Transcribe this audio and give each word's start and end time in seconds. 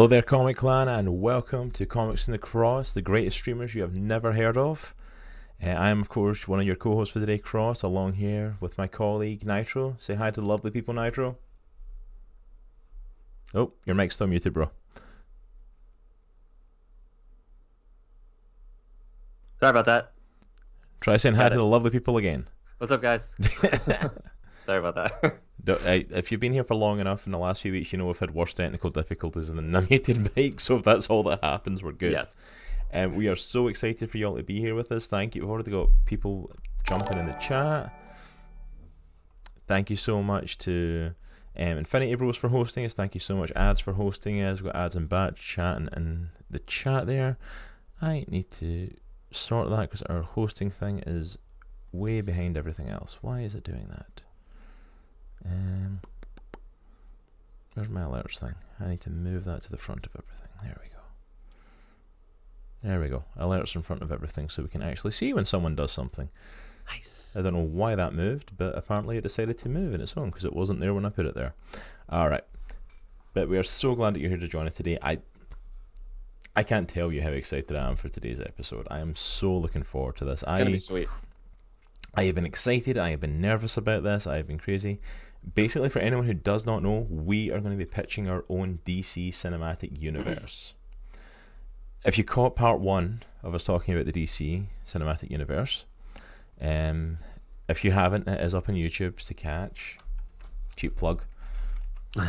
Hello 0.00 0.08
there, 0.08 0.22
Comic 0.22 0.56
Clan, 0.56 0.88
and 0.88 1.20
welcome 1.20 1.70
to 1.72 1.84
Comics 1.84 2.26
in 2.26 2.32
the 2.32 2.38
Cross, 2.38 2.94
the 2.94 3.02
greatest 3.02 3.36
streamers 3.36 3.74
you 3.74 3.82
have 3.82 3.94
never 3.94 4.32
heard 4.32 4.56
of. 4.56 4.94
Uh, 5.62 5.68
I 5.68 5.90
am, 5.90 6.00
of 6.00 6.08
course, 6.08 6.48
one 6.48 6.58
of 6.58 6.64
your 6.64 6.74
co 6.74 6.94
hosts 6.94 7.12
for 7.12 7.18
the 7.18 7.26
day, 7.26 7.36
Cross, 7.36 7.82
along 7.82 8.14
here 8.14 8.56
with 8.60 8.78
my 8.78 8.86
colleague 8.86 9.44
Nitro. 9.44 9.98
Say 10.00 10.14
hi 10.14 10.30
to 10.30 10.40
the 10.40 10.46
lovely 10.46 10.70
people, 10.70 10.94
Nitro. 10.94 11.36
Oh, 13.52 13.74
your 13.84 13.94
mic's 13.94 14.14
still 14.14 14.26
muted, 14.26 14.54
bro. 14.54 14.70
Sorry 19.58 19.68
about 19.68 19.84
that. 19.84 20.12
Try 21.02 21.18
saying 21.18 21.34
hi 21.34 21.50
to 21.50 21.56
the 21.56 21.62
lovely 21.62 21.90
people 21.90 22.16
again. 22.16 22.48
What's 22.78 22.90
up, 22.90 23.02
guys? 23.02 23.36
Sorry 24.64 24.78
about 24.78 24.94
that. 24.94 25.40
If 25.66 26.30
you've 26.30 26.40
been 26.40 26.52
here 26.52 26.64
for 26.64 26.74
long 26.74 27.00
enough 27.00 27.26
in 27.26 27.32
the 27.32 27.38
last 27.38 27.62
few 27.62 27.72
weeks, 27.72 27.92
you 27.92 27.98
know 27.98 28.06
we've 28.06 28.18
had 28.18 28.34
worse 28.34 28.54
technical 28.54 28.90
difficulties 28.90 29.48
than 29.48 29.72
the 29.72 29.80
muted 29.90 30.34
mic, 30.36 30.60
so 30.60 30.76
if 30.76 30.84
that's 30.84 31.08
all 31.08 31.22
that 31.24 31.42
happens, 31.42 31.82
we're 31.82 31.92
good. 31.92 32.12
Yes. 32.12 32.44
Um, 32.92 33.14
we 33.14 33.28
are 33.28 33.36
so 33.36 33.68
excited 33.68 34.10
for 34.10 34.18
y'all 34.18 34.36
to 34.36 34.42
be 34.42 34.60
here 34.60 34.74
with 34.74 34.90
us. 34.90 35.06
Thank 35.06 35.34
you. 35.34 35.42
We've 35.42 35.50
already 35.50 35.70
got 35.70 35.90
people 36.06 36.50
jumping 36.86 37.18
in 37.18 37.26
the 37.26 37.34
chat. 37.34 37.94
Thank 39.68 39.90
you 39.90 39.96
so 39.96 40.22
much 40.22 40.58
to 40.58 41.12
um, 41.56 41.78
Infinity 41.78 42.14
Bros 42.16 42.36
for 42.36 42.48
hosting 42.48 42.84
us. 42.84 42.92
Thank 42.92 43.14
you 43.14 43.20
so 43.20 43.36
much, 43.36 43.52
Ads, 43.54 43.80
for 43.80 43.92
hosting 43.92 44.42
us. 44.42 44.60
We've 44.60 44.72
got 44.72 44.80
Ads 44.80 44.96
and 44.96 45.08
Bat 45.08 45.36
chatting 45.36 45.88
in 45.96 46.30
the 46.48 46.58
chat 46.60 47.06
there. 47.06 47.38
I 48.02 48.24
need 48.28 48.50
to 48.52 48.92
sort 49.30 49.70
that 49.70 49.82
because 49.82 50.02
our 50.02 50.22
hosting 50.22 50.70
thing 50.70 51.00
is 51.06 51.38
way 51.92 52.20
behind 52.20 52.56
everything 52.56 52.88
else. 52.88 53.18
Why 53.20 53.42
is 53.42 53.54
it 53.54 53.62
doing 53.62 53.86
that? 53.90 54.22
Um, 55.44 56.00
where's 57.74 57.88
my 57.88 58.02
alerts 58.02 58.38
thing? 58.38 58.54
I 58.78 58.88
need 58.88 59.00
to 59.02 59.10
move 59.10 59.44
that 59.44 59.62
to 59.62 59.70
the 59.70 59.76
front 59.76 60.06
of 60.06 60.12
everything. 60.14 60.48
There 60.62 60.76
we 60.82 60.88
go. 60.88 60.96
There 62.82 63.00
we 63.00 63.08
go. 63.08 63.24
Alerts 63.38 63.74
in 63.74 63.82
front 63.82 64.02
of 64.02 64.10
everything 64.10 64.48
so 64.48 64.62
we 64.62 64.68
can 64.68 64.82
actually 64.82 65.12
see 65.12 65.32
when 65.32 65.44
someone 65.44 65.74
does 65.74 65.92
something. 65.92 66.28
Nice. 66.88 67.36
I 67.38 67.42
don't 67.42 67.52
know 67.52 67.60
why 67.60 67.94
that 67.94 68.14
moved, 68.14 68.52
but 68.56 68.76
apparently 68.76 69.16
it 69.16 69.22
decided 69.22 69.58
to 69.58 69.68
move 69.68 69.94
in 69.94 70.00
its 70.00 70.14
own 70.16 70.30
because 70.30 70.44
it 70.44 70.54
wasn't 70.54 70.80
there 70.80 70.94
when 70.94 71.04
I 71.04 71.10
put 71.10 71.26
it 71.26 71.34
there. 71.34 71.54
All 72.08 72.28
right. 72.28 72.44
But 73.32 73.48
we 73.48 73.58
are 73.58 73.62
so 73.62 73.94
glad 73.94 74.14
that 74.14 74.20
you're 74.20 74.30
here 74.30 74.38
to 74.38 74.48
join 74.48 74.66
us 74.66 74.74
today. 74.74 74.98
I 75.00 75.18
I 76.56 76.64
can't 76.64 76.88
tell 76.88 77.12
you 77.12 77.22
how 77.22 77.28
excited 77.28 77.76
I 77.76 77.88
am 77.88 77.96
for 77.96 78.08
today's 78.08 78.40
episode. 78.40 78.88
I 78.90 78.98
am 78.98 79.14
so 79.14 79.56
looking 79.56 79.84
forward 79.84 80.16
to 80.16 80.24
this. 80.24 80.42
It's 80.42 80.50
I 80.50 80.58
gonna 80.58 80.70
be 80.70 80.78
sweet. 80.80 81.08
I 82.14 82.24
have 82.24 82.34
been 82.34 82.46
excited. 82.46 82.98
I 82.98 83.10
have 83.10 83.20
been 83.20 83.40
nervous 83.40 83.76
about 83.76 84.02
this. 84.02 84.26
I 84.26 84.36
have 84.36 84.48
been 84.48 84.58
crazy. 84.58 85.00
Basically, 85.54 85.88
for 85.88 85.98
anyone 86.00 86.26
who 86.26 86.34
does 86.34 86.66
not 86.66 86.82
know, 86.82 87.06
we 87.10 87.50
are 87.50 87.60
going 87.60 87.72
to 87.72 87.78
be 87.78 87.84
pitching 87.90 88.28
our 88.28 88.44
own 88.48 88.80
DC 88.84 89.30
cinematic 89.30 90.00
universe. 90.00 90.74
if 92.04 92.16
you 92.18 92.24
caught 92.24 92.56
part 92.56 92.80
one 92.80 93.20
of 93.42 93.54
us 93.54 93.64
talking 93.64 93.94
about 93.94 94.06
the 94.06 94.12
DC 94.12 94.64
cinematic 94.86 95.30
universe, 95.30 95.84
um, 96.60 97.18
if 97.68 97.84
you 97.84 97.92
haven't, 97.92 98.28
it 98.28 98.40
is 98.40 98.54
up 98.54 98.68
on 98.68 98.74
YouTube 98.74 99.16
to 99.26 99.34
catch. 99.34 99.98
Cheap 100.76 100.96
plug. 100.96 101.22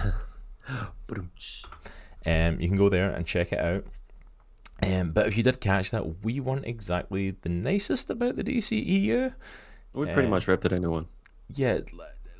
Um, 2.25 2.59
you 2.59 2.68
can 2.68 2.78
go 2.78 2.90
there 2.90 3.09
and 3.12 3.25
check 3.25 3.52
it 3.52 3.59
out. 3.59 3.84
Um, 4.84 5.12
but 5.12 5.28
if 5.28 5.36
you 5.38 5.44
did 5.44 5.59
catch 5.59 5.92
that, 5.92 6.23
we 6.23 6.40
weren't 6.40 6.66
exactly 6.66 7.31
the 7.31 7.50
nicest 7.50 8.09
about 8.09 8.36
the 8.36 8.44
DCEU. 8.44 9.34
We 9.94 10.06
pretty 10.06 10.28
Uh, 10.28 10.30
much 10.30 10.48
ripped 10.48 10.66
it 10.66 10.73
anyone. 10.73 11.08
Yeah, 11.53 11.80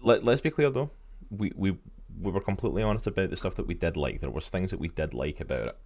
let, 0.02 0.24
let's 0.24 0.42
be 0.42 0.50
clear 0.50 0.70
though. 0.70 0.90
We, 1.30 1.52
we 1.56 1.78
we 2.22 2.32
were 2.32 2.42
completely 2.42 2.84
honest 2.84 3.08
about 3.08 3.30
the 3.30 3.38
stuff 3.38 3.56
that 3.56 3.68
we 3.68 3.74
did 3.74 3.98
like. 3.98 4.20
There 4.20 4.30
was 4.30 4.50
things 4.50 4.72
that 4.72 4.80
we 4.80 4.90
did 4.90 5.14
like 5.14 5.40
about 5.40 5.68
it. 5.68 5.78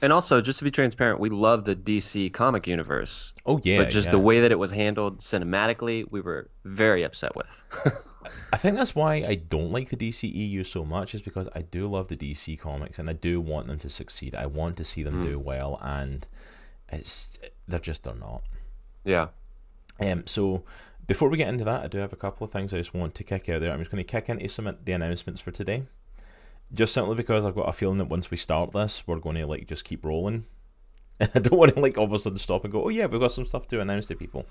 And 0.00 0.12
also, 0.12 0.40
just 0.40 0.58
to 0.60 0.64
be 0.64 0.70
transparent, 0.70 1.18
we 1.18 1.28
love 1.28 1.64
the 1.64 1.74
DC 1.74 2.32
comic 2.32 2.68
universe, 2.68 3.32
Oh 3.44 3.60
yeah, 3.64 3.78
but 3.78 3.90
just 3.90 4.06
yeah. 4.06 4.12
the 4.12 4.18
way 4.18 4.40
that 4.42 4.52
it 4.52 4.58
was 4.58 4.70
handled 4.70 5.18
cinematically, 5.18 6.04
we 6.10 6.20
were 6.20 6.50
very 6.64 7.02
upset 7.02 7.34
with. 7.34 7.62
I 8.52 8.56
think 8.58 8.76
that's 8.76 8.94
why 8.94 9.24
I 9.26 9.34
don't 9.34 9.72
like 9.72 9.88
the 9.88 9.96
DCEU 9.96 10.64
so 10.66 10.84
much 10.84 11.14
is 11.14 11.22
because 11.22 11.48
I 11.54 11.62
do 11.62 11.88
love 11.88 12.08
the 12.08 12.16
DC 12.16 12.58
comics 12.58 12.98
and 12.98 13.08
I 13.10 13.12
do 13.12 13.40
want 13.40 13.66
them 13.66 13.78
to 13.80 13.88
succeed. 13.88 14.34
I 14.34 14.46
want 14.46 14.76
to 14.76 14.84
see 14.84 15.02
them 15.02 15.24
do 15.24 15.38
well, 15.38 15.78
and 15.82 16.26
it's 16.90 17.38
they're 17.66 17.80
just 17.80 18.04
they're 18.04 18.14
not. 18.14 18.42
yeah. 19.04 19.28
Um, 20.00 20.28
so 20.28 20.62
before 21.08 21.30
we 21.30 21.38
get 21.38 21.48
into 21.48 21.64
that, 21.64 21.82
I 21.82 21.88
do 21.88 21.98
have 21.98 22.12
a 22.12 22.16
couple 22.16 22.44
of 22.44 22.52
things 22.52 22.72
I 22.72 22.78
just 22.78 22.94
want 22.94 23.14
to 23.16 23.24
kick 23.24 23.48
out 23.48 23.60
there. 23.62 23.72
I'm 23.72 23.80
just 23.80 23.90
going 23.90 24.04
to 24.04 24.08
kick 24.08 24.28
into 24.28 24.46
some 24.48 24.66
of 24.66 24.84
the 24.84 24.92
announcements 24.92 25.40
for 25.40 25.50
today, 25.50 25.84
just 26.72 26.92
simply 26.92 27.16
because 27.16 27.44
I've 27.44 27.54
got 27.54 27.68
a 27.68 27.72
feeling 27.72 27.96
that 27.98 28.10
once 28.10 28.30
we 28.30 28.36
start 28.36 28.72
this, 28.72 29.02
we're 29.06 29.18
going 29.18 29.36
to 29.36 29.46
like 29.46 29.66
just 29.66 29.86
keep 29.86 30.04
rolling. 30.04 30.44
I 31.20 31.38
don't 31.38 31.58
want 31.58 31.74
to 31.74 31.80
like 31.80 31.96
all 31.96 32.04
of 32.04 32.12
a 32.12 32.18
sudden 32.18 32.38
stop 32.38 32.62
and 32.62 32.72
go, 32.72 32.84
oh 32.84 32.90
yeah, 32.90 33.06
we've 33.06 33.20
got 33.20 33.32
some 33.32 33.46
stuff 33.46 33.66
to 33.68 33.80
announce 33.80 34.06
to 34.08 34.16
people. 34.16 34.44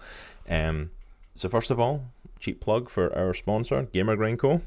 Um, 0.49 0.89
so 1.35 1.47
first 1.47 1.69
of 1.69 1.79
all, 1.79 2.05
cheap 2.39 2.59
plug 2.59 2.89
for 2.89 3.15
our 3.15 3.35
sponsor, 3.35 3.83
Gamer 3.83 4.15
Grind 4.15 4.39
Co. 4.39 4.61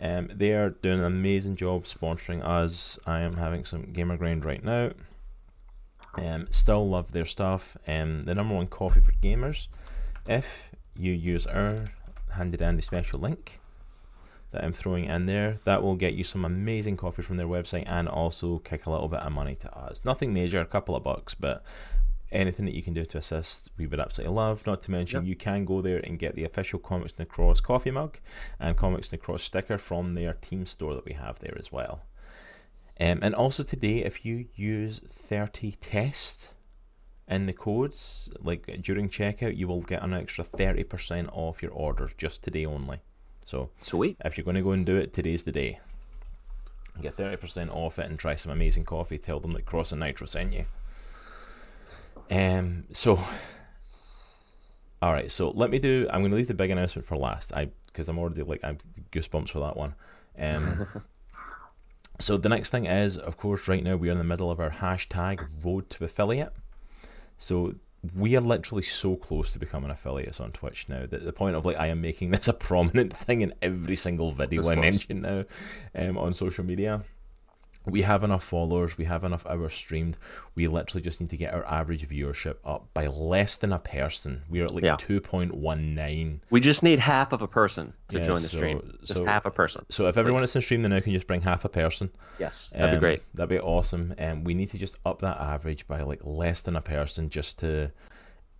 Um, 0.00 0.30
they 0.32 0.52
are 0.52 0.70
doing 0.70 0.98
an 1.00 1.06
amazing 1.06 1.56
job 1.56 1.84
sponsoring 1.84 2.44
us. 2.44 2.98
I 3.06 3.20
am 3.20 3.38
having 3.38 3.64
some 3.64 3.84
Gamer 3.94 4.18
Grind 4.18 4.44
right 4.44 4.62
now. 4.62 4.92
Um, 6.14 6.46
still 6.50 6.86
love 6.86 7.12
their 7.12 7.26
stuff. 7.26 7.76
Um, 7.86 8.20
the 8.22 8.34
number 8.34 8.54
one 8.54 8.66
coffee 8.66 9.00
for 9.00 9.12
gamers. 9.12 9.66
If 10.26 10.70
you 10.96 11.12
use 11.12 11.46
our 11.46 11.84
handy 12.32 12.56
dandy 12.56 12.82
special 12.82 13.18
link 13.20 13.60
that 14.50 14.64
I'm 14.64 14.72
throwing 14.72 15.04
in 15.04 15.26
there, 15.26 15.58
that 15.64 15.82
will 15.82 15.94
get 15.96 16.14
you 16.14 16.24
some 16.24 16.44
amazing 16.44 16.96
coffee 16.96 17.22
from 17.22 17.36
their 17.36 17.46
website 17.46 17.84
and 17.86 18.08
also 18.08 18.58
kick 18.58 18.86
a 18.86 18.90
little 18.90 19.08
bit 19.08 19.20
of 19.20 19.32
money 19.32 19.54
to 19.56 19.76
us. 19.76 20.00
Nothing 20.04 20.32
major, 20.32 20.60
a 20.60 20.66
couple 20.66 20.96
of 20.96 21.02
bucks, 21.02 21.34
but 21.34 21.62
anything 22.32 22.64
that 22.66 22.74
you 22.74 22.82
can 22.82 22.94
do 22.94 23.04
to 23.04 23.18
assist, 23.18 23.70
we 23.78 23.86
would 23.86 24.00
absolutely 24.00 24.34
love. 24.34 24.66
Not 24.66 24.82
to 24.82 24.90
mention, 24.90 25.22
Yep. 25.22 25.28
you 25.28 25.36
can 25.36 25.64
go 25.64 25.80
there 25.82 25.98
and 25.98 26.18
get 26.18 26.34
the 26.34 26.44
official 26.44 26.78
Comics 26.78 27.12
Cross 27.28 27.60
coffee 27.60 27.90
mug 27.90 28.18
and 28.58 28.76
Comics 28.76 29.12
Cross 29.20 29.42
sticker 29.42 29.78
from 29.78 30.14
their 30.14 30.34
team 30.34 30.66
store 30.66 30.94
that 30.94 31.04
we 31.04 31.12
have 31.14 31.38
there 31.38 31.56
as 31.58 31.70
well. 31.72 32.02
Um, 33.00 33.20
and 33.22 33.34
also 33.34 33.62
today, 33.62 33.98
if 34.04 34.24
you 34.24 34.46
use 34.56 35.00
30 35.08 35.72
test 35.72 36.54
in 37.28 37.46
the 37.46 37.52
codes, 37.52 38.30
like 38.40 38.80
during 38.82 39.08
checkout, 39.08 39.56
you 39.56 39.68
will 39.68 39.82
get 39.82 40.02
an 40.02 40.14
extra 40.14 40.44
30% 40.44 41.28
off 41.32 41.62
your 41.62 41.72
orders 41.72 42.12
just 42.16 42.42
today 42.42 42.64
only. 42.64 43.00
So 43.44 43.70
Sweet. 43.80 44.16
if 44.24 44.36
you're 44.36 44.44
going 44.44 44.56
to 44.56 44.62
go 44.62 44.72
and 44.72 44.84
do 44.84 44.96
it, 44.96 45.12
today's 45.12 45.42
the 45.42 45.52
day. 45.52 45.80
Get 47.00 47.16
30% 47.16 47.70
off 47.70 47.98
it 47.98 48.10
and 48.10 48.18
try 48.18 48.34
some 48.34 48.50
amazing 48.50 48.84
coffee. 48.84 49.18
Tell 49.18 49.40
them 49.40 49.52
that 49.52 49.66
Cross 49.66 49.92
and 49.92 50.00
Nitro 50.00 50.26
sent 50.26 50.52
you. 50.52 50.66
Um, 52.30 52.84
so, 52.92 53.20
all 55.00 55.12
right. 55.12 55.30
So 55.30 55.50
let 55.50 55.70
me 55.70 55.78
do. 55.78 56.08
I'm 56.10 56.20
going 56.22 56.32
to 56.32 56.36
leave 56.36 56.48
the 56.48 56.54
big 56.54 56.70
announcement 56.70 57.06
for 57.06 57.16
last. 57.16 57.52
I 57.54 57.68
because 57.86 58.08
I'm 58.08 58.18
already 58.18 58.42
like 58.42 58.60
I'm 58.62 58.78
goosebumps 59.12 59.50
for 59.50 59.60
that 59.60 59.76
one. 59.76 59.94
Um, 60.38 60.86
so 62.18 62.36
the 62.36 62.48
next 62.48 62.70
thing 62.70 62.86
is, 62.86 63.16
of 63.16 63.36
course, 63.36 63.68
right 63.68 63.82
now 63.82 63.96
we 63.96 64.08
are 64.08 64.12
in 64.12 64.18
the 64.18 64.24
middle 64.24 64.50
of 64.50 64.60
our 64.60 64.70
hashtag 64.70 65.46
Road 65.64 65.88
to 65.90 66.04
Affiliate. 66.04 66.52
So 67.38 67.74
we 68.14 68.36
are 68.36 68.40
literally 68.40 68.82
so 68.82 69.16
close 69.16 69.52
to 69.52 69.58
becoming 69.58 69.90
affiliates 69.90 70.40
on 70.40 70.52
Twitch 70.52 70.88
now 70.88 71.06
that 71.06 71.24
the 71.24 71.32
point 71.32 71.56
of 71.56 71.66
like 71.66 71.76
I 71.76 71.88
am 71.88 72.00
making 72.00 72.30
this 72.30 72.48
a 72.48 72.52
prominent 72.52 73.16
thing 73.16 73.42
in 73.42 73.54
every 73.62 73.96
single 73.96 74.30
video 74.30 74.68
I 74.68 74.76
mention 74.76 75.22
now 75.22 75.44
um, 75.94 76.16
on 76.18 76.32
social 76.32 76.64
media. 76.64 77.02
We 77.90 78.02
have 78.02 78.22
enough 78.24 78.44
followers, 78.44 78.98
we 78.98 79.04
have 79.06 79.24
enough 79.24 79.46
hours 79.46 79.74
streamed. 79.74 80.16
We 80.54 80.68
literally 80.68 81.02
just 81.02 81.20
need 81.20 81.30
to 81.30 81.36
get 81.36 81.54
our 81.54 81.64
average 81.66 82.08
viewership 82.08 82.56
up 82.64 82.88
by 82.94 83.06
less 83.06 83.56
than 83.56 83.72
a 83.72 83.78
person. 83.78 84.42
We 84.48 84.60
are 84.60 84.64
at 84.66 84.74
like 84.74 84.84
Yeah. 84.84 84.96
2.19. 84.96 86.40
We 86.50 86.60
just 86.60 86.82
need 86.82 86.98
half 86.98 87.32
of 87.32 87.42
a 87.42 87.48
person 87.48 87.92
to 88.08 88.18
Yeah, 88.18 88.24
join 88.24 88.42
the 88.42 88.48
so- 88.48 88.56
stream. 88.56 88.98
Just 89.04 89.18
so- 89.18 89.24
half 89.24 89.46
a 89.46 89.50
person. 89.50 89.84
So 89.90 90.06
if 90.08 90.16
everyone 90.16 90.42
that's 90.42 90.54
in 90.56 90.62
stream 90.62 90.82
then 90.82 90.90
now 90.90 91.00
can 91.00 91.12
just 91.12 91.26
bring 91.26 91.40
half 91.42 91.64
a 91.64 91.68
person, 91.68 92.10
Yes, 92.38 92.70
that'd 92.70 92.88
um, 92.90 92.94
be 92.96 93.00
great. 93.00 93.22
That'd 93.34 93.48
be 93.50 93.58
awesome. 93.60 94.14
And 94.18 94.38
um, 94.38 94.44
we 94.44 94.54
need 94.54 94.68
to 94.70 94.78
just 94.78 94.96
up 95.06 95.20
that 95.20 95.38
average 95.40 95.86
by 95.86 96.02
like 96.02 96.20
less 96.24 96.60
than 96.60 96.76
a 96.76 96.80
person 96.82 97.30
just 97.30 97.58
to, 97.60 97.90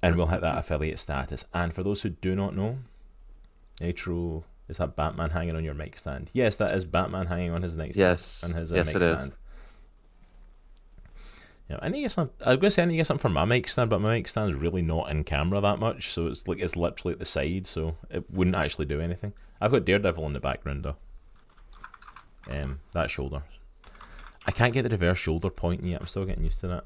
and 0.03 0.17
we'll 0.17 0.27
hit 0.27 0.41
that 0.41 0.59
affiliate 0.59 0.99
status. 0.99 1.45
And 1.53 1.73
for 1.75 1.83
those 1.83 2.03
who 2.03 2.11
do 2.11 2.35
not 2.35 2.55
know, 2.57 2.79
Nitro 3.81 4.45
is 4.69 4.79
that 4.79 4.97
Batman 4.97 5.31
hanging 5.31 5.57
on 5.57 5.65
your 5.65 5.75
mic 5.75 5.99
stand? 5.99 6.31
Yes, 6.33 6.57
that 6.57 6.73
is 6.73 6.85
Batman 6.85 7.27
hanging 7.27 7.51
on 7.51 7.63
his 7.63 7.75
mic 7.75 7.93
stand. 7.93 7.97
Yes. 7.97 8.45
on 8.45 8.53
his, 8.53 8.73
uh, 8.73 8.77
yes, 8.77 8.87
mic 8.87 8.97
it 8.97 9.05
stand. 9.05 9.21
is. 9.21 9.39
Yeah, 11.71 11.79
I 11.83 11.89
need 11.89 11.99
to 11.99 12.03
get 12.03 12.13
some. 12.13 12.31
I 12.45 12.51
was 12.51 12.57
gonna 12.59 12.71
say 12.71 12.83
I 12.83 12.87
need 12.87 12.95
to 12.95 12.97
get 12.99 13.07
something 13.07 13.21
for 13.21 13.29
my 13.29 13.45
mic 13.45 13.69
stand, 13.69 13.91
but 13.91 14.01
my 14.01 14.15
mic 14.15 14.29
stand 14.29 14.51
is 14.51 14.57
really 14.57 14.81
not 14.81 15.11
in 15.11 15.25
camera 15.25 15.61
that 15.61 15.79
much, 15.79 16.09
so 16.09 16.27
it's 16.27 16.49
like 16.49 16.61
it's 16.61 16.77
literally 16.77 17.13
at 17.13 17.19
the 17.19 17.27
side, 17.27 17.67
so 17.67 17.97
it 18.11 18.25
wouldn't 18.31 18.57
actually 18.57 18.87
do 18.87 19.01
anything. 19.01 19.35
I've 19.61 19.73
got 19.73 19.85
Daredevil 19.85 20.25
in 20.27 20.33
the 20.33 20.41
background 20.41 20.85
though. 20.85 20.97
Um, 22.51 22.81
that 22.93 23.11
shoulder. 23.11 23.43
I 24.47 24.51
can't 24.51 24.73
get 24.73 24.83
the 24.85 24.89
reverse 24.89 25.19
shoulder 25.19 25.51
pointing 25.51 25.89
yet. 25.89 26.01
I'm 26.01 26.07
still 26.07 26.25
getting 26.25 26.45
used 26.45 26.61
to 26.61 26.69
that. 26.69 26.85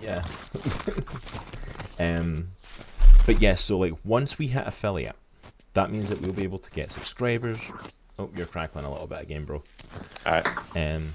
Yeah. 0.00 0.24
um, 1.98 2.48
but 3.26 3.40
yes, 3.40 3.62
so 3.62 3.78
like 3.78 3.94
once 4.04 4.38
we 4.38 4.48
hit 4.48 4.66
affiliate, 4.66 5.16
that 5.74 5.90
means 5.90 6.08
that 6.08 6.20
we'll 6.20 6.32
be 6.32 6.44
able 6.44 6.58
to 6.58 6.70
get 6.70 6.92
subscribers, 6.92 7.60
Oh, 8.18 8.30
you're 8.36 8.46
crackling 8.46 8.84
a 8.84 8.90
little 8.90 9.08
bit 9.08 9.22
again, 9.22 9.44
bro. 9.44 9.62
All 10.24 10.32
right. 10.32 10.46
Um, 10.76 11.14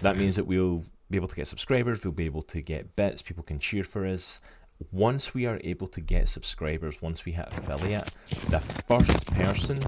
that 0.00 0.16
means 0.16 0.36
that 0.36 0.46
we'll 0.46 0.84
be 1.10 1.16
able 1.16 1.26
to 1.26 1.34
get 1.34 1.48
subscribers. 1.48 2.04
We'll 2.04 2.12
be 2.12 2.26
able 2.26 2.42
to 2.42 2.60
get 2.60 2.94
bits. 2.94 3.20
People 3.20 3.42
can 3.42 3.58
cheer 3.58 3.82
for 3.82 4.06
us. 4.06 4.38
Once 4.92 5.34
we 5.34 5.44
are 5.46 5.60
able 5.64 5.88
to 5.88 6.00
get 6.00 6.28
subscribers, 6.28 7.02
once 7.02 7.24
we 7.24 7.32
hit 7.32 7.48
affiliate, 7.50 8.16
the 8.48 8.60
first 8.60 9.26
person 9.32 9.78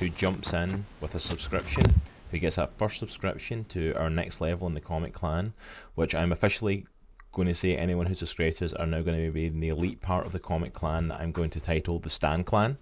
who 0.00 0.08
jumps 0.08 0.52
in 0.52 0.86
with 1.00 1.14
a 1.14 1.20
subscription, 1.20 1.84
who 2.30 2.38
gets 2.38 2.56
that 2.56 2.76
first 2.78 2.98
subscription 2.98 3.64
to 3.66 3.92
our 3.94 4.10
next 4.10 4.40
level 4.40 4.66
in 4.66 4.74
the 4.74 4.80
Comic 4.80 5.12
Clan, 5.12 5.52
which 5.94 6.14
I'm 6.14 6.32
officially 6.32 6.86
going 7.34 7.48
to 7.48 7.54
say 7.54 7.76
anyone 7.76 8.06
who 8.06 8.14
subscribes 8.14 8.58
to 8.58 8.66
us 8.66 8.72
are 8.72 8.86
now 8.86 9.02
going 9.02 9.22
to 9.24 9.30
be 9.30 9.46
in 9.46 9.60
the 9.60 9.68
elite 9.68 10.00
part 10.00 10.26
of 10.26 10.32
the 10.32 10.38
Comic 10.38 10.72
Clan 10.72 11.08
that 11.08 11.20
I'm 11.20 11.32
going 11.32 11.50
to 11.50 11.60
title 11.60 11.98
the 11.98 12.10
Stan 12.10 12.44
Clan. 12.44 12.78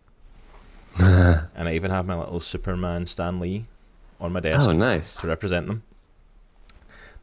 and 0.99 1.69
I 1.69 1.75
even 1.75 1.91
have 1.91 2.07
my 2.07 2.19
little 2.19 2.41
Superman 2.41 3.07
Stan 3.07 3.41
Lee 3.41 3.65
on 4.21 4.33
my 4.33 4.41
desk 4.41 4.69
Oh, 4.69 4.73
nice. 4.73 5.21
to 5.21 5.27
represent 5.27 5.67
them. 5.67 5.83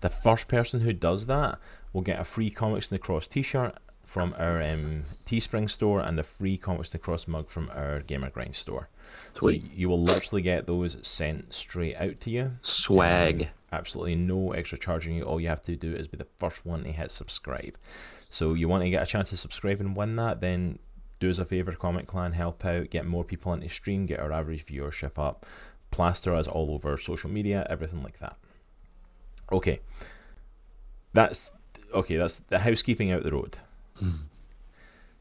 The 0.01 0.09
first 0.09 0.47
person 0.47 0.81
who 0.81 0.93
does 0.93 1.25
that 1.27 1.59
will 1.93 2.01
get 2.01 2.19
a 2.19 2.23
free 2.23 2.49
Comics 2.49 2.89
in 2.89 2.95
the 2.95 2.99
Cross 2.99 3.27
T-shirt 3.27 3.75
from 4.05 4.33
our 4.39 4.61
um, 4.61 5.03
Teespring 5.27 5.69
store 5.69 5.99
and 6.01 6.19
a 6.19 6.23
free 6.23 6.57
Comics 6.57 6.89
in 6.89 6.93
the 6.93 6.99
Cross 6.99 7.27
mug 7.27 7.49
from 7.49 7.69
our 7.75 7.99
Gamer 7.99 8.29
Grind 8.31 8.55
store. 8.55 8.89
Sweet. 9.37 9.63
So 9.63 9.69
you 9.73 9.89
will 9.89 10.01
literally 10.01 10.41
get 10.41 10.65
those 10.65 10.97
sent 11.03 11.53
straight 11.53 11.95
out 11.95 12.19
to 12.21 12.29
you. 12.31 12.53
Swag. 12.61 13.41
Um, 13.43 13.47
absolutely 13.71 14.15
no 14.15 14.51
extra 14.53 14.77
charging 14.77 15.15
you. 15.15 15.23
All 15.23 15.39
you 15.39 15.49
have 15.49 15.61
to 15.63 15.75
do 15.75 15.93
is 15.93 16.07
be 16.07 16.17
the 16.17 16.27
first 16.39 16.65
one 16.65 16.83
to 16.83 16.91
hit 16.91 17.11
subscribe. 17.11 17.77
So 18.29 18.53
you 18.53 18.67
want 18.67 18.83
to 18.83 18.89
get 18.89 19.03
a 19.03 19.05
chance 19.05 19.29
to 19.29 19.37
subscribe 19.37 19.79
and 19.79 19.95
win 19.95 20.15
that, 20.17 20.41
then 20.41 20.79
do 21.19 21.29
us 21.29 21.39
a 21.39 21.45
favour, 21.45 21.73
Comic 21.73 22.07
Clan, 22.07 22.31
help 22.31 22.63
out, 22.65 22.89
get 22.89 23.05
more 23.05 23.23
people 23.23 23.53
into 23.53 23.69
stream, 23.69 24.05
get 24.05 24.19
our 24.19 24.31
average 24.31 24.65
viewership 24.65 25.17
up, 25.17 25.45
plaster 25.91 26.33
us 26.33 26.47
all 26.47 26.71
over 26.71 26.97
social 26.97 27.29
media, 27.29 27.67
everything 27.69 28.03
like 28.03 28.19
that. 28.19 28.37
Okay. 29.51 29.81
That's 31.13 31.51
okay, 31.93 32.17
that's 32.17 32.39
the 32.39 32.59
housekeeping 32.59 33.11
out 33.11 33.23
the 33.23 33.31
road. 33.31 33.57
Hmm. 33.99 34.09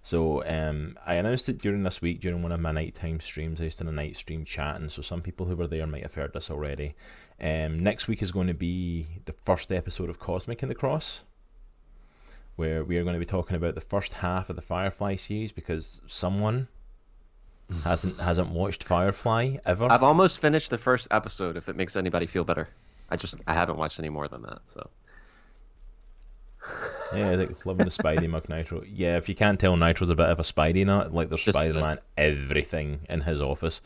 So 0.08 0.42
um, 0.46 0.96
I 1.04 1.16
announced 1.16 1.50
it 1.50 1.58
during 1.58 1.82
this 1.82 2.00
week 2.00 2.20
during 2.20 2.42
one 2.42 2.50
of 2.50 2.60
my 2.60 2.72
nighttime 2.72 3.20
streams. 3.20 3.60
I 3.60 3.64
used 3.64 3.76
to 3.76 3.84
do 3.84 3.90
a 3.90 3.92
night 3.92 4.16
stream 4.16 4.46
chatting, 4.46 4.88
so 4.88 5.02
some 5.02 5.20
people 5.20 5.44
who 5.44 5.54
were 5.54 5.66
there 5.66 5.86
might 5.86 6.02
have 6.02 6.14
heard 6.14 6.32
this 6.32 6.50
already. 6.50 6.94
Um, 7.38 7.80
next 7.80 8.08
week 8.08 8.22
is 8.22 8.30
going 8.30 8.46
to 8.46 8.54
be 8.54 9.08
the 9.26 9.34
first 9.44 9.70
episode 9.70 10.08
of 10.08 10.18
Cosmic 10.18 10.62
in 10.62 10.70
the 10.70 10.74
Cross, 10.74 11.24
where 12.56 12.82
we 12.82 12.96
are 12.96 13.02
going 13.02 13.16
to 13.16 13.20
be 13.20 13.26
talking 13.26 13.54
about 13.54 13.74
the 13.74 13.82
first 13.82 14.14
half 14.14 14.48
of 14.48 14.56
the 14.56 14.62
Firefly 14.62 15.16
series 15.16 15.52
because 15.52 16.00
someone 16.06 16.68
hasn't 17.84 18.18
hasn't 18.18 18.48
watched 18.48 18.84
Firefly 18.84 19.58
ever. 19.66 19.92
I've 19.92 20.02
almost 20.02 20.38
finished 20.38 20.70
the 20.70 20.78
first 20.78 21.08
episode. 21.10 21.54
If 21.54 21.68
it 21.68 21.76
makes 21.76 21.96
anybody 21.96 22.26
feel 22.26 22.44
better, 22.44 22.70
I 23.10 23.16
just 23.16 23.42
I 23.46 23.52
haven't 23.52 23.76
watched 23.76 23.98
any 23.98 24.08
more 24.08 24.26
than 24.26 24.40
that. 24.40 24.60
So 24.64 24.88
Yeah, 27.14 27.36
like 27.36 27.64
loving 27.64 27.86
the 27.86 27.90
Spidey 27.90 28.28
Mug 28.28 28.48
Nitro. 28.48 28.82
Yeah, 28.86 29.16
if 29.16 29.28
you 29.28 29.34
can't 29.34 29.58
tell, 29.58 29.76
Nitro's 29.76 30.10
a 30.10 30.14
bit 30.14 30.28
of 30.28 30.38
a 30.38 30.42
Spidey 30.42 30.84
nut. 30.84 31.12
Like 31.12 31.28
there's 31.28 31.44
Just. 31.44 31.56
Spider 31.56 31.80
Man 31.80 31.98
everything 32.16 33.00
in 33.08 33.22
his 33.22 33.40
office. 33.40 33.80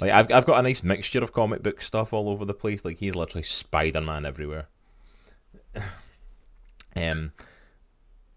Like 0.00 0.10
I've 0.10 0.32
I've 0.32 0.46
got 0.46 0.58
a 0.58 0.62
nice 0.62 0.82
mixture 0.82 1.22
of 1.22 1.32
comic 1.32 1.62
book 1.62 1.82
stuff 1.82 2.12
all 2.12 2.28
over 2.28 2.44
the 2.44 2.54
place. 2.54 2.84
Like 2.84 2.98
he's 2.98 3.14
literally 3.14 3.42
Spider 3.42 4.00
Man 4.00 4.24
everywhere. 4.24 4.68
um, 6.96 7.32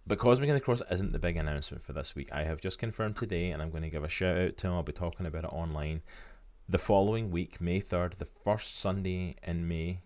but 0.07 0.19
Cosmic 0.19 0.49
and 0.49 0.57
the 0.57 0.61
Cross 0.61 0.83
isn't 0.91 1.13
the 1.13 1.19
big 1.19 1.37
announcement 1.37 1.83
for 1.83 1.93
this 1.93 2.13
week. 2.13 2.29
I 2.31 2.43
have 2.43 2.61
just 2.61 2.77
confirmed 2.77 3.15
today, 3.15 3.51
and 3.51 3.61
I'm 3.61 3.71
going 3.71 3.83
to 3.83 3.89
give 3.89 4.03
a 4.03 4.09
shout 4.09 4.37
out 4.37 4.57
to 4.57 4.67
him. 4.67 4.73
I'll 4.73 4.83
be 4.83 4.91
talking 4.91 5.25
about 5.25 5.45
it 5.45 5.53
online. 5.53 6.01
The 6.67 6.77
following 6.77 7.31
week, 7.31 7.61
May 7.61 7.79
third, 7.79 8.13
the 8.13 8.27
first 8.43 8.77
Sunday 8.77 9.35
in 9.43 9.67
May, 9.67 10.01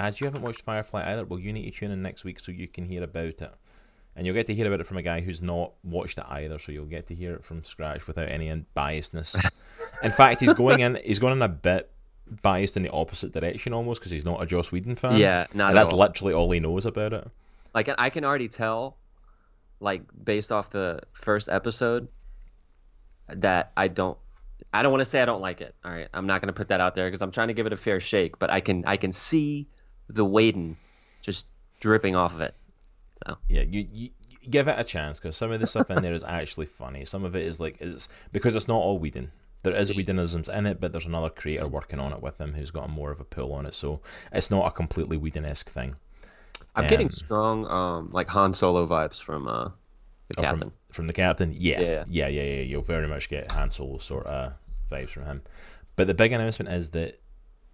as 0.00 0.20
you 0.20 0.26
haven't 0.26 0.42
watched 0.42 0.62
Firefly 0.62 1.12
either, 1.12 1.24
well, 1.24 1.38
you 1.38 1.52
need 1.52 1.70
to 1.70 1.70
tune 1.70 1.90
in 1.90 2.02
next 2.02 2.24
week 2.24 2.40
so 2.40 2.52
you 2.52 2.66
can 2.66 2.86
hear 2.86 3.02
about 3.02 3.24
it. 3.24 3.54
And 4.16 4.26
you'll 4.26 4.34
get 4.34 4.46
to 4.48 4.54
hear 4.54 4.66
about 4.66 4.80
it 4.80 4.86
from 4.86 4.96
a 4.96 5.02
guy 5.02 5.20
who's 5.20 5.40
not 5.40 5.72
watched 5.84 6.18
it 6.18 6.24
either, 6.28 6.58
so 6.58 6.72
you'll 6.72 6.86
get 6.86 7.06
to 7.08 7.14
hear 7.14 7.34
it 7.34 7.44
from 7.44 7.62
scratch 7.62 8.06
without 8.06 8.28
any 8.28 8.64
biasness. 8.76 9.36
in 10.02 10.10
fact, 10.10 10.40
he's 10.40 10.52
going 10.52 10.80
in, 10.80 10.98
he's 11.04 11.18
going 11.18 11.32
in 11.34 11.42
a 11.42 11.48
bit 11.48 11.90
biased 12.42 12.76
in 12.76 12.82
the 12.82 12.90
opposite 12.90 13.32
direction 13.32 13.72
almost 13.72 14.00
because 14.00 14.12
he's 14.12 14.24
not 14.24 14.42
a 14.42 14.46
Joss 14.46 14.72
Whedon 14.72 14.96
fan. 14.96 15.16
yeah, 15.16 15.46
not 15.54 15.74
that's 15.74 15.90
all. 15.90 15.98
literally 15.98 16.32
all 16.32 16.50
he 16.50 16.60
knows 16.60 16.86
about 16.86 17.12
it. 17.12 17.28
like 17.74 17.88
I 17.98 18.10
can 18.10 18.24
already 18.24 18.48
tell, 18.48 18.96
like 19.80 20.02
based 20.24 20.50
off 20.50 20.70
the 20.70 21.00
first 21.12 21.48
episode, 21.48 22.08
that 23.28 23.72
I 23.76 23.88
don't. 23.88 24.18
I 24.72 24.82
don't 24.82 24.92
want 24.92 25.00
to 25.00 25.06
say 25.06 25.20
I 25.20 25.24
don't 25.24 25.40
like 25.40 25.60
it. 25.60 25.74
All 25.84 25.90
right, 25.90 26.08
I'm 26.12 26.26
not 26.26 26.40
going 26.40 26.48
to 26.48 26.56
put 26.56 26.68
that 26.68 26.80
out 26.80 26.94
there 26.94 27.06
because 27.08 27.22
I'm 27.22 27.30
trying 27.30 27.48
to 27.48 27.54
give 27.54 27.66
it 27.66 27.72
a 27.72 27.76
fair 27.76 28.00
shake. 28.00 28.38
But 28.38 28.50
I 28.50 28.60
can 28.60 28.84
I 28.86 28.96
can 28.96 29.12
see 29.12 29.68
the 30.14 30.24
Whedon 30.24 30.76
just 31.22 31.46
dripping 31.80 32.16
off 32.16 32.34
of 32.34 32.40
it. 32.40 32.54
Yeah, 33.48 33.62
you, 33.62 33.86
you, 33.92 34.10
give 34.48 34.66
it 34.68 34.78
a 34.78 34.84
chance 34.84 35.18
because 35.18 35.36
some 35.36 35.52
of 35.52 35.60
the 35.60 35.66
stuff 35.66 35.90
in 35.90 36.02
there 36.02 36.14
is 36.14 36.24
actually 36.24 36.66
funny. 36.66 37.04
Some 37.04 37.24
of 37.24 37.36
it 37.36 37.44
is 37.46 37.60
like 37.60 37.76
it's 37.80 38.08
because 38.32 38.54
it's 38.54 38.68
not 38.68 38.76
all 38.78 38.98
Whedon. 38.98 39.30
There 39.62 39.74
is 39.76 39.92
Whedonisms 39.92 40.48
in 40.48 40.64
it, 40.64 40.80
but 40.80 40.90
there's 40.92 41.04
another 41.04 41.28
creator 41.28 41.68
working 41.68 42.00
on 42.00 42.14
it 42.14 42.22
with 42.22 42.40
him 42.40 42.54
who's 42.54 42.70
got 42.70 42.88
more 42.88 43.10
of 43.10 43.20
a 43.20 43.24
pull 43.24 43.52
on 43.52 43.66
it. 43.66 43.74
So 43.74 44.00
it's 44.32 44.50
not 44.50 44.66
a 44.66 44.70
completely 44.70 45.18
Whedon 45.18 45.44
esque 45.44 45.68
thing. 45.70 45.96
I'm 46.74 46.86
getting 46.86 47.08
Um, 47.08 47.10
strong 47.10 47.66
um 47.66 48.08
like 48.12 48.28
Han 48.30 48.52
Solo 48.54 48.86
vibes 48.86 49.20
from 49.20 49.46
uh 49.48 49.68
the 50.28 50.38
Oh, 50.38 50.42
captain. 50.42 50.60
from 50.60 50.72
from 50.92 51.06
the 51.08 51.12
captain. 51.12 51.52
Yeah, 51.54 51.80
Yeah. 51.80 52.04
yeah, 52.08 52.28
yeah, 52.28 52.42
yeah. 52.42 52.62
You'll 52.62 52.82
very 52.82 53.06
much 53.06 53.28
get 53.28 53.52
Han 53.52 53.70
Solo 53.70 53.98
sort 53.98 54.26
of 54.26 54.54
vibes 54.90 55.10
from 55.10 55.24
him. 55.26 55.42
But 55.96 56.06
the 56.06 56.14
big 56.14 56.32
announcement 56.32 56.72
is 56.72 56.88
that 56.90 57.20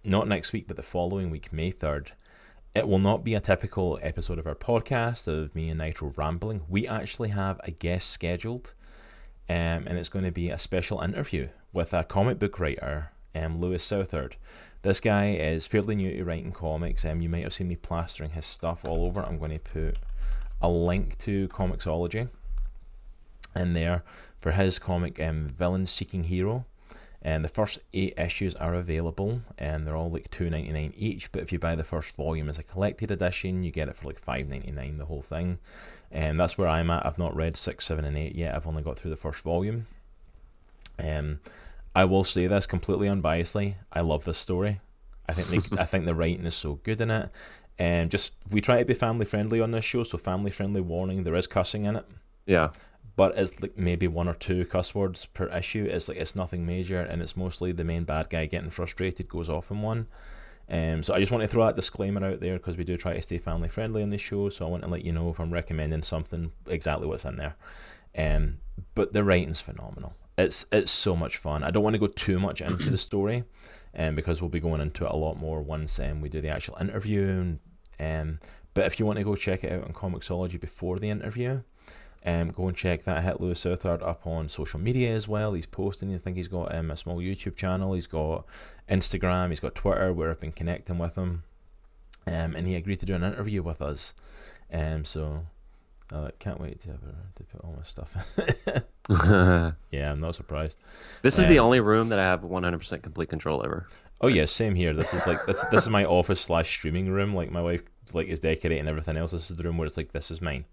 not 0.03 0.27
next 0.27 0.51
week, 0.51 0.67
but 0.67 0.75
the 0.75 0.83
following 0.83 1.29
week, 1.29 1.53
May 1.53 1.71
third, 1.71 2.11
it 2.77 2.87
will 2.87 2.99
not 2.99 3.23
be 3.23 3.33
a 3.33 3.41
typical 3.41 3.97
episode 4.03 4.37
of 4.37 4.45
our 4.45 4.53
podcast 4.53 5.27
of 5.27 5.55
me 5.55 5.67
and 5.69 5.79
Nitro 5.79 6.13
rambling. 6.15 6.61
We 6.69 6.85
actually 6.85 7.29
have 7.29 7.59
a 7.63 7.71
guest 7.71 8.11
scheduled, 8.11 8.75
um, 9.49 9.55
and 9.87 9.97
it's 9.97 10.09
going 10.09 10.25
to 10.25 10.31
be 10.31 10.51
a 10.51 10.59
special 10.59 11.01
interview 11.01 11.49
with 11.73 11.91
a 11.91 12.03
comic 12.03 12.37
book 12.37 12.59
writer, 12.59 13.13
um, 13.33 13.59
Lewis 13.59 13.83
Southard. 13.83 14.35
This 14.83 14.99
guy 14.99 15.31
is 15.31 15.65
fairly 15.65 15.95
new 15.95 16.15
to 16.17 16.23
writing 16.23 16.51
comics. 16.51 17.03
Um, 17.03 17.19
you 17.19 17.29
might 17.29 17.41
have 17.41 17.53
seen 17.55 17.67
me 17.67 17.77
plastering 17.77 18.29
his 18.29 18.45
stuff 18.45 18.85
all 18.85 19.05
over. 19.05 19.23
I'm 19.23 19.39
going 19.39 19.57
to 19.57 19.59
put 19.59 19.97
a 20.61 20.69
link 20.69 21.17
to 21.19 21.47
Comixology 21.47 22.29
in 23.55 23.73
there 23.73 24.03
for 24.39 24.51
his 24.51 24.77
comic 24.77 25.19
um, 25.19 25.47
Villain 25.47 25.87
Seeking 25.87 26.25
Hero. 26.25 26.67
And 27.21 27.43
the 27.43 27.49
first 27.49 27.79
eight 27.93 28.13
issues 28.17 28.55
are 28.55 28.75
available, 28.75 29.41
and 29.57 29.85
they're 29.85 29.95
all 29.95 30.11
like 30.11 30.29
two 30.29 30.49
ninety 30.49 30.71
nine 30.71 30.93
each. 30.95 31.31
But 31.31 31.41
if 31.41 31.51
you 31.51 31.59
buy 31.59 31.75
the 31.75 31.83
first 31.83 32.15
volume 32.15 32.47
as 32.47 32.59
a 32.59 32.63
collected 32.63 33.11
edition, 33.11 33.63
you 33.63 33.71
get 33.71 33.89
it 33.89 33.95
for 33.95 34.07
like 34.07 34.19
five 34.19 34.49
ninety 34.49 34.71
nine 34.71 34.97
the 34.97 35.05
whole 35.05 35.23
thing. 35.23 35.57
And 36.11 36.39
that's 36.39 36.57
where 36.57 36.67
I'm 36.67 36.89
at. 36.89 37.05
I've 37.05 37.17
not 37.17 37.35
read 37.35 37.57
six, 37.57 37.85
seven, 37.85 38.05
and 38.05 38.17
eight 38.17 38.35
yet. 38.35 38.55
I've 38.55 38.67
only 38.67 38.83
got 38.83 38.97
through 38.97 39.11
the 39.11 39.17
first 39.17 39.41
volume. 39.43 39.87
Um, 40.99 41.39
I 41.95 42.05
will 42.05 42.23
say 42.23 42.47
this 42.47 42.67
completely 42.67 43.07
unbiasedly. 43.07 43.75
I 43.91 44.01
love 44.01 44.23
this 44.23 44.37
story. 44.37 44.79
I 45.27 45.33
think 45.33 45.47
they, 45.49 45.77
I 45.81 45.85
think 45.85 46.05
the 46.05 46.15
writing 46.15 46.45
is 46.45 46.55
so 46.55 46.75
good 46.83 47.01
in 47.01 47.11
it. 47.11 47.29
And 47.79 48.09
just 48.09 48.35
we 48.49 48.61
try 48.61 48.79
to 48.79 48.85
be 48.85 48.93
family 48.93 49.25
friendly 49.25 49.59
on 49.61 49.71
this 49.71 49.85
show, 49.85 50.03
so 50.03 50.17
family 50.17 50.51
friendly 50.51 50.81
warning. 50.81 51.23
There 51.23 51.35
is 51.35 51.47
cussing 51.47 51.85
in 51.85 51.95
it 51.95 52.05
Yeah. 52.45 52.69
But 53.17 53.37
it's 53.37 53.61
like 53.61 53.77
maybe 53.77 54.07
one 54.07 54.29
or 54.29 54.35
two 54.35 54.63
cuss 54.63 54.95
words 54.95 55.25
per 55.25 55.47
issue. 55.49 55.85
It's 55.91 56.07
like 56.07 56.17
it's 56.17 56.35
nothing 56.35 56.65
major, 56.65 57.01
and 57.01 57.21
it's 57.21 57.35
mostly 57.35 57.73
the 57.73 57.83
main 57.83 58.05
bad 58.05 58.29
guy 58.29 58.45
getting 58.45 58.69
frustrated 58.69 59.27
goes 59.27 59.49
off 59.49 59.69
in 59.69 59.81
one. 59.81 60.07
Um, 60.69 61.01
so 61.01 61.13
I 61.13 61.19
just 61.19 61.31
want 61.31 61.41
to 61.41 61.47
throw 61.47 61.65
that 61.65 61.75
disclaimer 61.75 62.25
out 62.25 62.39
there 62.39 62.57
because 62.57 62.77
we 62.77 62.83
do 62.83 62.95
try 62.95 63.13
to 63.13 63.21
stay 63.21 63.37
family 63.37 63.69
friendly 63.69 64.03
on 64.03 64.11
this 64.11 64.21
show. 64.21 64.49
So 64.49 64.65
I 64.65 64.69
want 64.69 64.83
to 64.83 64.89
let 64.89 65.03
you 65.03 65.11
know 65.11 65.29
if 65.29 65.39
I'm 65.39 65.51
recommending 65.51 66.03
something 66.03 66.51
exactly 66.67 67.07
what's 67.07 67.25
in 67.25 67.37
there. 67.37 67.55
Um, 68.17 68.59
but 68.93 69.13
the 69.13 69.23
writing's 69.23 69.61
phenomenal. 69.61 70.13
It's 70.37 70.65
it's 70.71 70.91
so 70.91 71.15
much 71.15 71.37
fun. 71.37 71.63
I 71.63 71.71
don't 71.71 71.83
want 71.83 71.95
to 71.95 71.99
go 71.99 72.07
too 72.07 72.39
much 72.39 72.61
into 72.61 72.91
the 72.91 72.97
story, 72.97 73.45
um, 73.97 74.13
because 74.13 74.41
we'll 74.41 74.49
be 74.49 74.59
going 74.59 74.81
into 74.81 75.05
it 75.05 75.11
a 75.11 75.15
lot 75.15 75.35
more 75.35 75.61
once 75.61 75.99
um, 75.99 76.21
we 76.21 76.29
do 76.29 76.41
the 76.41 76.49
actual 76.49 76.77
interview. 76.79 77.57
And, 77.97 78.29
um, 78.29 78.39
but 78.75 78.85
if 78.85 78.99
you 78.99 79.07
want 79.07 79.17
to 79.17 79.25
go 79.25 79.35
check 79.35 79.63
it 79.63 79.71
out 79.71 79.85
on 79.85 79.93
Comixology 79.93 80.59
before 80.59 80.99
the 80.99 81.09
interview, 81.09 81.61
um, 82.27 82.49
go 82.51 82.67
and 82.67 82.75
check 82.75 83.05
that. 83.05 83.23
Hit 83.23 83.39
Lewis 83.41 83.61
Southard 83.61 84.03
up 84.03 84.27
on 84.27 84.49
social 84.49 84.79
media 84.79 85.15
as 85.15 85.27
well. 85.27 85.53
He's 85.53 85.65
posting. 85.65 86.13
I 86.13 86.17
think 86.17 86.35
he's 86.35 86.49
got 86.49 86.75
um, 86.75 86.91
a 86.91 86.97
small 86.97 87.17
YouTube 87.17 87.55
channel. 87.55 87.93
He's 87.93 88.05
got 88.07 88.45
Instagram. 88.89 89.49
He's 89.49 89.61
got 89.61 89.75
Twitter 89.75 90.11
where 90.13 90.29
I've 90.29 90.39
been 90.41 90.51
connecting 90.51 90.97
with 90.97 91.15
him. 91.15 91.43
Um, 92.27 92.55
and 92.55 92.67
he 92.67 92.75
agreed 92.75 92.99
to 92.99 93.05
do 93.05 93.15
an 93.15 93.23
interview 93.23 93.63
with 93.63 93.81
us. 93.81 94.13
Um, 94.73 95.05
so 95.05 95.45
uh, 96.13 96.29
can't 96.39 96.59
wait 96.59 96.81
to 96.81 96.89
have 96.89 96.99
a, 97.03 97.37
to 97.37 97.43
put 97.45 97.61
all 97.63 97.75
my 97.77 97.83
stuff. 97.83 98.13
yeah, 99.91 100.11
I'm 100.11 100.19
not 100.19 100.35
surprised. 100.35 100.77
this 101.21 101.39
is 101.39 101.47
the 101.47 101.59
Um, 101.59 101.65
only 101.65 101.79
room 101.79 102.09
that 102.09 102.19
I 102.19 102.23
have 102.23 102.41
100% 102.41 103.01
complete 103.01 103.29
control 103.29 103.61
over. 103.65 103.87
Oh 104.19 104.27
yeah, 104.27 104.45
same 104.45 104.75
here. 104.75 104.93
This 104.93 105.13
is 105.13 105.25
like 105.27 105.45
this. 105.45 105.63
This 105.71 105.83
is 105.83 105.89
my 105.89 106.03
office 106.03 106.41
slash 106.41 106.67
streaming 106.69 107.07
room. 107.09 107.35
Like 107.35 107.51
my 107.51 107.61
wife 107.61 107.83
like 108.13 108.27
is 108.27 108.39
decorating 108.39 108.87
everything 108.87 109.15
else. 109.15 109.31
This 109.31 109.51
is 109.51 109.55
the 109.57 109.63
room 109.63 109.77
where 109.77 109.85
it's 109.85 109.95
like 109.95 110.11
this 110.11 110.31
is 110.31 110.41
mine. 110.41 110.65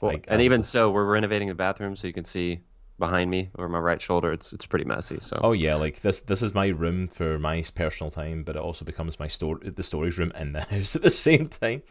Well, 0.00 0.12
Like, 0.12 0.26
and 0.28 0.40
um, 0.40 0.40
even 0.40 0.62
so, 0.62 0.90
we're 0.90 1.04
renovating 1.04 1.48
the 1.48 1.54
bathroom 1.54 1.96
so 1.96 2.06
you 2.06 2.12
can 2.12 2.24
see 2.24 2.60
behind 2.98 3.30
me 3.30 3.50
over 3.58 3.68
my 3.68 3.78
right 3.78 4.00
shoulder. 4.00 4.32
It's 4.32 4.52
it's 4.52 4.66
pretty 4.66 4.84
messy. 4.84 5.18
So 5.20 5.40
Oh 5.42 5.52
yeah, 5.52 5.74
like 5.74 6.00
this 6.02 6.20
this 6.20 6.42
is 6.42 6.54
my 6.54 6.68
room 6.68 7.08
for 7.08 7.38
my 7.38 7.62
personal 7.74 8.10
time, 8.10 8.44
but 8.44 8.56
it 8.56 8.62
also 8.62 8.84
becomes 8.84 9.18
my 9.18 9.28
store 9.28 9.58
the 9.58 9.82
storage 9.82 10.18
room 10.18 10.32
in 10.36 10.52
the 10.52 10.60
house 10.70 10.96
at 10.96 11.02
the 11.02 11.10
same 11.10 11.48
time. 11.48 11.82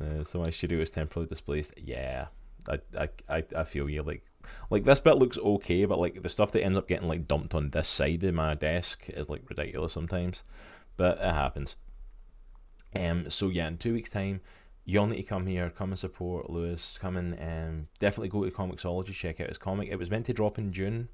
Uh, 0.00 0.24
so 0.24 0.40
my 0.40 0.50
studio 0.50 0.80
is 0.80 0.90
temporarily 0.90 1.28
displaced. 1.28 1.72
Yeah, 1.76 2.26
I, 2.68 2.80
I 2.98 3.08
I 3.28 3.44
I 3.56 3.64
feel 3.64 3.88
you. 3.88 4.02
Like 4.02 4.24
like 4.70 4.84
this 4.84 5.00
bit 5.00 5.16
looks 5.18 5.38
okay, 5.38 5.84
but 5.84 5.98
like 5.98 6.22
the 6.22 6.28
stuff 6.28 6.52
that 6.52 6.62
ends 6.64 6.76
up 6.76 6.88
getting 6.88 7.08
like 7.08 7.28
dumped 7.28 7.54
on 7.54 7.70
this 7.70 7.88
side 7.88 8.24
of 8.24 8.34
my 8.34 8.54
desk 8.54 9.08
is 9.08 9.28
like 9.28 9.48
ridiculous 9.48 9.92
sometimes. 9.92 10.42
But 10.96 11.18
it 11.18 11.32
happens. 11.34 11.76
Um. 12.96 13.30
So 13.30 13.48
yeah, 13.48 13.68
in 13.68 13.78
two 13.78 13.94
weeks' 13.94 14.10
time, 14.10 14.40
you'll 14.84 15.06
need 15.06 15.16
to 15.16 15.22
come 15.22 15.46
here, 15.46 15.70
come 15.70 15.90
and 15.90 15.98
support 15.98 16.50
Lewis, 16.50 16.98
come 17.00 17.16
and 17.16 17.34
um, 17.40 17.88
definitely 17.98 18.28
go 18.28 18.44
to 18.44 18.50
Comixology, 18.50 19.12
check 19.14 19.40
out 19.40 19.48
his 19.48 19.58
comic. 19.58 19.88
It 19.90 19.98
was 19.98 20.10
meant 20.10 20.26
to 20.26 20.32
drop 20.34 20.58
in 20.58 20.72
June, 20.72 21.08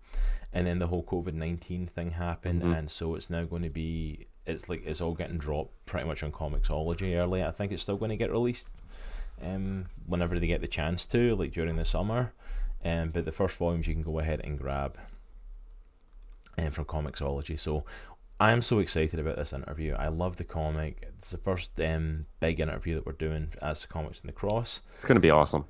and 0.52 0.66
then 0.66 0.78
the 0.80 0.88
whole 0.88 1.04
COVID 1.04 1.34
nineteen 1.34 1.86
thing 1.86 2.10
happened, 2.12 2.62
Mhm. 2.62 2.76
and 2.78 2.90
so 2.90 3.14
it's 3.14 3.30
now 3.30 3.44
going 3.44 3.62
to 3.62 3.70
be 3.70 4.26
it's 4.46 4.68
like 4.68 4.84
it's 4.84 5.00
all 5.00 5.14
getting 5.14 5.38
dropped 5.38 5.72
pretty 5.86 6.06
much 6.06 6.22
on 6.22 6.32
Comixology 6.32 7.14
early. 7.16 7.44
I 7.44 7.50
think 7.52 7.70
it's 7.72 7.82
still 7.82 7.96
going 7.98 8.08
to 8.10 8.16
get 8.16 8.32
released, 8.32 8.68
um, 9.42 9.86
whenever 10.06 10.38
they 10.40 10.46
get 10.48 10.60
the 10.62 10.66
chance 10.66 11.06
to, 11.08 11.36
like 11.36 11.52
during 11.52 11.76
the 11.76 11.84
summer. 11.84 12.32
Um, 12.84 13.10
but 13.10 13.24
the 13.26 13.32
first 13.32 13.58
volumes 13.58 13.86
you 13.86 13.94
can 13.94 14.02
go 14.02 14.18
ahead 14.18 14.40
and 14.42 14.58
grab, 14.58 14.96
um, 16.58 16.70
from 16.72 16.86
Comixology. 16.86 17.58
So 17.58 17.84
I 18.40 18.52
am 18.52 18.62
so 18.62 18.78
excited 18.78 19.20
about 19.20 19.36
this 19.36 19.52
interview. 19.52 19.94
I 19.94 20.08
love 20.08 20.36
the 20.36 20.44
comic. 20.44 21.06
It's 21.18 21.30
the 21.30 21.36
first 21.38 21.78
um, 21.80 22.24
big 22.40 22.58
interview 22.58 22.94
that 22.94 23.04
we're 23.06 23.12
doing 23.12 23.48
as 23.60 23.84
Comics 23.84 24.20
in 24.20 24.26
the 24.26 24.32
Cross. 24.32 24.80
it's 24.96 25.04
gonna 25.04 25.20
be 25.20 25.30
awesome. 25.30 25.66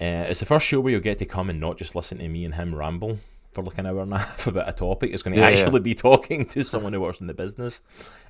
Uh, 0.00 0.26
it's 0.28 0.40
the 0.40 0.46
first 0.46 0.66
show 0.66 0.80
where 0.80 0.92
you'll 0.92 1.00
get 1.00 1.18
to 1.18 1.24
come 1.26 1.48
and 1.48 1.60
not 1.60 1.76
just 1.76 1.94
listen 1.94 2.18
to 2.18 2.28
me 2.28 2.44
and 2.44 2.54
him 2.54 2.74
ramble 2.74 3.18
for 3.52 3.62
like 3.64 3.78
an 3.78 3.86
hour 3.86 4.02
and 4.02 4.12
a 4.12 4.18
half 4.24 4.46
about 4.48 4.68
a 4.68 4.72
topic. 4.72 5.10
It's 5.12 5.22
going 5.22 5.34
to 5.34 5.40
Yeah, 5.40 5.48
yeah. 5.48 5.58
actually 5.60 5.80
be 5.80 5.94
talking 5.96 6.44
to 6.46 6.62
someone 6.64 6.92
who 6.92 7.00
works 7.00 7.20
in 7.20 7.26
the 7.28 7.34
business. 7.34 7.80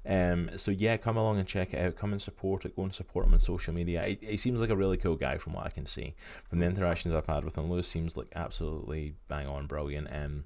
Um, 0.06 0.50
so 0.56 0.70
yeah, 0.70 0.96
come 0.98 1.16
along 1.16 1.38
and 1.38 1.48
check 1.48 1.74
it 1.74 1.78
out. 1.84 1.96
Come 1.96 2.12
and 2.12 2.20
support 2.22 2.64
it. 2.64 2.76
Go 2.76 2.82
and 2.84 2.94
support 2.94 3.26
him 3.26 3.34
on 3.34 3.40
social 3.40 3.74
media. 3.74 4.04
He, 4.04 4.18
he 4.22 4.36
seems 4.36 4.60
like 4.60 4.70
a 4.70 4.76
really 4.76 4.96
cool 4.98 5.16
guy 5.16 5.36
from 5.38 5.54
what 5.54 5.66
I 5.66 5.70
can 5.70 5.86
see. 5.86 6.14
From 6.48 6.58
the 6.60 6.66
interactions 6.66 7.14
I've 7.14 7.26
had 7.26 7.44
with 7.44 7.56
him, 7.58 7.70
Lewis 7.70 7.88
seems 7.88 8.16
like 8.16 8.28
absolutely 8.34 9.14
bang 9.28 9.46
on 9.46 9.66
brilliant. 9.66 10.08
Um, 10.10 10.44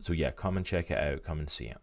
so 0.00 0.12
yeah, 0.12 0.30
come 0.30 0.56
and 0.56 0.64
check 0.64 0.90
it 0.90 0.98
out. 0.98 1.22
Come 1.22 1.38
and 1.38 1.50
see 1.50 1.66
it. 1.66 1.78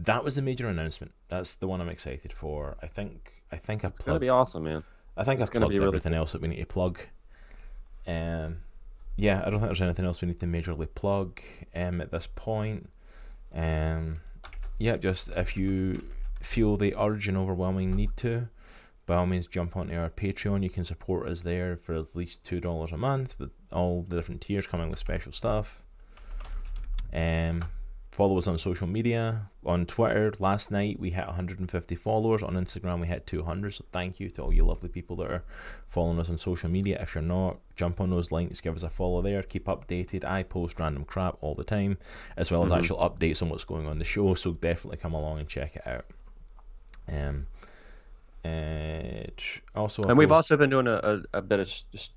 That 0.00 0.24
was 0.24 0.36
the 0.36 0.42
major 0.42 0.68
announcement. 0.68 1.12
That's 1.28 1.54
the 1.54 1.66
one 1.68 1.80
I'm 1.80 1.88
excited 1.88 2.32
for. 2.32 2.76
I 2.82 2.86
think. 2.86 3.32
I 3.52 3.56
think 3.56 3.84
I 3.84 3.88
It's 3.88 3.98
gonna 3.98 4.04
plugged 4.14 4.20
be 4.22 4.28
awesome, 4.28 4.64
man. 4.64 4.82
I 5.16 5.24
think 5.24 5.40
It's 5.40 5.48
I've 5.48 5.52
gonna 5.52 5.64
plugged 5.66 5.72
be 5.74 5.78
really 5.78 5.88
everything 5.88 6.12
cool. 6.12 6.18
else 6.20 6.32
that 6.32 6.40
we 6.42 6.48
need 6.48 6.60
to 6.60 6.66
plug. 6.66 7.00
Um, 8.06 8.58
yeah, 9.16 9.42
I 9.44 9.50
don't 9.50 9.60
think 9.60 9.68
there's 9.68 9.82
anything 9.82 10.04
else 10.06 10.20
we 10.22 10.28
need 10.28 10.40
to 10.40 10.46
majorly 10.46 10.88
plug 10.94 11.40
um, 11.74 12.00
at 12.00 12.10
this 12.10 12.26
point. 12.26 12.88
Um, 13.54 14.20
yeah, 14.78 14.96
just 14.96 15.28
if 15.34 15.56
you 15.56 16.02
feel 16.40 16.76
the 16.76 16.94
urge 16.98 17.28
and 17.28 17.36
overwhelming 17.36 17.94
need 17.94 18.16
to, 18.16 18.48
by 19.06 19.16
all 19.16 19.26
means 19.26 19.46
jump 19.46 19.76
onto 19.76 19.94
our 19.94 20.08
Patreon. 20.10 20.62
You 20.62 20.70
can 20.70 20.84
support 20.84 21.28
us 21.28 21.42
there 21.42 21.76
for 21.76 21.94
at 21.94 22.16
least 22.16 22.42
two 22.42 22.58
dollars 22.60 22.90
a 22.90 22.96
month, 22.96 23.36
with 23.38 23.50
all 23.70 24.04
the 24.08 24.16
different 24.16 24.40
tiers 24.40 24.66
coming 24.66 24.88
with 24.90 24.98
special 24.98 25.30
stuff. 25.32 25.84
Um, 27.12 27.64
follow 28.12 28.36
us 28.36 28.46
on 28.46 28.58
social 28.58 28.86
media. 28.86 29.48
On 29.64 29.86
Twitter, 29.86 30.32
last 30.38 30.70
night 30.70 31.00
we 31.00 31.10
hit 31.10 31.26
150 31.26 31.94
followers. 31.96 32.42
On 32.42 32.54
Instagram, 32.54 33.00
we 33.00 33.06
hit 33.06 33.26
200. 33.26 33.72
So 33.72 33.84
thank 33.90 34.20
you 34.20 34.28
to 34.30 34.42
all 34.42 34.52
you 34.52 34.64
lovely 34.64 34.90
people 34.90 35.16
that 35.16 35.30
are 35.30 35.44
following 35.88 36.20
us 36.20 36.28
on 36.28 36.36
social 36.36 36.68
media. 36.68 36.98
If 37.00 37.14
you're 37.14 37.22
not, 37.22 37.56
jump 37.74 38.00
on 38.00 38.10
those 38.10 38.30
links, 38.30 38.60
give 38.60 38.76
us 38.76 38.82
a 38.82 38.90
follow 38.90 39.22
there, 39.22 39.42
keep 39.42 39.64
updated. 39.64 40.24
I 40.24 40.42
post 40.42 40.78
random 40.78 41.04
crap 41.04 41.38
all 41.40 41.54
the 41.54 41.64
time, 41.64 41.96
as 42.36 42.50
well 42.50 42.62
as 42.62 42.70
Mhm. 42.70 42.78
actual 42.78 42.98
updates 42.98 43.42
on 43.42 43.48
what's 43.48 43.64
going 43.64 43.86
on 43.86 43.98
the 43.98 44.04
show. 44.04 44.34
So 44.34 44.52
definitely 44.52 44.98
come 44.98 45.14
along 45.14 45.38
and 45.40 45.48
check 45.48 45.74
it 45.76 45.86
out. 45.86 46.04
Um, 47.10 47.46
tr- 48.44 49.60
also, 49.74 50.02
And 50.02 50.18
we've 50.18 50.32
also 50.32 50.56
been 50.56 50.70
doing 50.70 50.86
a, 50.86 50.94
a, 51.32 51.38
a 51.38 51.42
bit 51.42 51.60
of 51.60 51.72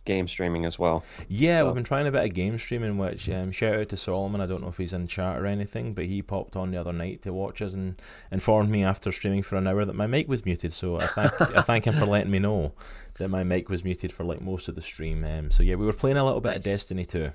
game 0.05 0.27
streaming 0.27 0.65
as 0.65 0.77
well. 0.79 1.03
yeah, 1.27 1.59
So- 1.59 1.65
we've 1.65 1.75
been 1.75 1.83
trying 1.83 2.07
a 2.07 2.11
bit 2.11 2.23
of 2.23 2.33
game 2.33 2.57
streaming, 2.57 2.97
which 2.97 3.29
um, 3.29 3.51
shout 3.51 3.75
out 3.75 3.89
to 3.89 3.97
Solomon. 3.97 4.41
I 4.41 4.45
don't 4.45 4.61
know 4.61 4.69
if 4.69 4.77
he's 4.77 4.93
in 4.93 5.07
chat 5.07 5.37
or 5.37 5.45
anything, 5.45 5.93
but 5.93 6.05
he 6.05 6.21
popped 6.21 6.55
on 6.55 6.71
the 6.71 6.77
other 6.77 6.93
night 6.93 7.21
to 7.23 7.33
watch 7.33 7.61
us 7.61 7.73
and 7.73 8.01
informed 8.31 8.69
me 8.69 8.83
after 8.83 9.11
streaming 9.11 9.43
for 9.43 9.55
an 9.55 9.67
hour 9.67 9.85
that 9.85 9.95
my 9.95 10.07
mic 10.07 10.27
was 10.27 10.45
muted. 10.45 10.73
So 10.73 10.99
I 10.99 11.07
thank 11.07 11.41
I 11.55 11.61
thank 11.61 11.85
him 11.85 11.95
for 11.95 12.05
letting 12.05 12.31
me 12.31 12.39
know 12.39 12.73
that 13.17 13.29
my 13.29 13.43
mic 13.43 13.69
was 13.69 13.83
muted 13.83 14.11
for 14.11 14.23
like 14.23 14.41
most 14.41 14.67
of 14.67 14.75
the 14.75 14.81
stream. 14.81 15.23
Um, 15.23 15.51
so 15.51 15.63
yeah, 15.63 15.75
we 15.75 15.85
were 15.85 15.93
playing 15.93 16.17
a 16.17 16.25
little 16.25 16.41
bit 16.41 16.57
of 16.57 16.63
Destiny 16.63 17.03
too. 17.05 17.31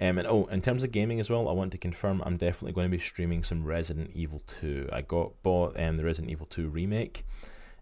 Um, 0.00 0.16
and 0.16 0.26
oh, 0.26 0.46
in 0.46 0.62
terms 0.62 0.82
of 0.82 0.92
gaming 0.92 1.20
as 1.20 1.28
well, 1.28 1.46
I 1.48 1.52
want 1.52 1.72
to 1.72 1.78
confirm 1.78 2.22
I'm 2.24 2.38
definitely 2.38 2.72
going 2.72 2.86
to 2.86 2.96
be 2.96 3.02
streaming 3.02 3.44
some 3.44 3.64
Resident 3.64 4.10
Evil 4.14 4.40
2. 4.60 4.88
I 4.90 5.02
got 5.02 5.42
bought 5.42 5.78
um, 5.78 5.98
the 5.98 6.04
Resident 6.04 6.30
Evil 6.30 6.46
2 6.46 6.68
remake 6.68 7.26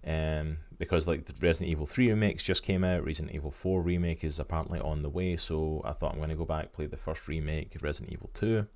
um, 0.04 0.58
because 0.78 1.06
like 1.06 1.26
the 1.26 1.34
Resident 1.40 1.70
Evil 1.70 1.87
3 1.87 2.10
remakes 2.10 2.42
just 2.42 2.64
came 2.64 2.82
out, 2.82 3.04
Resident 3.04 3.37
Evil 3.37 3.52
4 3.52 3.82
remake 3.82 4.25
is 4.25 4.40
apparently 4.40 4.80
on 4.80 5.02
the 5.02 5.08
way, 5.08 5.37
so 5.37 5.80
I 5.84 5.92
thought 5.92 6.12
I'm 6.12 6.18
going 6.18 6.30
to 6.30 6.34
go 6.34 6.44
back 6.44 6.72
play 6.72 6.87
the 6.87 6.96
first 6.96 7.28
remake 7.28 7.76
Resident 7.80 8.12
Evil 8.12 8.30
2. 8.34 8.66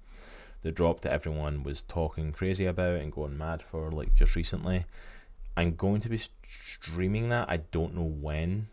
The 0.62 0.70
drop 0.70 1.00
that 1.00 1.12
everyone 1.12 1.64
was 1.64 1.82
talking 1.82 2.30
crazy 2.30 2.66
about 2.66 3.00
and 3.00 3.10
going 3.10 3.36
mad 3.36 3.62
for 3.62 3.90
like 3.90 4.14
just 4.14 4.36
recently. 4.36 4.84
I'm 5.56 5.74
going 5.74 6.00
to 6.02 6.08
be 6.08 6.20
streaming 6.78 7.28
that. 7.30 7.50
I 7.50 7.58
don't 7.58 7.96
know 7.96 8.04
when. 8.04 8.68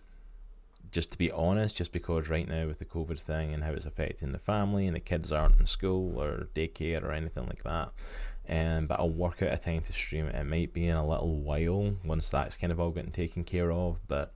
Just 0.92 1.12
to 1.12 1.18
be 1.18 1.32
honest, 1.32 1.76
just 1.78 1.92
because 1.92 2.30
right 2.30 2.48
now 2.48 2.66
with 2.66 2.80
the 2.80 2.86
COVID 2.86 3.20
thing 3.20 3.54
and 3.54 3.64
how 3.64 3.72
it's 3.72 3.86
affecting 3.86 4.32
the 4.32 4.40
family 4.40 4.88
and 4.88 4.96
the 4.96 5.00
kids 5.00 5.32
aren't 5.32 5.60
in 5.60 5.66
school 5.68 6.20
or 6.20 6.48
daycare 6.56 7.04
or 7.04 7.12
anything 7.12 7.46
like 7.46 7.64
that. 7.64 7.92
Um, 8.50 8.88
but 8.88 9.00
I'll 9.00 9.12
work 9.12 9.44
out 9.44 9.54
a 9.54 9.58
time 9.58 9.82
to 9.82 9.94
stream 9.94 10.26
it. 10.26 10.34
It 10.36 10.46
might 10.46 10.74
be 10.74 10.88
in 10.88 10.96
a 10.96 11.08
little 11.08 11.38
while 11.38 11.96
once 12.04 12.30
that's 12.30 12.58
kind 12.58 12.72
of 12.72 12.80
all 12.80 12.90
getting 12.90 13.12
taken 13.12 13.44
care 13.44 13.72
of, 13.72 14.00
but 14.08 14.34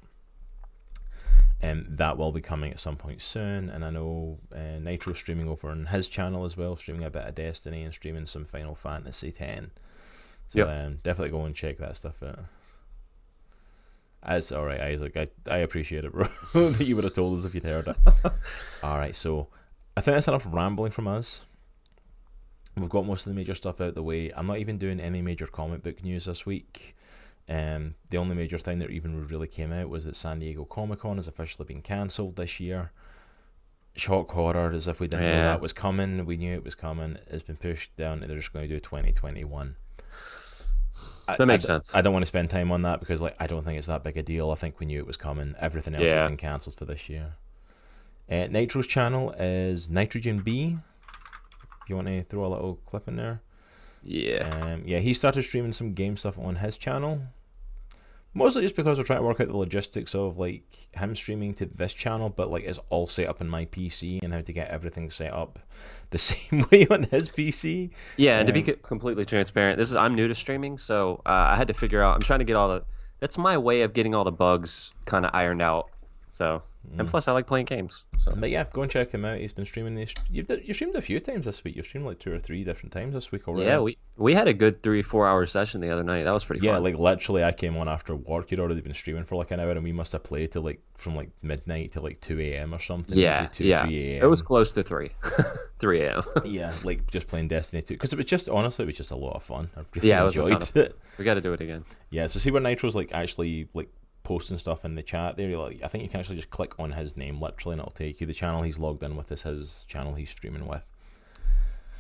um, 1.64 1.86
that 1.90 2.18
will 2.18 2.32
be 2.32 2.42
coming 2.42 2.72
at 2.72 2.80
some 2.80 2.98
point 2.98 3.22
soon. 3.22 3.70
And 3.70 3.84
I 3.84 3.90
know 3.90 4.38
uh, 4.54 4.78
Nitro 4.80 5.14
streaming 5.14 5.48
over 5.48 5.70
on 5.70 5.88
his 5.88 6.08
channel 6.08 6.46
as 6.46 6.56
well, 6.56 6.76
streaming 6.76 7.06
a 7.06 7.10
bit 7.10 7.26
of 7.26 7.34
Destiny 7.34 7.84
and 7.84 7.94
streaming 7.94 8.28
some 8.28 8.46
Final 8.46 8.76
Fantasy 8.76 9.34
X. 9.40 9.66
So 10.50 10.60
Yep. 10.60 10.68
um, 10.68 11.00
definitely 11.02 11.32
go 11.32 11.46
and 11.46 11.56
check 11.56 11.80
that 11.80 11.98
stuff 11.98 12.22
out. 12.22 12.40
That's 14.26 14.52
all 14.52 14.66
right, 14.66 14.80
Isaac. 14.80 15.18
I, 15.18 15.28
I 15.50 15.58
appreciate 15.60 16.06
it, 16.06 16.14
bro. 16.14 16.28
that 16.54 16.86
you 16.86 16.96
would 16.96 17.04
have 17.04 17.14
told 17.14 17.38
us 17.38 17.46
if 17.46 17.54
you'd 17.54 17.66
heard 17.66 17.88
it. 17.88 17.98
all 18.84 18.98
right, 18.98 19.16
so 19.16 19.48
I 19.98 20.02
think 20.02 20.16
that's 20.16 20.28
enough 20.28 20.48
rambling 20.50 20.92
from 20.92 21.08
us. 21.08 21.44
We've 22.78 22.90
got 22.90 23.06
most 23.06 23.28
of 23.28 23.34
the 23.34 23.36
major 23.36 23.54
stuff 23.54 23.82
out 23.82 23.96
the 23.96 24.04
way. 24.04 24.32
I'm 24.36 24.48
not 24.48 24.58
even 24.58 24.78
doing 24.78 25.00
any 25.00 25.22
major 25.22 25.46
comic 25.46 25.84
book 25.84 26.04
news 26.04 26.26
this 26.26 26.46
week. 26.46 26.96
Um, 27.50 27.96
the 28.10 28.18
only 28.18 28.36
major 28.36 28.58
thing 28.58 28.80
that 28.80 28.90
even 28.90 29.28
really 29.28 29.48
came 29.48 29.74
out 29.74 29.90
was 29.90 30.06
that 30.06 30.16
San 30.16 30.40
Diego 30.40 30.64
Comic 30.64 31.00
Con 31.00 31.18
has 31.18 31.28
officially 31.28 31.66
been 31.66 31.82
cancelled 31.82 32.38
this 32.38 32.60
year. 32.60 32.92
Shock 33.96 34.32
horror, 34.32 34.72
as 34.72 34.88
if 34.88 35.00
we 35.00 35.08
didn't 35.08 35.26
know 35.26 35.44
that 35.44 35.62
was 35.62 35.74
coming. 35.74 36.26
We 36.26 36.38
knew 36.38 36.56
it 36.56 36.64
was 36.64 36.74
coming. 36.74 37.20
It's 37.28 37.44
been 37.44 37.58
pushed 37.58 37.96
down. 37.96 38.22
They're 38.22 38.38
just 38.38 38.54
going 38.54 38.68
to 38.68 38.74
do 38.74 38.80
2021. 38.80 39.76
That 41.28 41.46
makes 41.48 41.66
I 41.66 41.68
sense. 41.68 41.94
I 41.96 42.02
don't 42.02 42.14
want 42.14 42.24
to 42.24 42.28
spend 42.28 42.50
time 42.50 42.72
on 42.72 42.82
that 42.84 43.00
because, 43.00 43.22
like, 43.22 43.36
I 43.40 43.48
don't 43.48 43.64
think 43.64 43.78
it's 43.78 43.88
that 43.88 44.04
big 44.04 44.18
a 44.18 44.24
deal. 44.24 44.52
I 44.52 44.56
think 44.56 44.80
we 44.80 44.86
knew 44.86 45.00
it 45.00 45.08
was 45.08 45.18
coming. 45.18 45.54
Everything 45.60 45.96
else 45.96 46.04
Yeah. 46.04 46.22
has 46.22 46.30
been 46.30 46.38
cancelled 46.38 46.76
for 46.76 46.86
this 46.86 47.08
year. 47.10 47.34
Uh, 48.30 48.48
Nitro's 48.50 48.88
channel 48.88 49.32
is 49.32 49.90
Nitrogen 49.90 50.40
B. 50.40 50.78
If 51.84 51.90
you 51.90 51.96
want 51.96 52.08
to 52.08 52.24
throw 52.24 52.46
a 52.46 52.48
little 52.48 52.76
clip 52.86 53.08
in 53.08 53.16
there. 53.18 53.42
Yeah. 54.04 54.50
Um, 54.62 54.84
yeah, 54.86 55.00
he 55.00 55.14
started 55.14 55.44
streaming 55.44 55.72
some 55.74 55.94
game 55.94 56.18
stuff 56.18 56.38
on 56.38 56.58
his 56.58 56.78
channel. 56.78 57.22
Mostly 58.36 58.64
just 58.64 58.76
because 58.76 58.98
we're 58.98 59.04
trying 59.04 59.20
to 59.20 59.26
work 59.26 59.40
out 59.40 59.48
the 59.48 59.56
logistics 59.58 60.16
of 60.16 60.38
like 60.40 60.64
him 60.94 61.16
streaming 61.16 61.54
to 61.56 61.66
this 61.68 61.94
channel, 61.94 62.30
but 62.30 62.50
like 62.50 62.64
it's 62.64 62.80
all 62.90 63.08
set 63.08 63.28
up 63.28 63.42
in 63.42 63.48
my 63.48 63.66
PC 63.66 64.22
and 64.24 64.34
how 64.34 64.42
to 64.42 64.52
get 64.54 64.70
everything 64.70 65.12
set 65.12 65.32
up 65.32 65.60
the 66.10 66.18
same 66.18 66.66
way 66.72 66.88
on 66.90 67.04
his 67.04 67.30
PC. 67.30 67.92
Yeah, 68.18 68.40
and 68.40 68.48
to 68.48 68.54
be 68.54 68.62
Um, 68.62 68.66
co- 68.66 68.76
completely 68.88 69.26
transparent, 69.26 69.78
this 69.78 69.90
is 69.90 69.96
I'm 69.96 70.16
new 70.16 70.28
to 70.28 70.34
streaming, 70.36 70.78
so 70.80 71.22
uh, 71.26 71.50
I 71.52 71.56
had 71.56 71.68
to 71.68 71.74
figure 71.76 72.02
out. 72.02 72.16
I'm 72.16 72.22
trying 72.22 72.40
to 72.40 72.46
get 72.46 72.56
all 72.56 72.70
the. 72.70 72.84
That's 73.20 73.38
my 73.38 73.58
way 73.58 73.82
of 73.84 73.94
getting 73.94 74.14
all 74.16 74.24
the 74.24 74.32
bugs 74.32 74.92
kind 75.06 75.26
of 75.26 75.32
ironed 75.34 75.62
out. 75.62 75.90
So, 76.28 76.62
Mm. 76.92 77.00
and 77.00 77.08
plus, 77.10 77.28
I 77.28 77.32
like 77.32 77.48
playing 77.48 77.66
games. 77.66 78.06
So 78.20 78.34
But 78.36 78.50
yeah, 78.50 78.66
go 78.72 78.82
and 78.82 78.92
check 78.92 79.12
him 79.12 79.24
out. 79.26 79.38
He's 79.40 79.54
been 79.54 79.66
streaming 79.66 79.96
this. 79.96 80.14
You've 80.30 80.50
you 80.64 80.74
streamed 80.74 80.96
a 80.96 81.02
few 81.02 81.20
times 81.20 81.46
this 81.46 81.64
week. 81.64 81.76
You've 81.78 81.86
streamed 81.86 82.06
like 82.06 82.20
two 82.20 82.34
or 82.34 82.40
three 82.40 82.64
different 82.64 82.92
times 82.92 83.14
this 83.14 83.32
week 83.32 83.48
already. 83.48 83.66
yeah, 83.68 83.80
we 83.80 83.98
we 84.18 84.34
had 84.34 84.48
a 84.48 84.54
good 84.54 84.84
three 84.84 85.02
four 85.02 85.26
hour 85.28 85.46
session 85.46 85.80
the 85.82 85.90
other 85.92 86.04
night. 86.04 86.24
That 86.24 86.34
was 86.34 86.44
pretty 86.46 86.66
Yeah, 86.66 86.74
fun. 86.74 86.84
like 86.84 86.98
literally, 87.00 87.44
I 87.44 87.52
came 87.54 87.78
on 87.78 87.88
after 87.88 88.16
work. 88.16 88.52
You'd 88.52 88.60
already 88.60 88.82
been 88.82 88.94
streaming 88.94 89.24
for 89.24 89.36
like 89.38 89.52
an 89.52 89.60
hour, 89.60 89.72
and 89.72 89.84
we 89.84 89.92
must 89.94 90.12
have 90.12 90.24
played 90.24 90.52
till 90.52 90.62
like 90.62 90.82
from 90.96 91.16
like 91.16 91.30
midnight 91.42 91.94
to 91.94 92.02
like 92.02 92.20
two 92.22 92.40
a.m. 92.40 92.74
or 92.74 92.80
something. 92.80 93.18
yeah, 93.18 93.32
Usually 93.42 93.50
two, 93.50 93.64
yeah. 93.66 93.84
3 93.86 94.18
It 94.18 94.30
was 94.30 94.42
close 94.42 94.72
to 94.74 94.84
three, 94.84 95.12
three 95.80 96.02
a.m. 96.04 96.22
yeah, 96.46 96.72
like 96.84 97.10
just 97.12 97.28
playing 97.28 97.48
Destiny 97.48 97.82
2 97.82 97.94
because 97.96 98.14
it 98.14 98.18
was 98.18 98.26
just 98.26 98.50
honestly 98.50 98.84
it 98.84 98.88
was 98.88 98.96
just 98.98 99.12
a 99.12 99.16
lot 99.16 99.36
of 99.36 99.44
fun. 99.44 99.70
I 99.78 99.82
really 99.96 100.10
Yeah, 100.10 100.22
it 100.22 100.26
was 100.26 100.36
a 100.38 100.44
ton 100.44 100.52
enjoyed 100.54 100.70
of 100.70 100.78
it. 100.78 101.00
we 101.18 101.26
got 101.26 101.34
to 101.36 101.42
do 101.42 101.54
it 101.54 101.62
again. 101.62 101.86
Yeah, 102.12 102.28
so 102.28 102.40
see 102.40 102.52
where 102.52 102.62
Nitro's 102.62 102.96
like 102.96 103.12
actually 103.14 103.68
like 103.74 103.90
posting 104.24 104.58
stuff 104.58 104.86
in 104.86 104.96
the 104.96 105.04
chat 105.04 105.38
there, 105.38 105.58
like, 105.58 105.82
I 105.84 105.88
think 105.88 106.04
you 106.04 106.10
can 106.10 106.20
actually 106.20 106.38
just 106.38 106.50
click 106.50 106.80
on 106.80 106.94
his 106.94 107.16
name 107.16 107.40
literally, 107.40 107.74
and 107.74 107.82
it'll 107.82 107.92
take 107.92 108.22
you 108.22 108.28
the 108.28 108.34
channel 108.34 108.62
he's 108.62 108.80
logged 108.80 109.04
in 109.04 109.16
with. 109.16 109.32
Is 109.32 109.44
his 109.44 109.86
channel 109.88 110.16
he's 110.16 110.30
streaming 110.30 110.66
with. 110.68 110.86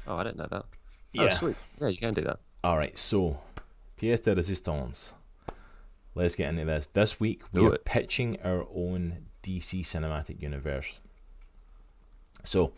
Oh, 0.07 0.17
I 0.17 0.23
didn't 0.23 0.37
know 0.37 0.47
that. 0.49 0.65
Oh, 0.65 1.23
yeah. 1.23 1.29
Oh, 1.31 1.35
sweet. 1.35 1.55
Yeah, 1.79 1.87
you 1.87 1.97
can 1.97 2.13
do 2.13 2.21
that. 2.21 2.39
All 2.63 2.77
right, 2.77 2.97
so 2.97 3.39
pièce 3.99 4.23
de 4.23 4.35
résistance. 4.35 5.13
Let's 6.15 6.35
get 6.35 6.49
into 6.49 6.65
this. 6.65 6.87
This 6.93 7.19
week 7.19 7.41
we 7.51 7.61
Do 7.61 7.67
are 7.67 7.75
it. 7.75 7.85
pitching 7.85 8.37
our 8.43 8.67
own 8.73 9.25
DC 9.41 9.81
cinematic 9.81 10.41
universe. 10.41 10.99
So 12.43 12.73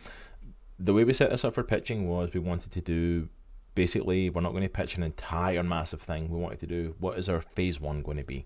the 0.79 0.93
way 0.93 1.03
we 1.03 1.13
set 1.13 1.29
this 1.29 1.43
up 1.43 1.53
for 1.53 1.63
pitching 1.63 2.07
was 2.07 2.33
we 2.33 2.39
wanted 2.39 2.71
to 2.71 2.81
do 2.81 3.29
basically 3.75 4.29
we're 4.29 4.41
not 4.41 4.51
going 4.51 4.63
to 4.63 4.69
pitch 4.69 4.95
an 4.95 5.03
entire 5.03 5.63
massive 5.63 6.01
thing. 6.01 6.29
We 6.29 6.39
wanted 6.39 6.59
to 6.59 6.67
do 6.67 6.95
what 6.99 7.17
is 7.17 7.27
our 7.27 7.41
phase 7.41 7.79
one 7.79 8.01
going 8.01 8.17
to 8.17 8.23
be. 8.23 8.45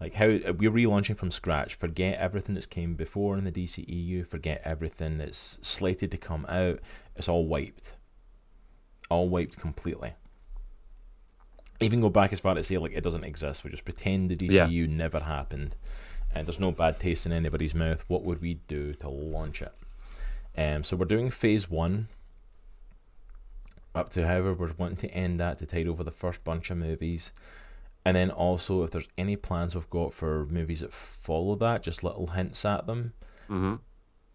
Like 0.00 0.14
how 0.14 0.26
we're 0.26 0.70
relaunching 0.70 1.16
from 1.16 1.30
scratch. 1.30 1.74
Forget 1.74 2.18
everything 2.18 2.54
that's 2.54 2.66
came 2.66 2.94
before 2.94 3.36
in 3.36 3.44
the 3.44 3.52
DCEU. 3.52 4.26
Forget 4.26 4.62
everything 4.64 5.18
that's 5.18 5.58
slated 5.62 6.10
to 6.12 6.18
come 6.18 6.46
out. 6.48 6.78
It's 7.16 7.28
all 7.28 7.46
wiped. 7.46 7.94
All 9.10 9.28
wiped 9.28 9.58
completely 9.58 10.14
even 11.80 12.00
go 12.00 12.10
back 12.10 12.32
as 12.32 12.40
far 12.40 12.56
as 12.56 12.66
say 12.66 12.78
like 12.78 12.92
it 12.92 13.04
doesn't 13.04 13.24
exist. 13.24 13.64
We 13.64 13.70
just 13.70 13.84
pretend 13.84 14.30
the 14.30 14.36
DCU 14.36 14.88
never 14.88 15.20
happened, 15.20 15.76
and 16.34 16.46
there's 16.46 16.60
no 16.60 16.72
bad 16.72 16.98
taste 16.98 17.26
in 17.26 17.32
anybody's 17.32 17.74
mouth. 17.74 18.04
What 18.08 18.24
would 18.24 18.40
we 18.40 18.54
do 18.54 18.94
to 18.94 19.08
launch 19.08 19.62
it? 19.62 19.72
Um, 20.56 20.82
so 20.82 20.96
we're 20.96 21.04
doing 21.04 21.30
phase 21.30 21.70
one. 21.70 22.08
Up 23.94 24.10
to 24.10 24.26
however 24.26 24.52
we're 24.54 24.72
wanting 24.76 24.96
to 24.98 25.10
end 25.10 25.40
that 25.40 25.58
to 25.58 25.66
tide 25.66 25.88
over 25.88 26.04
the 26.04 26.10
first 26.10 26.44
bunch 26.44 26.70
of 26.70 26.78
movies, 26.78 27.32
and 28.04 28.16
then 28.16 28.30
also 28.30 28.82
if 28.84 28.90
there's 28.90 29.08
any 29.18 29.36
plans 29.36 29.74
we've 29.74 29.90
got 29.90 30.12
for 30.14 30.46
movies 30.46 30.80
that 30.80 30.92
follow 30.92 31.54
that, 31.56 31.82
just 31.82 32.02
little 32.04 32.28
hints 32.28 32.64
at 32.64 32.86
them, 32.86 33.12
Mm-hmm. 33.50 33.76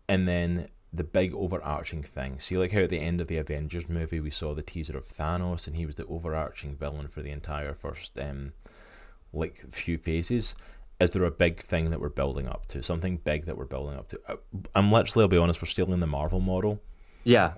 and 0.10 0.27
then 0.27 0.67
the 0.91 1.03
big 1.03 1.34
overarching 1.34 2.03
thing. 2.03 2.39
See, 2.39 2.58
like 2.58 2.72
how 2.72 2.79
at 2.82 2.89
the 2.91 3.00
end 3.00 3.20
of 3.20 3.27
the 3.27 3.38
Avengers 3.38 3.89
movie, 3.89 4.20
we 4.20 4.29
saw 4.29 4.53
the 4.53 4.62
teaser 4.62 4.96
of 4.98 5.08
Thanos, 5.08 5.65
and 5.67 5.75
he 5.75 5.86
was 5.88 5.96
the 5.96 6.05
overarching 6.05 6.75
villain 6.75 7.08
for 7.08 7.22
the 7.24 7.32
entire 7.32 7.74
first, 7.74 8.17
um, 8.20 8.53
like 9.32 9.63
few 9.72 9.98
phases. 9.98 10.53
Is 11.00 11.10
there 11.10 11.24
a 11.24 11.32
big 11.32 11.60
thing 11.62 11.89
that 11.89 12.00
we're 12.00 12.10
building 12.10 12.48
up 12.48 12.67
to? 12.67 12.84
Something 12.84 13.17
big 13.17 13.46
that 13.46 13.58
we're 13.58 13.65
building 13.65 13.98
up 13.98 14.08
to? 14.10 14.20
Uh, 14.27 14.36
I'm 14.75 14.91
literally, 14.91 15.24
I'll 15.24 15.27
be 15.29 15.38
honest, 15.38 15.62
we're 15.62 15.67
stealing 15.67 16.00
the 16.00 16.08
Marvel 16.08 16.39
model. 16.39 16.79
Yeah. 17.24 17.53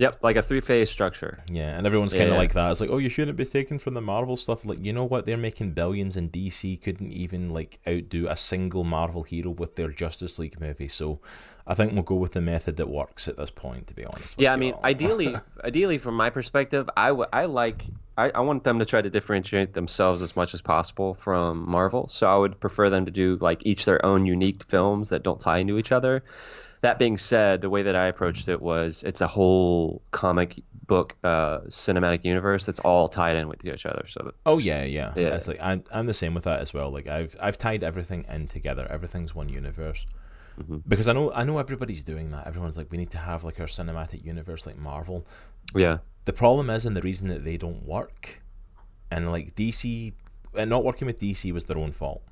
Yep, 0.00 0.16
like 0.22 0.36
a 0.36 0.42
three 0.42 0.60
phase 0.60 0.88
structure. 0.90 1.38
Yeah, 1.52 1.76
and 1.76 1.86
everyone's 1.86 2.12
kind 2.12 2.24
of 2.24 2.30
Yeah. 2.30 2.38
like 2.38 2.54
that. 2.54 2.70
It's 2.70 2.80
like, 2.80 2.88
oh, 2.88 2.96
you 2.98 3.10
shouldn't 3.10 3.36
be 3.36 3.44
taken 3.44 3.78
from 3.78 3.92
the 3.94 4.00
Marvel 4.00 4.36
stuff. 4.36 4.64
Like, 4.64 4.82
you 4.82 4.92
know 4.94 5.04
what? 5.04 5.26
They're 5.26 5.36
making 5.36 5.72
billions, 5.72 6.16
and 6.16 6.32
DC 6.32 6.82
couldn't 6.82 7.12
even 7.12 7.50
like 7.50 7.78
outdo 7.86 8.26
a 8.28 8.36
single 8.36 8.82
Marvel 8.82 9.22
hero 9.24 9.50
with 9.50 9.76
their 9.76 9.88
Justice 9.90 10.38
League 10.38 10.58
movie. 10.58 10.88
So, 10.88 11.20
I 11.66 11.74
think 11.74 11.92
we'll 11.92 12.02
go 12.02 12.14
with 12.14 12.32
the 12.32 12.40
method 12.40 12.78
that 12.78 12.88
works 12.88 13.28
at 13.28 13.36
this 13.36 13.50
point. 13.50 13.88
To 13.88 13.94
be 13.94 14.04
honest. 14.06 14.36
with 14.38 14.42
Yeah, 14.42 14.54
I 14.54 14.56
mean, 14.56 14.72
all. 14.72 14.80
ideally, 14.84 15.36
ideally, 15.62 15.98
from 15.98 16.16
my 16.16 16.30
perspective, 16.30 16.88
I, 16.96 17.08
w- 17.08 17.28
I 17.30 17.44
like 17.44 17.84
I, 18.16 18.30
I 18.30 18.40
want 18.40 18.64
them 18.64 18.78
to 18.78 18.86
try 18.86 19.02
to 19.02 19.10
differentiate 19.10 19.74
themselves 19.74 20.22
as 20.22 20.34
much 20.34 20.54
as 20.54 20.62
possible 20.62 21.12
from 21.14 21.70
Marvel. 21.70 22.08
So 22.08 22.26
I 22.26 22.36
would 22.36 22.58
prefer 22.58 22.88
them 22.88 23.04
to 23.04 23.10
do 23.10 23.36
like 23.38 23.60
each 23.66 23.84
their 23.84 24.04
own 24.04 24.24
unique 24.24 24.64
films 24.64 25.10
that 25.10 25.22
don't 25.22 25.38
tie 25.40 25.58
into 25.58 25.76
each 25.78 25.92
other. 25.92 26.24
That 26.82 26.98
being 26.98 27.18
said, 27.18 27.60
the 27.60 27.68
way 27.70 27.82
that 27.82 27.94
I 27.94 28.06
approached 28.06 28.48
it 28.48 28.60
was 28.62 29.02
it's 29.02 29.20
a 29.20 29.26
whole 29.26 30.02
comic 30.12 30.62
book 30.86 31.14
uh, 31.22 31.58
cinematic 31.68 32.24
universe 32.24 32.64
that's 32.66 32.80
all 32.80 33.08
tied 33.08 33.36
in 33.36 33.48
with 33.48 33.64
each 33.64 33.84
other. 33.86 34.04
So 34.08 34.32
Oh 34.46 34.58
yeah, 34.58 34.82
yeah. 34.84 35.12
Yeah. 35.16 35.34
It's 35.36 35.46
like 35.48 35.58
I'm 35.60 35.84
I'm 35.92 36.06
the 36.06 36.14
same 36.14 36.32
with 36.34 36.44
that 36.44 36.60
as 36.60 36.72
well. 36.72 36.90
Like 36.90 37.06
I've 37.06 37.36
I've 37.40 37.58
tied 37.58 37.82
everything 37.84 38.24
in 38.28 38.48
together. 38.48 38.86
Everything's 38.90 39.34
one 39.34 39.48
universe. 39.48 40.06
Mhm. 40.60 40.82
Because 40.88 41.06
I 41.06 41.12
know 41.12 41.32
I 41.32 41.44
know 41.44 41.58
everybody's 41.58 42.02
doing 42.02 42.30
that. 42.30 42.46
Everyone's 42.46 42.76
like, 42.76 42.90
we 42.90 42.98
need 42.98 43.10
to 43.12 43.18
have 43.18 43.44
like 43.44 43.60
our 43.60 43.66
cinematic 43.66 44.24
universe 44.24 44.66
like 44.66 44.78
Marvel. 44.78 45.26
yeah, 45.74 45.98
The 46.24 46.32
problem 46.32 46.70
is, 46.70 46.84
and 46.86 46.96
the 46.96 47.02
reason 47.02 47.28
that 47.28 47.44
they 47.44 47.56
don't 47.56 47.84
work, 47.84 48.42
and 49.10 49.30
like 49.30 49.54
DC, 49.54 50.12
and 50.56 50.68
not 50.70 50.82
working 50.84 51.06
with 51.06 51.18
DC 51.18 51.52
was 51.52 51.64
their 51.64 51.78
own 51.78 51.92
fault. 51.92 52.22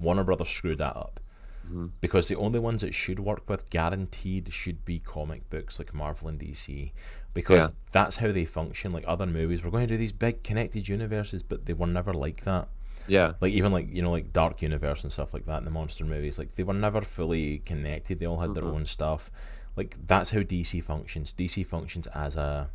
Warner 0.00 0.24
Brothers 0.24 0.48
screwed 0.48 0.78
that 0.78 0.96
up. 0.96 1.20
Mhm. 1.72 1.90
Because 2.00 2.28
the 2.28 2.36
only 2.36 2.58
ones 2.58 2.80
that 2.82 2.94
should 2.94 3.18
work 3.20 3.48
with 3.48 3.68
guaranteed 3.70 4.52
should 4.52 4.84
be 4.84 4.98
comic 4.98 5.48
books 5.50 5.78
like 5.78 5.94
Marvel 5.94 6.28
and 6.28 6.38
DC. 6.38 6.92
Because 7.34 7.64
Yeah. 7.68 7.74
that's 7.92 8.16
how 8.16 8.30
they 8.32 8.44
function. 8.44 8.92
Like 8.92 9.04
other 9.06 9.26
movies, 9.26 9.64
we're 9.64 9.70
going 9.70 9.86
to 9.88 9.94
do 9.94 9.98
these 9.98 10.12
big 10.12 10.42
connected 10.42 10.88
universes, 10.88 11.42
but 11.42 11.66
they 11.66 11.72
were 11.72 11.86
never 11.86 12.12
like 12.12 12.42
that 12.44 12.68
yeah, 13.08 13.32
like 13.40 13.52
even 13.52 13.72
like 13.72 13.88
you 13.92 14.00
know 14.00 14.12
like 14.12 14.32
dark 14.32 14.62
universe 14.62 15.02
and 15.02 15.12
stuff 15.12 15.34
like 15.34 15.44
that 15.46 15.58
in 15.58 15.64
the 15.64 15.72
monster 15.72 16.04
movies 16.04 16.38
like 16.38 16.52
they 16.52 16.62
were 16.62 16.72
never 16.72 17.00
fully 17.02 17.58
connected 17.58 18.20
they 18.20 18.26
all 18.26 18.38
had 18.38 18.54
their 18.54 18.62
Mhm. 18.62 18.74
own 18.74 18.86
stuff 18.86 19.28
like 19.74 19.96
that's 20.06 20.30
how 20.30 20.38
dc 20.38 20.80
functions 20.84 21.34
dc 21.36 21.66
functions 21.66 22.06
as 22.14 22.36
a 22.36 22.70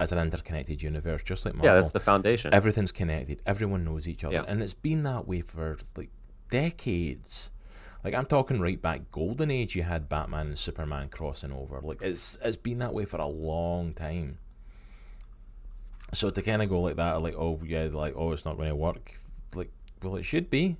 as 0.00 0.10
an 0.10 0.18
interconnected 0.18 0.82
universe 0.82 1.22
just 1.22 1.44
like 1.44 1.54
marvel 1.54 1.70
yeah. 1.72 1.76
That's 1.80 1.92
the 1.92 2.00
foundation. 2.00 2.52
everything's 2.52 2.90
connected 2.90 3.42
everyone 3.46 3.84
knows 3.84 4.08
each 4.08 4.24
other 4.24 4.34
Yeah. 4.34 4.44
and 4.48 4.60
it's 4.60 4.74
been 4.74 5.04
that 5.04 5.28
way 5.28 5.40
for 5.40 5.78
like 5.96 6.10
decades 6.50 7.50
like 8.04 8.14
i'm 8.14 8.26
talking 8.26 8.60
right 8.60 8.80
back 8.80 9.10
golden 9.10 9.50
age 9.50 9.74
you 9.74 9.82
had 9.82 10.08
batman 10.08 10.48
and 10.48 10.58
superman 10.58 11.08
crossing 11.08 11.50
over. 11.52 11.80
Like 11.82 12.02
it's 12.02 12.38
it's 12.42 12.56
been 12.56 12.78
that 12.78 12.92
way 12.92 13.06
for 13.06 13.16
a 13.16 13.26
long 13.26 13.94
time. 13.94 14.38
So 16.12 16.30
to 16.30 16.42
kind 16.42 16.62
of 16.62 16.68
go 16.68 16.80
like 16.82 16.96
that 16.96 17.22
like 17.22 17.34
oh 17.34 17.60
yeah 17.64 17.88
like 17.90 18.14
oh 18.16 18.32
it's 18.32 18.44
not 18.44 18.56
going 18.56 18.68
to 18.68 18.76
work 18.76 19.18
like 19.54 19.72
well 20.02 20.16
it 20.16 20.24
should 20.24 20.50
be. 20.50 20.76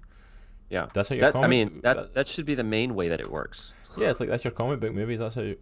Yeah, 0.70 0.88
that's 0.92 1.08
how 1.08 1.14
your 1.14 1.22
that, 1.22 1.32
comic 1.32 1.46
I 1.46 1.48
mean 1.48 1.80
that 1.82 2.14
that 2.14 2.28
should 2.28 2.46
be 2.46 2.54
the 2.54 2.64
main 2.64 2.94
way 2.94 3.08
that 3.08 3.20
it 3.20 3.30
works. 3.30 3.72
yeah 3.96 4.10
it's 4.10 4.20
like 4.20 4.28
that's 4.28 4.44
your 4.44 4.52
comic 4.52 4.80
book 4.80 4.92
movies 4.92 5.18
that's 5.18 5.34
how 5.34 5.52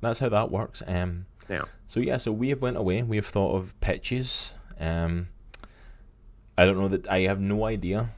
that's 0.00 0.18
how 0.20 0.28
that 0.28 0.50
works 0.50 0.82
um. 0.86 1.26
Yeah. 1.48 1.62
so 1.86 2.00
yeah 2.00 2.18
so 2.18 2.30
we 2.30 2.50
have 2.50 2.60
went 2.60 2.76
away 2.76 3.02
we 3.02 3.16
have 3.16 3.26
thought 3.26 3.56
of 3.56 3.78
pitches 3.80 4.52
um. 4.78 5.28
I 6.58 6.64
don't 6.64 6.76
know 6.76 6.88
that 6.88 7.08
i 7.08 7.20
have 7.20 7.40
no 7.40 7.64
idea 7.64 8.10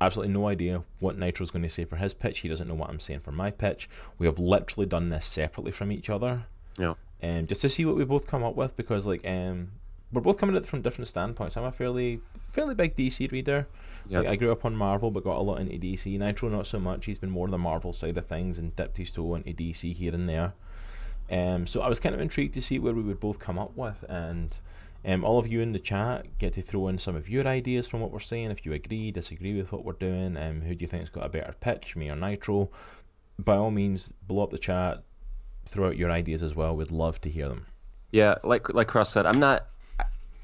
absolutely 0.00 0.32
no 0.32 0.46
idea 0.48 0.82
what 1.00 1.16
nitro's 1.16 1.50
going 1.50 1.62
to 1.62 1.68
say 1.68 1.84
for 1.84 1.96
his 1.96 2.12
pitch 2.14 2.40
he 2.40 2.48
doesn't 2.48 2.68
know 2.68 2.74
what 2.74 2.90
i'm 2.90 3.00
saying 3.00 3.20
for 3.20 3.32
my 3.32 3.50
pitch 3.50 3.88
we 4.18 4.26
have 4.26 4.38
literally 4.38 4.86
done 4.86 5.08
this 5.08 5.24
separately 5.26 5.72
from 5.72 5.90
each 5.90 6.10
other 6.10 6.44
Yeah. 6.78 6.94
um 7.22 7.46
just 7.46 7.62
to 7.62 7.68
see 7.70 7.84
what 7.86 7.96
we 7.96 8.04
both 8.04 8.26
come 8.26 8.44
up 8.44 8.54
with 8.56 8.76
because 8.76 9.06
like 9.06 9.26
um 9.26 9.70
we're 10.12 10.20
both 10.20 10.38
coming 10.38 10.54
at 10.54 10.62
it 10.64 10.68
from 10.68 10.82
different 10.82 11.08
standpoints 11.08 11.56
i'm 11.56 11.64
a 11.64 11.72
fairly 11.72 12.20
fairly 12.46 12.74
big 12.74 12.94
dc 12.94 13.30
reader 13.32 13.66
Yeah. 14.08 14.18
like 14.20 14.28
I 14.28 14.36
grew 14.36 14.52
up 14.52 14.64
on 14.64 14.76
Marvel, 14.76 15.10
but 15.10 15.24
got 15.24 15.36
a 15.36 15.42
lot 15.42 15.58
into 15.60 15.76
DC. 15.78 16.16
Nitro, 16.16 16.48
not 16.48 16.66
so 16.68 16.78
much. 16.78 17.06
He's 17.06 17.18
been 17.18 17.30
more 17.30 17.46
on 17.48 17.50
the 17.50 17.58
Marvel 17.58 17.92
side 17.92 18.16
of 18.16 18.24
things 18.24 18.56
and 18.56 18.74
dipped 18.76 18.98
his 18.98 19.10
toe 19.10 19.34
into 19.34 19.52
DC 19.52 19.92
here 19.94 20.14
and 20.14 20.28
there. 20.28 20.52
Um, 21.28 21.66
so 21.66 21.80
I 21.82 21.88
was 21.88 21.98
kind 21.98 22.14
of 22.14 22.20
intrigued 22.20 22.54
to 22.54 22.62
see 22.62 22.78
where 22.78 22.94
we 22.94 23.02
would 23.02 23.18
both 23.18 23.40
come 23.40 23.58
up 23.58 23.76
with, 23.76 24.04
and 24.08 24.56
um, 25.06 25.24
all 25.24 25.38
of 25.38 25.46
you 25.46 25.60
in 25.60 25.72
the 25.72 25.78
chat 25.78 26.36
get 26.38 26.52
to 26.54 26.62
throw 26.62 26.88
in 26.88 26.98
some 26.98 27.14
of 27.16 27.28
your 27.28 27.46
ideas 27.46 27.86
from 27.86 28.00
what 28.00 28.10
we're 28.10 28.18
saying. 28.18 28.50
If 28.50 28.66
you 28.66 28.72
agree, 28.72 29.10
disagree 29.12 29.56
with 29.56 29.70
what 29.72 29.84
we're 29.84 29.92
doing, 29.92 30.36
um, 30.36 30.62
who 30.62 30.74
do 30.74 30.82
you 30.82 30.88
think's 30.88 31.10
got 31.10 31.24
a 31.24 31.28
better 31.28 31.54
pitch, 31.60 31.94
me 31.96 32.10
or 32.10 32.16
Nitro? 32.16 32.70
By 33.38 33.56
all 33.56 33.70
means, 33.70 34.08
blow 34.26 34.42
up 34.42 34.50
the 34.50 34.58
chat, 34.58 35.02
throw 35.66 35.88
out 35.88 35.96
your 35.96 36.10
ideas 36.10 36.42
as 36.42 36.54
well. 36.54 36.74
We'd 36.76 36.90
love 36.90 37.20
to 37.22 37.30
hear 37.30 37.48
them. 37.48 37.66
Yeah, 38.10 38.36
like 38.44 38.72
like 38.72 38.88
Cross 38.88 39.12
said, 39.12 39.26
I'm 39.26 39.40
not. 39.40 39.66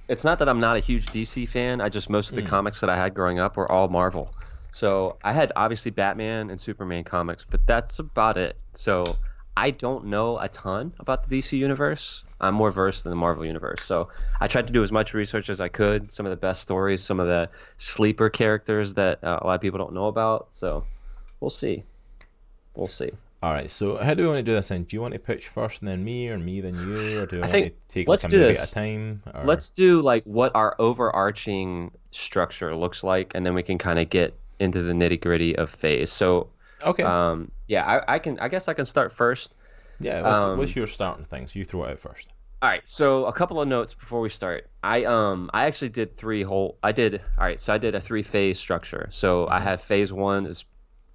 It's 0.08 0.24
not 0.24 0.38
that 0.40 0.48
I'm 0.48 0.60
not 0.60 0.76
a 0.76 0.80
huge 0.80 1.06
DC 1.06 1.48
fan. 1.48 1.80
I 1.80 1.88
just 1.88 2.10
most 2.10 2.30
of 2.30 2.36
the 2.36 2.42
Mm. 2.42 2.48
comics 2.48 2.80
that 2.80 2.90
I 2.90 2.96
had 2.96 3.14
growing 3.14 3.38
up 3.38 3.56
were 3.56 3.70
all 3.70 3.88
Marvel. 3.88 4.34
So 4.72 5.16
I 5.22 5.32
had 5.32 5.52
obviously 5.56 5.90
Batman 5.90 6.50
and 6.50 6.60
Superman 6.60 7.04
comics, 7.04 7.44
but 7.48 7.66
that's 7.66 7.98
about 7.98 8.36
it. 8.36 8.56
So 8.74 9.16
I 9.56 9.70
don't 9.70 10.06
know 10.06 10.38
a 10.38 10.48
ton 10.48 10.92
about 10.98 11.28
the 11.28 11.38
DC 11.38 11.56
universe. 11.58 12.24
I'm 12.42 12.54
more 12.54 12.70
versed 12.72 13.06
in 13.06 13.10
the 13.10 13.16
Marvel 13.16 13.46
universe. 13.46 13.82
So 13.84 14.08
I 14.40 14.48
tried 14.48 14.66
to 14.66 14.72
do 14.72 14.82
as 14.82 14.90
much 14.92 15.14
research 15.14 15.48
as 15.48 15.60
I 15.60 15.68
could. 15.68 16.10
Some 16.10 16.26
of 16.26 16.30
the 16.30 16.36
best 16.36 16.60
stories, 16.62 17.02
some 17.02 17.20
of 17.20 17.26
the 17.26 17.48
sleeper 17.76 18.28
characters 18.28 18.94
that 18.94 19.22
uh, 19.22 19.38
a 19.40 19.46
lot 19.46 19.54
of 19.54 19.60
people 19.60 19.78
don't 19.78 19.94
know 19.94 20.08
about. 20.08 20.48
So 20.50 20.84
we'll 21.40 21.50
see. 21.50 21.84
We'll 22.74 22.88
see. 22.88 23.10
All 23.42 23.52
right, 23.52 23.68
so 23.68 23.96
how 23.96 24.14
do 24.14 24.22
we 24.22 24.28
want 24.28 24.38
to 24.38 24.42
do 24.44 24.54
this? 24.54 24.68
Then, 24.68 24.84
do 24.84 24.94
you 24.94 25.00
want 25.00 25.14
to 25.14 25.18
pitch 25.18 25.48
first, 25.48 25.80
and 25.82 25.88
then 25.88 26.04
me, 26.04 26.28
or 26.28 26.38
me, 26.38 26.60
then 26.60 26.74
you, 26.74 27.22
or 27.22 27.26
do 27.26 27.36
we 27.36 27.38
I 27.38 27.40
want 27.40 27.50
think- 27.50 27.66
to 27.88 27.94
take 27.94 28.08
let's 28.08 28.22
like 28.22 28.30
a 28.30 28.36
do 28.36 28.38
movie 28.38 28.52
this. 28.52 28.62
at 28.62 28.70
a 28.70 28.74
time? 28.74 29.22
Or... 29.34 29.44
Let's 29.44 29.70
do 29.70 30.00
like 30.00 30.22
what 30.22 30.54
our 30.54 30.76
overarching 30.78 31.90
structure 32.12 32.74
looks 32.76 33.02
like, 33.02 33.32
and 33.34 33.44
then 33.44 33.54
we 33.54 33.64
can 33.64 33.78
kind 33.78 33.98
of 33.98 34.08
get 34.10 34.34
into 34.60 34.82
the 34.82 34.92
nitty 34.92 35.20
gritty 35.20 35.56
of 35.56 35.70
phase. 35.70 36.12
So, 36.12 36.50
Okay. 36.84 37.02
um, 37.02 37.50
yeah, 37.66 37.84
I, 37.84 38.14
I 38.14 38.18
can. 38.20 38.38
I 38.38 38.46
guess 38.46 38.68
I 38.68 38.74
can 38.74 38.84
start 38.84 39.12
first. 39.12 39.54
Yeah. 40.02 40.22
What's, 40.22 40.38
um, 40.38 40.58
what's 40.58 40.76
your 40.76 40.86
starting 40.86 41.24
things? 41.24 41.54
You 41.54 41.64
throw 41.64 41.84
it 41.84 41.92
out 41.92 41.98
first. 42.00 42.28
All 42.60 42.68
right, 42.68 42.86
so 42.86 43.26
a 43.26 43.32
couple 43.32 43.60
of 43.60 43.66
notes 43.66 43.92
before 43.94 44.20
we 44.20 44.28
start. 44.28 44.68
I 44.84 45.04
um 45.04 45.50
I 45.52 45.66
actually 45.66 45.88
did 45.88 46.16
three 46.16 46.44
whole. 46.44 46.78
I 46.82 46.92
did 46.92 47.20
all 47.36 47.44
right. 47.44 47.58
So 47.58 47.74
I 47.74 47.78
did 47.78 47.96
a 47.96 48.00
three 48.00 48.22
phase 48.22 48.58
structure. 48.58 49.08
So 49.10 49.48
I 49.48 49.58
had 49.58 49.82
phase 49.82 50.12
one 50.12 50.46
is 50.46 50.64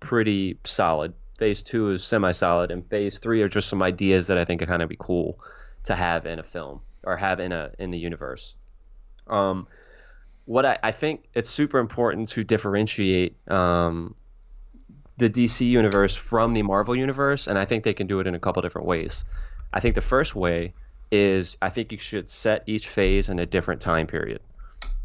pretty 0.01 0.59
solid. 0.65 1.13
Phase 1.37 1.63
two 1.63 1.91
is 1.91 2.03
semi 2.03 2.31
solid, 2.31 2.71
and 2.71 2.85
phase 2.85 3.19
three 3.19 3.43
are 3.43 3.47
just 3.47 3.69
some 3.69 3.81
ideas 3.81 4.27
that 4.27 4.37
I 4.37 4.43
think 4.43 4.61
are 4.61 4.65
kind 4.65 4.81
of 4.81 4.89
be 4.89 4.97
cool 4.99 5.39
to 5.85 5.95
have 5.95 6.25
in 6.25 6.39
a 6.39 6.43
film 6.43 6.81
or 7.03 7.15
have 7.15 7.39
in 7.39 7.53
a 7.53 7.71
in 7.79 7.91
the 7.91 7.97
universe. 7.97 8.55
Um, 9.27 9.67
what 10.43 10.65
I, 10.65 10.79
I 10.83 10.91
think 10.91 11.25
it's 11.33 11.49
super 11.49 11.79
important 11.79 12.29
to 12.29 12.43
differentiate 12.43 13.35
um, 13.49 14.15
the 15.17 15.29
DC 15.29 15.65
universe 15.65 16.15
from 16.15 16.53
the 16.53 16.63
Marvel 16.63 16.95
universe, 16.95 17.47
and 17.47 17.57
I 17.57 17.65
think 17.65 17.83
they 17.83 17.93
can 17.93 18.07
do 18.07 18.19
it 18.19 18.27
in 18.27 18.35
a 18.35 18.39
couple 18.39 18.61
different 18.61 18.87
ways. 18.87 19.25
I 19.73 19.79
think 19.79 19.95
the 19.95 20.01
first 20.01 20.35
way 20.35 20.75
is 21.11 21.57
I 21.61 21.69
think 21.69 21.91
you 21.91 21.97
should 21.99 22.29
set 22.29 22.63
each 22.67 22.89
phase 22.89 23.29
in 23.29 23.39
a 23.39 23.45
different 23.45 23.81
time 23.81 24.07
period. 24.07 24.41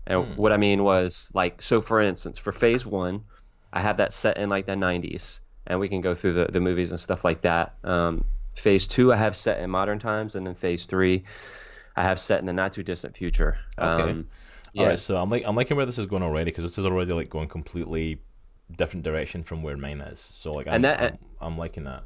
And 0.07 0.27
Hmm. 0.27 0.35
what 0.35 0.53
I 0.53 0.57
mean 0.57 0.83
was 0.85 1.31
like 1.35 1.63
so 1.63 1.81
for 1.81 2.01
instance, 2.01 2.39
for 2.39 2.53
phase 2.53 2.85
1, 2.87 3.25
I 3.73 3.81
have 3.81 3.99
that 3.99 4.13
set 4.13 4.37
in 4.39 4.49
like 4.49 4.67
the 4.67 4.77
90s 4.77 5.41
and 5.67 5.79
we 5.81 5.89
can 5.89 6.01
go 6.01 6.15
through 6.15 6.35
the, 6.35 6.47
the 6.53 6.61
movies 6.61 6.91
and 6.91 7.01
stuff 7.01 7.25
like 7.25 7.43
that. 7.43 7.77
Um, 7.85 8.25
phase 8.57 8.87
2 8.89 9.13
I 9.13 9.17
have 9.17 9.37
set 9.37 9.61
in 9.61 9.71
modern 9.71 9.99
times 9.99 10.35
and 10.35 10.47
then 10.47 10.55
phase 10.55 10.87
3 10.87 11.25
I 11.97 12.03
have 12.03 12.21
set 12.21 12.41
in 12.41 12.47
the 12.47 12.53
not 12.53 12.73
too 12.73 12.83
distant 12.83 13.17
future. 13.17 13.59
Okay. 13.81 14.19
Um, 14.19 14.29
yeah. 14.73 14.87
right, 14.87 14.99
so 14.99 15.17
I'm 15.21 15.31
like 15.31 15.45
I'm 15.47 15.57
liking 15.57 15.77
where 15.77 15.87
this 15.87 15.99
is 15.99 16.07
going 16.07 16.23
already 16.23 16.47
because 16.51 16.65
this 16.65 16.79
is 16.79 16.85
already 16.85 17.13
like 17.13 17.31
going 17.31 17.49
completely 17.49 18.23
different 18.77 19.05
direction 19.05 19.43
from 19.43 19.63
where 19.63 19.77
mine 19.77 20.01
is. 20.01 20.21
So 20.35 20.53
like 20.53 20.67
I'm, 20.67 20.75
And 20.77 20.85
that- 20.85 21.01
I'm, 21.03 21.19
I'm 21.41 21.59
liking 21.59 21.85
that. 21.85 22.05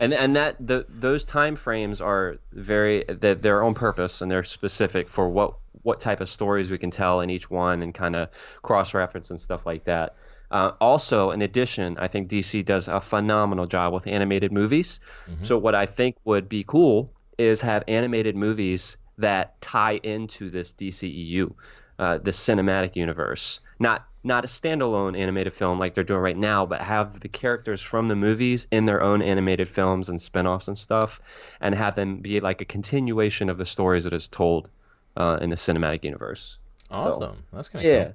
and 0.00 0.12
and 0.14 0.36
that 0.36 0.56
the 0.64 0.86
those 0.88 1.24
time 1.24 1.56
frames 1.56 2.00
are 2.00 2.38
very 2.52 3.04
they're 3.08 3.34
their 3.34 3.62
own 3.62 3.74
purpose 3.74 4.20
and 4.22 4.30
they're 4.30 4.44
specific 4.44 5.08
for 5.08 5.28
what 5.28 5.54
what 5.82 6.00
type 6.00 6.20
of 6.20 6.28
stories 6.28 6.70
we 6.70 6.78
can 6.78 6.90
tell 6.90 7.20
in 7.20 7.30
each 7.30 7.48
one 7.50 7.82
and 7.82 7.94
kind 7.94 8.16
of 8.16 8.28
cross 8.62 8.94
reference 8.94 9.30
and 9.30 9.40
stuff 9.40 9.64
like 9.66 9.84
that. 9.84 10.16
Uh, 10.50 10.72
also, 10.80 11.30
in 11.30 11.42
addition, 11.42 11.98
I 11.98 12.08
think 12.08 12.28
DC 12.30 12.64
does 12.64 12.88
a 12.88 13.00
phenomenal 13.00 13.66
job 13.66 13.92
with 13.92 14.06
animated 14.06 14.50
movies. 14.50 14.98
So 15.42 15.58
what 15.58 15.74
I 15.74 15.84
think 15.86 16.16
would 16.24 16.48
be 16.48 16.64
cool 16.66 17.12
is 17.36 17.60
have 17.60 17.84
animated 17.86 18.34
movies 18.34 18.96
that 19.18 19.60
tie 19.60 20.00
into 20.02 20.48
this 20.48 20.72
DCEU, 20.72 21.52
uh, 21.98 22.16
the 22.18 22.30
cinematic 22.30 22.96
universe. 22.96 23.60
Not 23.78 24.07
not 24.24 24.44
a 24.44 24.48
standalone 24.48 25.18
animated 25.18 25.52
film 25.52 25.78
like 25.78 25.94
they're 25.94 26.04
doing 26.04 26.20
right 26.20 26.36
now, 26.36 26.66
but 26.66 26.80
have 26.80 27.20
the 27.20 27.28
characters 27.28 27.80
from 27.80 28.08
the 28.08 28.16
movies 28.16 28.66
in 28.70 28.84
their 28.84 29.02
own 29.02 29.22
animated 29.22 29.68
films 29.68 30.08
and 30.08 30.20
spin-offs 30.20 30.68
and 30.68 30.76
stuff, 30.76 31.20
and 31.60 31.74
have 31.74 31.94
them 31.94 32.18
be 32.18 32.40
like 32.40 32.60
a 32.60 32.64
continuation 32.64 33.48
of 33.48 33.58
the 33.58 33.66
stories 33.66 34.04
that 34.04 34.12
is 34.12 34.28
told 34.28 34.70
uh, 35.16 35.38
in 35.40 35.50
the 35.50 35.56
cinematic 35.56 36.04
universe. 36.04 36.58
Awesome. 36.90 37.44
That's 37.52 37.68
kind 37.68 37.84
of 37.84 37.92
Yeah. 37.92 38.04
cool. 38.04 38.14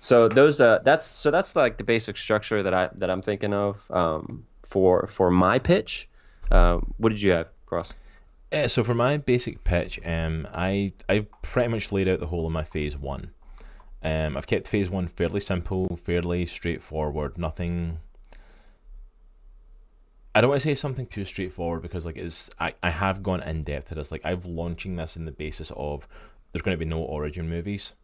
So 0.00 0.28
those 0.28 0.60
uh 0.60 0.78
that's 0.84 1.04
so 1.04 1.32
that's 1.32 1.56
like 1.56 1.76
the 1.76 1.82
basic 1.84 2.16
structure 2.16 2.62
that 2.62 2.72
I 2.72 2.88
that 2.94 3.10
I'm 3.10 3.20
thinking 3.20 3.52
of 3.52 3.82
um 3.90 4.46
for 4.62 5.08
for 5.08 5.28
my 5.30 5.58
pitch. 5.58 6.08
Um, 6.52 6.94
what 6.98 7.08
did 7.08 7.20
you 7.20 7.32
have, 7.32 7.48
Cross? 7.66 7.94
Uh, 8.52 8.68
so 8.68 8.84
for 8.84 8.94
my 8.94 9.16
basic 9.16 9.64
pitch, 9.64 9.98
um, 10.06 10.46
I 10.54 10.92
I've 11.08 11.26
pretty 11.42 11.68
much 11.68 11.90
laid 11.90 12.06
out 12.08 12.20
the 12.20 12.28
whole 12.28 12.46
of 12.46 12.52
my 12.52 12.62
phase 12.64 12.96
one. 12.96 13.32
Um, 14.02 14.36
I've 14.36 14.46
kept 14.46 14.68
phase 14.68 14.88
one 14.88 15.08
fairly 15.08 15.40
simple, 15.40 15.96
fairly 15.96 16.46
straightforward. 16.46 17.36
Nothing. 17.36 17.98
I 20.34 20.40
don't 20.40 20.50
want 20.50 20.62
to 20.62 20.68
say 20.68 20.74
something 20.74 21.06
too 21.06 21.24
straightforward 21.24 21.82
because 21.82 22.06
like 22.06 22.16
it's 22.16 22.48
I, 22.60 22.74
I 22.82 22.90
have 22.90 23.22
gone 23.22 23.42
in 23.42 23.64
depth 23.64 23.88
to 23.88 23.94
this. 23.96 24.12
Like 24.12 24.24
I've 24.24 24.44
launching 24.44 24.96
this 24.96 25.16
in 25.16 25.24
the 25.24 25.32
basis 25.32 25.72
of 25.76 26.06
there's 26.52 26.62
going 26.62 26.76
to 26.76 26.84
be 26.84 26.88
no 26.88 27.00
origin 27.00 27.48
movies. 27.48 27.94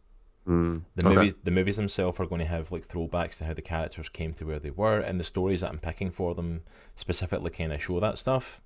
Mm, 0.45 0.83
The 0.95 1.07
okay. 1.07 1.15
movies 1.15 1.33
the 1.43 1.51
movies 1.51 1.77
themselves 1.77 2.19
are 2.19 2.25
going 2.25 2.39
to 2.39 2.45
have 2.47 2.71
like 2.71 2.87
throwbacks 2.87 3.37
to 3.37 3.45
how 3.45 3.53
the 3.53 3.61
characters 3.61 4.09
came 4.09 4.33
to 4.33 4.45
where 4.45 4.59
they 4.59 4.69
were, 4.69 4.99
and 4.99 5.19
the 5.19 5.23
stories 5.23 5.61
that 5.61 5.71
I'm 5.71 5.79
picking 5.79 6.11
for 6.11 6.35
them 6.35 6.63
specifically 6.95 7.51
kind 7.51 7.71
of 7.73 7.81
show 7.81 7.99
that 7.99 8.17
stuff, 8.17 8.61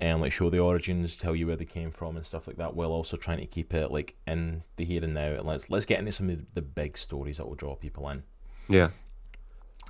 and 0.00 0.20
like 0.20 0.32
show 0.32 0.50
the 0.50 0.58
origins, 0.58 1.16
tell 1.16 1.34
you 1.34 1.46
where 1.46 1.56
they 1.56 1.64
came 1.64 1.90
from 1.90 2.16
and 2.16 2.26
stuff 2.26 2.46
like 2.46 2.56
that, 2.56 2.74
while 2.74 2.90
also 2.90 3.16
trying 3.16 3.38
to 3.38 3.46
keep 3.46 3.72
it 3.72 3.90
like 3.90 4.16
in 4.26 4.62
the 4.76 4.84
here 4.84 5.02
and 5.02 5.14
now. 5.14 5.32
And 5.32 5.44
let's 5.44 5.70
let's 5.70 5.86
get 5.86 5.98
into 5.98 6.12
some 6.12 6.30
of 6.30 6.40
the 6.54 6.62
big 6.62 6.98
stories 6.98 7.38
that 7.38 7.46
will 7.46 7.54
draw 7.54 7.74
people 7.74 8.08
in. 8.10 8.22
Yeah. 8.68 8.90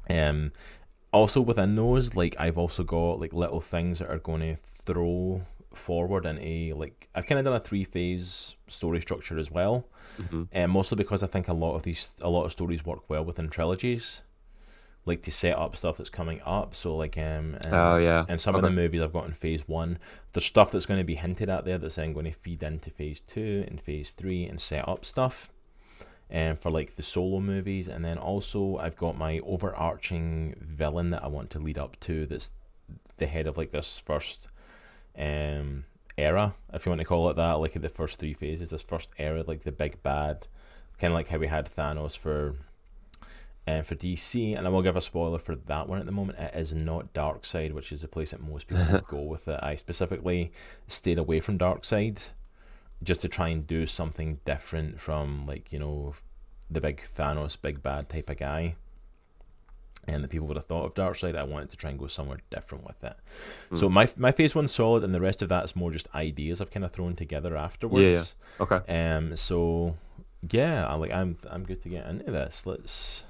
Um, 0.09 0.53
also 1.12 1.40
within 1.40 1.75
those, 1.75 2.14
like 2.14 2.37
I've 2.38 2.59
also 2.59 2.85
got 2.85 3.21
like 3.21 3.33
little 3.33 3.61
things 3.61 3.99
that 3.99 4.09
are 4.09 4.19
going 4.19 4.40
to 4.40 4.57
throw 4.85 5.42
forward 5.75 6.25
into 6.25 6.75
like 6.75 7.09
I've 7.14 7.27
kind 7.27 7.38
of 7.38 7.45
done 7.45 7.55
a 7.55 7.61
three 7.61 7.85
phase 7.85 8.57
story 8.69 9.01
structure 9.01 9.38
as 9.38 9.51
well, 9.51 9.87
and 10.53 10.73
mostly 10.73 10.97
because 10.97 11.23
I 11.23 11.27
think 11.27 11.49
a 11.49 11.53
lot 11.53 11.75
of 11.75 11.83
these 11.83 12.14
a 12.23 12.31
lot 12.31 12.45
of 12.45 12.53
stories 12.53 12.85
work 12.85 13.09
well 13.09 13.25
within 13.25 13.49
trilogies, 13.49 14.23
like 15.07 15.23
to 15.23 15.31
set 15.31 15.57
up 15.57 15.77
stuff 15.77 15.97
that's 15.97 16.11
coming 16.11 16.42
up. 16.45 16.75
So 16.75 16.97
like 16.97 17.16
um, 17.16 17.57
and, 17.62 17.73
Oh 17.73 17.97
yeah. 17.97 18.27
and 18.29 18.40
some 18.40 18.55
of 18.55 18.62
the 18.62 18.71
movies 18.71 19.01
I've 19.01 19.12
got 19.12 19.25
in 19.27 19.33
phase 19.33 19.66
one, 19.66 19.99
there's 20.33 20.45
stuff 20.45 20.73
that's 20.73 20.85
going 20.87 21.01
to 21.01 21.05
be 21.05 21.14
hinted 21.14 21.49
at 21.49 21.64
there 21.64 21.79
that's 21.79 21.95
then 21.95 22.12
going 22.12 22.27
to 22.27 22.33
feed 22.33 22.62
into 22.62 22.90
phase 22.90 23.21
two 23.21 23.64
and 23.69 23.81
phase 23.81 24.11
three 24.11 24.45
and 24.45 24.61
set 24.61 24.87
up 24.87 25.05
stuff. 25.05 25.51
And 26.29 26.59
for 26.59 26.73
like 26.73 26.97
the 26.97 27.03
solo 27.03 27.38
movies, 27.40 27.87
and 27.87 28.05
then 28.05 28.19
also 28.19 28.79
I've 28.79 28.97
got 28.97 29.16
my 29.16 29.38
overarching 29.45 30.57
villain 30.61 31.11
that 31.11 31.23
I 31.23 31.29
want 31.29 31.51
to 31.51 31.61
lead 31.61 31.79
up 31.79 31.99
to. 32.01 32.27
That's 32.27 32.51
the 33.16 33.27
head 33.27 33.47
of 33.47 33.57
like 33.57 33.71
this 33.71 33.97
first 34.05 34.49
um 35.16 35.85
era, 36.19 36.55
if 36.73 36.85
you 36.85 36.90
want 36.90 37.01
to 37.01 37.05
call 37.07 37.29
it 37.31 37.37
that, 37.37 37.53
like 37.55 37.81
the 37.81 37.88
first 37.88 38.19
three 38.19 38.35
phases. 38.35 38.69
This 38.69 38.83
first 38.83 39.11
era, 39.19 39.45
like 39.47 39.62
the 39.62 39.71
big 39.73 40.03
bad, 40.03 40.49
kind 40.99 41.12
of 41.12 41.14
like 41.14 41.29
how 41.29 41.38
we 41.38 41.47
had 41.47 41.71
Thanos 41.73 42.16
for 42.16 42.57
and 43.66 43.85
for 43.85 43.96
DC, 43.96 44.57
and 44.57 44.66
I 44.66 44.70
will 44.70 44.83
give 44.83 44.96
a 44.96 45.00
spoiler 45.00 45.38
for 45.38 45.57
that 45.57 45.88
one 45.88 45.98
at 45.98 46.07
the 46.07 46.12
moment. 46.12 46.38
It 46.38 46.55
is 46.55 46.72
not 46.72 47.12
Darkseid, 47.12 47.72
which 47.72 47.90
is 47.90 48.02
the 48.02 48.09
place 48.09 48.31
that 48.31 48.40
most 48.40 48.68
people 48.68 48.87
would 48.92 49.07
go 49.09 49.20
with 49.20 49.48
it. 49.48 49.59
I 49.62 49.74
specifically 49.74 50.52
stayed 50.87 51.18
away 51.18 51.40
from 51.40 51.59
Darkseid 51.59 52.29
just 53.02 53.20
to 53.22 53.29
try 53.29 53.48
and 53.48 53.66
do 53.66 53.87
something 53.87 54.40
different 54.44 55.00
from 55.00 55.44
like 55.46 55.72
you 55.72 55.79
know 55.79 56.14
the 56.70 56.81
big 56.81 57.02
Thanos, 57.16 57.61
big 57.61 57.83
bad 57.83 58.09
type 58.09 58.31
of 58.31 58.38
guy. 58.38 58.76
And 60.09 60.22
the 60.22 60.29
people 60.29 60.46
would 60.46 60.57
have 60.57 60.66
thought 60.66 60.85
of 60.85 60.94
Darkseid. 60.94 61.35
I 61.37 61.42
wanted 61.42 61.70
to 61.70 61.76
try 61.76 61.90
and 61.90 61.98
go 61.98 62.07
somewhere 62.07 62.38
different 62.48 62.87
with 62.87 63.02
it. 63.02 63.16
So 63.74 63.88
my 63.88 64.09
my 64.16 64.31
phase 64.31 64.55
one's 64.55 64.70
solid, 64.70 65.02
and 65.02 65.12
the 65.12 65.20
rest 65.20 65.42
of 65.42 65.48
that's 65.48 65.74
more 65.74 65.90
just 65.90 66.07
ideas 66.14 66.61
I've 66.61 66.70
kind 66.70 66.85
of 66.85 66.92
thrown 66.92 67.16
together 67.16 67.57
afterwards. 67.57 68.37
Yeah. 68.61 68.62
Okay. 68.62 69.14
Um. 69.16 69.37
So 69.37 69.96
yeah, 70.48 70.87
I'm 70.87 71.00
like 71.00 71.11
I'm 71.11 71.37
I'm 71.50 71.64
good 71.64 71.83
to 71.83 71.88
get 71.88 72.07
into 72.07 72.31
this. 72.31 72.64
Let's. 72.64 73.24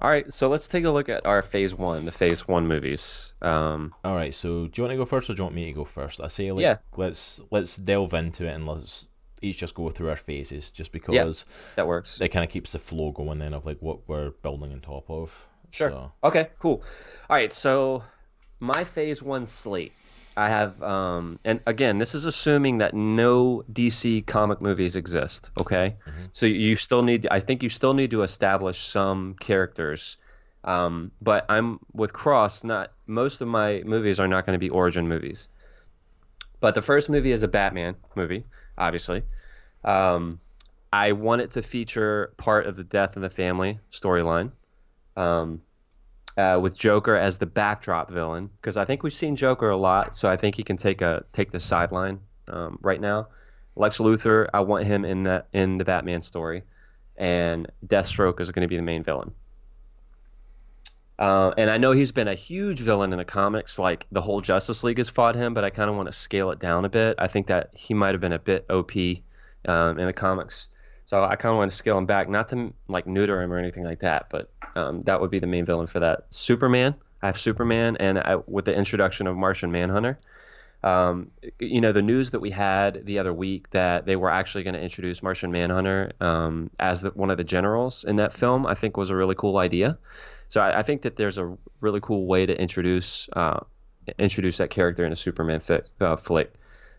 All 0.00 0.08
right. 0.10 0.32
So 0.32 0.48
let's 0.48 0.66
take 0.68 0.84
a 0.84 0.90
look 0.90 1.08
at 1.08 1.26
our 1.26 1.42
phase 1.42 1.74
one, 1.74 2.04
the 2.06 2.12
phase 2.12 2.48
one 2.48 2.66
movies. 2.66 3.34
Um, 3.42 3.94
All 4.04 4.14
right. 4.14 4.32
So 4.34 4.66
do 4.66 4.72
you 4.74 4.82
want 4.84 4.92
to 4.92 4.96
go 4.96 5.04
first, 5.04 5.28
or 5.30 5.34
do 5.34 5.38
you 5.40 5.44
want 5.44 5.54
me 5.54 5.66
to 5.66 5.72
go 5.72 5.84
first? 5.84 6.20
I 6.20 6.28
say 6.28 6.50
like 6.52 6.62
Yeah. 6.62 6.78
let's 6.96 7.40
let's 7.50 7.76
delve 7.76 8.14
into 8.14 8.46
it 8.46 8.50
and 8.54 8.66
let's 8.66 9.08
each 9.42 9.58
just 9.58 9.74
go 9.74 9.88
through 9.90 10.10
our 10.10 10.16
phases, 10.16 10.70
just 10.70 10.92
because 10.92 11.14
yeah, 11.14 11.54
that 11.76 11.86
works. 11.86 12.20
it 12.20 12.28
kind 12.28 12.44
of 12.44 12.50
keeps 12.50 12.72
the 12.72 12.78
flow 12.78 13.10
going 13.12 13.38
then 13.38 13.54
of 13.54 13.64
like 13.66 13.78
what 13.80 14.06
we're 14.08 14.30
building 14.42 14.72
on 14.72 14.80
top 14.80 15.08
of. 15.10 15.46
Sure. 15.70 15.90
So, 15.90 16.12
Okay, 16.24 16.48
cool. 16.58 16.82
All 17.28 17.36
right, 17.36 17.52
so 17.52 18.02
my 18.58 18.84
phase 18.84 19.22
one 19.22 19.46
slate. 19.46 19.92
I 20.36 20.48
have, 20.48 20.82
um, 20.82 21.38
and 21.44 21.60
again, 21.66 21.98
this 21.98 22.14
is 22.14 22.24
assuming 22.24 22.78
that 22.78 22.94
no 22.94 23.64
DC 23.72 24.26
comic 24.26 24.60
movies 24.60 24.96
exist. 24.96 25.50
Okay, 25.60 25.96
so 26.32 26.46
you 26.46 26.76
still 26.76 27.02
need. 27.02 27.26
I 27.30 27.40
think 27.40 27.62
you 27.62 27.68
still 27.68 27.94
need 27.94 28.12
to 28.12 28.22
establish 28.22 28.78
some 28.78 29.34
characters. 29.34 30.16
Um, 30.62 31.10
but 31.20 31.46
I'm 31.48 31.80
with 31.92 32.12
Cross. 32.12 32.64
Not 32.64 32.92
most 33.06 33.40
of 33.40 33.48
my 33.48 33.82
movies 33.84 34.20
are 34.20 34.28
not 34.28 34.46
going 34.46 34.54
to 34.54 34.60
be 34.60 34.70
origin 34.70 35.08
movies. 35.08 35.48
But 36.60 36.74
the 36.74 36.82
first 36.82 37.08
movie 37.08 37.32
is 37.32 37.42
a 37.42 37.48
Batman 37.48 37.96
movie, 38.14 38.44
obviously. 38.76 39.22
Um, 39.84 40.40
I 40.92 41.12
want 41.12 41.40
it 41.40 41.50
to 41.50 41.62
feature 41.62 42.32
part 42.36 42.66
of 42.66 42.76
the 42.76 42.84
death 42.84 43.16
in 43.16 43.22
the 43.22 43.30
family 43.30 43.78
storyline 43.90 44.52
um, 45.16 45.62
uh, 46.36 46.58
with 46.60 46.76
Joker 46.78 47.16
as 47.16 47.38
the 47.38 47.46
backdrop 47.46 48.10
villain 48.10 48.50
because 48.60 48.76
I 48.76 48.84
think 48.84 49.02
we've 49.02 49.12
seen 49.14 49.36
Joker 49.36 49.70
a 49.70 49.76
lot, 49.76 50.14
so 50.14 50.28
I 50.28 50.36
think 50.36 50.56
he 50.56 50.62
can 50.62 50.76
take 50.76 51.02
a 51.02 51.24
take 51.32 51.50
the 51.50 51.60
sideline 51.60 52.20
um, 52.48 52.78
right 52.82 53.00
now. 53.00 53.28
Lex 53.76 53.98
Luthor, 53.98 54.48
I 54.52 54.60
want 54.60 54.86
him 54.86 55.04
in 55.04 55.24
that 55.24 55.48
in 55.52 55.78
the 55.78 55.84
Batman 55.84 56.22
story, 56.22 56.62
and 57.16 57.70
Deathstroke 57.86 58.40
is 58.40 58.50
going 58.50 58.62
to 58.62 58.68
be 58.68 58.76
the 58.76 58.82
main 58.82 59.02
villain. 59.02 59.32
Uh, 61.18 61.52
and 61.58 61.70
I 61.70 61.76
know 61.76 61.92
he's 61.92 62.12
been 62.12 62.28
a 62.28 62.34
huge 62.34 62.80
villain 62.80 63.12
in 63.12 63.18
the 63.18 63.26
comics, 63.26 63.78
like 63.78 64.06
the 64.10 64.22
whole 64.22 64.40
Justice 64.40 64.82
League 64.82 64.96
has 64.96 65.10
fought 65.10 65.34
him, 65.34 65.52
but 65.52 65.64
I 65.64 65.70
kind 65.70 65.90
of 65.90 65.96
want 65.96 66.08
to 66.08 66.12
scale 66.12 66.50
it 66.50 66.58
down 66.58 66.86
a 66.86 66.88
bit. 66.88 67.16
I 67.18 67.28
think 67.28 67.48
that 67.48 67.70
he 67.74 67.92
might 67.92 68.14
have 68.14 68.22
been 68.22 68.32
a 68.32 68.38
bit 68.38 68.64
OP 68.70 68.92
um, 69.66 69.98
in 69.98 70.06
the 70.06 70.14
comics. 70.14 70.68
So 71.04 71.22
I 71.22 71.36
kind 71.36 71.52
of 71.52 71.58
want 71.58 71.72
to 71.72 71.76
scale 71.76 71.98
him 71.98 72.06
back, 72.06 72.30
not 72.30 72.48
to 72.48 72.72
like 72.88 73.06
neuter 73.06 73.42
him 73.42 73.52
or 73.52 73.58
anything 73.58 73.84
like 73.84 73.98
that, 73.98 74.28
but 74.30 74.50
um, 74.76 75.00
that 75.02 75.20
would 75.20 75.30
be 75.30 75.38
the 75.38 75.46
main 75.46 75.64
villain 75.64 75.86
for 75.86 76.00
that. 76.00 76.26
Superman, 76.30 76.94
I 77.22 77.26
have 77.26 77.38
Superman, 77.38 77.96
and 77.98 78.18
I, 78.18 78.36
with 78.46 78.64
the 78.64 78.74
introduction 78.74 79.26
of 79.26 79.36
Martian 79.36 79.72
Manhunter, 79.72 80.18
um, 80.82 81.30
you 81.58 81.80
know, 81.80 81.92
the 81.92 82.02
news 82.02 82.30
that 82.30 82.40
we 82.40 82.50
had 82.50 83.04
the 83.04 83.18
other 83.18 83.34
week 83.34 83.68
that 83.70 84.06
they 84.06 84.16
were 84.16 84.30
actually 84.30 84.64
going 84.64 84.74
to 84.74 84.80
introduce 84.80 85.22
Martian 85.22 85.52
Manhunter 85.52 86.12
um, 86.20 86.70
as 86.78 87.02
the, 87.02 87.10
one 87.10 87.30
of 87.30 87.36
the 87.36 87.44
generals 87.44 88.04
in 88.04 88.16
that 88.16 88.32
film, 88.32 88.66
I 88.66 88.74
think 88.74 88.96
was 88.96 89.10
a 89.10 89.16
really 89.16 89.34
cool 89.34 89.58
idea. 89.58 89.98
So 90.48 90.60
I, 90.60 90.78
I 90.78 90.82
think 90.82 91.02
that 91.02 91.16
there's 91.16 91.36
a 91.36 91.54
really 91.80 92.00
cool 92.00 92.26
way 92.26 92.46
to 92.46 92.58
introduce 92.58 93.28
uh, 93.34 93.60
introduce 94.18 94.56
that 94.56 94.70
character 94.70 95.04
in 95.04 95.12
a 95.12 95.16
Superman 95.16 95.60
fi- 95.60 95.82
uh, 96.00 96.16
flick. 96.16 96.54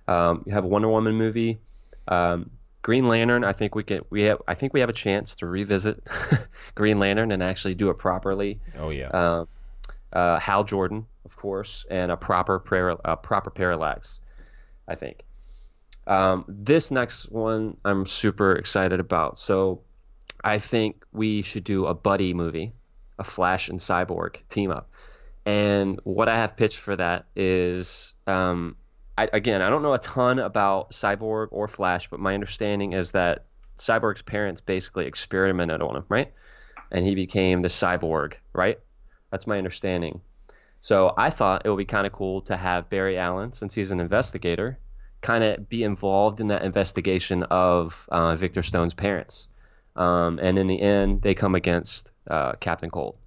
Um, 0.07 0.43
you 0.45 0.53
have 0.53 0.63
a 0.63 0.67
Wonder 0.67 0.87
Woman 0.87 1.15
movie. 1.15 1.59
Um, 2.07 2.51
Green 2.81 3.07
Lantern, 3.07 3.43
I 3.43 3.53
think 3.53 3.75
we 3.75 3.83
can 3.83 4.01
we 4.09 4.23
have 4.23 4.41
I 4.47 4.55
think 4.55 4.73
we 4.73 4.79
have 4.79 4.89
a 4.89 4.93
chance 4.93 5.35
to 5.35 5.47
revisit 5.47 6.03
Green 6.75 6.97
Lantern 6.97 7.31
and 7.31 7.43
actually 7.43 7.75
do 7.75 7.89
it 7.89 7.97
properly. 7.97 8.59
Oh 8.77 8.89
yeah. 8.89 9.09
Uh, 9.09 9.45
uh, 10.13 10.39
Hal 10.39 10.63
Jordan, 10.63 11.05
of 11.25 11.35
course, 11.35 11.85
and 11.89 12.11
a 12.11 12.17
proper 12.17 12.59
prayer, 12.59 12.95
a 13.05 13.15
proper 13.15 13.49
parallax, 13.49 14.19
I 14.87 14.95
think. 14.95 15.23
Um, 16.07 16.43
this 16.47 16.91
next 16.91 17.31
one 17.31 17.77
I'm 17.85 18.05
super 18.05 18.53
excited 18.53 18.99
about. 18.99 19.37
So 19.37 19.81
I 20.43 20.59
think 20.59 21.05
we 21.13 21.43
should 21.43 21.63
do 21.63 21.85
a 21.85 21.93
buddy 21.93 22.33
movie, 22.33 22.73
a 23.19 23.23
Flash 23.23 23.69
and 23.69 23.79
Cyborg 23.79 24.37
team 24.49 24.71
up. 24.71 24.89
And 25.45 25.99
what 26.03 26.29
I 26.29 26.37
have 26.37 26.57
pitched 26.57 26.79
for 26.79 26.95
that 26.95 27.25
is, 27.35 28.13
um, 28.27 28.75
I, 29.21 29.29
again, 29.33 29.61
I 29.61 29.69
don't 29.69 29.83
know 29.83 29.93
a 29.93 29.99
ton 29.99 30.39
about 30.39 30.91
Cyborg 30.91 31.49
or 31.51 31.67
Flash, 31.67 32.09
but 32.09 32.19
my 32.19 32.33
understanding 32.33 32.93
is 32.93 33.11
that 33.11 33.45
Cyborg's 33.77 34.23
parents 34.23 34.61
basically 34.61 35.05
experimented 35.05 35.83
on 35.83 35.97
him, 35.97 36.05
right? 36.09 36.33
And 36.91 37.05
he 37.05 37.13
became 37.13 37.61
the 37.61 37.67
cyborg, 37.67 38.33
right? 38.51 38.79
That's 39.29 39.45
my 39.45 39.59
understanding. 39.59 40.21
So 40.79 41.13
I 41.15 41.29
thought 41.29 41.61
it 41.65 41.69
would 41.69 41.77
be 41.77 41.85
kind 41.85 42.07
of 42.07 42.13
cool 42.13 42.41
to 42.43 42.57
have 42.57 42.89
Barry 42.89 43.19
Allen, 43.19 43.53
since 43.53 43.75
he's 43.75 43.91
an 43.91 43.99
investigator, 43.99 44.79
kind 45.21 45.43
of 45.43 45.69
be 45.69 45.83
involved 45.83 46.39
in 46.39 46.47
that 46.47 46.63
investigation 46.63 47.43
of 47.43 48.09
uh, 48.11 48.35
Victor 48.35 48.63
Stone's 48.63 48.95
parents. 48.95 49.49
Um, 49.95 50.39
and 50.39 50.57
in 50.57 50.65
the 50.65 50.81
end, 50.81 51.21
they 51.21 51.35
come 51.35 51.53
against 51.53 52.11
uh, 52.27 52.53
Captain 52.53 52.89
Cold. 52.89 53.17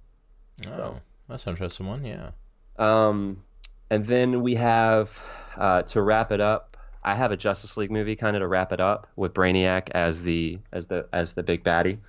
Oh, 0.67 0.73
so, 0.73 1.01
that's 1.29 1.45
an 1.45 1.51
interesting 1.51 1.87
one, 1.87 2.03
yeah. 2.03 2.31
Um, 2.77 3.43
and 3.89 4.05
then 4.05 4.41
we 4.41 4.55
have 4.55 5.17
uh, 5.57 5.81
to 5.83 6.01
wrap 6.01 6.31
it 6.31 6.41
up. 6.41 6.77
I 7.03 7.13
have 7.13 7.31
a 7.31 7.37
Justice 7.37 7.77
League 7.77 7.91
movie 7.91 8.15
kind 8.15 8.35
of 8.35 8.41
to 8.41 8.47
wrap 8.47 8.71
it 8.71 8.79
up 8.79 9.07
with 9.15 9.33
Brainiac 9.33 9.89
as 9.91 10.23
the 10.23 10.59
as 10.71 10.87
the 10.87 11.07
as 11.13 11.33
the 11.33 11.43
big 11.43 11.63
baddie. 11.63 11.99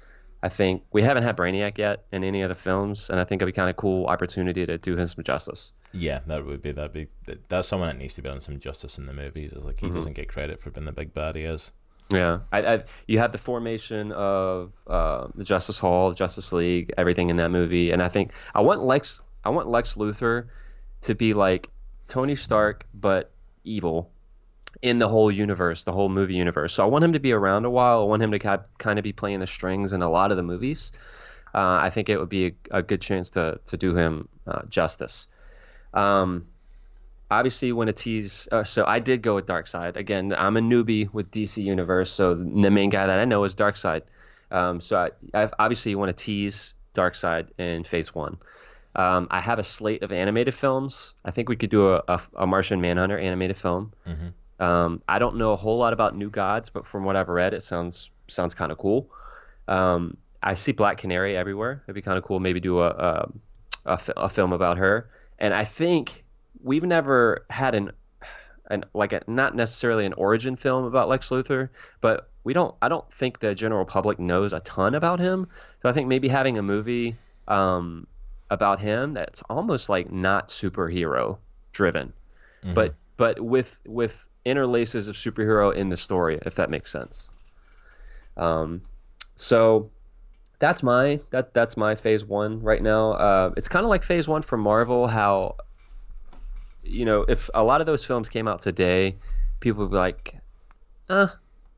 I 0.42 0.48
think 0.48 0.84
we 0.92 1.02
haven't 1.02 1.22
had 1.22 1.36
Brainiac 1.36 1.76
yet 1.76 2.04
in 2.12 2.22
any 2.22 2.42
of 2.42 2.48
the 2.48 2.54
films, 2.54 3.10
and 3.10 3.18
I 3.18 3.24
think 3.24 3.42
it'd 3.42 3.52
be 3.52 3.56
kind 3.56 3.68
of 3.68 3.76
cool 3.76 4.06
opportunity 4.06 4.64
to 4.64 4.78
do 4.78 4.96
him 4.96 5.06
some 5.06 5.24
justice. 5.24 5.72
Yeah, 5.92 6.20
that 6.26 6.44
would 6.44 6.62
be 6.62 6.72
that 6.72 6.92
be 6.92 7.08
that's 7.48 7.68
someone 7.68 7.88
that 7.88 7.98
needs 7.98 8.14
to 8.14 8.22
be 8.22 8.28
done 8.28 8.40
some 8.40 8.58
justice 8.58 8.96
in 8.96 9.06
the 9.06 9.12
movies. 9.12 9.52
Is 9.52 9.64
like 9.64 9.78
he 9.78 9.86
mm-hmm. 9.86 9.96
doesn't 9.96 10.12
get 10.14 10.28
credit 10.28 10.60
for 10.60 10.70
being 10.70 10.86
the 10.86 10.92
big 10.92 11.12
bad 11.12 11.36
he 11.36 11.44
is. 11.44 11.72
Yeah, 12.10 12.40
I, 12.52 12.62
I 12.62 12.84
you 13.06 13.18
had 13.18 13.32
the 13.32 13.38
formation 13.38 14.12
of 14.12 14.72
uh, 14.86 15.28
the 15.34 15.44
Justice 15.44 15.78
Hall, 15.78 16.12
Justice 16.12 16.52
League, 16.52 16.92
everything 16.96 17.30
in 17.30 17.36
that 17.36 17.50
movie, 17.50 17.90
and 17.90 18.02
I 18.02 18.08
think 18.08 18.32
I 18.54 18.60
want 18.60 18.82
Lex, 18.82 19.20
I 19.44 19.50
want 19.50 19.68
Lex 19.68 19.94
Luthor 19.94 20.46
to 21.02 21.14
be 21.14 21.34
like 21.34 21.68
Tony 22.06 22.36
Stark 22.36 22.86
but 22.94 23.32
evil 23.66 24.10
in 24.82 24.98
the 24.98 25.08
whole 25.08 25.30
universe, 25.30 25.84
the 25.84 25.92
whole 25.92 26.08
movie 26.08 26.34
universe. 26.34 26.74
So 26.74 26.82
I 26.82 26.86
want 26.86 27.04
him 27.04 27.14
to 27.14 27.18
be 27.18 27.32
around 27.32 27.64
a 27.64 27.70
while. 27.70 28.00
I 28.02 28.04
want 28.04 28.22
him 28.22 28.32
to 28.32 28.38
kind 28.78 28.98
of 28.98 29.02
be 29.02 29.12
playing 29.12 29.40
the 29.40 29.46
strings 29.46 29.92
in 29.92 30.02
a 30.02 30.10
lot 30.10 30.30
of 30.30 30.36
the 30.36 30.42
movies. 30.42 30.92
Uh, 31.54 31.78
I 31.82 31.90
think 31.90 32.08
it 32.08 32.18
would 32.18 32.28
be 32.28 32.46
a, 32.46 32.78
a, 32.78 32.82
good 32.82 33.00
chance 33.00 33.30
to 33.30 33.60
to 33.66 33.76
do 33.78 33.96
him 33.96 34.28
uh, 34.46 34.62
justice. 34.68 35.26
Um, 35.94 36.48
obviously 37.30 37.72
want 37.72 37.88
to 37.88 37.94
tease. 37.94 38.46
Uh, 38.52 38.64
so 38.64 38.84
I 38.84 38.98
did 38.98 39.22
go 39.22 39.36
with 39.36 39.46
Darkseid. 39.46 39.96
Again, 39.96 40.34
I'm 40.36 40.56
a 40.56 40.60
newbie 40.60 41.12
with 41.12 41.30
DC 41.30 41.62
Universe, 41.62 42.10
so 42.10 42.34
the 42.34 42.70
main 42.70 42.90
guy 42.90 43.06
that 43.06 43.18
I 43.18 43.24
know 43.24 43.44
is 43.44 43.54
Darkseid. 43.54 44.02
Um, 44.50 44.80
so 44.80 44.96
I 44.98 45.10
I've, 45.32 45.54
obviously 45.58 45.94
want 45.94 46.16
to 46.16 46.24
tease 46.24 46.74
Darkseid 46.94 47.48
in 47.58 47.84
Phase 47.84 48.14
One. 48.14 48.36
Um, 48.96 49.28
I 49.30 49.40
have 49.40 49.58
a 49.58 49.64
slate 49.64 50.02
of 50.02 50.10
animated 50.10 50.54
films. 50.54 51.12
I 51.22 51.30
think 51.30 51.50
we 51.50 51.56
could 51.56 51.70
do 51.70 51.92
a, 51.92 52.02
a, 52.08 52.20
a 52.34 52.46
Martian 52.46 52.80
Manhunter 52.80 53.18
animated 53.18 53.58
film. 53.58 53.92
Mm-hmm. 54.06 54.64
Um, 54.64 55.02
I 55.06 55.18
don't 55.18 55.36
know 55.36 55.52
a 55.52 55.56
whole 55.56 55.76
lot 55.76 55.92
about 55.92 56.16
New 56.16 56.30
Gods, 56.30 56.70
but 56.70 56.86
from 56.86 57.04
what 57.04 57.14
I've 57.14 57.28
read, 57.28 57.52
it 57.52 57.62
sounds 57.62 58.10
sounds 58.26 58.54
kind 58.54 58.72
of 58.72 58.78
cool. 58.78 59.10
Um, 59.68 60.16
I 60.42 60.54
see 60.54 60.72
Black 60.72 60.98
Canary 60.98 61.36
everywhere. 61.36 61.82
It'd 61.84 61.94
be 61.94 62.00
kind 62.00 62.16
of 62.16 62.24
cool. 62.24 62.40
Maybe 62.40 62.58
do 62.58 62.80
a, 62.80 62.88
a, 62.88 63.32
a, 63.84 64.00
a 64.16 64.28
film 64.30 64.54
about 64.54 64.78
her. 64.78 65.10
And 65.38 65.52
I 65.52 65.66
think 65.66 66.24
we've 66.62 66.82
never 66.82 67.44
had 67.50 67.74
an 67.74 67.92
an 68.70 68.84
like 68.94 69.12
a 69.12 69.22
not 69.26 69.54
necessarily 69.54 70.06
an 70.06 70.14
origin 70.14 70.56
film 70.56 70.84
about 70.84 71.08
Lex 71.08 71.28
Luthor, 71.28 71.68
but 72.00 72.30
we 72.44 72.54
don't 72.54 72.74
I 72.80 72.88
don't 72.88 73.10
think 73.12 73.40
the 73.40 73.54
general 73.54 73.84
public 73.84 74.18
knows 74.18 74.54
a 74.54 74.60
ton 74.60 74.94
about 74.94 75.20
him. 75.20 75.48
So 75.82 75.90
I 75.90 75.92
think 75.92 76.08
maybe 76.08 76.28
having 76.28 76.56
a 76.56 76.62
movie 76.62 77.16
um, 77.46 78.06
about 78.50 78.80
him 78.80 79.12
that's 79.12 79.42
almost 79.50 79.88
like 79.88 80.10
not 80.10 80.48
superhero 80.48 81.38
driven, 81.72 82.12
mm-hmm. 82.62 82.74
but 82.74 82.98
but 83.16 83.40
with 83.40 83.78
with 83.86 84.24
interlaces 84.44 85.08
of 85.08 85.16
superhero 85.16 85.74
in 85.74 85.88
the 85.88 85.96
story, 85.96 86.38
if 86.46 86.54
that 86.56 86.70
makes 86.70 86.90
sense. 86.90 87.30
Um, 88.36 88.82
so 89.34 89.90
that's 90.58 90.82
my 90.82 91.20
that 91.30 91.52
that's 91.52 91.76
my 91.76 91.94
phase 91.94 92.24
one 92.24 92.60
right 92.62 92.82
now. 92.82 93.12
Uh, 93.12 93.52
it's 93.56 93.68
kind 93.68 93.84
of 93.84 93.90
like 93.90 94.04
phase 94.04 94.28
one 94.28 94.42
for 94.42 94.56
Marvel, 94.56 95.06
how 95.06 95.56
you 96.86 97.04
know, 97.04 97.24
if 97.28 97.50
a 97.54 97.62
lot 97.62 97.80
of 97.80 97.86
those 97.86 98.04
films 98.04 98.28
came 98.28 98.46
out 98.48 98.62
today, 98.62 99.16
people 99.60 99.82
would 99.82 99.90
be 99.90 99.96
like, 99.96 100.36
uh, 101.08 101.28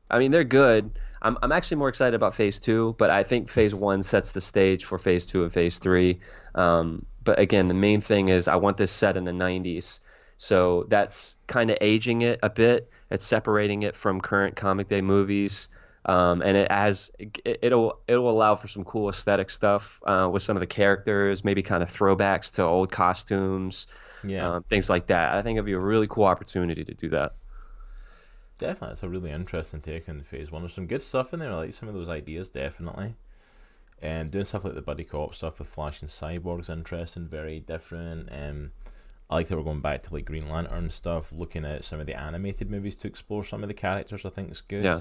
I 0.09 0.19
mean, 0.19 0.31
they're 0.31 0.43
good. 0.43 0.91
I'm, 1.21 1.37
I'm 1.41 1.51
actually 1.51 1.77
more 1.77 1.89
excited 1.89 2.15
about 2.15 2.35
phase 2.35 2.59
two, 2.59 2.95
but 2.97 3.09
I 3.09 3.23
think 3.23 3.49
phase 3.49 3.73
one 3.73 4.03
sets 4.03 4.31
the 4.31 4.41
stage 4.41 4.85
for 4.85 4.97
phase 4.97 5.25
two 5.25 5.43
and 5.43 5.53
phase 5.53 5.79
three. 5.79 6.19
Um, 6.55 7.05
but 7.23 7.39
again, 7.39 7.67
the 7.67 7.73
main 7.73 8.01
thing 8.01 8.29
is 8.29 8.47
I 8.47 8.55
want 8.55 8.77
this 8.77 8.91
set 8.91 9.17
in 9.17 9.23
the 9.23 9.31
90s. 9.31 9.99
So 10.37 10.85
that's 10.87 11.35
kind 11.47 11.69
of 11.69 11.77
aging 11.81 12.21
it 12.21 12.39
a 12.41 12.49
bit. 12.49 12.89
It's 13.11 13.25
separating 13.25 13.83
it 13.83 13.95
from 13.95 14.21
current 14.21 14.55
comic 14.55 14.87
day 14.87 15.01
movies. 15.01 15.69
Um, 16.05 16.41
and 16.41 16.55
it 16.55 16.71
has 16.71 17.11
it, 17.19 17.73
will 17.73 17.99
it'll 18.07 18.29
allow 18.29 18.55
for 18.55 18.69
some 18.69 18.85
cool 18.85 19.09
aesthetic 19.09 19.49
stuff 19.49 19.99
uh, 20.05 20.29
with 20.31 20.41
some 20.41 20.55
of 20.55 20.61
the 20.61 20.67
characters, 20.67 21.43
maybe 21.43 21.61
kind 21.61 21.83
of 21.83 21.91
throwbacks 21.91 22.53
to 22.53 22.63
old 22.63 22.89
costumes 22.89 23.87
yeah, 24.23 24.55
um, 24.55 24.63
things 24.63 24.89
like 24.89 25.07
that. 25.07 25.33
I 25.33 25.41
think 25.41 25.57
it'd 25.57 25.65
be 25.65 25.73
a 25.73 25.79
really 25.79 26.07
cool 26.07 26.25
opportunity 26.25 26.83
to 26.83 26.93
do 26.93 27.09
that. 27.09 27.33
Definitely, 28.59 28.91
it's 28.91 29.03
a 29.03 29.09
really 29.09 29.31
interesting 29.31 29.79
take 29.79 30.07
on 30.09 30.21
Phase 30.21 30.51
One. 30.51 30.61
There's 30.61 30.73
some 30.73 30.85
good 30.85 31.01
stuff 31.01 31.33
in 31.33 31.39
there. 31.39 31.51
I 31.51 31.55
like 31.55 31.73
some 31.73 31.89
of 31.89 31.95
those 31.95 32.09
ideas, 32.09 32.49
definitely. 32.49 33.15
And 34.01 34.29
doing 34.29 34.45
stuff 34.45 34.65
like 34.65 34.75
the 34.75 34.81
buddy 34.81 35.05
cop 35.05 35.33
stuff 35.33 35.59
with 35.59 35.69
Flash 35.69 36.01
and 36.01 36.09
Cyborg's 36.09 36.69
interesting, 36.69 37.27
very 37.27 37.59
different. 37.61 38.29
Um, 38.31 38.71
I 39.29 39.35
like 39.35 39.47
that 39.47 39.57
we're 39.57 39.63
going 39.63 39.79
back 39.79 40.03
to 40.03 40.13
like 40.13 40.25
Green 40.25 40.49
Lantern 40.49 40.89
stuff, 40.89 41.31
looking 41.31 41.63
at 41.63 41.85
some 41.85 41.99
of 41.99 42.05
the 42.05 42.19
animated 42.19 42.69
movies 42.69 42.95
to 42.97 43.07
explore 43.07 43.45
some 43.45 43.63
of 43.63 43.69
the 43.69 43.73
characters. 43.73 44.25
I 44.25 44.29
think 44.29 44.51
is 44.51 44.61
good. 44.61 44.83
Yeah. 44.83 44.99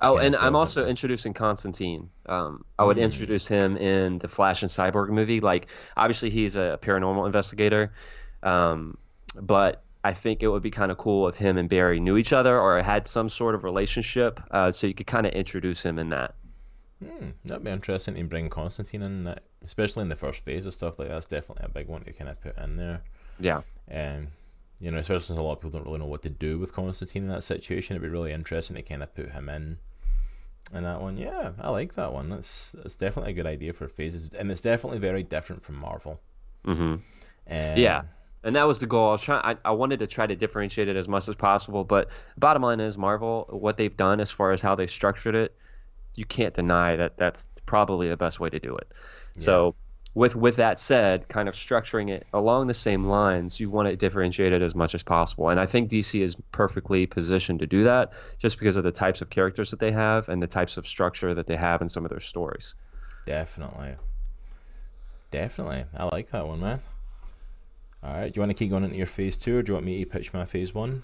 Oh, 0.00 0.16
and 0.16 0.34
I'm 0.34 0.56
also 0.56 0.86
introducing 0.86 1.34
Constantine. 1.34 2.08
Um, 2.26 2.64
I 2.78 2.84
would 2.84 2.96
mm. 2.96 3.02
introduce 3.02 3.46
him 3.46 3.76
in 3.76 4.18
the 4.18 4.28
Flash 4.28 4.62
and 4.62 4.70
Cyborg 4.70 5.10
movie. 5.10 5.40
Like, 5.40 5.66
obviously, 5.96 6.30
he's 6.30 6.56
a 6.56 6.78
paranormal 6.80 7.26
investigator. 7.26 7.92
Um, 8.42 8.96
but 9.40 9.82
I 10.04 10.12
think 10.12 10.42
it 10.42 10.48
would 10.48 10.62
be 10.62 10.70
kind 10.70 10.92
of 10.92 10.98
cool 10.98 11.26
if 11.28 11.36
him 11.36 11.56
and 11.56 11.68
Barry 11.68 11.98
knew 11.98 12.18
each 12.18 12.34
other 12.34 12.60
or 12.60 12.80
had 12.82 13.08
some 13.08 13.30
sort 13.30 13.54
of 13.54 13.64
relationship, 13.64 14.38
uh, 14.50 14.70
so 14.70 14.86
you 14.86 14.92
could 14.92 15.06
kind 15.06 15.26
of 15.26 15.32
introduce 15.32 15.82
him 15.82 15.98
in 15.98 16.10
that. 16.10 16.34
Hmm, 17.02 17.30
that'd 17.46 17.64
be 17.64 17.70
interesting 17.70 18.14
to 18.14 18.24
bring 18.24 18.50
Constantine 18.50 19.02
in 19.02 19.24
that, 19.24 19.42
especially 19.64 20.02
in 20.02 20.10
the 20.10 20.16
first 20.16 20.44
phase 20.44 20.66
of 20.66 20.74
stuff 20.74 20.98
like 20.98 21.08
that's 21.08 21.26
definitely 21.26 21.64
a 21.64 21.70
big 21.70 21.88
one 21.88 22.04
to 22.04 22.12
kind 22.12 22.30
of 22.30 22.40
put 22.40 22.56
in 22.58 22.76
there. 22.76 23.02
Yeah. 23.40 23.62
And 23.88 24.26
um, 24.26 24.32
you 24.80 24.90
know, 24.90 24.98
especially 24.98 25.24
since 25.24 25.38
a 25.38 25.42
lot 25.42 25.52
of 25.52 25.60
people 25.60 25.70
don't 25.70 25.86
really 25.86 25.98
know 25.98 26.06
what 26.06 26.22
to 26.22 26.30
do 26.30 26.58
with 26.58 26.72
Constantine 26.72 27.22
in 27.22 27.28
that 27.30 27.44
situation, 27.44 27.96
it'd 27.96 28.02
be 28.02 28.08
really 28.08 28.32
interesting 28.32 28.76
to 28.76 28.82
kind 28.82 29.02
of 29.02 29.14
put 29.14 29.30
him 29.30 29.48
in. 29.48 29.78
And 30.72 30.84
that 30.84 31.00
one, 31.00 31.16
yeah, 31.16 31.52
I 31.58 31.70
like 31.70 31.94
that 31.94 32.12
one. 32.12 32.28
That's 32.28 32.72
that's 32.72 32.96
definitely 32.96 33.32
a 33.32 33.34
good 33.34 33.46
idea 33.46 33.72
for 33.72 33.88
phases, 33.88 34.30
and 34.34 34.50
it's 34.50 34.60
definitely 34.60 34.98
very 34.98 35.22
different 35.22 35.62
from 35.62 35.76
Marvel. 35.76 36.20
Mm-hmm. 36.66 36.96
And 37.46 37.78
yeah, 37.78 38.02
and 38.44 38.56
that 38.56 38.64
was 38.64 38.78
the 38.78 38.86
goal. 38.86 39.08
I 39.08 39.12
was 39.12 39.22
trying. 39.22 39.40
I, 39.42 39.56
I 39.64 39.70
wanted 39.72 40.00
to 40.00 40.06
try 40.06 40.26
to 40.26 40.36
differentiate 40.36 40.88
it 40.88 40.96
as 40.96 41.08
much 41.08 41.28
as 41.28 41.34
possible. 41.34 41.82
But 41.82 42.08
bottom 42.36 42.62
line 42.62 42.80
is, 42.80 42.98
Marvel, 42.98 43.46
what 43.50 43.76
they've 43.76 43.96
done 43.96 44.20
as 44.20 44.30
far 44.30 44.52
as 44.52 44.60
how 44.60 44.74
they 44.74 44.86
structured 44.86 45.34
it, 45.34 45.56
you 46.14 46.26
can't 46.26 46.54
deny 46.54 46.96
that 46.96 47.16
that's 47.16 47.48
probably 47.66 48.08
the 48.08 48.16
best 48.16 48.38
way 48.38 48.50
to 48.50 48.60
do 48.60 48.76
it. 48.76 48.86
Yeah. 49.36 49.42
So, 49.42 49.74
with 50.12 50.36
with 50.36 50.56
that 50.56 50.78
said, 50.78 51.26
kind 51.26 51.48
of 51.48 51.54
structuring 51.54 52.10
it 52.10 52.26
along 52.34 52.66
the 52.66 52.74
same 52.74 53.04
lines, 53.04 53.58
you 53.58 53.70
want 53.70 53.88
to 53.88 53.96
differentiate 53.96 54.52
it 54.52 54.60
as 54.60 54.74
much 54.74 54.94
as 54.94 55.02
possible. 55.02 55.48
And 55.48 55.58
I 55.58 55.64
think 55.64 55.90
DC 55.90 56.20
is 56.20 56.36
perfectly 56.52 57.06
positioned 57.06 57.60
to 57.60 57.66
do 57.66 57.84
that, 57.84 58.12
just 58.38 58.58
because 58.58 58.76
of 58.76 58.84
the 58.84 58.92
types 58.92 59.22
of 59.22 59.30
characters 59.30 59.70
that 59.70 59.80
they 59.80 59.90
have 59.90 60.28
and 60.28 60.42
the 60.42 60.46
types 60.46 60.76
of 60.76 60.86
structure 60.86 61.34
that 61.34 61.46
they 61.46 61.56
have 61.56 61.80
in 61.80 61.88
some 61.88 62.04
of 62.04 62.10
their 62.10 62.20
stories. 62.20 62.74
Definitely. 63.24 63.94
Definitely. 65.30 65.86
I 65.96 66.04
like 66.04 66.30
that 66.30 66.46
one, 66.46 66.60
man. 66.60 66.82
All 68.04 68.12
right. 68.12 68.32
Do 68.32 68.38
you 68.38 68.42
want 68.42 68.50
to 68.50 68.54
keep 68.54 68.70
going 68.70 68.84
into 68.84 68.96
your 68.96 69.06
phase 69.06 69.36
two, 69.36 69.58
or 69.58 69.62
do 69.62 69.70
you 69.70 69.74
want 69.74 69.86
me 69.86 70.04
to 70.04 70.10
pitch 70.10 70.32
my 70.32 70.44
phase 70.44 70.74
one? 70.74 71.02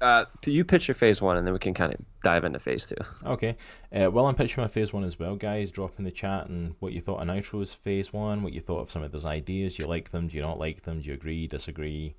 Uh, 0.00 0.24
you 0.46 0.64
pitch 0.64 0.88
your 0.88 0.94
phase 0.94 1.20
one, 1.20 1.36
and 1.36 1.46
then 1.46 1.52
we 1.52 1.58
can 1.58 1.74
kind 1.74 1.92
of 1.92 2.00
dive 2.22 2.44
into 2.44 2.58
phase 2.58 2.86
two. 2.86 2.94
Okay. 3.26 3.56
Uh, 3.92 4.10
well, 4.10 4.26
I'm 4.26 4.34
pitching 4.34 4.62
my 4.62 4.68
phase 4.68 4.92
one 4.92 5.04
as 5.04 5.18
well, 5.18 5.36
guys. 5.36 5.70
Drop 5.70 5.98
in 5.98 6.04
the 6.04 6.10
chat 6.10 6.46
and 6.46 6.74
what 6.78 6.92
you 6.92 7.00
thought 7.00 7.20
of 7.20 7.26
Nitro's 7.26 7.74
phase 7.74 8.12
one, 8.12 8.42
what 8.42 8.52
you 8.52 8.60
thought 8.60 8.80
of 8.80 8.90
some 8.90 9.02
of 9.02 9.12
those 9.12 9.26
ideas. 9.26 9.74
Do 9.74 9.82
you 9.82 9.88
like 9.88 10.10
them? 10.10 10.28
Do 10.28 10.36
you 10.36 10.42
not 10.42 10.58
like 10.58 10.82
them? 10.82 11.00
Do 11.00 11.08
you 11.08 11.14
agree? 11.14 11.46
Disagree? 11.46 12.14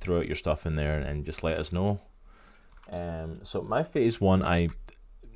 Throw 0.00 0.18
out 0.18 0.26
your 0.26 0.34
stuff 0.34 0.66
in 0.66 0.74
there 0.74 0.98
and 0.98 1.24
just 1.24 1.44
let 1.44 1.58
us 1.58 1.72
know. 1.72 2.00
Um, 2.90 3.40
so 3.44 3.62
my 3.62 3.84
phase 3.84 4.20
one, 4.20 4.42
I 4.42 4.68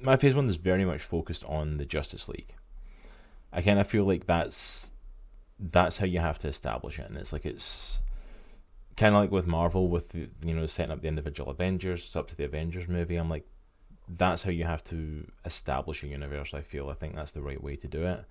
my 0.03 0.17
phase 0.17 0.35
one 0.35 0.49
is 0.49 0.57
very 0.57 0.85
much 0.85 1.03
focused 1.03 1.45
on 1.45 1.77
the 1.77 1.87
Justice 1.87 2.29
League. 2.29 2.55
I 3.53 3.63
kind 3.63 3.79
of 3.79 3.87
feel 3.87 4.05
like 4.05 4.27
that's 4.27 4.91
that's 5.59 5.99
how 5.99 6.07
you 6.07 6.19
have 6.19 6.39
to 6.41 6.49
establish 6.49 6.99
it, 6.99 7.09
and 7.09 7.17
it's 7.17 7.33
like 7.33 7.47
it's 7.47 8.01
kind 8.97 9.15
of 9.15 9.21
like 9.21 9.31
with 9.31 9.47
Marvel 9.47 9.89
with 9.89 10.11
the, 10.11 10.29
you 10.45 10.55
know 10.55 10.67
setting 10.67 10.93
up 10.93 11.03
the 11.03 11.09
individual 11.09 11.51
Avengers 11.51 12.15
up 12.17 12.29
to 12.29 12.37
the 12.37 12.45
Avengers 12.45 12.89
movie. 12.89 13.17
I'm 13.17 13.31
like, 13.31 13.47
that's 14.09 14.43
how 14.43 14.51
you 14.51 14.65
have 14.65 14.85
to 14.85 15.27
establish 15.45 16.03
a 16.03 16.09
universe. 16.09 16.55
I 16.55 16.63
feel 16.63 16.89
I 16.89 16.95
think 16.95 17.15
that's 17.15 17.33
the 17.33 17.43
right 17.43 17.63
way 17.63 17.77
to 17.77 17.89
do 17.89 18.05
it. 18.05 18.25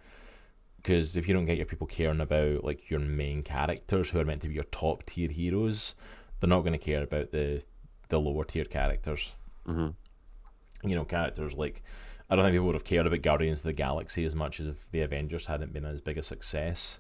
Because 0.78 1.16
if 1.16 1.28
you 1.28 1.34
don't 1.34 1.46
get 1.46 1.58
your 1.58 1.66
people 1.66 1.88
caring 1.88 2.22
about 2.22 2.64
like 2.64 2.90
your 2.90 3.00
main 3.00 3.42
characters 3.42 4.10
who 4.10 4.20
are 4.20 4.26
meant 4.26 4.42
to 4.44 4.48
be 4.48 4.54
your 4.54 4.66
top 4.66 5.06
tier 5.06 5.30
heroes, 5.30 5.96
they're 6.40 6.50
not 6.50 6.62
going 6.62 6.74
to 6.74 6.80
care 6.80 7.04
about 7.04 7.32
the 7.32 7.64
the 8.10 8.20
lower 8.20 8.44
tier 8.44 8.66
characters. 8.66 9.34
Mm-hmm. 9.68 10.88
You 10.88 10.96
know, 10.96 11.06
characters 11.06 11.54
like 11.54 11.84
I 12.30 12.36
don't 12.36 12.46
think 12.46 12.54
people 12.54 12.68
would 12.68 12.76
have 12.76 12.84
cared 12.84 13.06
about 13.06 13.22
Guardians 13.22 13.60
of 13.60 13.66
the 13.66 13.74
Galaxy 13.74 14.26
as 14.26 14.34
much 14.34 14.60
as 14.60 14.68
if 14.68 14.92
the 14.92 15.02
Avengers 15.02 15.46
hadn't 15.46 15.74
been 15.74 15.86
as 15.86 16.02
big 16.02 16.18
a 16.18 16.24
success. 16.24 17.00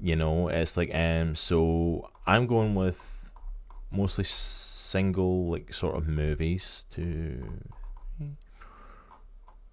You 0.00 0.16
know, 0.16 0.48
it's 0.48 0.76
like 0.76 0.94
um. 0.94 1.34
So 1.36 2.10
I'm 2.26 2.46
going 2.46 2.74
with 2.74 3.30
mostly 3.90 4.24
single 4.24 5.50
like 5.50 5.74
sort 5.74 5.96
of 5.96 6.08
movies 6.08 6.84
to. 6.90 7.42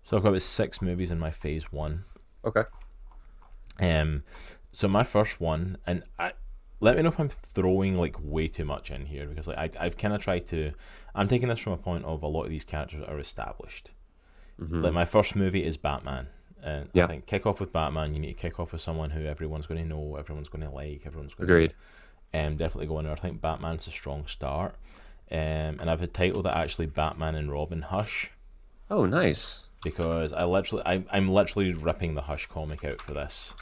So 0.07 0.15
I've 0.15 0.23
got 0.23 0.29
about 0.29 0.41
six 0.41 0.81
movies 0.81 1.11
in 1.11 1.19
my 1.19 1.31
phase 1.31 1.69
one. 1.69 2.05
Okay. 2.45 2.63
Um, 3.81 4.23
so 4.71 4.87
my 4.87 5.03
first 5.03 5.41
one, 5.41 5.77
and 5.85 6.01
I 6.17 6.31
let 6.79 6.95
me 6.95 7.01
know 7.01 7.09
if 7.09 7.19
I'm 7.19 7.27
throwing 7.27 7.97
like 7.97 8.15
way 8.21 8.47
too 8.47 8.63
much 8.63 8.89
in 8.89 9.07
here 9.07 9.25
because 9.27 9.47
like 9.47 9.75
I 9.75 9.85
I've 9.85 9.97
kind 9.97 10.13
of 10.13 10.21
tried 10.21 10.45
to. 10.47 10.71
I'm 11.13 11.27
taking 11.27 11.49
this 11.49 11.59
from 11.59 11.73
a 11.73 11.77
point 11.77 12.05
of 12.05 12.23
a 12.23 12.27
lot 12.27 12.43
of 12.43 12.49
these 12.49 12.63
characters 12.63 13.03
are 13.05 13.19
established. 13.19 13.91
Mm-hmm. 14.61 14.81
Like 14.81 14.93
my 14.93 15.03
first 15.03 15.35
movie 15.35 15.65
is 15.65 15.75
Batman. 15.75 16.27
And 16.63 16.89
Yeah. 16.93 17.05
I 17.05 17.07
think 17.07 17.25
kick 17.25 17.45
off 17.45 17.59
with 17.59 17.71
Batman. 17.71 18.13
You 18.13 18.19
need 18.19 18.33
to 18.33 18.39
kick 18.39 18.59
off 18.59 18.71
with 18.73 18.81
someone 18.81 19.11
who 19.11 19.25
everyone's 19.25 19.65
going 19.67 19.81
to 19.81 19.87
know, 19.87 20.15
everyone's 20.15 20.49
going 20.49 20.63
to 20.63 20.69
like, 20.69 21.03
everyone's 21.05 21.33
going 21.33 21.49
Agreed. 21.49 21.73
to 22.33 22.39
um, 22.39 22.57
definitely 22.57 22.87
go 22.87 22.99
in 22.99 23.05
there. 23.05 23.13
I 23.13 23.19
think 23.19 23.41
Batman's 23.41 23.87
a 23.87 23.91
strong 23.91 24.27
start. 24.27 24.75
Um, 25.31 25.37
and 25.79 25.89
I've 25.89 26.11
titled 26.13 26.45
it 26.45 26.53
actually 26.53 26.85
Batman 26.87 27.35
and 27.35 27.51
Robin 27.51 27.81
Hush 27.81 28.31
Oh, 28.89 29.05
nice. 29.05 29.67
because 29.83 30.31
I 30.31 30.45
literally 30.45 30.83
I, 30.85 31.03
I'm 31.11 31.29
literally 31.29 31.73
ripping 31.73 32.15
the 32.15 32.21
Hush 32.21 32.45
comic 32.45 32.83
out 32.85 33.01
for 33.01 33.13
this. 33.13 33.53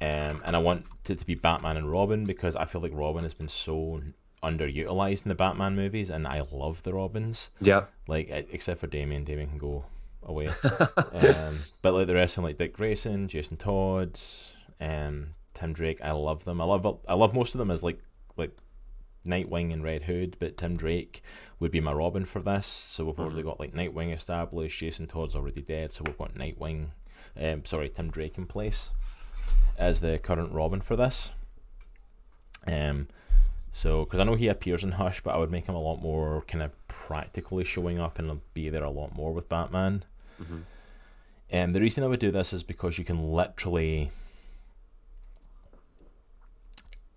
Um, 0.00 0.42
and 0.44 0.54
I 0.54 0.58
want 0.58 0.86
it 1.08 1.18
to 1.18 1.26
be 1.26 1.34
Batman 1.34 1.76
and 1.76 1.90
Robin 1.90 2.24
because 2.24 2.56
I 2.56 2.64
feel 2.66 2.80
like 2.80 2.92
Robin 2.94 3.22
has 3.22 3.34
been 3.34 3.48
so 3.48 4.02
underutilized 4.42 5.24
in 5.24 5.28
the 5.30 5.34
Batman 5.34 5.74
movies, 5.76 6.10
and 6.10 6.26
I 6.26 6.42
love 6.52 6.82
the 6.82 6.92
Robins. 6.92 7.50
Yeah. 7.60 7.84
Like 8.06 8.28
except 8.30 8.80
for 8.80 8.86
Damian, 8.86 9.24
Damian 9.24 9.48
can 9.50 9.58
go 9.58 9.84
away. 10.24 10.48
um, 11.12 11.60
but 11.82 11.94
like 11.94 12.06
the 12.06 12.14
rest 12.14 12.32
of 12.32 12.42
them, 12.42 12.44
like 12.44 12.58
Dick 12.58 12.74
Grayson, 12.74 13.28
Jason 13.28 13.56
Todd, 13.56 14.18
um, 14.80 15.34
Tim 15.54 15.72
Drake, 15.72 16.00
I 16.02 16.12
love 16.12 16.44
them. 16.44 16.60
I 16.60 16.64
love 16.64 16.98
I 17.08 17.14
love 17.14 17.34
most 17.34 17.54
of 17.54 17.58
them 17.58 17.70
as 17.70 17.82
like 17.82 18.00
like 18.36 18.56
Nightwing 19.26 19.72
and 19.72 19.82
Red 19.82 20.04
Hood, 20.04 20.36
but 20.38 20.56
Tim 20.56 20.76
Drake 20.76 21.22
would 21.58 21.70
be 21.70 21.80
my 21.80 21.92
Robin 21.92 22.24
for 22.24 22.40
this. 22.40 22.66
So 22.66 23.06
we've 23.06 23.18
already 23.18 23.42
got 23.42 23.60
like 23.60 23.72
Nightwing 23.72 24.14
established. 24.14 24.78
Jason 24.78 25.06
Todd's 25.06 25.34
already 25.34 25.62
dead, 25.62 25.92
so 25.92 26.02
we've 26.04 26.18
got 26.18 26.34
Nightwing. 26.34 26.88
Um, 27.40 27.64
sorry, 27.64 27.88
Tim 27.88 28.10
Drake 28.10 28.38
in 28.38 28.46
place 28.46 28.90
as 29.78 30.00
the 30.00 30.18
current 30.18 30.52
Robin 30.52 30.80
for 30.80 30.96
this. 30.96 31.32
Um, 32.66 33.08
so 33.72 34.04
because 34.04 34.20
I 34.20 34.24
know 34.24 34.34
he 34.34 34.48
appears 34.48 34.84
in 34.84 34.92
Hush, 34.92 35.20
but 35.20 35.34
I 35.34 35.38
would 35.38 35.50
make 35.50 35.66
him 35.66 35.74
a 35.74 35.82
lot 35.82 35.96
more 35.96 36.44
kind 36.46 36.62
of 36.62 36.88
practically 36.88 37.64
showing 37.64 37.98
up 37.98 38.18
and 38.18 38.40
be 38.54 38.68
there 38.68 38.84
a 38.84 38.90
lot 38.90 39.14
more 39.14 39.32
with 39.32 39.48
Batman. 39.48 40.04
Mhm. 40.42 40.62
Um, 41.52 41.72
the 41.72 41.80
reason 41.80 42.02
I 42.02 42.06
would 42.08 42.20
do 42.20 42.30
this 42.30 42.52
is 42.52 42.62
because 42.62 42.98
you 42.98 43.04
can 43.04 43.32
literally 43.32 44.10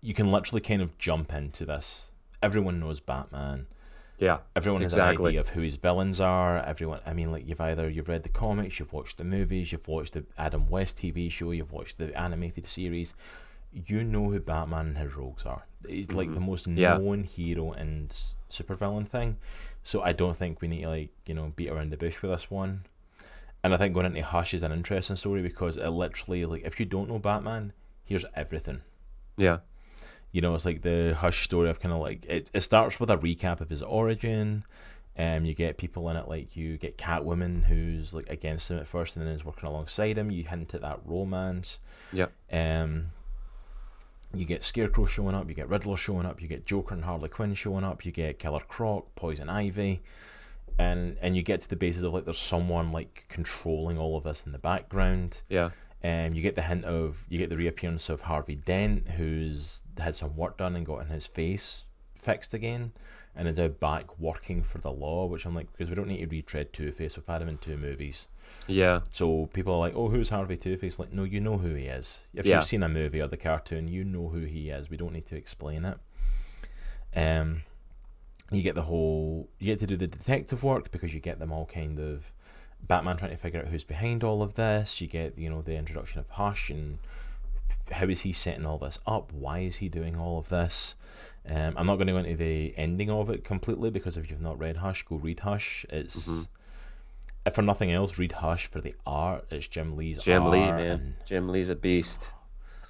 you 0.01 0.13
can 0.13 0.31
literally 0.31 0.61
kind 0.61 0.81
of 0.81 0.97
jump 0.97 1.33
into 1.33 1.65
this. 1.65 2.05
Everyone 2.41 2.79
knows 2.79 2.99
Batman. 2.99 3.67
Yeah. 4.19 4.39
Everyone 4.55 4.81
has 4.81 4.93
an 4.93 4.99
Exactly. 5.01 5.29
idea 5.31 5.39
of 5.41 5.49
who 5.49 5.61
his 5.61 5.75
villains 5.75 6.19
are. 6.19 6.57
Everyone, 6.59 6.99
I 7.05 7.13
mean, 7.13 7.31
like 7.31 7.47
you've 7.47 7.61
either 7.61 7.89
you've 7.89 8.07
read 8.07 8.23
the 8.23 8.29
comics, 8.29 8.79
you've 8.79 8.93
watched 8.93 9.17
the 9.17 9.23
movies, 9.23 9.71
you've 9.71 9.87
watched 9.87 10.13
the 10.13 10.25
Adam 10.37 10.69
West 10.69 10.97
TV 10.97 11.31
show, 11.31 11.51
you've 11.51 11.71
watched 11.71 11.97
the 11.97 12.17
animated 12.19 12.65
series. 12.65 13.13
You 13.73 14.03
know 14.03 14.29
who 14.31 14.39
Batman 14.39 14.87
and 14.87 14.97
his 14.97 15.15
rogues 15.15 15.45
are. 15.45 15.65
He's 15.87 16.11
like 16.11 16.33
the 16.33 16.39
most 16.39 16.67
Mm-hmm. 16.67 16.77
Yeah. 16.77 16.97
known 16.97 17.23
hero 17.23 17.71
and 17.73 18.09
supervillain 18.49 19.07
thing. 19.07 19.37
So 19.83 20.01
I 20.01 20.13
don't 20.13 20.35
think 20.37 20.61
we 20.61 20.67
need 20.67 20.83
to 20.83 20.89
like 20.89 21.09
you 21.25 21.33
know 21.33 21.53
beat 21.55 21.69
around 21.69 21.91
the 21.91 21.97
bush 21.97 22.21
with 22.21 22.31
this 22.31 22.49
one. 22.49 22.85
And 23.67 23.73
I 23.73 23.77
think 23.77 23.93
going 23.93 24.05
into 24.05 24.23
Hush 24.23 24.53
is 24.53 24.63
an 24.63 24.71
interesting 24.71 25.17
story 25.17 25.41
because 25.41 25.75
it 25.75 25.89
literally 25.89 26.45
like 26.45 26.63
if 26.63 26.79
you 26.79 26.85
don't 26.85 27.09
know 27.09 27.19
Batman, 27.19 27.73
here's 28.05 28.23
everything 28.33 28.79
Yeah. 29.35 29.57
you 30.31 30.39
know, 30.39 30.55
it's 30.55 30.63
like 30.63 30.83
the 30.83 31.15
Hush 31.19 31.43
story 31.43 31.69
of 31.69 31.81
kind 31.81 31.93
of 31.93 31.99
like 31.99 32.25
it, 32.27 32.49
it 32.53 32.61
starts 32.61 32.97
with 32.97 33.09
a 33.09 33.17
recap 33.17 33.59
of 33.59 33.69
his 33.69 33.81
origin. 33.81 34.63
Um, 35.17 35.43
you 35.43 35.53
get 35.53 35.75
people 35.77 36.07
in 36.09 36.15
it 36.15 36.29
like 36.29 36.55
you 36.55 36.77
get 36.77 36.97
Catwoman 36.97 37.65
who's 37.65 38.13
like 38.13 38.29
against 38.29 38.71
him 38.71 38.77
at 38.77 38.87
first 38.87 39.17
and 39.17 39.25
then 39.27 39.33
is 39.33 39.43
working 39.43 39.67
alongside 39.67 40.17
him. 40.17 40.31
You 40.31 40.45
hint 40.45 40.73
at 40.73 40.79
that 40.79 41.01
romance. 41.03 41.79
Yeah. 42.13 42.27
Um, 42.49 43.07
you 44.33 44.45
get 44.45 44.63
Scarecrow 44.63 45.07
showing 45.07 45.35
up, 45.35 45.49
you 45.49 45.55
get 45.55 45.67
Riddler 45.67 45.97
showing 45.97 46.25
up, 46.25 46.41
you 46.41 46.47
get 46.47 46.65
Joker 46.65 46.93
and 46.93 47.03
Harley 47.03 47.27
Quinn 47.27 47.53
showing 47.53 47.83
up, 47.83 48.05
you 48.05 48.13
get 48.13 48.39
Killer 48.39 48.61
Croc, 48.65 49.13
Poison 49.15 49.49
Ivy, 49.49 50.01
and 50.79 51.17
and 51.21 51.35
you 51.35 51.41
get 51.43 51.61
to 51.61 51.69
the 51.69 51.75
basis 51.75 52.03
of 52.03 52.13
like 52.13 52.25
there's 52.25 52.37
someone 52.37 52.91
like 52.91 53.25
controlling 53.29 53.97
all 53.97 54.17
of 54.17 54.23
this 54.23 54.43
in 54.45 54.51
the 54.51 54.59
background. 54.59 55.41
Yeah. 55.49 55.71
Um, 56.03 56.33
you 56.33 56.41
get 56.43 56.55
the 56.55 56.61
hint 56.61 56.85
of 56.85 57.25
you 57.29 57.37
get 57.39 57.49
the 57.49 57.57
reappearance 57.57 58.09
of 58.09 58.21
Harvey 58.21 58.55
Dent, 58.55 59.09
who's 59.09 59.81
had 59.97 60.15
some 60.15 60.35
work 60.35 60.57
done 60.57 60.75
and 60.75 60.85
gotten 60.85 61.07
his 61.07 61.25
face 61.25 61.87
fixed 62.15 62.53
again, 62.53 62.91
and 63.35 63.47
is 63.47 63.57
now 63.57 63.67
back 63.67 64.19
working 64.19 64.61
for 64.61 64.77
the 64.77 64.91
law. 64.91 65.25
Which 65.25 65.45
I'm 65.45 65.55
like, 65.55 65.71
because 65.71 65.89
we 65.89 65.95
don't 65.95 66.07
need 66.07 66.19
to 66.19 66.27
retread 66.27 66.71
Two 66.71 66.91
Face. 66.91 67.15
We've 67.17 67.25
had 67.25 67.41
him 67.41 67.49
in 67.49 67.57
two 67.57 67.77
movies, 67.77 68.27
Yeah. 68.67 69.01
so 69.09 69.47
people 69.53 69.73
are 69.73 69.79
like, 69.79 69.95
"Oh, 69.95 70.09
who's 70.09 70.29
Harvey 70.29 70.55
Two 70.57 70.77
Face?" 70.77 70.99
Like, 70.99 71.11
no, 71.11 71.23
you 71.23 71.39
know 71.41 71.57
who 71.57 71.73
he 71.73 71.85
is. 71.85 72.21
If 72.33 72.45
Yeah. 72.45 72.57
you've 72.57 72.65
seen 72.67 72.83
a 72.83 72.89
movie 72.89 73.19
or 73.19 73.27
the 73.27 73.35
cartoon, 73.37 73.87
you 73.87 74.03
know 74.03 74.29
who 74.29 74.41
he 74.41 74.69
is. 74.69 74.91
We 74.91 74.97
don't 74.97 75.13
need 75.13 75.25
to 75.27 75.35
explain 75.35 75.83
it. 75.83 75.97
Um, 77.15 77.63
you 78.51 78.61
get 78.61 78.75
the 78.75 78.83
whole 78.83 79.49
you 79.59 79.65
get 79.67 79.79
to 79.79 79.87
do 79.87 79.97
the 79.97 80.07
detective 80.07 80.63
work 80.63 80.91
because 80.91 81.13
you 81.13 81.19
get 81.19 81.39
them 81.39 81.51
all 81.51 81.65
kind 81.65 81.99
of 81.99 82.31
Batman 82.81 83.17
trying 83.17 83.31
to 83.31 83.37
figure 83.37 83.59
out 83.59 83.67
who's 83.67 83.83
behind 83.83 84.23
all 84.23 84.41
of 84.41 84.53
this. 84.55 85.01
You 85.01 85.07
get 85.07 85.37
you 85.37 85.49
know 85.49 85.61
the 85.61 85.75
introduction 85.75 86.19
of 86.19 86.29
Hush 86.29 86.69
and 86.69 86.99
how 87.91 88.05
is 88.05 88.21
he 88.21 88.33
setting 88.33 88.65
all 88.65 88.77
this 88.77 88.99
up? 89.07 89.31
Why 89.33 89.59
is 89.59 89.77
he 89.77 89.89
doing 89.89 90.15
all 90.17 90.37
of 90.39 90.49
this? 90.49 90.95
Um, 91.49 91.73
I'm 91.77 91.85
not 91.85 91.95
going 91.95 92.07
to 92.07 92.13
go 92.13 92.19
into 92.19 92.35
the 92.35 92.73
ending 92.77 93.09
of 93.09 93.29
it 93.29 93.45
completely 93.45 93.89
because 93.89 94.17
if 94.17 94.29
you've 94.29 94.41
not 94.41 94.59
read 94.59 94.77
Hush, 94.77 95.03
go 95.03 95.15
read 95.15 95.39
Hush. 95.41 95.85
It's 95.89 96.27
Mhm. 96.27 96.47
if 97.45 97.55
for 97.55 97.61
nothing 97.61 97.89
else, 97.91 98.17
read 98.17 98.33
Hush 98.33 98.67
for 98.67 98.81
the 98.81 98.93
art. 99.05 99.45
It's 99.49 99.65
Jim 99.67 99.95
Lee's 99.95 100.17
Jim 100.17 100.43
art, 100.43 100.51
Lee, 100.51 100.59
man. 100.59 101.15
Jim 101.25 101.47
Lee's 101.47 101.69
a 101.69 101.75
beast. 101.75 102.27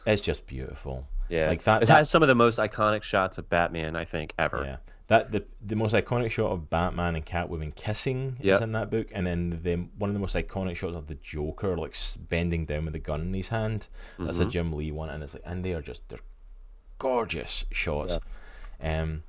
It's 0.07 0.21
just 0.21 0.47
beautiful. 0.47 1.07
Yeah. 1.29 1.49
Like 1.49 1.63
that- 1.65 1.83
It 1.83 1.85
that- 1.87 1.97
has 1.97 2.09
some 2.09 2.23
of 2.23 2.27
the 2.27 2.35
most 2.35 2.57
iconic 2.57 3.03
shots 3.03 3.37
of 3.37 3.47
Batman, 3.49 3.95
I 3.95 4.05
think, 4.05 4.33
ever. 4.39 4.63
Yeah, 4.63 4.77
that 5.07 5.31
the 5.31 5.45
the 5.65 5.75
most 5.75 5.93
iconic 5.93 6.31
shot 6.31 6.51
of 6.51 6.69
Batman 6.69 7.15
and 7.15 7.25
Catwoman 7.25 7.73
kissing 7.75 8.37
is 8.39 8.59
in 8.61 8.71
that 8.73 8.89
book, 8.91 9.07
and 9.13 9.25
then 9.25 9.59
the 9.63 9.75
one 9.97 10.09
of 10.09 10.13
the 10.13 10.19
most 10.19 10.35
iconic 10.35 10.75
shots 10.75 10.95
of 10.95 11.07
the 11.07 11.15
Joker 11.15 11.77
like 11.77 11.95
bending 12.29 12.65
down 12.65 12.85
with 12.85 12.93
the 12.93 12.99
gun 12.99 13.21
in 13.21 13.33
his 13.33 13.47
hand. 13.49 13.87
That's 14.19 14.39
a 14.39 14.45
Mhm. 14.45 14.51
Jim 14.51 14.73
Lee 14.73 14.91
one, 14.91 15.09
and 15.09 15.23
it's 15.23 15.33
like, 15.33 15.43
and 15.45 15.63
they 15.63 15.73
are 15.73 15.81
just 15.81 16.07
they're 16.09 16.19
gorgeous 16.99 17.65
shots. 17.71 18.17
Um, 18.81 19.23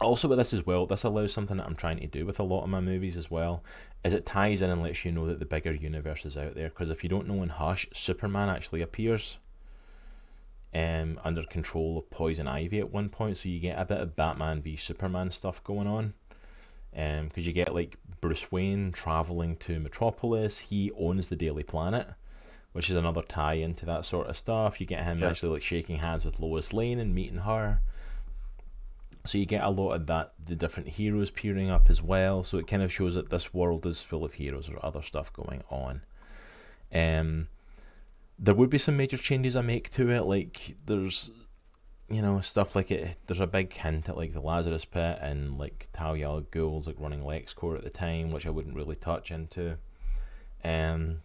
also 0.00 0.28
with 0.28 0.38
this 0.38 0.52
as 0.52 0.66
well, 0.66 0.86
this 0.86 1.04
allows 1.04 1.32
something 1.32 1.56
that 1.56 1.66
I'm 1.66 1.76
trying 1.76 1.98
to 2.00 2.06
do 2.06 2.26
with 2.26 2.40
a 2.40 2.42
lot 2.42 2.62
of 2.64 2.68
my 2.68 2.80
movies 2.80 3.16
as 3.16 3.30
well, 3.30 3.62
is 4.02 4.12
it 4.12 4.26
ties 4.26 4.60
in 4.60 4.70
and 4.70 4.82
lets 4.82 5.04
you 5.04 5.12
know 5.12 5.26
that 5.26 5.38
the 5.38 5.46
bigger 5.46 5.72
universe 5.72 6.26
is 6.26 6.36
out 6.36 6.54
there. 6.54 6.68
Because 6.68 6.90
if 6.90 7.02
you 7.02 7.08
don't 7.08 7.28
know 7.28 7.42
in 7.42 7.48
Hush, 7.48 7.86
Superman 7.92 8.48
actually 8.48 8.82
appears. 8.82 9.38
Um, 10.74 11.20
under 11.22 11.44
control 11.44 11.96
of 11.98 12.10
Poison 12.10 12.48
Ivy 12.48 12.80
at 12.80 12.90
one 12.90 13.08
point, 13.08 13.36
so 13.36 13.48
you 13.48 13.60
get 13.60 13.78
a 13.78 13.84
bit 13.84 14.00
of 14.00 14.16
Batman 14.16 14.60
v 14.60 14.74
Superman 14.76 15.30
stuff 15.30 15.62
going 15.62 15.86
on. 15.86 16.14
Um, 16.96 17.28
because 17.28 17.46
you 17.46 17.52
get 17.52 17.72
like 17.74 17.96
Bruce 18.20 18.50
Wayne 18.50 18.90
traveling 18.90 19.56
to 19.58 19.78
Metropolis. 19.78 20.58
He 20.58 20.90
owns 20.98 21.28
the 21.28 21.36
Daily 21.36 21.62
Planet, 21.62 22.08
which 22.72 22.90
is 22.90 22.96
another 22.96 23.22
tie 23.22 23.54
into 23.54 23.86
that 23.86 24.04
sort 24.04 24.26
of 24.28 24.36
stuff. 24.36 24.80
You 24.80 24.86
get 24.86 25.04
him 25.04 25.20
Yeah. 25.20 25.28
actually 25.30 25.52
like 25.52 25.62
shaking 25.62 25.98
hands 25.98 26.24
with 26.24 26.40
Lois 26.40 26.72
Lane 26.72 26.98
and 26.98 27.14
meeting 27.14 27.38
her. 27.38 27.80
So 29.24 29.38
you 29.38 29.46
get 29.46 29.62
a 29.64 29.70
lot 29.70 29.92
of 29.92 30.06
that, 30.06 30.34
the 30.44 30.54
different 30.56 30.90
heroes 30.90 31.30
peering 31.30 31.70
up 31.70 31.88
as 31.88 32.02
well. 32.02 32.42
So 32.42 32.58
it 32.58 32.66
kind 32.66 32.82
of 32.82 32.92
shows 32.92 33.14
that 33.14 33.30
this 33.30 33.54
world 33.54 33.86
is 33.86 34.02
full 34.02 34.24
of 34.24 34.34
heroes 34.34 34.68
or 34.68 34.84
other 34.84 35.02
stuff 35.02 35.32
going 35.32 35.62
on. 35.70 36.02
Um, 36.92 37.48
there 38.38 38.54
would 38.54 38.70
be 38.70 38.78
some 38.78 38.96
major 38.96 39.16
changes 39.16 39.56
I 39.56 39.62
make 39.62 39.90
to 39.90 40.10
it. 40.10 40.22
Like 40.22 40.76
there's 40.86 41.30
you 42.08 42.22
know 42.22 42.40
stuff 42.40 42.76
like 42.76 42.90
it. 42.90 43.16
There's 43.26 43.40
a 43.40 43.46
big 43.46 43.72
hint 43.72 44.08
at 44.08 44.16
like 44.16 44.32
the 44.32 44.40
Lazarus 44.40 44.84
Pit 44.84 45.18
and 45.20 45.58
like 45.58 45.88
Talia 45.92 46.28
al 46.28 46.40
Ghul's 46.42 46.86
like 46.86 46.96
running 46.98 47.20
LexCorp 47.20 47.78
at 47.78 47.84
the 47.84 47.90
time, 47.90 48.30
which 48.30 48.46
I 48.46 48.50
wouldn't 48.50 48.76
really 48.76 48.96
touch 48.96 49.30
into. 49.30 49.78
Um, 50.62 51.20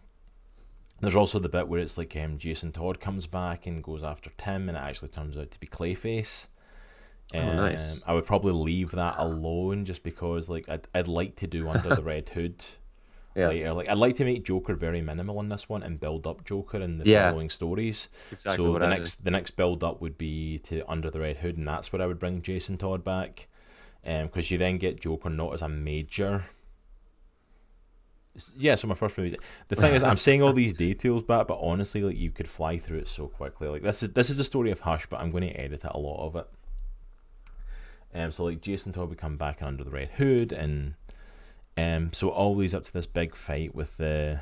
there's 1.00 1.16
also 1.16 1.38
the 1.38 1.48
bit 1.48 1.68
where 1.68 1.80
it's 1.80 1.96
like 1.96 2.14
um, 2.16 2.38
Jason 2.38 2.72
Todd 2.72 3.00
comes 3.00 3.26
back 3.26 3.66
and 3.66 3.82
goes 3.82 4.04
after 4.04 4.30
Tim, 4.36 4.68
and 4.68 4.76
it 4.76 4.80
actually 4.80 5.08
turns 5.08 5.36
out 5.36 5.50
to 5.50 5.60
be 5.60 5.66
Clayface. 5.66 6.46
Oh, 7.32 7.52
nice. 7.54 8.02
Um, 8.02 8.10
I 8.10 8.14
would 8.14 8.26
probably 8.26 8.52
leave 8.52 8.90
that 8.92 9.14
alone 9.18 9.84
just 9.84 10.02
because 10.02 10.48
like 10.48 10.68
I'd, 10.68 10.88
I'd 10.94 11.08
like 11.08 11.36
to 11.36 11.46
do 11.46 11.68
Under 11.68 11.94
the 11.94 12.02
Red 12.02 12.30
Hood 12.30 12.64
Yeah. 13.34 13.48
later. 13.48 13.72
Like 13.72 13.88
I'd 13.88 13.96
like 13.98 14.16
to 14.16 14.24
make 14.24 14.44
Joker 14.44 14.74
very 14.74 15.00
minimal 15.00 15.38
in 15.40 15.48
this 15.48 15.68
one 15.68 15.82
and 15.82 16.00
build 16.00 16.26
up 16.26 16.44
Joker 16.44 16.78
in 16.80 16.98
the 16.98 17.04
Yeah. 17.06 17.30
following 17.30 17.48
stories. 17.50 18.08
Exactly 18.32 18.64
so 18.64 18.78
the 18.78 18.86
I 18.86 18.88
next 18.90 19.24
the 19.24 19.30
next 19.30 19.52
build 19.52 19.84
up 19.84 20.00
would 20.00 20.18
be 20.18 20.58
to 20.64 20.82
Under 20.90 21.10
the 21.10 21.20
Red 21.20 21.36
Hood, 21.38 21.56
and 21.56 21.66
that's 21.68 21.92
where 21.92 22.02
I 22.02 22.06
would 22.06 22.18
bring 22.18 22.42
Jason 22.42 22.76
Todd 22.76 23.04
back, 23.04 23.48
because 24.02 24.50
you 24.50 24.58
then 24.58 24.78
get 24.78 25.00
Joker 25.00 25.30
not 25.30 25.54
as 25.54 25.62
a 25.62 25.68
major. 25.68 26.44
Yeah, 28.56 28.76
so 28.76 28.86
my 28.86 28.94
first 28.94 29.18
movie. 29.18 29.36
The 29.68 29.76
thing 29.76 29.94
is, 29.94 30.02
I'm 30.04 30.16
saying 30.26 30.40
all 30.42 30.52
these 30.52 30.72
details 30.72 31.22
back, 31.24 31.48
but 31.48 31.58
honestly, 31.60 32.02
like 32.02 32.16
you 32.16 32.30
could 32.30 32.48
fly 32.48 32.78
through 32.78 32.98
it 32.98 33.08
so 33.08 33.26
quickly. 33.26 33.68
Like 33.68 33.82
this 33.82 34.02
is 34.02 34.12
this 34.12 34.30
is 34.30 34.38
the 34.38 34.44
story 34.44 34.70
of 34.70 34.80
Hush, 34.80 35.06
but 35.06 35.20
I'm 35.20 35.30
going 35.30 35.42
to 35.42 35.50
edit 35.50 35.84
it 35.84 35.90
a 35.92 35.98
lot 35.98 36.26
of 36.26 36.36
it. 36.36 36.46
Um, 38.14 38.32
so 38.32 38.44
like 38.44 38.60
Jason 38.60 38.92
Todd 38.92 39.08
would 39.08 39.18
come 39.18 39.36
back 39.36 39.62
under 39.62 39.84
the 39.84 39.90
Red 39.90 40.10
Hood, 40.10 40.52
and 40.52 40.94
um, 41.76 42.12
so 42.12 42.28
all 42.28 42.54
leads 42.54 42.74
up 42.74 42.84
to 42.84 42.92
this 42.92 43.06
big 43.06 43.34
fight 43.34 43.74
with 43.74 43.96
the, 43.96 44.40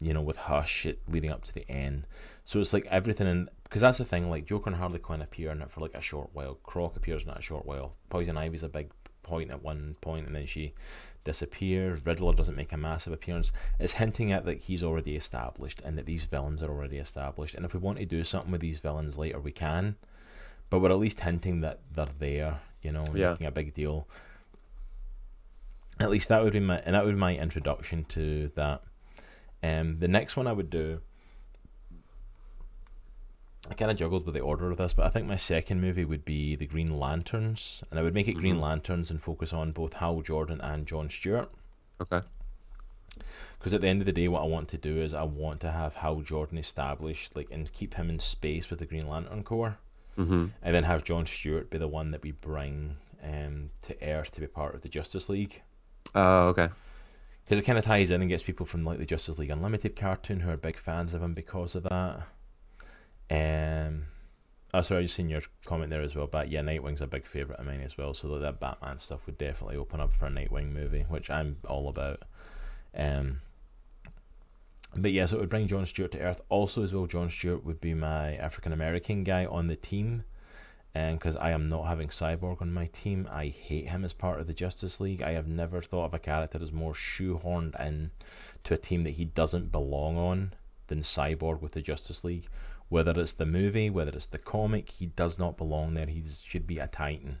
you 0.00 0.14
know, 0.14 0.22
with 0.22 0.36
Hush, 0.36 0.86
it 0.86 1.00
leading 1.08 1.30
up 1.30 1.44
to 1.44 1.54
the 1.54 1.68
end. 1.70 2.06
So 2.44 2.60
it's 2.60 2.72
like 2.72 2.86
everything 2.86 3.26
in 3.26 3.48
because 3.64 3.82
that's 3.82 3.98
the 3.98 4.04
thing. 4.04 4.30
Like 4.30 4.46
Joker 4.46 4.70
and 4.70 4.76
Harley 4.76 4.98
Quinn 4.98 5.22
appear 5.22 5.50
in 5.52 5.62
it 5.62 5.70
for 5.70 5.80
like 5.80 5.94
a 5.94 6.00
short 6.00 6.30
while. 6.32 6.54
Croc 6.64 6.96
appears 6.96 7.22
in 7.24 7.30
it 7.30 7.38
a 7.38 7.42
short 7.42 7.66
while. 7.66 7.94
Poison 8.08 8.36
Ivy's 8.36 8.62
a 8.62 8.68
big 8.68 8.90
point 9.22 9.50
at 9.50 9.62
one 9.62 9.94
point, 10.00 10.26
and 10.26 10.34
then 10.34 10.46
she 10.46 10.74
disappears. 11.22 12.04
Riddler 12.04 12.32
doesn't 12.32 12.56
make 12.56 12.72
a 12.72 12.76
massive 12.76 13.12
appearance. 13.12 13.52
It's 13.78 13.92
hinting 13.92 14.32
at 14.32 14.44
that 14.46 14.58
he's 14.62 14.82
already 14.82 15.14
established 15.16 15.80
and 15.84 15.96
that 15.98 16.06
these 16.06 16.24
villains 16.24 16.62
are 16.62 16.70
already 16.70 16.98
established. 16.98 17.54
And 17.54 17.64
if 17.64 17.74
we 17.74 17.78
want 17.80 17.98
to 17.98 18.06
do 18.06 18.24
something 18.24 18.50
with 18.50 18.60
these 18.62 18.80
villains 18.80 19.18
later, 19.18 19.38
we 19.38 19.52
can. 19.52 19.96
But 20.70 20.80
we're 20.80 20.90
at 20.90 20.98
least 20.98 21.20
hinting 21.20 21.60
that 21.60 21.80
they're 21.92 22.08
there. 22.18 22.60
You 22.82 22.92
know, 22.92 23.04
Yeah. 23.14 23.32
making 23.32 23.46
a 23.46 23.52
big 23.52 23.74
deal. 23.74 24.08
At 26.00 26.10
least 26.10 26.28
that 26.30 26.42
would 26.42 26.52
be 26.54 26.60
my 26.60 26.78
and 26.78 26.94
that 26.94 27.04
would 27.04 27.14
be 27.14 27.20
my 27.20 27.36
introduction 27.36 28.04
to 28.10 28.50
that. 28.54 28.82
Um, 29.62 29.98
the 29.98 30.08
next 30.08 30.36
one 30.36 30.46
I 30.46 30.52
would 30.52 30.70
do. 30.70 31.00
I 33.68 33.74
kind 33.74 33.90
of 33.90 33.96
juggled 33.96 34.24
with 34.24 34.34
the 34.34 34.40
order 34.40 34.70
of 34.70 34.78
this, 34.78 34.94
but 34.94 35.06
I 35.06 35.10
think 35.10 35.26
my 35.26 35.36
second 35.36 35.80
movie 35.80 36.04
would 36.04 36.24
be 36.24 36.56
the 36.56 36.66
Green 36.66 36.98
Lanterns, 36.98 37.84
and 37.90 38.00
I 38.00 38.02
would 38.02 38.14
make 38.14 38.26
it 38.26 38.32
Green 38.34 38.56
Mhm. 38.56 38.60
Lanterns 38.62 39.10
and 39.10 39.22
focus 39.22 39.52
on 39.52 39.70
both 39.72 39.92
Hal 39.94 40.22
Jordan 40.22 40.60
and 40.60 40.86
John 40.86 41.08
Stewart. 41.10 41.50
Okay. 42.00 42.22
Because 43.58 43.74
at 43.74 43.82
the 43.82 43.88
end 43.88 44.00
of 44.00 44.06
the 44.06 44.12
day, 44.12 44.26
what 44.26 44.42
I 44.42 44.46
want 44.46 44.68
to 44.70 44.78
do 44.78 44.96
is 44.96 45.12
I 45.12 45.22
want 45.24 45.60
to 45.60 45.70
have 45.70 45.96
Hal 45.96 46.22
Jordan 46.22 46.56
established, 46.58 47.36
like, 47.36 47.48
and 47.50 47.70
keep 47.72 47.94
him 47.94 48.08
in 48.08 48.18
space 48.18 48.70
with 48.70 48.78
the 48.78 48.86
Green 48.86 49.06
Lantern 49.08 49.44
Corps, 49.44 49.78
Mm-hmm. 50.18 50.46
and 50.62 50.74
then 50.74 50.84
have 50.84 51.04
John 51.04 51.26
Stewart 51.26 51.70
be 51.70 51.78
the 51.78 51.86
one 51.86 52.10
that 52.10 52.22
we 52.22 52.32
bring 52.32 52.96
um, 53.22 53.70
to 53.82 53.94
Earth 54.02 54.32
to 54.32 54.40
be 54.40 54.46
part 54.46 54.74
of 54.74 54.80
the 54.80 54.88
Justice 54.88 55.28
League. 55.28 55.62
Oh, 56.14 56.48
okay. 56.48 56.68
Because 57.44 57.58
it 57.58 57.66
kind 57.66 57.78
of 57.78 57.84
ties 57.84 58.10
in 58.10 58.20
and 58.20 58.28
gets 58.28 58.42
people 58.42 58.66
from 58.66 58.84
like 58.84 58.98
the 58.98 59.06
Justice 59.06 59.38
League 59.38 59.50
Unlimited 59.50 59.96
cartoon 59.96 60.40
who 60.40 60.50
are 60.50 60.56
big 60.56 60.76
fans 60.76 61.14
of 61.14 61.22
him 61.22 61.34
because 61.34 61.74
of 61.74 61.84
that. 61.84 62.22
Um, 63.30 64.06
oh, 64.72 64.82
sorry, 64.82 65.00
I 65.00 65.02
just 65.02 65.14
seen 65.16 65.28
your 65.28 65.42
comment 65.66 65.90
there 65.90 66.00
as 66.00 66.14
well. 66.14 66.26
But 66.26 66.48
yeah, 66.48 66.60
Nightwing's 66.60 67.00
a 67.00 67.06
big 67.06 67.26
favorite 67.26 67.58
of 67.58 67.66
mine 67.66 67.80
as 67.80 67.98
well. 67.98 68.14
So 68.14 68.28
like, 68.28 68.42
that 68.42 68.60
Batman 68.60 68.98
stuff 68.98 69.26
would 69.26 69.38
definitely 69.38 69.76
open 69.76 70.00
up 70.00 70.12
for 70.12 70.26
a 70.26 70.30
Nightwing 70.30 70.72
movie, 70.72 71.06
which 71.08 71.28
I'm 71.30 71.56
all 71.68 71.88
about. 71.88 72.22
Um, 72.94 73.40
but 74.96 75.12
yeah, 75.12 75.26
so 75.26 75.36
it 75.36 75.40
would 75.40 75.48
bring 75.48 75.68
John 75.68 75.86
Stewart 75.86 76.12
to 76.12 76.20
Earth. 76.20 76.40
Also, 76.48 76.82
as 76.82 76.92
well, 76.92 77.06
John 77.06 77.30
Stewart 77.30 77.64
would 77.64 77.80
be 77.80 77.94
my 77.94 78.34
African 78.36 78.72
American 78.72 79.22
guy 79.22 79.44
on 79.44 79.68
the 79.68 79.76
team. 79.76 80.24
And 80.94 81.18
because 81.18 81.36
I 81.36 81.50
am 81.50 81.68
not 81.68 81.86
having 81.86 82.08
Cyborg 82.08 82.60
on 82.60 82.72
my 82.72 82.86
team, 82.86 83.28
I 83.30 83.46
hate 83.46 83.88
him 83.88 84.04
as 84.04 84.12
part 84.12 84.40
of 84.40 84.48
the 84.48 84.54
Justice 84.54 85.00
League. 85.00 85.22
I 85.22 85.32
have 85.32 85.46
never 85.46 85.80
thought 85.80 86.06
of 86.06 86.14
a 86.14 86.18
character 86.18 86.58
as 86.60 86.72
more 86.72 86.94
shoehorned 86.94 87.78
in 87.80 88.10
to 88.64 88.74
a 88.74 88.78
team 88.78 89.04
that 89.04 89.10
he 89.10 89.24
doesn't 89.24 89.70
belong 89.70 90.18
on 90.18 90.54
than 90.88 91.02
Cyborg 91.02 91.60
with 91.60 91.72
the 91.72 91.80
Justice 91.80 92.24
League. 92.24 92.48
Whether 92.88 93.20
it's 93.20 93.32
the 93.32 93.46
movie, 93.46 93.88
whether 93.88 94.10
it's 94.10 94.26
the 94.26 94.38
comic, 94.38 94.90
he 94.90 95.06
does 95.06 95.38
not 95.38 95.56
belong 95.56 95.94
there. 95.94 96.06
He 96.06 96.24
should 96.42 96.66
be 96.66 96.78
a 96.78 96.88
Titan. 96.88 97.38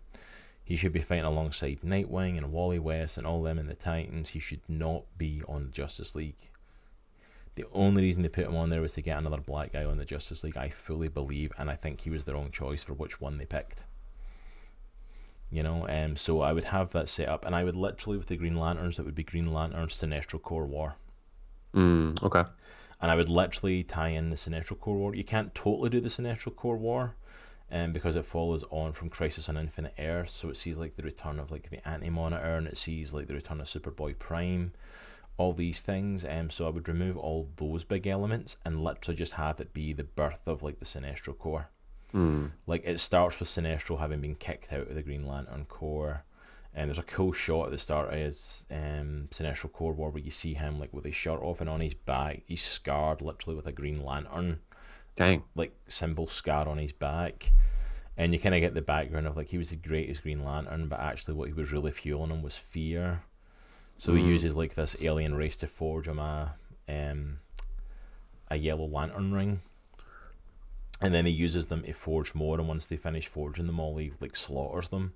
He 0.62 0.76
should 0.76 0.92
be 0.92 1.00
fighting 1.00 1.24
alongside 1.24 1.80
Nightwing 1.80 2.38
and 2.38 2.52
Wally 2.52 2.78
West 2.78 3.18
and 3.18 3.26
all 3.26 3.42
them 3.42 3.58
in 3.58 3.66
the 3.66 3.74
Titans. 3.74 4.30
He 4.30 4.38
should 4.38 4.60
not 4.68 5.02
be 5.18 5.42
on 5.48 5.64
the 5.64 5.72
Justice 5.72 6.14
League. 6.14 6.49
The 7.56 7.64
only 7.72 8.02
reason 8.02 8.22
they 8.22 8.28
put 8.28 8.46
him 8.46 8.56
on 8.56 8.70
there 8.70 8.80
was 8.80 8.94
to 8.94 9.02
get 9.02 9.18
another 9.18 9.38
black 9.40 9.72
guy 9.72 9.84
on 9.84 9.98
the 9.98 10.04
Justice 10.04 10.44
League. 10.44 10.56
I 10.56 10.68
fully 10.70 11.08
believe, 11.08 11.52
and 11.58 11.68
I 11.70 11.76
think 11.76 12.02
he 12.02 12.10
was 12.10 12.24
the 12.24 12.34
wrong 12.34 12.50
choice 12.50 12.82
for 12.82 12.94
which 12.94 13.20
one 13.20 13.38
they 13.38 13.44
picked. 13.44 13.84
You 15.50 15.64
know, 15.64 15.86
um, 15.88 16.16
so 16.16 16.42
I 16.42 16.52
would 16.52 16.64
have 16.64 16.92
that 16.92 17.08
set 17.08 17.28
up, 17.28 17.44
and 17.44 17.56
I 17.56 17.64
would 17.64 17.74
literally 17.74 18.16
with 18.16 18.28
the 18.28 18.36
Green 18.36 18.56
Lanterns, 18.56 18.98
it 19.00 19.04
would 19.04 19.16
be 19.16 19.24
Green 19.24 19.52
Lanterns 19.52 19.94
Sinestro 20.00 20.40
Corps 20.40 20.66
War, 20.66 20.94
Mm, 21.74 22.22
okay. 22.22 22.44
and 23.00 23.10
I 23.10 23.16
would 23.16 23.28
literally 23.28 23.82
tie 23.82 24.08
in 24.10 24.30
the 24.30 24.36
Sinestro 24.36 24.78
Corps 24.78 24.96
War. 24.96 25.14
You 25.14 25.24
can't 25.24 25.52
totally 25.52 25.90
do 25.90 26.00
the 26.00 26.08
Sinestro 26.08 26.54
Corps 26.54 26.76
War, 26.76 27.16
um, 27.72 27.92
because 27.92 28.14
it 28.14 28.26
follows 28.26 28.62
on 28.70 28.92
from 28.92 29.08
Crisis 29.08 29.48
on 29.48 29.56
Infinite 29.56 29.94
Earth, 29.98 30.30
so 30.30 30.50
it 30.50 30.56
sees 30.56 30.78
like 30.78 30.94
the 30.94 31.02
return 31.02 31.40
of 31.40 31.50
like 31.50 31.68
the 31.68 31.86
Anti 31.88 32.10
Monitor, 32.10 32.56
and 32.56 32.68
it 32.68 32.78
sees 32.78 33.12
like 33.12 33.26
the 33.26 33.34
return 33.34 33.60
of 33.60 33.66
Superboy 33.66 34.20
Prime, 34.20 34.72
all 35.40 35.54
these 35.54 35.80
things. 35.80 36.22
Um, 36.28 36.50
so 36.50 36.66
I 36.66 36.70
would 36.70 36.86
remove 36.86 37.16
all 37.16 37.48
those 37.56 37.82
big 37.82 38.06
elements 38.06 38.58
and 38.62 38.84
literally 38.84 39.16
just 39.16 39.32
have 39.32 39.58
it 39.58 39.72
be 39.72 39.94
the 39.94 40.04
birth 40.04 40.46
of 40.46 40.62
like 40.62 40.78
the 40.78 40.84
Sinestro 40.84 41.36
Corps. 41.36 41.70
Mm. 42.14 42.50
Like 42.66 42.82
it 42.84 43.00
starts 43.00 43.40
with 43.40 43.48
Sinestro 43.48 43.98
having 43.98 44.20
been 44.20 44.34
kicked 44.34 44.70
out 44.70 44.88
of 44.88 44.94
the 44.94 45.02
Green 45.02 45.26
Lantern 45.26 45.64
Corps. 45.64 46.24
And 46.74 46.88
there's 46.88 46.98
a 46.98 47.02
cool 47.02 47.32
shot 47.32 47.66
at 47.66 47.72
the 47.72 47.78
start 47.78 48.08
of 48.08 48.14
his 48.14 48.66
um, 48.70 49.28
Sinestro 49.30 49.72
Corps 49.72 49.94
War 49.94 50.10
where 50.10 50.22
you 50.22 50.30
see 50.30 50.52
him 50.52 50.78
like 50.78 50.92
with 50.92 51.06
his 51.06 51.16
shirt 51.16 51.40
off 51.40 51.62
and 51.62 51.70
on 51.70 51.80
his 51.80 51.94
back, 51.94 52.42
he's 52.46 52.62
scarred 52.62 53.22
literally 53.22 53.56
with 53.56 53.66
a 53.66 53.72
Green 53.72 54.04
Lantern 54.04 54.60
Dang. 55.16 55.42
like 55.54 55.74
symbol 55.88 56.26
scar 56.26 56.68
on 56.68 56.76
his 56.76 56.92
back. 56.92 57.50
And 58.14 58.34
you 58.34 58.38
kind 58.38 58.54
of 58.54 58.60
get 58.60 58.74
the 58.74 58.82
background 58.82 59.26
of 59.26 59.38
like 59.38 59.48
he 59.48 59.56
was 59.56 59.70
the 59.70 59.76
greatest 59.76 60.22
Green 60.22 60.44
Lantern, 60.44 60.88
but 60.88 61.00
actually 61.00 61.32
what 61.32 61.48
he 61.48 61.54
was 61.54 61.72
really 61.72 61.92
fueling 61.92 62.30
him 62.30 62.42
was 62.42 62.56
fear. 62.56 63.22
So 64.00 64.14
he 64.14 64.22
Mm. 64.22 64.28
uses 64.28 64.56
like 64.56 64.74
this 64.74 64.96
alien 65.02 65.34
race 65.34 65.56
to 65.56 65.66
forge 65.66 66.08
him 66.08 66.18
a 66.18 66.54
um, 66.88 67.40
a 68.50 68.56
yellow 68.56 68.86
lantern 68.86 69.32
ring, 69.32 69.60
and 71.02 71.12
then 71.14 71.26
he 71.26 71.32
uses 71.32 71.66
them 71.66 71.82
to 71.82 71.92
forge 71.92 72.34
more. 72.34 72.58
And 72.58 72.66
once 72.66 72.86
they 72.86 72.96
finish 72.96 73.26
forging 73.28 73.66
them 73.66 73.78
all, 73.78 73.98
he 73.98 74.12
like 74.18 74.36
slaughters 74.36 74.88
them. 74.88 75.12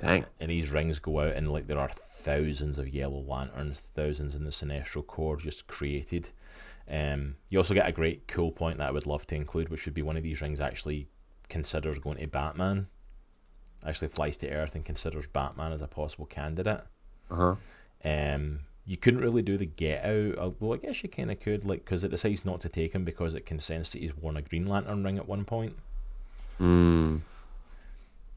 Dang. 0.00 0.24
And 0.40 0.50
these 0.50 0.70
rings 0.70 0.98
go 0.98 1.20
out, 1.20 1.34
and 1.34 1.52
like 1.52 1.68
there 1.68 1.78
are 1.78 1.88
thousands 1.88 2.76
of 2.76 2.88
yellow 2.88 3.20
lanterns, 3.20 3.78
thousands 3.78 4.34
in 4.34 4.42
the 4.42 4.50
Sinestro 4.50 5.06
Corps 5.06 5.36
just 5.36 5.68
created. 5.68 6.30
Um, 6.90 7.36
you 7.48 7.58
also 7.58 7.72
get 7.72 7.88
a 7.88 7.92
great 7.92 8.26
cool 8.26 8.50
point 8.50 8.78
that 8.78 8.88
I 8.88 8.92
would 8.92 9.06
love 9.06 9.26
to 9.28 9.36
include, 9.36 9.68
which 9.68 9.84
would 9.86 9.94
be 9.94 10.02
one 10.02 10.16
of 10.16 10.24
these 10.24 10.42
rings 10.42 10.60
actually 10.60 11.06
considers 11.48 12.00
going 12.00 12.18
to 12.18 12.26
Batman. 12.26 12.88
Actually 13.86 14.08
flies 14.08 14.36
to 14.38 14.50
Earth 14.50 14.74
and 14.74 14.84
considers 14.84 15.28
Batman 15.28 15.72
as 15.72 15.80
a 15.80 15.86
possible 15.86 16.26
candidate. 16.26 16.80
Uh 17.30 17.36
huh. 17.36 17.54
Um, 18.04 18.60
you 18.86 18.96
couldn't 18.98 19.22
really 19.22 19.42
do 19.42 19.56
the 19.56 19.64
get 19.64 20.04
out, 20.04 20.38
although 20.38 20.74
I 20.74 20.76
guess 20.76 21.02
you 21.02 21.08
kind 21.08 21.30
of 21.30 21.40
could, 21.40 21.64
like, 21.64 21.84
because 21.84 22.04
it 22.04 22.10
decides 22.10 22.44
not 22.44 22.60
to 22.60 22.68
take 22.68 22.92
him 22.92 23.04
because 23.04 23.34
it 23.34 23.46
can 23.46 23.58
sense 23.58 23.88
that 23.90 24.02
he's 24.02 24.16
worn 24.16 24.36
a 24.36 24.42
Green 24.42 24.66
Lantern 24.66 25.02
ring 25.02 25.16
at 25.16 25.26
one 25.26 25.44
point. 25.44 25.74
Mm. 26.60 27.20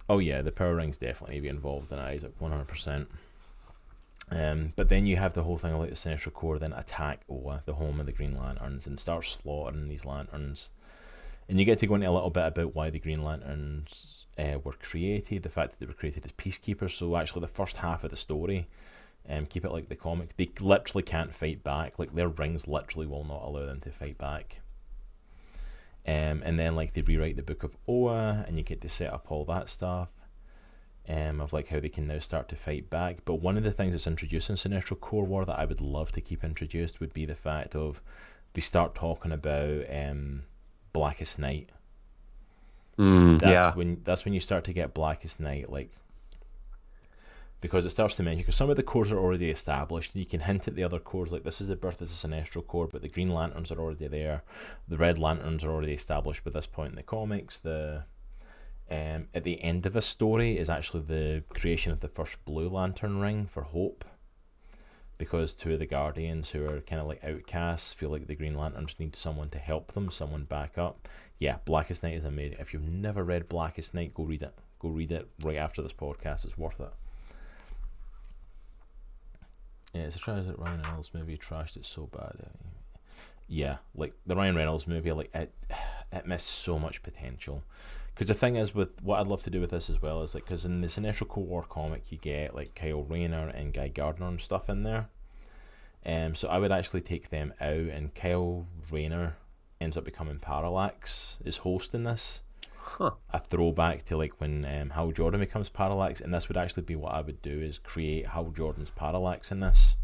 Oh 0.10 0.20
yeah, 0.20 0.42
the 0.42 0.54
power 0.54 0.76
rings 0.76 0.96
definitely 0.96 1.42
be 1.42 1.50
involved 1.50 1.92
in 1.92 1.98
like 1.98 2.22
one 2.40 2.52
hundred 2.52 2.68
percent. 2.68 3.10
Um, 4.32 4.74
but 4.76 4.90
then 4.90 5.06
you 5.06 5.18
have 5.18 5.34
the 5.34 5.44
whole 5.44 5.58
thing 5.58 5.74
of 5.74 5.80
like 5.80 5.90
the 5.90 5.96
Sinestro 5.96 6.34
Corps 6.34 6.60
then 6.60 6.74
attack 6.74 7.22
Oa, 7.30 7.64
the 7.66 7.76
home 7.76 8.00
of 8.00 8.06
the 8.06 8.12
Green 8.12 8.38
Lanterns, 8.38 8.88
and 8.88 9.00
start 9.00 9.26
slaughtering 9.26 9.90
these 9.90 10.06
lanterns. 10.06 10.70
And 11.50 11.60
you 11.60 11.66
get 11.66 11.78
to 11.80 11.88
go 11.88 11.96
into 11.96 12.10
a 12.10 12.12
little 12.12 12.30
bit 12.30 12.46
about 12.46 12.76
why 12.76 12.90
the 12.90 13.00
Green 13.00 13.24
Lanterns 13.24 14.26
uh, 14.38 14.60
were 14.64 14.74
created, 14.74 15.44
the 15.44 15.50
fact 15.50 15.72
that 15.72 15.80
they 15.80 15.86
were 15.86 15.94
created 15.94 16.26
as 16.26 16.34
peacekeepers. 16.34 16.92
So 16.92 17.16
actually, 17.16 17.42
the 17.42 17.48
first 17.48 17.78
half 17.78 18.04
of 18.04 18.10
the 18.10 18.18
story, 18.18 18.68
um, 19.30 19.46
keep 19.46 19.66
it 19.66 19.72
like 19.72 19.90
the 19.90 19.96
comic. 19.96 20.36
They 20.38 20.50
literally 20.60 21.04
can't 21.04 21.36
fight 21.36 21.64
back. 21.64 22.00
Like 22.00 22.16
their 22.16 22.30
rings 22.30 22.68
literally 22.68 23.08
will 23.08 23.26
not 23.26 23.44
allow 23.44 23.66
them 23.66 23.82
to 23.82 23.92
fight 23.92 24.18
back. 24.18 24.62
Um, 26.06 26.42
and 26.46 26.58
then 26.58 26.76
like 26.76 26.94
they 26.94 27.02
rewrite 27.02 27.36
the 27.36 27.44
Book 27.44 27.64
of 27.64 27.76
Oa, 27.88 28.46
and 28.48 28.58
you 28.58 28.64
get 28.64 28.80
to 28.82 28.90
set 28.90 29.12
up 29.12 29.26
all 29.30 29.44
that 29.46 29.70
stuff. 29.70 30.12
Um, 31.10 31.40
of 31.40 31.54
like 31.54 31.70
how 31.70 31.80
they 31.80 31.88
can 31.88 32.08
now 32.08 32.20
start 32.20 32.50
to 32.50 32.58
fight 32.58 32.90
back. 32.90 33.20
But 33.24 33.36
one 33.36 33.58
of 33.58 33.64
the 33.64 33.72
things 33.72 33.94
that's 33.94 34.08
introduced 34.08 34.50
in 34.50 34.58
Sinestro 34.58 35.00
Corps 35.00 35.24
War 35.24 35.46
that 35.46 35.58
I 35.58 35.64
would 35.64 35.80
love 35.80 36.12
to 36.14 36.22
keep 36.22 36.44
introduced 36.44 37.00
would 37.00 37.14
be 37.14 37.26
the 37.26 37.36
fact 37.36 37.76
of 37.76 38.02
they 38.54 38.60
start 38.60 38.94
talking 38.94 39.32
about 39.32 39.86
um, 39.90 40.44
Blackest 40.92 41.40
Night. 41.40 41.70
Mm, 42.98 43.40
That's 43.40 43.58
yeah. 43.58 43.74
when 43.74 44.02
that's 44.04 44.26
when 44.26 44.34
you 44.34 44.42
start 44.42 44.64
to 44.66 44.74
get 44.74 44.94
Blackest 44.94 45.40
Night, 45.40 45.72
like 45.72 45.92
because 47.60 47.86
it 47.86 47.90
starts 47.90 48.16
to 48.16 48.24
mention 48.24 48.40
because 48.40 48.56
some 48.56 48.70
of 48.70 48.76
the 48.76 48.84
corps 48.84 49.12
are 49.12 49.20
already 49.20 49.50
established. 49.50 50.14
and 50.14 50.24
You 50.24 50.30
can 50.30 50.42
hint 50.42 50.68
at 50.68 50.76
the 50.76 50.84
other 50.84 51.00
corps, 51.00 51.28
like 51.28 51.44
this 51.44 51.60
is 51.60 51.68
the 51.68 51.76
birth 51.76 52.02
of 52.02 52.10
the 52.10 52.28
Sinestro 52.28 52.66
Corps, 52.66 52.88
but 52.88 53.02
the 53.02 53.10
Green 53.10 53.34
Lanterns 53.34 53.72
are 53.72 53.80
already 53.80 54.08
there. 54.08 54.44
The 54.88 54.98
Red 54.98 55.18
Lanterns 55.18 55.64
are 55.64 55.72
already 55.72 55.94
established 55.94 56.44
by 56.44 56.52
this 56.52 56.68
point 56.68 56.92
in 56.92 56.96
the 56.96 57.04
comics. 57.04 57.58
The 57.58 58.04
um, 58.90 59.28
at 59.34 59.44
the 59.44 59.62
end 59.64 59.86
of 59.86 59.96
a 59.96 60.02
story 60.02 60.58
is 60.58 60.70
actually 60.70 61.04
the 61.04 61.44
creation 61.50 61.92
of 61.92 62.00
the 62.00 62.08
first 62.08 62.44
Blue 62.46 62.70
Lantern 62.70 63.20
ring 63.20 63.46
for 63.46 63.64
Hope. 63.64 64.06
Because 65.18 65.54
two 65.54 65.74
of 65.74 65.80
the 65.80 65.88
Guardians, 65.88 66.52
who 66.52 66.64
are 66.70 66.80
kind 66.82 67.02
of 67.02 67.08
like 67.08 67.24
outcasts, 67.24 67.92
feel 67.92 68.12
like 68.12 68.28
the 68.28 68.36
Green 68.36 68.56
Lanterns 68.56 68.96
need 69.00 69.16
someone 69.16 69.50
to 69.50 69.58
help 69.58 69.94
them, 69.94 70.12
someone 70.12 70.44
back 70.44 70.78
up. 70.78 71.08
Yeah, 71.40 71.58
Blackest 71.66 72.04
Night 72.04 72.14
is 72.14 72.24
amazing. 72.24 72.60
If 72.60 72.72
you've 72.72 72.88
never 72.88 73.24
read 73.24 73.50
Blackest 73.50 73.96
Night, 73.96 74.14
go 74.14 74.24
read 74.24 74.44
it. 74.44 74.54
Go 74.80 74.90
read 74.90 75.12
it 75.12 75.28
right 75.44 75.58
after 75.58 75.82
this 75.82 75.92
podcast. 75.92 76.46
It's 76.46 76.58
worth 76.58 76.80
it. 76.80 76.94
Yeah, 79.94 80.02
it's 80.02 80.16
a 80.16 80.20
trash 80.20 80.46
that 80.46 80.60
Ryan 80.60 80.82
Reynolds 80.82 81.14
movie 81.14 81.38
trashed 81.38 81.78
it 81.78 81.86
so 81.86 82.08
bad. 82.08 82.50
Yeah, 83.48 83.78
like 83.96 84.14
the 84.26 84.36
Ryan 84.36 84.56
Reynolds 84.56 84.88
movie, 84.88 85.12
like 85.12 85.34
it, 85.34 85.54
it 86.12 86.28
missed 86.28 86.48
so 86.48 86.78
much 86.78 87.02
potential. 87.02 87.64
Because 88.14 88.28
the 88.28 88.34
thing 88.34 88.56
is, 88.56 88.74
with 88.74 88.90
what 89.02 89.20
I'd 89.20 89.28
love 89.28 89.44
to 89.44 89.50
do 89.50 89.62
with 89.62 89.70
this 89.70 89.90
as 89.90 90.02
well 90.02 90.24
is 90.24 90.34
like, 90.34 90.44
because 90.44 90.66
in 90.66 90.82
this 90.82 90.98
initial 90.98 91.28
Cold 91.28 91.48
War 91.48 91.64
comic, 91.64 92.12
you 92.12 92.18
get 92.18 92.56
like 92.56 92.76
Kyle 92.76 93.04
Rayner 93.04 93.50
and 93.50 93.74
Guy 93.74 93.90
Gardner 93.90 94.28
and 94.28 94.42
stuff 94.42 94.70
in 94.70 94.84
there. 94.84 95.10
Um, 96.06 96.36
so 96.36 96.48
I 96.48 96.58
would 96.58 96.72
actually 96.72 97.02
take 97.02 97.30
them 97.30 97.54
out, 97.62 97.76
and 97.76 98.14
Kyle 98.16 98.66
Rayner 98.92 99.38
ends 99.80 99.98
up 99.98 100.06
becoming 100.06 100.40
Parallax, 100.40 101.38
is 101.46 101.58
hosting 101.58 102.04
this 102.04 102.42
Huh. 102.90 103.12
a 103.32 103.40
throwback 103.40 104.06
to 104.06 104.18
like 104.18 104.40
when 104.40 104.66
um, 104.66 104.92
Hal 104.92 105.12
Jordan 105.12 105.42
becomes 105.42 105.68
Parallax, 105.68 106.22
and 106.22 106.34
this 106.34 106.48
would 106.48 106.58
actually 106.58 106.84
be 106.84 106.96
what 106.96 107.14
I 107.14 107.22
would 107.22 107.42
do 107.42 107.60
is 107.60 107.78
create 107.78 108.28
Hal 108.28 108.46
Jordan's 108.46 108.92
Parallax 108.92 109.52
in 109.52 109.60
this. 109.60 109.98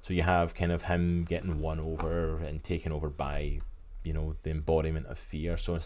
So 0.00 0.14
you 0.14 0.22
have 0.22 0.54
kind 0.54 0.70
of 0.70 0.84
him 0.84 1.24
getting 1.24 1.60
won 1.60 1.80
over 1.80 2.36
and 2.38 2.62
taken 2.62 2.92
over 2.92 3.08
by, 3.08 3.60
you 4.04 4.12
know, 4.12 4.36
the 4.42 4.50
embodiment 4.50 5.06
of 5.06 5.18
fear. 5.18 5.56
So 5.56 5.78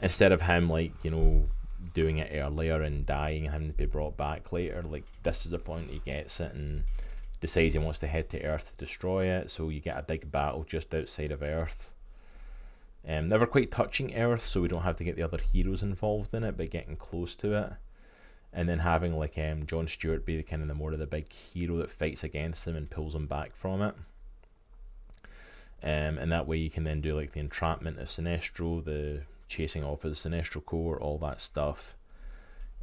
instead 0.00 0.32
of 0.32 0.42
him 0.42 0.70
like 0.70 0.92
you 1.02 1.10
know 1.10 1.48
doing 1.94 2.18
it 2.18 2.30
earlier 2.34 2.82
and 2.82 3.06
dying 3.06 3.44
having 3.44 3.68
to 3.68 3.76
be 3.76 3.84
brought 3.84 4.16
back 4.16 4.52
later, 4.52 4.82
like 4.82 5.04
this 5.22 5.44
is 5.44 5.50
the 5.50 5.58
point 5.58 5.90
he 5.90 5.98
gets 5.98 6.40
it 6.40 6.54
and 6.54 6.84
decides 7.40 7.74
he 7.74 7.78
wants 7.78 7.98
to 7.98 8.06
head 8.06 8.28
to 8.30 8.42
Earth 8.42 8.70
to 8.70 8.84
destroy 8.84 9.26
it. 9.26 9.50
So 9.50 9.68
you 9.68 9.80
get 9.80 9.98
a 9.98 10.02
big 10.02 10.32
battle 10.32 10.64
just 10.64 10.94
outside 10.94 11.30
of 11.30 11.42
Earth. 11.42 11.92
Um, 13.08 13.28
never 13.28 13.46
quite 13.46 13.70
touching 13.70 14.14
Earth, 14.16 14.44
so 14.44 14.60
we 14.60 14.68
don't 14.68 14.82
have 14.82 14.96
to 14.96 15.04
get 15.04 15.14
the 15.14 15.22
other 15.22 15.38
heroes 15.38 15.82
involved 15.82 16.34
in 16.34 16.42
it, 16.42 16.56
but 16.56 16.70
getting 16.70 16.96
close 16.96 17.36
to 17.36 17.54
it, 17.56 17.72
and 18.52 18.68
then 18.68 18.80
having 18.80 19.16
like 19.16 19.38
um, 19.38 19.64
John 19.66 19.86
Stewart 19.86 20.26
be 20.26 20.36
the 20.36 20.42
kind 20.42 20.62
of 20.62 20.68
the 20.68 20.74
more 20.74 20.92
of 20.92 20.98
the 20.98 21.06
big 21.06 21.32
hero 21.32 21.76
that 21.76 21.90
fights 21.90 22.24
against 22.24 22.66
him 22.66 22.74
and 22.74 22.90
pulls 22.90 23.14
him 23.14 23.26
back 23.26 23.54
from 23.54 23.80
it. 23.80 23.94
Um, 25.82 26.18
and 26.18 26.32
that 26.32 26.48
way 26.48 26.56
you 26.56 26.70
can 26.70 26.84
then 26.84 27.00
do 27.00 27.14
like 27.14 27.32
the 27.32 27.40
entrapment 27.40 28.00
of 28.00 28.08
Sinestro, 28.08 28.84
the 28.84 29.22
chasing 29.46 29.84
off 29.84 30.04
of 30.04 30.10
the 30.10 30.16
Sinestro 30.16 30.64
Corps, 30.64 31.00
all 31.00 31.18
that 31.18 31.40
stuff. 31.40 31.94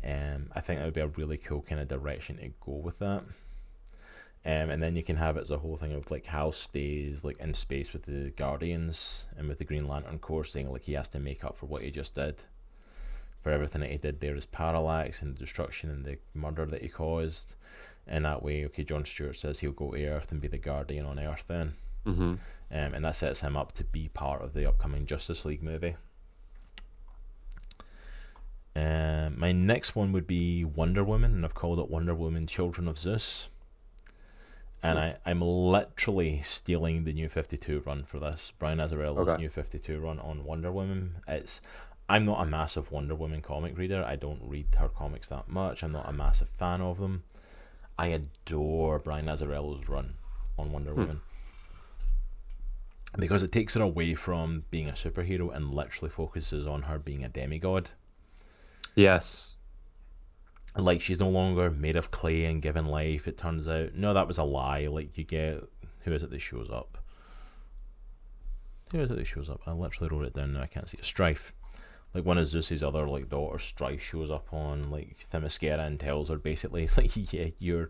Um, 0.03 0.51
I 0.53 0.61
think 0.61 0.79
that 0.79 0.85
would 0.85 0.93
be 0.93 1.01
a 1.01 1.07
really 1.07 1.37
cool 1.37 1.61
kind 1.61 1.81
of 1.81 1.87
direction 1.87 2.37
to 2.37 2.49
go 2.65 2.73
with 2.73 2.99
that. 2.99 3.23
Um, 4.45 4.69
and 4.69 4.83
then 4.83 4.97
you 4.97 5.03
can 5.03 5.15
have 5.15 5.37
it 5.37 5.41
as 5.41 5.51
a 5.51 5.57
whole 5.59 5.77
thing 5.77 5.93
of 5.93 6.11
like 6.11 6.25
Hal 6.25 6.51
stays 6.51 7.23
like 7.23 7.37
in 7.39 7.53
space 7.53 7.93
with 7.93 8.03
the 8.03 8.31
Guardians 8.31 9.25
and 9.37 9.47
with 9.47 9.57
the 9.57 9.63
Green 9.63 9.87
Lantern 9.87 10.19
Corps, 10.19 10.43
saying 10.43 10.69
like 10.69 10.83
he 10.83 10.93
has 10.93 11.07
to 11.09 11.19
make 11.19 11.45
up 11.45 11.57
for 11.57 11.65
what 11.67 11.81
he 11.81 11.91
just 11.91 12.15
did, 12.15 12.41
for 13.41 13.51
everything 13.51 13.79
that 13.81 13.91
he 13.91 13.97
did 13.97 14.19
there 14.19 14.35
as 14.35 14.45
Parallax 14.45 15.21
and 15.21 15.33
the 15.33 15.39
destruction 15.39 15.89
and 15.89 16.03
the 16.03 16.17
murder 16.33 16.65
that 16.65 16.81
he 16.81 16.89
caused. 16.89 17.55
And 18.05 18.25
that 18.25 18.43
way, 18.43 18.65
okay, 18.65 18.83
John 18.83 19.05
Stewart 19.05 19.37
says 19.37 19.59
he'll 19.61 19.71
go 19.71 19.91
to 19.91 20.05
Earth 20.05 20.29
and 20.33 20.41
be 20.41 20.49
the 20.49 20.57
Guardian 20.57 21.05
on 21.05 21.19
Earth 21.19 21.45
then, 21.47 21.75
Mm-hmm. 22.05 22.21
um, 22.23 22.37
and 22.69 23.05
that 23.05 23.15
sets 23.15 23.39
him 23.39 23.55
up 23.55 23.71
to 23.75 23.85
be 23.85 24.09
part 24.09 24.41
of 24.41 24.53
the 24.53 24.67
upcoming 24.67 25.05
Justice 25.05 25.45
League 25.45 25.63
movie. 25.63 25.95
Um, 28.75 29.39
my 29.39 29.51
next 29.53 29.95
one 29.95 30.11
would 30.11 30.27
be 30.27 30.65
Wonder 30.65 31.03
Woman, 31.03 31.31
and 31.33 31.45
I've 31.45 31.53
called 31.53 31.79
it 31.79 31.89
Wonder 31.89 32.13
Woman: 32.15 32.45
Children 32.47 32.89
of 32.89 32.97
Zeus 32.99 33.47
and 34.83 34.99
I, 34.99 35.17
I'm 35.25 35.41
literally 35.41 36.41
stealing 36.41 37.03
the 37.03 37.13
new 37.13 37.29
52 37.29 37.83
run 37.85 38.03
for 38.03 38.19
this. 38.19 38.51
Brian 38.59 38.79
Azzarello's 38.79 39.27
Okay. 39.27 39.41
new 39.41 39.49
52 39.49 39.99
run 39.99 40.19
on 40.19 40.43
Wonder 40.43 40.71
Woman. 40.71 41.15
It's 41.27 41.61
I'm 42.09 42.25
not 42.25 42.45
a 42.45 42.49
massive 42.49 42.91
Wonder 42.91 43.15
Woman 43.15 43.41
comic 43.41 43.77
reader. 43.77 44.03
I 44.03 44.15
don't 44.15 44.41
read 44.43 44.67
her 44.77 44.89
comics 44.89 45.29
that 45.29 45.47
much. 45.47 45.83
I'm 45.83 45.93
not 45.93 46.07
a 46.07 46.13
massive 46.13 46.49
fan 46.49 46.81
of 46.81 46.99
them. 46.99 47.23
I 47.97 48.07
adore 48.07 48.99
Brian 48.99 49.27
Azzarello's 49.27 49.87
run 49.87 50.15
on 50.57 50.71
Wonder 50.71 50.91
hmm. 50.91 50.99
Woman. 50.99 51.21
Because 53.17 53.43
it 53.43 53.51
takes 53.51 53.75
her 53.75 53.81
away 53.81 54.15
from 54.15 54.63
being 54.71 54.89
a 54.89 54.93
superhero 54.93 55.55
and 55.55 55.73
literally 55.73 56.09
focuses 56.09 56.65
on 56.65 56.83
her 56.83 56.97
being 56.97 57.23
a 57.23 57.29
demigod 57.29 57.91
Yes. 58.95 59.53
Like 60.77 61.01
she's 61.01 61.19
no 61.19 61.29
longer 61.29 61.69
made 61.69 61.95
of 61.95 62.11
clay 62.11 62.45
and 62.45 62.61
given 62.61 62.85
life. 62.85 63.27
It 63.27 63.37
turns 63.37 63.67
out 63.67 63.93
no, 63.95 64.13
that 64.13 64.27
was 64.27 64.37
a 64.37 64.43
lie. 64.43 64.87
Like 64.87 65.17
you 65.17 65.23
get 65.23 65.63
who 66.01 66.11
is 66.13 66.23
it 66.23 66.29
that 66.31 66.39
shows 66.39 66.69
up? 66.69 66.97
Who 68.91 68.99
is 68.99 69.09
it 69.11 69.17
that 69.17 69.25
shows 69.25 69.49
up? 69.49 69.61
I 69.65 69.71
literally 69.71 70.09
wrote 70.15 70.25
it 70.27 70.33
down 70.33 70.53
now. 70.53 70.61
I 70.61 70.67
can't 70.67 70.87
see 70.87 70.97
it. 70.97 71.05
Strife. 71.05 71.53
Like 72.13 72.25
one 72.25 72.37
of 72.37 72.47
Zeus's 72.47 72.83
other 72.83 73.07
like 73.07 73.29
daughters, 73.29 73.63
Strife 73.63 74.01
shows 74.03 74.29
up 74.29 74.53
on 74.53 74.91
like 74.91 75.25
Themyscira 75.31 75.79
and 75.85 75.99
tells 75.99 76.29
her 76.29 76.37
basically 76.37 76.83
it's 76.85 76.97
like 76.97 77.33
yeah 77.33 77.47
you're, 77.59 77.89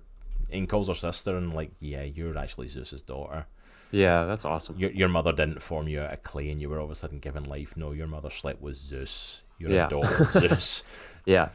and 0.49 0.69
calls 0.69 0.87
her 0.87 0.95
sister 0.95 1.35
and 1.35 1.53
like 1.53 1.71
yeah 1.79 2.03
you're 2.03 2.37
actually 2.37 2.67
Zeus's 2.67 3.01
daughter. 3.01 3.45
Yeah, 3.91 4.25
that's 4.25 4.45
awesome. 4.45 4.77
Your 4.79 4.91
your 4.91 5.09
mother 5.09 5.33
didn't 5.33 5.61
form 5.61 5.87
you 5.87 6.01
out 6.01 6.13
of 6.13 6.23
clay 6.23 6.49
and 6.49 6.59
you 6.61 6.69
were 6.69 6.79
all 6.79 6.85
of 6.85 6.91
a 6.91 6.95
sudden 6.95 7.19
given 7.19 7.43
life. 7.43 7.75
No, 7.75 7.91
your 7.91 8.07
mother 8.07 8.29
slept 8.29 8.61
with 8.61 8.75
Zeus. 8.75 9.43
You're 9.59 9.71
Yeah. 9.71 9.87
a 9.87 9.89
daughter 9.89 10.23
of 10.23 10.31
Zeus. 10.33 10.83
Yeah. 11.25 11.49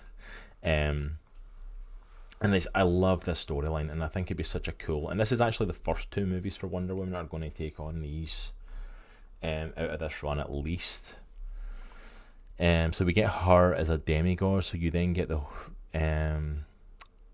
Um, 0.63 1.19
and 2.41 2.53
this, 2.53 2.69
I 2.75 2.83
love 2.83 3.25
this 3.25 3.45
storyline, 3.45 3.91
and 3.91 4.03
I 4.03 4.09
think 4.09 4.29
it'd 4.29 4.37
be 4.37 4.45
such 4.45 4.69
a 4.69 4.73
cool. 4.73 5.09
And 5.09 5.19
this 5.19 5.33
is 5.33 5.41
actually 5.41 5.67
the 5.67 5.73
first 5.73 6.11
two 6.11 6.27
movies 6.27 6.57
for 6.57 6.69
Wonder 6.69 6.95
Woman 6.95 7.15
are 7.15 7.25
going 7.25 7.43
to 7.43 7.51
take 7.51 7.81
on 7.81 8.01
these, 8.01 8.53
um, 9.43 9.73
out 9.77 9.91
of 9.91 10.01
this 10.01 10.23
run 10.23 10.39
at 10.39 10.53
least. 10.53 11.17
Um, 12.61 12.93
so 12.93 13.05
we 13.05 13.13
get 13.13 13.31
her 13.31 13.75
as 13.75 13.89
a 13.89 13.99
demigod. 13.99 14.65
So 14.65 14.77
you 14.77 14.91
then 14.91 15.13
get 15.13 15.29
the, 15.29 15.41
um, 15.95 16.65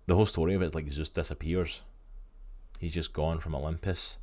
the 0.06 0.14
whole 0.14 0.26
story 0.26 0.54
of 0.54 0.62
it 0.62 0.66
is 0.66 0.74
like 0.74 0.90
Zeus 0.90 1.08
disappears. 1.08 1.82
He's 2.78 2.92
just 2.92 3.12
gone 3.12 3.40
from 3.40 3.54
Olympus. 3.54 4.18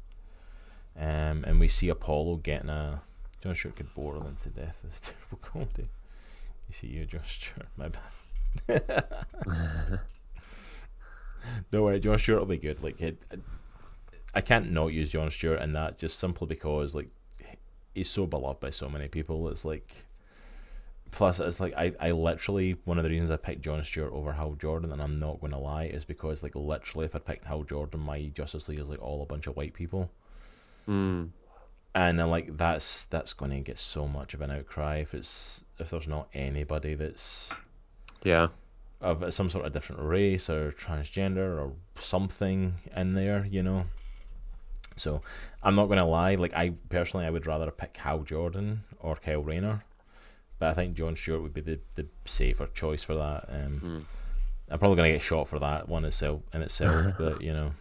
Um, 0.98 1.44
and 1.46 1.60
we 1.60 1.68
see 1.68 1.90
Apollo 1.90 2.38
getting 2.38 2.70
a. 2.70 3.02
John 3.42 3.56
Stewart 3.56 3.76
could 3.76 3.94
bore 3.96 4.20
them 4.20 4.38
to 4.44 4.50
death. 4.50 4.82
This 4.84 5.00
terrible 5.30 5.40
comedy. 5.42 5.90
You 6.68 6.74
see 6.74 6.88
you, 6.88 7.06
John 7.06 7.22
Stewart. 7.28 7.68
My 7.78 7.88
bad. 7.88 8.21
Don't 11.72 11.84
worry, 11.84 12.00
John 12.00 12.18
Stewart 12.20 12.40
will 12.40 12.48
be 12.48 12.58
good. 12.58 12.82
Like, 12.84 13.02
it, 13.02 13.24
I 14.34 14.42
can't 14.42 14.72
not 14.72 14.88
use 14.88 15.10
John 15.12 15.30
Stewart 15.32 15.62
in 15.62 15.74
that 15.74 15.98
just 15.98 16.20
simply 16.20 16.48
because 16.48 16.96
like 16.96 17.10
he's 17.94 18.10
so 18.10 18.26
beloved 18.26 18.60
by 18.60 18.70
so 18.70 18.88
many 18.90 19.08
people. 19.08 19.48
It's 19.50 19.66
like, 19.66 20.06
plus 21.12 21.40
it's 21.40 21.60
like 21.60 21.74
I, 21.76 21.94
I 22.00 22.12
literally 22.12 22.78
one 22.86 22.98
of 22.98 23.04
the 23.04 23.10
reasons 23.10 23.32
I 23.32 23.38
picked 23.38 23.62
John 23.64 23.84
Stewart 23.84 24.14
over 24.14 24.34
Hal 24.34 24.54
Jordan, 24.54 24.92
and 24.92 25.02
I'm 25.02 25.14
not 25.20 25.40
going 25.42 25.52
to 25.52 25.58
lie, 25.58 25.86
is 25.86 26.06
because 26.06 26.44
like 26.44 26.56
literally 26.56 27.06
if 27.06 27.16
I 27.16 27.20
picked 27.20 27.46
Hal 27.46 27.64
Jordan, 27.64 28.00
my 28.02 28.28
Justice 28.34 28.70
League 28.70 28.80
is 28.80 28.90
like 28.90 29.02
all 29.02 29.22
a 29.22 29.26
bunch 29.26 29.48
of 29.48 29.56
white 29.56 29.74
people 29.74 30.10
Mm. 30.88 31.30
and 31.94 32.20
then 32.20 32.30
like 32.32 32.58
that's 32.58 33.04
that's 33.06 33.34
going 33.34 33.52
to 33.52 33.60
get 33.60 33.78
so 33.78 34.08
much 34.08 34.34
of 34.34 34.42
an 34.42 34.50
outcry 34.50 34.96
if 34.98 35.14
it's 35.14 35.64
if 35.78 35.92
there's 35.92 36.08
not 36.08 36.28
anybody 36.34 36.96
that's 36.96 37.52
Yeah. 38.24 38.48
of 39.02 39.34
some 39.34 39.50
sort 39.50 39.66
of 39.66 39.74
different 39.74 40.02
race 40.04 40.50
or 40.50 40.72
transgender 40.72 41.60
or 41.60 41.74
something 41.96 42.76
in 42.96 43.14
there, 43.16 43.46
you 43.50 43.64
know. 43.64 43.86
So 44.96 45.22
I'm 45.64 45.76
not 45.76 45.88
gonna 45.88 46.06
lie, 46.08 46.36
like 46.36 46.54
I 46.54 46.74
personally 46.90 47.26
I 47.26 47.30
would 47.32 47.48
rather 47.48 47.72
pick 47.72 47.98
Hal 47.98 48.20
Jordan 48.24 48.84
or 49.00 49.16
Kyle 49.16 49.42
Rayner, 49.42 49.84
but 50.60 50.70
I 50.70 50.74
think 50.74 50.96
John 50.96 51.16
Stewart 51.16 51.42
would 51.42 51.54
be 51.54 51.62
the, 51.62 51.80
the 51.96 52.06
safer 52.26 52.68
choice 52.68 53.02
for 53.04 53.16
that. 53.16 53.46
Um, 53.50 53.80
Mm. 53.84 54.04
I'm 54.70 54.80
probably 54.80 54.96
gonna 54.98 55.12
get 55.12 55.22
shot 55.22 55.48
for 55.50 55.60
that 55.60 55.90
one 55.90 56.06
itself 56.06 56.42
in 56.54 56.62
itself, 56.62 57.16
but 57.18 57.42
you 57.42 57.52
know. 57.54 57.72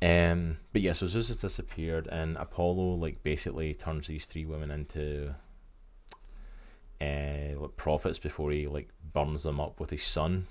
Um, 0.00 0.58
but 0.72 0.82
yeah, 0.82 0.92
so 0.92 1.06
Zeus 1.06 1.28
has 1.28 1.36
disappeared, 1.38 2.06
and 2.06 2.36
Apollo 2.36 2.94
like 2.96 3.22
basically 3.24 3.74
turns 3.74 4.06
these 4.06 4.26
three 4.26 4.44
women 4.44 4.70
into 4.70 5.34
uh, 7.00 7.58
like 7.58 7.76
prophets 7.76 8.18
before 8.18 8.50
he 8.50 8.66
like 8.66 8.90
burns 9.12 9.42
them 9.44 9.60
up 9.60 9.80
with 9.80 9.90
his 9.90 10.02
sun. 10.02 10.46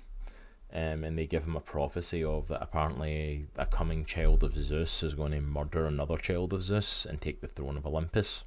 Um, 0.70 1.02
and 1.02 1.16
they 1.16 1.26
give 1.26 1.44
him 1.44 1.56
a 1.56 1.60
prophecy 1.60 2.22
of 2.22 2.48
that 2.48 2.62
apparently 2.62 3.46
a 3.56 3.64
coming 3.64 4.04
child 4.04 4.44
of 4.44 4.54
Zeus 4.54 5.02
is 5.02 5.14
going 5.14 5.32
to 5.32 5.40
murder 5.40 5.86
another 5.86 6.18
child 6.18 6.52
of 6.52 6.62
Zeus 6.62 7.06
and 7.06 7.20
take 7.20 7.40
the 7.40 7.46
throne 7.48 7.78
of 7.78 7.86
Olympus. 7.86 8.44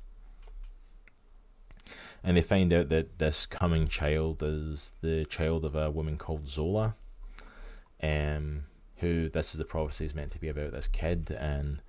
and 2.24 2.38
they 2.38 2.42
find 2.42 2.72
out 2.72 2.90
that 2.90 3.18
this 3.20 3.46
coming 3.46 3.88
child 3.88 4.44
is 4.44 4.94
the 5.02 5.26
child 5.26 5.66
of 5.66 5.76
a 5.76 5.90
woman 5.90 6.18
called 6.18 6.48
Zola, 6.48 6.96
um, 8.02 8.66
who 8.98 9.30
this 9.30 9.54
is 9.54 9.58
the 9.58 9.66
prophecy 9.66 10.06
is 10.06 10.14
meant 10.14 10.32
to 10.32 10.40
be 10.40 10.48
about 10.48 10.72
this 10.72 10.88
kid, 10.88 11.36
and 11.40 11.82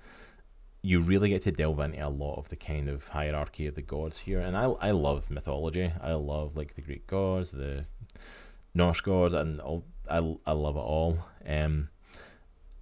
you 0.82 1.00
really 1.00 1.28
get 1.28 1.42
to 1.42 1.52
delve 1.52 1.78
into 1.78 2.06
a 2.06 2.08
lot 2.08 2.38
of 2.38 2.48
the 2.48 2.56
kind 2.56 2.88
of 2.88 3.08
hierarchy 3.08 3.66
of 3.66 3.76
the 3.76 3.82
gods 3.82 4.20
here, 4.20 4.40
and 4.40 4.56
I 4.56 4.64
I 4.64 4.90
love 4.90 5.30
mythology. 5.30 5.92
I 6.00 6.12
love 6.14 6.56
like 6.56 6.74
the 6.74 6.82
Greek 6.82 7.06
gods, 7.06 7.52
the 7.52 7.86
Norse 8.74 9.00
gods, 9.00 9.34
and 9.34 9.60
all, 9.60 9.84
I 10.10 10.16
I 10.46 10.52
love 10.52 10.76
it 10.76 10.80
all. 10.80 11.18
Um, 11.46 11.88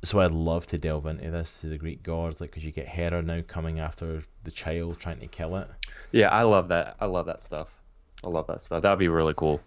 so 0.03 0.21
I'd 0.21 0.31
love 0.31 0.67
to 0.69 0.79
delve 0.79 1.07
into 1.07 1.31
this 1.31 1.61
to 1.61 1.67
the 1.67 1.77
Greek 1.77 2.03
gods, 2.03 2.41
like 2.41 2.51
because 2.51 2.65
you 2.65 2.73
get 2.73 2.89
Hera 2.89 3.23
now 3.23 3.43
coming 3.47 3.79
after 3.79 4.23
the 4.45 4.51
child, 4.51 4.99
trying 4.99 5.21
to 5.21 5.27
kill 5.27 5.57
it. 5.57 5.69
Yeah, 6.11 6.31
I 6.31 6.43
love 6.43 6.69
that. 6.69 6.97
I 7.01 7.07
love 7.07 7.27
that 7.27 7.43
stuff. 7.43 7.79
I 8.25 8.29
love 8.29 8.47
that 8.47 8.63
stuff. 8.63 8.83
That'd 8.83 8.99
be 8.99 9.09
really 9.09 9.35
cool. 9.35 9.61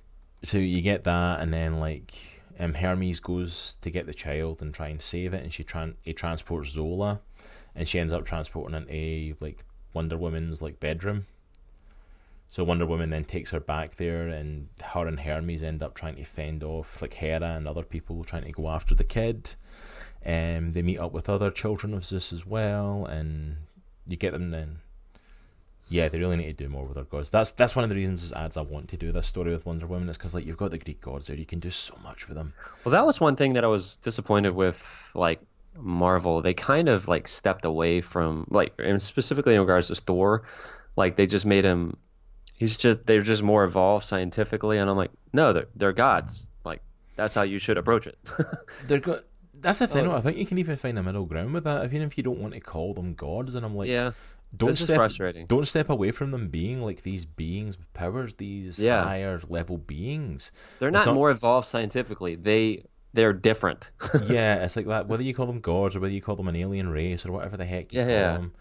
So 0.44 0.58
you 0.58 0.82
get 0.82 1.04
that, 1.04 1.40
and 1.40 1.54
then 1.54 1.80
like 1.80 2.14
um, 2.60 2.74
Hermes 2.74 3.20
goes 3.20 3.78
to 3.82 3.92
get 3.92 4.08
the 4.08 4.14
child 4.14 4.62
and 4.62 4.74
try 4.74 4.88
and 4.88 5.00
save 5.00 5.34
it, 5.36 5.44
and 5.44 5.54
she 5.54 5.64
tran 5.64 5.96
he 6.02 6.14
transports 6.14 6.72
Zola, 6.72 7.22
and 7.76 7.88
she 7.88 8.00
ends 8.00 8.14
up 8.14 8.26
transporting 8.26 8.76
into 8.76 9.36
like 9.40 9.64
Wonder 9.94 10.18
Woman's 10.18 10.62
like 10.62 10.80
bedroom. 10.80 11.26
So 12.50 12.64
Wonder 12.64 12.86
Woman 12.86 13.10
then 13.10 13.24
takes 13.24 13.50
her 13.50 13.60
back 13.60 13.96
there, 13.96 14.28
and 14.28 14.70
her 14.80 15.08
and 15.08 15.20
Hermes 15.20 15.64
end 15.64 15.82
up 15.82 15.96
trying 15.96 16.18
to 16.18 16.24
fend 16.24 16.64
off 16.64 17.02
like 17.02 17.16
Hera 17.16 17.56
and 17.56 17.68
other 17.68 17.82
people 17.82 18.24
trying 18.24 18.44
to 18.44 18.52
go 18.52 18.70
after 18.70 18.94
the 18.94 19.04
kid. 19.04 19.56
And 20.22 20.68
um, 20.68 20.74
they 20.74 20.84
meet 20.84 21.00
up 21.00 21.12
with 21.12 21.30
other 21.30 21.50
children 21.50 21.94
of 21.94 22.06
Zeus 22.06 22.32
as 22.32 22.46
well, 22.46 23.06
and 23.06 23.58
you 24.06 24.18
get 24.18 24.34
them 24.34 24.52
then. 24.52 24.80
Yeah, 25.90 26.08
they 26.08 26.20
really 26.20 26.38
need 26.38 26.58
to 26.58 26.64
do 26.64 26.70
more 26.70 26.86
with 26.86 26.96
their 26.96 27.04
gods. 27.04 27.30
That's 27.30 27.52
that's 27.52 27.76
one 27.76 27.84
of 27.84 27.90
the 27.90 27.96
reasons 27.96 28.24
as 28.24 28.32
ads 28.34 28.56
I 28.56 28.62
want 28.62 28.88
to 28.90 28.98
do 28.98 29.12
this 29.12 29.28
story 29.28 29.52
with 29.52 29.66
Wonder 29.66 29.88
Woman 29.88 30.08
is 30.08 30.18
because 30.18 30.34
like 30.34 30.46
you've 30.46 30.58
got 30.58 30.72
the 30.72 30.78
Greek 30.78 31.02
gods 31.02 31.28
there, 31.28 31.36
you 31.36 31.46
can 31.46 31.60
do 31.60 31.72
so 31.72 31.98
much 32.04 32.28
with 32.28 32.38
them. 32.38 32.54
Well, 32.84 32.92
that 32.92 33.06
was 33.06 33.20
one 33.20 33.36
thing 33.36 33.54
that 33.54 33.64
I 33.64 33.68
was 33.68 33.98
disappointed 33.98 34.56
with, 34.56 34.82
like 35.14 35.42
Marvel. 35.78 36.42
They 36.42 36.54
kind 36.54 36.90
of 36.90 37.08
like 37.08 37.28
stepped 37.28 37.66
away 37.66 38.02
from 38.02 38.48
like, 38.50 38.74
and 38.80 39.02
specifically 39.02 39.56
in 39.56 39.62
regards 39.62 39.88
to 39.88 39.96
Thor, 39.96 40.44
like 40.96 41.16
they 41.16 41.28
just 41.28 41.46
made 41.46 41.66
him. 41.66 41.98
He's 42.56 42.78
just 42.78 43.06
they're 43.06 43.22
just 43.22 43.44
more 43.44 43.64
evolved 43.64 44.06
scientifically, 44.06 44.78
and 44.78 44.90
I'm 44.90 44.98
like, 44.98 45.12
no, 45.34 45.54
they're 45.54 45.68
they're 45.76 45.94
gods. 45.94 46.50
Like 46.64 46.82
that's 47.16 47.36
how 47.36 47.42
you 47.44 47.60
should 47.60 47.78
approach 47.78 48.08
it. 48.08 48.18
they're 48.88 49.00
good 49.00 49.24
that's 49.64 49.80
the 49.80 49.88
thing. 49.88 50.08
Oh. 50.08 50.16
I 50.16 50.22
think 50.22 50.38
you 50.38 50.46
can 50.46 50.58
even 50.60 50.76
find 50.76 51.00
a 51.00 51.04
middle 51.04 51.26
ground 51.26 51.54
with 51.54 51.64
that. 51.64 51.86
Even 51.86 52.04
if 52.04 52.18
you 52.18 52.24
don't 52.24 52.40
want 52.40 52.54
to 52.54 52.60
call 52.60 52.94
them 52.94 53.16
gods, 53.16 53.56
and 53.56 53.66
I'm 53.66 53.76
like, 53.76 53.90
yeah, 53.90 54.12
don't 54.56 54.78
step, 54.78 54.98
frustrating. 54.98 55.48
Don't 55.48 55.66
step 55.66 55.90
away 55.90 56.12
from 56.12 56.32
them 56.32 56.50
being 56.50 56.84
like 56.84 57.02
these 57.02 57.26
beings 57.26 57.78
with 57.78 57.92
powers, 57.94 58.36
these 58.36 58.80
yeah. 58.80 59.04
higher 59.04 59.40
level 59.48 59.78
beings. 59.78 60.52
They're 60.80 60.92
not, 60.92 61.06
not, 61.08 61.16
more 61.16 61.32
evolved 61.32 61.68
scientifically. 61.68 62.36
They 62.36 62.84
they're 63.14 63.34
different. 63.34 63.92
yeah, 64.28 64.64
it's 64.64 64.76
like 64.76 64.88
that. 64.88 65.08
Whether 65.08 65.24
you 65.24 65.34
call 65.34 65.46
them 65.46 65.62
gods 65.62 65.96
or 65.96 66.00
whether 66.00 66.14
you 66.14 66.22
call 66.22 66.36
them 66.36 66.48
an 66.48 66.56
alien 66.56 66.90
race 66.90 67.26
or 67.26 67.32
whatever 67.32 67.58
the 67.58 67.66
heck 67.66 67.94
you 67.94 68.00
yeah, 68.00 68.06
call 68.06 68.14
yeah. 68.14 68.34
them. 68.34 68.54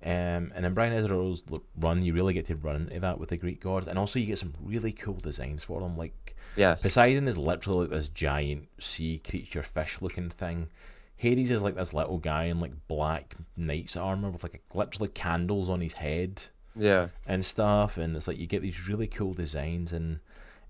Um, 0.00 0.52
and 0.54 0.64
in 0.64 0.74
Brian 0.74 0.92
Azzarello's 0.92 1.42
run, 1.76 2.04
you 2.04 2.14
really 2.14 2.32
get 2.32 2.44
to 2.46 2.56
run 2.56 2.76
into 2.76 3.00
that 3.00 3.18
with 3.18 3.30
the 3.30 3.36
Greek 3.36 3.60
gods, 3.60 3.88
and 3.88 3.98
also 3.98 4.18
you 4.18 4.26
get 4.26 4.38
some 4.38 4.54
really 4.62 4.92
cool 4.92 5.14
designs 5.14 5.64
for 5.64 5.80
them. 5.80 5.96
Like, 5.96 6.36
yes. 6.56 6.82
Poseidon 6.82 7.26
is 7.26 7.36
literally 7.36 7.80
like 7.80 7.90
this 7.90 8.08
giant 8.08 8.68
sea 8.78 9.20
creature, 9.28 9.62
fish-looking 9.62 10.30
thing. 10.30 10.68
Hades 11.16 11.50
is 11.50 11.64
like 11.64 11.74
this 11.74 11.92
little 11.92 12.18
guy 12.18 12.44
in 12.44 12.60
like 12.60 12.72
black 12.86 13.34
knight's 13.56 13.96
armor 13.96 14.30
with 14.30 14.44
like 14.44 14.54
a, 14.54 14.78
literally 14.78 15.08
candles 15.08 15.68
on 15.68 15.80
his 15.80 15.94
head. 15.94 16.44
Yeah. 16.76 17.08
And 17.26 17.44
stuff, 17.44 17.98
and 17.98 18.16
it's 18.16 18.28
like 18.28 18.38
you 18.38 18.46
get 18.46 18.62
these 18.62 18.88
really 18.88 19.08
cool 19.08 19.34
designs, 19.34 19.92
and 19.92 20.20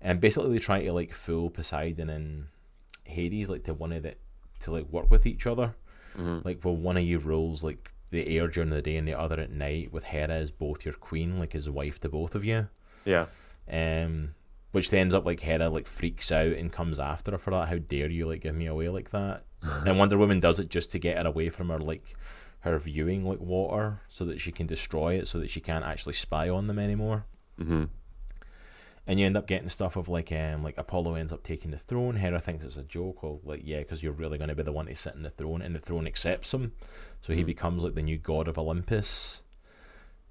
and 0.01 0.19
basically 0.19 0.53
they 0.53 0.59
try 0.59 0.83
to 0.83 0.91
like 0.91 1.13
fool 1.13 1.51
Poseidon 1.51 2.09
and 2.09 2.47
Hades 3.09 3.49
like 3.49 3.63
to 3.65 3.73
one 3.73 3.91
of 3.91 4.03
the 4.03 4.15
to 4.61 4.71
like 4.71 4.89
work 4.89 5.09
with 5.09 5.25
each 5.25 5.47
other. 5.47 5.75
Mm-hmm. 6.17 6.39
Like, 6.43 6.59
well, 6.63 6.75
one 6.75 6.97
of 6.97 7.03
you 7.03 7.19
rules 7.19 7.63
like 7.63 7.91
the 8.11 8.37
air 8.37 8.47
during 8.47 8.69
the 8.69 8.81
day 8.81 8.97
and 8.97 9.07
the 9.07 9.17
other 9.17 9.39
at 9.39 9.51
night 9.51 9.93
with 9.93 10.05
Hera 10.05 10.33
as 10.33 10.51
both 10.51 10.85
your 10.85 10.93
queen, 10.93 11.39
like 11.39 11.55
as 11.55 11.69
wife 11.69 11.99
to 12.01 12.09
both 12.09 12.35
of 12.35 12.43
you. 12.43 12.67
Yeah. 13.05 13.27
Um, 13.71 14.35
which 14.71 14.91
ends 14.93 15.13
up 15.13 15.25
like 15.25 15.41
Hera 15.41 15.69
like 15.69 15.87
freaks 15.87 16.31
out 16.31 16.53
and 16.53 16.71
comes 16.71 16.99
after 16.99 17.31
her 17.31 17.37
for 17.37 17.51
that. 17.51 17.69
How 17.69 17.77
dare 17.77 18.09
you 18.09 18.27
like 18.27 18.41
give 18.41 18.55
me 18.55 18.65
away 18.65 18.89
like 18.89 19.11
that? 19.11 19.45
and 19.61 19.99
Wonder 19.99 20.17
Woman 20.17 20.39
does 20.39 20.59
it 20.59 20.69
just 20.69 20.91
to 20.91 20.99
get 20.99 21.17
her 21.17 21.27
away 21.27 21.49
from 21.49 21.69
her 21.69 21.79
like 21.79 22.15
her 22.61 22.77
viewing 22.77 23.25
like 23.25 23.39
water 23.39 24.01
so 24.09 24.25
that 24.25 24.41
she 24.41 24.51
can 24.51 24.67
destroy 24.67 25.15
it 25.15 25.27
so 25.27 25.39
that 25.39 25.49
she 25.49 25.61
can't 25.61 25.85
actually 25.85 26.13
spy 26.13 26.49
on 26.49 26.67
them 26.67 26.79
anymore. 26.79 27.25
Mm-hmm 27.59 27.85
and 29.09 29.19
you 29.19 29.25
end 29.25 29.35
up 29.35 29.47
getting 29.47 29.69
stuff 29.69 29.95
of 29.95 30.07
like 30.07 30.31
um 30.31 30.61
like 30.61 30.77
Apollo 30.77 31.15
ends 31.15 31.33
up 31.33 31.41
taking 31.41 31.71
the 31.71 31.79
throne. 31.79 32.17
Hera 32.17 32.39
thinks 32.39 32.63
it's 32.63 32.77
a 32.77 32.83
joke, 32.83 33.23
or 33.23 33.39
like 33.43 33.61
yeah, 33.63 33.79
because 33.79 34.03
you're 34.03 34.13
really 34.13 34.37
going 34.37 34.49
to 34.49 34.55
be 34.55 34.61
the 34.61 34.71
one 34.71 34.85
to 34.85 34.95
sit 34.95 35.15
in 35.15 35.23
the 35.23 35.31
throne, 35.31 35.63
and 35.63 35.73
the 35.73 35.79
throne 35.79 36.05
accepts 36.05 36.53
him, 36.53 36.73
so 37.19 37.33
he 37.33 37.41
mm. 37.41 37.47
becomes 37.47 37.81
like 37.81 37.95
the 37.95 38.03
new 38.03 38.19
god 38.19 38.47
of 38.47 38.59
Olympus. 38.59 39.41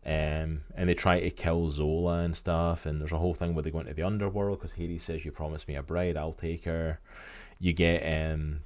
Um, 0.06 0.62
and 0.76 0.88
they 0.88 0.94
try 0.94 1.18
to 1.18 1.30
kill 1.30 1.68
Zola 1.70 2.20
and 2.20 2.36
stuff, 2.36 2.86
and 2.86 3.00
there's 3.00 3.10
a 3.10 3.18
whole 3.18 3.34
thing 3.34 3.52
where 3.52 3.64
they 3.64 3.72
go 3.72 3.80
into 3.80 3.94
the 3.94 4.04
underworld 4.04 4.60
because 4.60 4.74
Hades 4.74 5.02
says, 5.02 5.24
"You 5.24 5.32
promised 5.32 5.66
me 5.66 5.74
a 5.74 5.82
bride, 5.82 6.16
I'll 6.16 6.32
take 6.32 6.64
her." 6.64 7.00
You 7.58 7.72
get 7.72 8.02
um, 8.02 8.60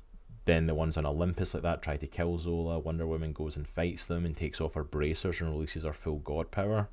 then 0.45 0.67
the 0.67 0.75
ones 0.75 0.99
on 0.99 1.07
Olympus 1.07 1.55
like 1.55 1.63
that 1.63 1.81
try 1.81 1.97
to 1.97 2.07
kill 2.07 2.37
Zola. 2.37 2.79
Wonder 2.79 3.07
Woman 3.07 3.33
goes 3.33 3.57
and 3.57 3.67
fights 3.67 4.05
them 4.05 4.27
and 4.27 4.37
takes 4.37 4.61
off 4.61 4.75
her 4.75 4.85
bracers 4.85 5.41
and 5.41 5.49
releases 5.51 5.85
her 5.85 5.95
full 5.95 6.19
god 6.19 6.51
power. 6.51 6.91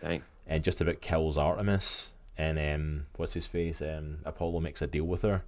Dang. 0.00 0.22
And 0.46 0.62
just 0.62 0.80
about 0.80 1.00
kills 1.00 1.36
Artemis 1.36 2.10
and 2.36 2.58
um, 2.58 3.06
what's 3.16 3.34
his 3.34 3.46
face? 3.46 3.82
Um, 3.82 4.18
Apollo 4.24 4.60
makes 4.60 4.82
a 4.82 4.86
deal 4.86 5.04
with 5.04 5.22
her. 5.22 5.42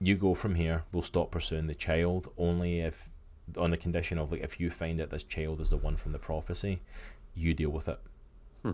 You 0.00 0.16
go 0.16 0.34
from 0.34 0.54
here. 0.54 0.84
We'll 0.92 1.02
stop 1.02 1.30
pursuing 1.30 1.66
the 1.66 1.74
child 1.74 2.30
only 2.38 2.80
if, 2.80 3.08
on 3.56 3.70
the 3.70 3.76
condition 3.76 4.18
of 4.18 4.30
like, 4.30 4.42
if 4.42 4.60
you 4.60 4.70
find 4.70 5.00
out 5.00 5.10
this 5.10 5.24
child 5.24 5.60
is 5.60 5.70
the 5.70 5.76
one 5.76 5.96
from 5.96 6.12
the 6.12 6.18
prophecy, 6.18 6.80
you 7.34 7.52
deal 7.54 7.70
with 7.70 7.88
it. 7.88 7.98
Hmm. 8.62 8.72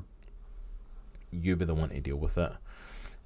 You 1.30 1.56
be 1.56 1.64
the 1.64 1.74
one 1.74 1.88
to 1.88 2.00
deal 2.00 2.16
with 2.16 2.36
it. 2.38 2.52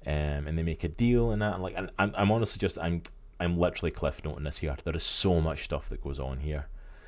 Um, 0.07 0.47
and 0.47 0.57
they 0.57 0.63
make 0.63 0.83
a 0.83 0.87
deal 0.87 1.31
and 1.31 1.41
that. 1.41 1.55
And 1.55 1.63
like, 1.63 1.73
and 1.75 1.91
I'm, 1.99 2.13
I'm 2.15 2.31
honestly 2.31 2.57
just, 2.57 2.77
I'm, 2.79 3.03
I'm 3.39 3.57
literally 3.57 3.91
cliff 3.91 4.23
noting 4.23 4.45
this 4.45 4.59
here. 4.59 4.75
There 4.83 4.95
is 4.95 5.03
so 5.03 5.41
much 5.41 5.65
stuff 5.65 5.89
that 5.89 6.01
goes 6.01 6.19
on 6.19 6.39
here. 6.39 6.67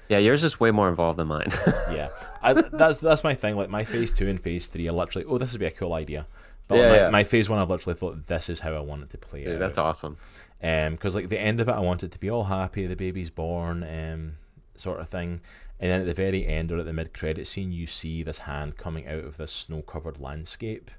Yeah, 0.09 0.17
yours 0.17 0.43
is 0.43 0.59
way 0.59 0.71
more 0.71 0.89
involved 0.89 1.19
than 1.19 1.27
mine. 1.27 1.47
yeah, 1.89 2.09
I, 2.41 2.51
that's 2.51 2.97
that's 2.97 3.23
my 3.23 3.33
thing. 3.33 3.55
Like 3.55 3.69
my 3.69 3.85
phase 3.85 4.11
two 4.11 4.27
and 4.27 4.41
phase 4.41 4.67
three 4.67 4.89
are 4.89 4.91
literally, 4.91 5.25
oh, 5.25 5.37
this 5.37 5.53
would 5.53 5.59
be 5.61 5.67
a 5.67 5.71
cool 5.71 5.93
idea. 5.93 6.27
But 6.71 6.77
yeah, 6.77 6.89
my, 6.89 6.95
yeah. 6.95 7.09
my 7.09 7.23
phase 7.25 7.49
one, 7.49 7.59
I 7.59 7.63
literally 7.63 7.99
thought 7.99 8.27
this 8.27 8.49
is 8.49 8.61
how 8.61 8.73
I 8.73 8.79
want 8.79 9.03
it 9.03 9.09
to 9.09 9.17
play 9.17 9.43
Dude, 9.43 9.55
it. 9.55 9.59
That's 9.59 9.77
awesome. 9.77 10.17
Um, 10.63 10.93
because 10.93 11.15
like 11.15 11.27
the 11.27 11.39
end 11.39 11.59
of 11.59 11.67
it, 11.67 11.73
I 11.73 11.79
wanted 11.79 12.13
to 12.13 12.19
be 12.19 12.29
all 12.29 12.45
happy, 12.45 12.87
the 12.87 12.95
baby's 12.95 13.29
born, 13.29 13.83
um, 13.83 14.37
sort 14.75 15.01
of 15.01 15.09
thing. 15.09 15.41
And 15.81 15.91
then 15.91 16.01
at 16.01 16.05
the 16.05 16.13
very 16.13 16.45
end 16.47 16.71
or 16.71 16.77
at 16.77 16.85
the 16.85 16.93
mid 16.93 17.13
credit 17.13 17.45
scene, 17.45 17.73
you 17.73 17.87
see 17.87 18.23
this 18.23 18.39
hand 18.39 18.77
coming 18.77 19.05
out 19.05 19.25
of 19.25 19.35
this 19.35 19.51
snow 19.51 19.81
covered 19.81 20.19
landscape, 20.19 20.91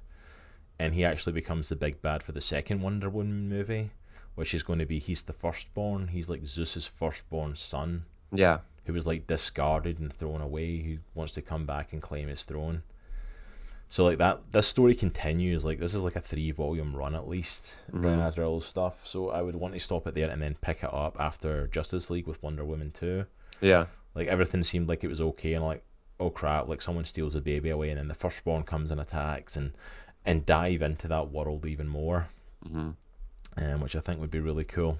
and 0.77 0.93
he 0.93 1.03
actually 1.03 1.33
becomes 1.33 1.69
the 1.69 1.75
big 1.75 2.01
bad 2.03 2.21
for 2.21 2.33
the 2.33 2.41
second 2.41 2.81
Wonder 2.81 3.09
Woman 3.09 3.49
movie, 3.49 3.91
which 4.35 4.53
is 4.53 4.61
going 4.61 4.79
to 4.79 4.85
be 4.85 4.99
he's 4.99 5.21
the 5.21 5.33
firstborn. 5.33 6.09
He's 6.09 6.29
like 6.29 6.45
Zeus's 6.45 6.85
firstborn 6.85 7.55
son. 7.55 8.05
Yeah. 8.31 8.59
Who 8.85 8.93
was 8.93 9.07
like 9.07 9.25
discarded 9.25 9.99
and 9.99 10.13
thrown 10.13 10.41
away. 10.41 10.81
Who 10.81 10.97
wants 11.15 11.33
to 11.33 11.41
come 11.41 11.65
back 11.65 11.93
and 11.93 12.01
claim 12.01 12.27
his 12.27 12.43
throne. 12.43 12.83
So 13.93 14.03
like 14.03 14.17
that, 14.17 14.51
this 14.51 14.65
story 14.65 14.95
continues. 14.95 15.63
Like 15.63 15.77
this 15.77 15.93
is 15.93 16.01
like 16.01 16.15
a 16.15 16.19
three 16.19 16.49
volume 16.49 16.95
run 16.95 17.13
at 17.13 17.27
least. 17.27 17.73
Mm-hmm. 17.91 18.01
Brian 18.01 18.19
Azzarello's 18.21 18.65
stuff. 18.65 19.05
So 19.05 19.29
I 19.29 19.43
would 19.43 19.55
want 19.55 19.75
to 19.75 19.79
stop 19.79 20.07
it 20.07 20.15
there 20.15 20.31
and 20.31 20.41
then 20.41 20.55
pick 20.61 20.81
it 20.81 20.91
up 20.91 21.15
after 21.19 21.67
Justice 21.67 22.09
League 22.09 22.25
with 22.25 22.41
Wonder 22.41 22.65
Woman 22.65 22.89
two. 22.89 23.27
Yeah. 23.61 23.85
Like 24.15 24.27
everything 24.27 24.63
seemed 24.63 24.89
like 24.89 25.03
it 25.03 25.09
was 25.09 25.21
okay, 25.21 25.53
and 25.53 25.63
like 25.63 25.83
oh 26.19 26.31
crap, 26.31 26.67
like 26.67 26.81
someone 26.81 27.05
steals 27.05 27.35
a 27.35 27.39
baby 27.39 27.69
away, 27.69 27.91
and 27.91 27.99
then 27.99 28.07
the 28.07 28.15
firstborn 28.15 28.63
comes 28.63 28.89
and 28.89 28.99
attacks, 28.99 29.55
and 29.55 29.73
and 30.25 30.43
dive 30.43 30.81
into 30.81 31.07
that 31.09 31.29
world 31.29 31.67
even 31.67 31.87
more. 31.87 32.29
Mm-hmm. 32.67 32.89
Um, 33.63 33.79
which 33.79 33.95
I 33.95 33.99
think 33.99 34.19
would 34.19 34.31
be 34.31 34.39
really 34.39 34.63
cool. 34.63 34.97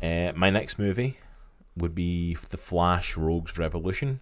Uh, 0.00 0.30
my 0.36 0.50
next 0.50 0.78
movie 0.78 1.18
would 1.76 1.96
be 1.96 2.36
The 2.36 2.56
Flash 2.56 3.16
Rogues 3.16 3.58
Revolution. 3.58 4.20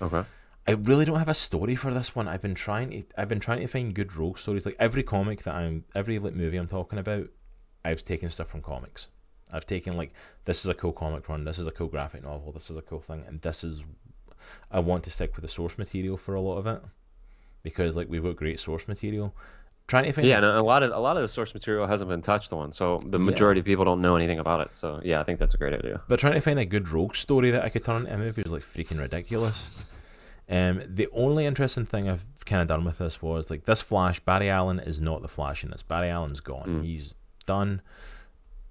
Okay. 0.00 0.24
I 0.66 0.72
really 0.72 1.04
don't 1.04 1.18
have 1.18 1.28
a 1.28 1.34
story 1.34 1.74
for 1.74 1.92
this 1.92 2.16
one. 2.16 2.26
I've 2.26 2.40
been 2.40 2.54
trying 2.54 2.90
to 2.90 3.02
I've 3.18 3.28
been 3.28 3.40
trying 3.40 3.60
to 3.60 3.66
find 3.66 3.94
good 3.94 4.16
rogue 4.16 4.38
stories. 4.38 4.64
Like 4.64 4.76
every 4.78 5.02
comic 5.02 5.42
that 5.42 5.54
I'm 5.54 5.84
every 5.94 6.18
like 6.18 6.34
movie 6.34 6.56
I'm 6.56 6.68
talking 6.68 6.98
about, 6.98 7.28
I've 7.84 8.02
taken 8.04 8.30
stuff 8.30 8.48
from 8.48 8.62
comics. 8.62 9.08
I've 9.52 9.66
taken 9.66 9.96
like 9.96 10.12
this 10.46 10.60
is 10.60 10.66
a 10.66 10.74
cool 10.74 10.92
comic 10.92 11.28
run, 11.28 11.44
this 11.44 11.58
is 11.58 11.66
a 11.66 11.70
cool 11.70 11.88
graphic 11.88 12.22
novel, 12.24 12.50
this 12.52 12.70
is 12.70 12.76
a 12.76 12.82
cool 12.82 13.00
thing, 13.00 13.24
and 13.26 13.42
this 13.42 13.62
is 13.62 13.82
I 14.70 14.80
want 14.80 15.04
to 15.04 15.10
stick 15.10 15.36
with 15.36 15.42
the 15.42 15.48
source 15.48 15.76
material 15.76 16.16
for 16.16 16.34
a 16.34 16.40
lot 16.40 16.56
of 16.56 16.66
it 16.66 16.82
because 17.62 17.96
like 17.96 18.08
we've 18.08 18.22
got 18.22 18.36
great 18.36 18.58
source 18.58 18.88
material. 18.88 19.34
Trying 19.86 20.04
to 20.04 20.12
find 20.12 20.26
yeah, 20.26 20.40
no, 20.40 20.58
a 20.58 20.62
lot 20.62 20.82
of 20.82 20.92
a 20.92 20.98
lot 20.98 21.16
of 21.16 21.22
the 21.22 21.28
source 21.28 21.52
material 21.52 21.86
hasn't 21.86 22.08
been 22.08 22.22
touched 22.22 22.54
on, 22.54 22.72
so 22.72 22.98
the 23.04 23.18
majority 23.18 23.58
yeah. 23.58 23.62
of 23.62 23.66
people 23.66 23.84
don't 23.84 24.00
know 24.00 24.16
anything 24.16 24.38
about 24.38 24.62
it. 24.62 24.74
So 24.74 24.98
yeah, 25.04 25.20
I 25.20 25.24
think 25.24 25.38
that's 25.38 25.52
a 25.52 25.58
great 25.58 25.74
idea. 25.74 26.00
But 26.08 26.20
trying 26.20 26.32
to 26.32 26.40
find 26.40 26.58
a 26.58 26.64
good 26.64 26.88
rogue 26.88 27.16
story 27.16 27.50
that 27.50 27.62
I 27.62 27.68
could 27.68 27.84
turn 27.84 28.02
into 28.02 28.14
a 28.14 28.16
movie 28.16 28.42
was 28.42 28.52
like 28.52 28.62
freaking 28.62 28.98
ridiculous. 28.98 29.90
Um, 30.48 30.82
the 30.86 31.08
only 31.12 31.46
interesting 31.46 31.86
thing 31.86 32.08
I've 32.08 32.26
kind 32.44 32.60
of 32.60 32.68
done 32.68 32.84
with 32.84 32.98
this 32.98 33.22
was 33.22 33.48
like 33.50 33.64
this 33.64 33.80
Flash. 33.80 34.20
Barry 34.20 34.50
Allen 34.50 34.78
is 34.78 35.00
not 35.00 35.22
the 35.22 35.28
Flash 35.28 35.64
in 35.64 35.70
this. 35.70 35.82
Barry 35.82 36.08
Allen's 36.10 36.40
gone. 36.40 36.66
Mm. 36.66 36.84
He's 36.84 37.14
done. 37.46 37.80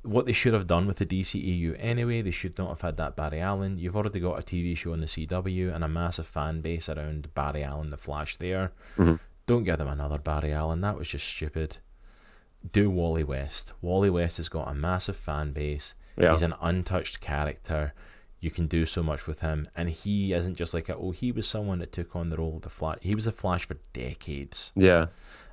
What 0.03 0.25
they 0.25 0.33
should 0.33 0.53
have 0.53 0.67
done 0.67 0.85
with 0.85 0.97
the 0.97 1.05
DCEU 1.05 1.77
anyway, 1.79 2.21
they 2.21 2.29
should 2.31 2.57
not 2.57 2.69
have 2.69 2.81
had 2.81 2.97
that 2.97 3.15
Barry 3.15 3.39
Allen. 3.39 3.77
You've 3.79 3.95
already 3.95 4.19
got 4.19 4.37
a 4.37 4.41
TV 4.43 4.75
show 4.77 4.91
on 4.93 4.99
the 4.99 5.07
CW 5.07 5.73
and 5.73 5.83
a 5.83 5.87
massive 5.87 6.27
fan 6.27 6.59
base 6.61 6.89
around 6.89 7.33
Barry 7.33 7.63
Allen, 7.63 7.89
the 7.89 7.97
Flash. 7.97 8.35
There, 8.37 8.71
Mhm. 8.97 9.19
don't 9.47 9.63
give 9.63 9.77
them 9.77 9.87
another 9.87 10.17
Barry 10.17 10.51
Allen. 10.51 10.81
That 10.81 10.97
was 10.97 11.07
just 11.07 11.25
stupid. 11.25 11.77
Do 12.71 12.89
Wally 12.89 13.23
West. 13.23 13.73
Wally 13.81 14.09
West 14.09 14.37
has 14.37 14.49
got 14.49 14.69
a 14.69 14.73
massive 14.75 15.15
fan 15.15 15.51
base. 15.53 15.95
Yeah. 16.17 16.31
He's 16.31 16.41
an 16.41 16.53
untouched 16.61 17.19
character. 17.21 17.93
You 18.43 18.51
can 18.51 18.67
do 18.67 18.85
so 18.85 19.01
much 19.01 19.25
with 19.25 19.39
him, 19.39 19.67
and 19.73 19.89
he 19.89 20.33
isn't 20.33 20.55
just 20.55 20.73
like 20.73 20.89
a, 20.89 20.95
oh 20.97 21.11
he 21.11 21.31
was 21.31 21.47
someone 21.47 21.79
that 21.79 21.93
took 21.93 22.13
on 22.13 22.29
the 22.29 22.35
role 22.35 22.57
of 22.57 22.63
the 22.63 22.69
Flash. 22.69 22.97
He 23.01 23.15
was 23.15 23.23
the 23.23 23.31
Flash 23.31 23.65
for 23.65 23.77
decades. 23.93 24.73
Yeah. 24.75 25.05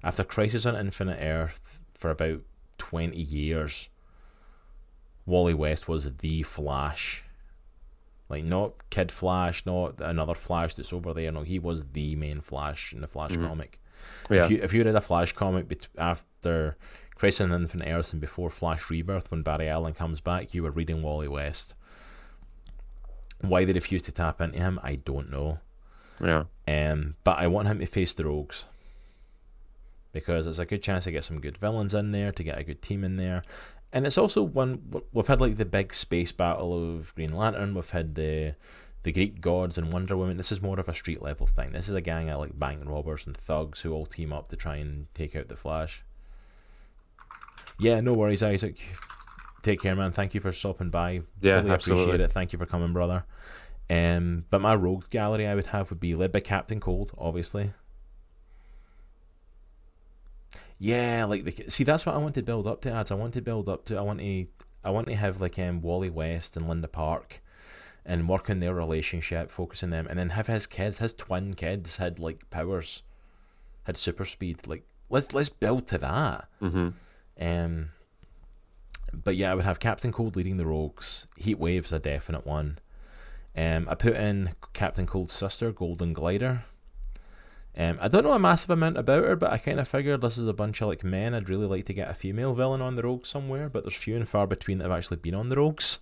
After 0.03 0.24
Crisis 0.24 0.66
on 0.66 0.74
Infinite 0.74 1.22
Earth 1.22 1.80
for 1.95 2.11
about 2.11 2.41
twenty 2.78 3.22
years, 3.22 3.88
Wally 5.26 5.55
West 5.55 5.88
was 5.88 6.16
the 6.16 6.43
Flash. 6.43 7.22
Like 8.28 8.45
not 8.45 8.72
Kid 8.91 9.12
Flash, 9.12 9.64
not 9.66 10.01
another 10.01 10.34
Flash 10.34 10.74
that's 10.74 10.93
over 10.93 11.14
there. 11.14 11.30
No, 11.32 11.43
he 11.43 11.59
was 11.59 11.84
the 11.93 12.16
main 12.16 12.41
Flash 12.41 12.93
in 12.93 13.01
the 13.03 13.07
Flash 13.07 13.30
Mhm. 13.32 13.47
comic. 13.47 13.80
Yeah. 14.30 14.45
If 14.47 14.51
you 14.51 14.61
if 14.62 14.72
you 14.74 14.82
read 14.84 14.95
a 14.97 15.01
Flash 15.01 15.32
comic 15.32 15.68
bet- 15.68 15.88
after 15.99 16.76
Crisis 17.14 17.41
on 17.43 17.53
Infinite 17.53 17.88
Earth 17.88 18.12
and 18.12 18.20
before 18.20 18.51
Flash 18.51 18.91
Rebirth, 18.91 19.30
when 19.30 19.43
Barry 19.43 19.68
Allen 19.68 19.95
comes 19.95 20.20
back, 20.20 20.55
you 20.55 20.62
were 20.64 20.70
reading 20.72 21.03
Wally 21.03 21.28
West. 21.28 21.74
Why 23.41 23.64
they 23.64 23.72
refuse 23.72 24.03
to 24.03 24.12
tap 24.12 24.41
into 24.41 24.59
him, 24.59 24.78
I 24.82 24.97
don't 24.97 25.30
know. 25.30 25.59
yeah. 26.22 26.45
Um, 26.68 27.16
but 27.24 27.38
I 27.38 27.47
want 27.47 27.68
him 27.68 27.78
to 27.80 27.86
face 27.86 28.12
the 28.12 28.24
Rogues 28.24 28.64
because 30.12 30.47
it's 30.47 30.59
a 30.59 30.66
good 30.66 30.82
chance 30.82 31.05
to 31.05 31.12
get 31.12 31.24
some 31.24 31.41
good 31.41 31.57
villains 31.59 31.95
in 31.95 32.11
there, 32.12 32.32
to 32.32 32.43
get 32.43 32.59
a 32.59 32.64
good 32.64 32.82
team 32.82 33.05
in 33.05 33.16
there, 33.16 33.43
and 33.93 34.07
it's 34.07 34.18
also 34.18 34.43
one 34.43 35.03
we've 35.12 35.26
had 35.26 35.41
like 35.41 35.57
the 35.57 35.64
big 35.64 35.95
space 35.95 36.32
battle 36.32 36.97
of 36.97 37.14
Green 37.14 37.34
Lantern. 37.36 37.74
We've 37.74 37.91
had 37.91 38.14
the 38.14 38.55
the 39.03 39.12
Greek 39.12 39.41
gods 39.41 39.78
and 39.78 39.93
Wonder 39.93 40.16
Woman. 40.16 40.36
This 40.36 40.53
is 40.53 40.61
more 40.61 40.78
of 40.78 40.88
a 40.88 40.95
street 40.95 41.22
level 41.22 41.47
thing. 41.47 41.72
This 41.72 41.88
is 41.88 41.95
a 41.95 42.01
gang 42.01 42.28
of 42.28 42.38
like 42.38 42.59
bank 42.59 42.82
robbers 42.84 43.26
and 43.26 43.36
thugs 43.36 43.80
who 43.80 43.93
all 43.93 44.07
team 44.07 44.32
up 44.32 44.49
to 44.51 44.57
try 44.57 44.76
and 44.76 45.07
take 45.14 45.34
out 45.34 45.49
the 45.49 45.57
Flash. 45.57 46.05
Yeah, 47.78 48.01
no 48.01 48.12
worries, 48.12 48.43
Isaac. 48.43 48.76
Take 49.63 49.81
care, 49.81 49.95
man. 49.95 50.13
Thank 50.13 50.35
you 50.35 50.41
for 50.41 50.53
stopping 50.53 50.91
by. 50.91 51.23
Yeah, 51.41 51.61
Fully 51.61 51.73
absolutely. 51.73 52.05
appreciate 52.05 52.25
it. 52.25 52.33
Thank 52.33 52.53
you 52.53 52.59
for 52.59 52.67
coming, 52.67 52.93
brother. 52.93 53.25
Um, 53.91 54.45
but 54.51 54.61
my 54.61 54.75
rogue 54.75 55.11
gallery 55.11 55.47
I 55.47 55.55
would 55.55 55.67
have 55.67 55.91
would 55.91 56.01
be 56.01 56.15
led 56.15 56.33
by 56.33 56.41
Captain 56.41 56.81
Cold, 56.81 57.13
obviously. 57.19 57.73
Yeah, 60.79 61.27
like 61.27 61.45
the 61.45 61.65
see 61.69 61.85
that's 61.85 62.07
what 62.07 62.15
I 62.15 62.19
want 62.19 62.35
to 62.37 62.43
build 62.43 62.67
up 62.67 62.81
to. 62.83 62.93
Ads 62.93 63.11
I 63.11 63.15
want 63.15 63.35
to 63.35 63.43
build 63.43 63.69
up 63.69 63.85
to. 63.87 63.99
I 63.99 64.01
want 64.01 64.21
to 64.21 64.47
I 64.83 64.91
want 64.91 65.09
to 65.09 65.15
have 65.15 65.41
like 65.41 65.59
um 65.59 65.83
Wally 65.83 66.09
West 66.09 66.57
and 66.57 66.67
Linda 66.67 66.89
Park, 66.89 67.43
and 68.07 68.29
work 68.29 68.49
on 68.49 68.61
their 68.61 68.75
relationship, 68.75 69.51
focus 69.51 69.83
on 69.83 69.91
them, 69.91 70.07
and 70.09 70.19
then 70.19 70.31
have 70.31 70.47
his 70.47 70.67
kids, 70.67 70.99
his 70.99 71.13
twin 71.13 71.53
kids 71.53 71.99
had 71.99 72.19
like 72.19 72.49
powers, 72.49 73.03
had 73.85 73.99
super 73.99 74.25
speed. 74.25 74.67
Like 74.67 74.85
let's 75.11 75.35
let's 75.35 75.51
build 75.51 75.87
to 75.89 75.99
that. 75.99 76.49
Mm-hmm. 76.63 76.89
Um, 77.41 77.91
but 79.13 79.37
yeah, 79.37 79.53
I 79.53 79.55
would 79.55 79.65
have 79.65 79.81
Captain 79.81 80.13
Cold 80.13 80.37
leading 80.37 80.57
the 80.57 80.67
Rogues. 80.67 81.27
Heat 81.37 81.59
Wave's 81.59 81.93
a 81.93 81.99
definite 81.99 82.47
one. 82.47 82.79
Um, 83.57 83.89
I 83.89 83.95
put 83.95 84.15
in 84.15 84.53
Captain 84.73 85.07
Cold's 85.07 85.33
sister, 85.33 85.73
Golden 85.73 86.13
Glider. 86.13 86.65
Um, 87.77 87.99
I 88.01 88.09
don't 88.09 88.25
know 88.25 88.33
a 88.33 88.39
massive 88.39 88.71
amount 88.71 88.97
about 88.97 89.25
her, 89.25 89.37
but 89.37 89.53
I 89.53 89.59
kind 89.59 89.79
of 89.79 89.89
figured 89.89 90.21
this 90.21 90.39
is 90.39 90.49
a 90.49 90.53
bunch 90.53 90.81
of 90.81 90.89
like 90.89 91.05
men. 91.05 91.35
I'd 91.35 91.49
really 91.49 91.67
like 91.67 91.87
to 91.87 91.95
get 91.95 92.11
a 92.11 92.15
female 92.15 92.55
villain 92.55 92.81
on 92.81 92.97
the 92.97 93.03
Rogues 93.03 93.29
somewhere, 93.29 93.69
but 93.69 93.85
there's 93.85 93.95
few 93.95 94.17
and 94.17 94.29
far 94.29 94.47
between 94.47 94.79
that 94.79 94.85
have 94.85 94.97
actually 94.97 95.19
been 95.19 95.35
on 95.35 95.49
the 95.49 95.57
Rogues. 95.57 95.99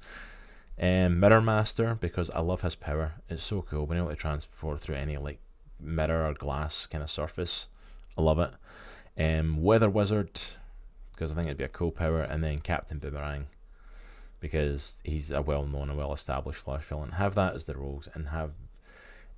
Um, 0.81 1.19
Mirror 1.19 1.43
Master 1.43 1.97
because 2.01 2.31
I 2.31 2.41
love 2.41 2.63
his 2.63 2.75
power. 2.75 3.15
It's 3.29 3.43
so 3.43 3.63
cool 3.63 3.87
being 3.87 4.01
able 4.01 4.11
to 4.11 4.17
transport 4.17 4.81
through 4.81 4.95
any 4.95 5.17
like 5.17 5.41
mirror 5.81 6.27
or 6.27 6.35
glass 6.35 6.87
kind 6.87 7.03
of 7.03 7.11
surface. 7.11 7.67
I 8.17 8.23
love 8.23 8.39
it. 8.39 8.53
Um, 9.19 9.63
Weather 9.63 9.91
Wizard 9.91 10.41
because 11.19 11.33
I 11.33 11.35
think 11.35 11.47
it'd 11.47 11.59
be 11.59 11.64
a 11.64 11.69
cool 11.69 11.91
power, 11.91 12.23
and 12.23 12.45
then 12.45 12.61
Captain 12.61 12.99
Boomerang 12.99 13.49
because 14.39 14.99
he's 15.03 15.33
a 15.33 15.43
well-known 15.43 15.89
and 15.89 15.99
well-established 15.99 16.61
Flash 16.61 16.85
villain. 16.85 17.12
Have 17.12 17.35
that 17.35 17.57
as 17.57 17.64
the 17.64 17.77
rogues, 17.77 18.09
and 18.14 18.29
have. 18.29 18.53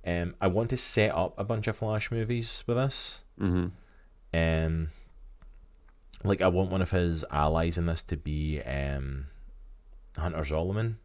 Um, 0.05 0.35
I 0.39 0.47
want 0.47 0.69
to 0.71 0.77
set 0.77 1.13
up 1.13 1.33
a 1.39 1.43
bunch 1.43 1.67
of 1.67 1.75
Flash 1.75 2.11
movies 2.11 2.63
with 2.67 2.77
this. 2.77 3.21
Mm-hmm. 3.39 3.67
Um, 4.33 4.89
like 6.23 6.41
I 6.41 6.47
want 6.47 6.69
one 6.69 6.83
of 6.83 6.91
his 6.91 7.25
allies 7.31 7.77
in 7.77 7.87
this 7.87 8.03
to 8.03 8.17
be 8.17 8.61
um, 8.61 9.27
Hunter 10.17 10.41
Zolomon, 10.41 10.95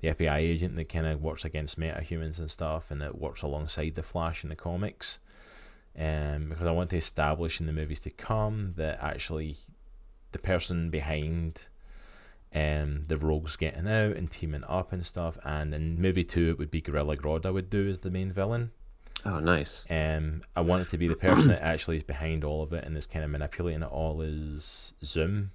the 0.00 0.08
FBI 0.08 0.36
agent 0.36 0.76
that 0.76 0.88
kind 0.88 1.06
of 1.06 1.20
works 1.20 1.44
against 1.44 1.78
metahumans 1.78 2.38
and 2.38 2.50
stuff, 2.50 2.90
and 2.90 3.00
that 3.02 3.18
works 3.18 3.42
alongside 3.42 3.94
the 3.96 4.02
Flash 4.04 4.44
in 4.44 4.50
the 4.50 4.56
comics. 4.56 5.18
Um, 5.98 6.50
because 6.50 6.66
I 6.68 6.70
want 6.70 6.90
to 6.90 6.96
establish 6.96 7.58
in 7.58 7.66
the 7.66 7.72
movies 7.72 7.98
to 8.00 8.10
come 8.10 8.74
that 8.76 9.02
actually 9.02 9.56
the 10.32 10.38
person 10.38 10.90
behind 10.90 11.66
um 12.54 13.04
the 13.08 13.16
rogues 13.18 13.56
getting 13.56 13.86
out 13.86 14.16
and 14.16 14.30
teaming 14.30 14.64
up 14.68 14.92
and 14.92 15.04
stuff, 15.04 15.38
and 15.44 15.74
in 15.74 16.00
movie 16.00 16.24
two 16.24 16.50
it 16.50 16.58
would 16.58 16.70
be 16.70 16.80
Gorilla 16.80 17.16
Grodd 17.16 17.44
I 17.46 17.50
would 17.50 17.68
do 17.70 17.88
as 17.88 17.98
the 17.98 18.10
main 18.10 18.32
villain. 18.32 18.70
Oh, 19.24 19.40
nice. 19.40 19.84
Um, 19.90 20.42
I 20.54 20.60
want 20.60 20.82
it 20.82 20.90
to 20.90 20.96
be 20.98 21.08
the 21.08 21.16
person 21.16 21.48
that 21.48 21.60
actually 21.62 21.96
is 21.96 22.04
behind 22.04 22.44
all 22.44 22.62
of 22.62 22.72
it 22.72 22.84
and 22.84 22.96
is 22.96 23.04
kind 23.04 23.24
of 23.24 23.30
manipulating 23.32 23.82
it 23.82 23.90
all 23.90 24.22
is 24.22 24.94
Zoom, 25.04 25.50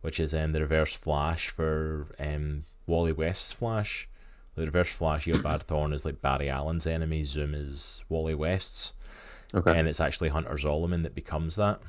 which 0.00 0.18
is 0.18 0.32
um, 0.32 0.52
the 0.52 0.60
reverse 0.60 0.94
Flash 0.96 1.50
for 1.50 2.08
um, 2.18 2.64
Wally 2.86 3.12
West's 3.12 3.52
Flash. 3.52 4.08
The 4.54 4.64
reverse 4.64 4.90
Flash, 4.92 5.26
Eobard 5.26 5.64
Thawne, 5.66 5.92
is 5.94 6.04
like 6.06 6.22
Barry 6.22 6.48
Allen's 6.48 6.86
enemy. 6.86 7.24
Zoom 7.24 7.54
is 7.54 8.02
Wally 8.08 8.34
West's, 8.34 8.94
Okay. 9.54 9.78
and 9.78 9.86
it's 9.86 10.00
actually 10.00 10.30
Hunter 10.30 10.54
Zolomon 10.54 11.02
that 11.02 11.14
becomes 11.14 11.56
that. 11.56 11.80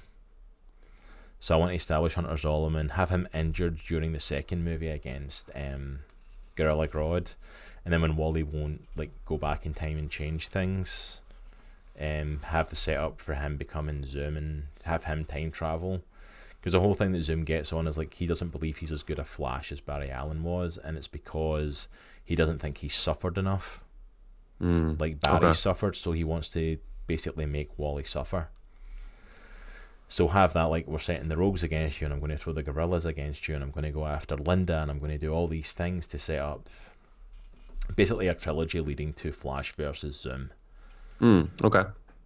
So 1.44 1.54
I 1.54 1.58
want 1.58 1.72
to 1.72 1.76
establish 1.76 2.14
Hunter 2.14 2.36
Zolomon, 2.36 2.91
have 2.91 3.10
him 3.10 3.28
injured 3.34 3.80
during 3.86 4.14
the 4.14 4.20
second 4.22 4.64
movie 4.64 4.88
against 4.88 5.52
um, 5.54 6.00
Gorilla 6.56 6.88
Grodd, 6.88 7.36
and 7.84 7.94
then 7.94 8.02
when 8.02 8.16
Wally 8.16 8.44
won't 8.44 8.88
like 8.96 9.12
go 9.26 9.36
back 9.38 9.66
in 9.66 9.74
time 9.74 9.98
and 9.98 10.10
change 10.10 10.48
things, 10.48 11.20
um, 12.00 12.39
have 12.46 12.70
the 12.70 12.78
setup 12.78 13.20
for 13.20 13.34
him 13.34 13.58
becoming 13.58 14.06
Zoom 14.06 14.38
and 14.38 14.68
have 14.86 15.04
him 15.04 15.26
time 15.26 15.52
travel. 15.52 16.02
Because 16.62 16.72
the 16.72 16.80
whole 16.80 16.94
thing 16.94 17.12
that 17.12 17.24
Zoom 17.24 17.44
gets 17.44 17.74
on 17.74 17.88
is 17.88 17.98
like 17.98 18.14
he 18.14 18.26
doesn't 18.26 18.54
believe 18.54 18.78
he's 18.78 18.94
as 18.94 19.04
good 19.04 19.20
a 19.20 19.26
Flash 19.26 19.70
as 19.74 19.82
Barry 19.82 20.10
Allen 20.10 20.44
was, 20.44 20.78
and 20.78 20.96
it's 20.96 21.10
because 21.10 21.89
he 22.24 22.38
doesn't 22.38 22.60
think 22.60 22.78
he 22.78 22.88
suffered 22.88 23.38
enough 23.38 23.82
Mm. 24.62 24.98
like 24.98 25.20
Barry 25.20 25.48
Okay. 25.48 25.54
suffered, 25.58 25.98
so 25.98 26.14
he 26.14 26.24
wants 26.24 26.48
to 26.52 26.78
basically 27.06 27.46
make 27.46 27.78
Wally 27.78 28.06
suffer. 28.06 28.48
So 30.14 30.28
have 30.28 30.53
that 30.53 30.66
like 30.66 30.86
we're 30.88 30.99
setting 30.99 31.28
the 31.28 31.38
rogues 31.38 31.64
against 31.64 31.99
you, 31.99 32.05
and 32.05 32.14
I'm 32.14 32.20
going 32.20 32.30
to 32.30 32.38
throw 32.38 32.53
the 32.53 32.61
gorillas 32.61 33.03
against 33.03 33.47
you, 33.47 33.55
and 33.55 33.64
I'm 33.64 33.72
going 33.72 33.84
to 33.84 33.89
go 33.89 34.05
after 34.05 34.36
Linda, 34.38 34.80
and 34.80 34.91
I'm 34.91 34.99
going 34.99 35.09
to 35.09 35.18
do 35.18 35.34
all 35.34 35.47
these 35.47 35.72
things 35.72 36.05
to 36.05 36.20
set 36.20 36.38
up 36.38 36.70
basically 37.95 38.28
a 38.28 38.36
trilogy 38.36 38.80
leading 38.80 39.14
to 39.14 39.32
Flash 39.32 39.74
versus 39.74 40.16
Zoom, 40.22 40.51
Mm. 41.20 41.49
Okay. 41.64 41.86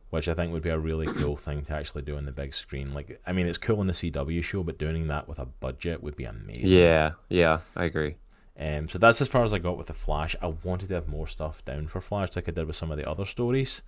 which 0.09 0.27
I 0.27 0.33
think 0.33 0.51
would 0.51 0.63
be 0.63 0.69
a 0.69 0.77
really 0.77 1.07
cool 1.07 1.37
thing 1.37 1.63
to 1.63 1.73
actually 1.75 2.01
do 2.01 2.17
on 2.17 2.25
the 2.25 2.33
big 2.33 2.53
screen. 2.53 2.93
Like, 2.93 3.21
I 3.25 3.31
mean, 3.31 3.47
it's 3.47 3.57
cool 3.57 3.79
in 3.79 3.87
the 3.87 3.93
CW 3.93 4.43
show, 4.43 4.63
but 4.63 4.77
doing 4.77 5.07
that 5.07 5.29
with 5.29 5.39
a 5.39 5.45
budget 5.45 6.03
would 6.03 6.17
be 6.17 6.25
amazing. 6.25 6.67
Yeah. 6.67 7.11
Yeah. 7.29 7.59
I 7.77 7.85
agree. 7.85 8.17
Um, 8.59 8.89
so 8.89 8.97
that's 8.99 9.21
as 9.21 9.29
far 9.29 9.45
as 9.45 9.53
I 9.53 9.59
got 9.59 9.77
with 9.77 9.87
the 9.87 9.93
Flash. 9.93 10.35
I 10.41 10.47
wanted 10.47 10.89
to 10.89 10.95
have 10.95 11.07
more 11.07 11.25
stuff 11.27 11.63
down 11.63 11.87
for 11.87 12.01
Flash, 12.01 12.35
like 12.35 12.49
I 12.49 12.51
did 12.51 12.67
with 12.67 12.75
some 12.75 12.91
of 12.91 12.97
the 12.97 13.09
other 13.09 13.25
stories. 13.25 13.81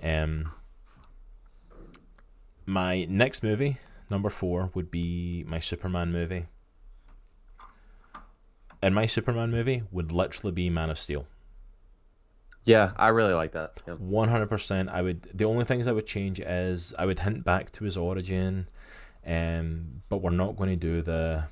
Um, 0.00 0.52
my 2.70 3.04
next 3.08 3.42
movie, 3.42 3.78
number 4.08 4.30
four, 4.30 4.70
would 4.74 4.90
be 4.90 5.44
my 5.46 5.58
Superman 5.58 6.12
movie. 6.12 6.46
And 8.82 8.94
my 8.94 9.06
Superman 9.06 9.50
movie 9.50 9.82
would 9.90 10.10
literally 10.12 10.52
be 10.52 10.70
Man 10.70 10.88
of 10.90 10.98
Steel. 10.98 11.26
Yeah, 12.64 12.92
I 12.96 13.08
really 13.08 13.34
like 13.34 13.52
that. 13.52 13.82
One 13.98 14.28
hundred 14.28 14.48
percent. 14.48 14.88
I 14.90 15.02
would. 15.02 15.22
The 15.34 15.44
only 15.44 15.64
things 15.64 15.86
I 15.86 15.92
would 15.92 16.06
change 16.06 16.40
is 16.40 16.94
I 16.98 17.06
would 17.06 17.18
hint 17.20 17.44
back 17.44 17.72
to 17.72 17.84
his 17.84 17.96
origin, 17.96 18.68
um, 19.26 20.02
but 20.08 20.18
we're 20.18 20.30
not 20.30 20.56
going 20.56 20.70
to 20.70 20.76
do 20.76 21.02
the 21.02 21.44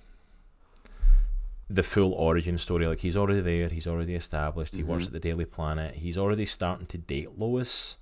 the 1.71 1.83
full 1.83 2.13
origin 2.13 2.57
story. 2.59 2.87
Like 2.87 3.01
he's 3.01 3.17
already 3.17 3.41
there. 3.41 3.69
He's 3.69 3.87
already 3.87 4.15
established. 4.15 4.75
He 4.75 4.83
works 4.83 5.05
Mhm. 5.05 5.07
at 5.09 5.13
the 5.15 5.21
Daily 5.21 5.45
Planet. 5.45 5.97
He's 5.97 6.17
already 6.17 6.45
starting 6.47 6.87
to 6.87 6.99
date 6.99 7.39
Lois, 7.39 7.97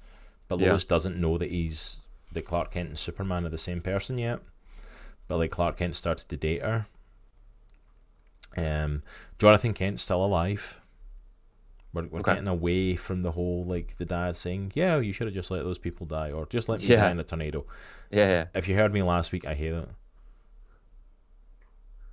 but 0.48 0.60
Yeah. 0.60 0.70
Lois 0.70 0.84
doesn't 0.84 1.16
know 1.20 1.38
that 1.38 1.50
he's 1.50 2.00
that 2.32 2.44
Clark 2.44 2.72
Kent 2.72 2.88
and 2.90 2.98
Superman 2.98 3.46
are 3.46 3.50
the 3.50 3.58
same 3.58 3.80
person 3.80 4.18
yet. 4.18 4.40
But 5.28 5.38
like 5.38 5.50
Clark 5.50 5.78
Kent 5.78 5.94
started 5.96 6.28
to 6.28 6.36
date 6.36 6.62
her. 6.62 6.86
Um, 8.56 9.02
Jonathan 9.38 9.74
Kent's 9.74 10.02
still 10.02 10.24
alive. 10.24 10.80
We're, 11.92 12.06
we're 12.06 12.20
Okay. 12.20 12.32
getting 12.34 12.48
away 12.48 12.94
from 12.96 13.22
the 13.22 13.32
whole 13.32 13.64
like 13.64 13.96
the 13.96 14.04
dad 14.04 14.36
saying, 14.36 14.72
"Yeah, 14.74 14.98
you 14.98 15.12
should 15.12 15.26
have 15.26 15.34
just 15.34 15.50
let 15.50 15.64
those 15.64 15.78
people 15.78 16.06
die, 16.06 16.30
or 16.30 16.46
just 16.46 16.68
let 16.68 16.80
me 16.80 16.86
Yeah. 16.86 16.96
die 17.04 17.10
in 17.10 17.20
a 17.20 17.24
tornado." 17.24 17.64
Yeah, 18.10 18.28
yeah. 18.28 18.44
If 18.54 18.68
you 18.68 18.74
heard 18.76 18.92
me 18.92 19.02
last 19.02 19.32
week, 19.32 19.44
I 19.46 19.54
hate 19.54 19.72
it. 19.72 19.88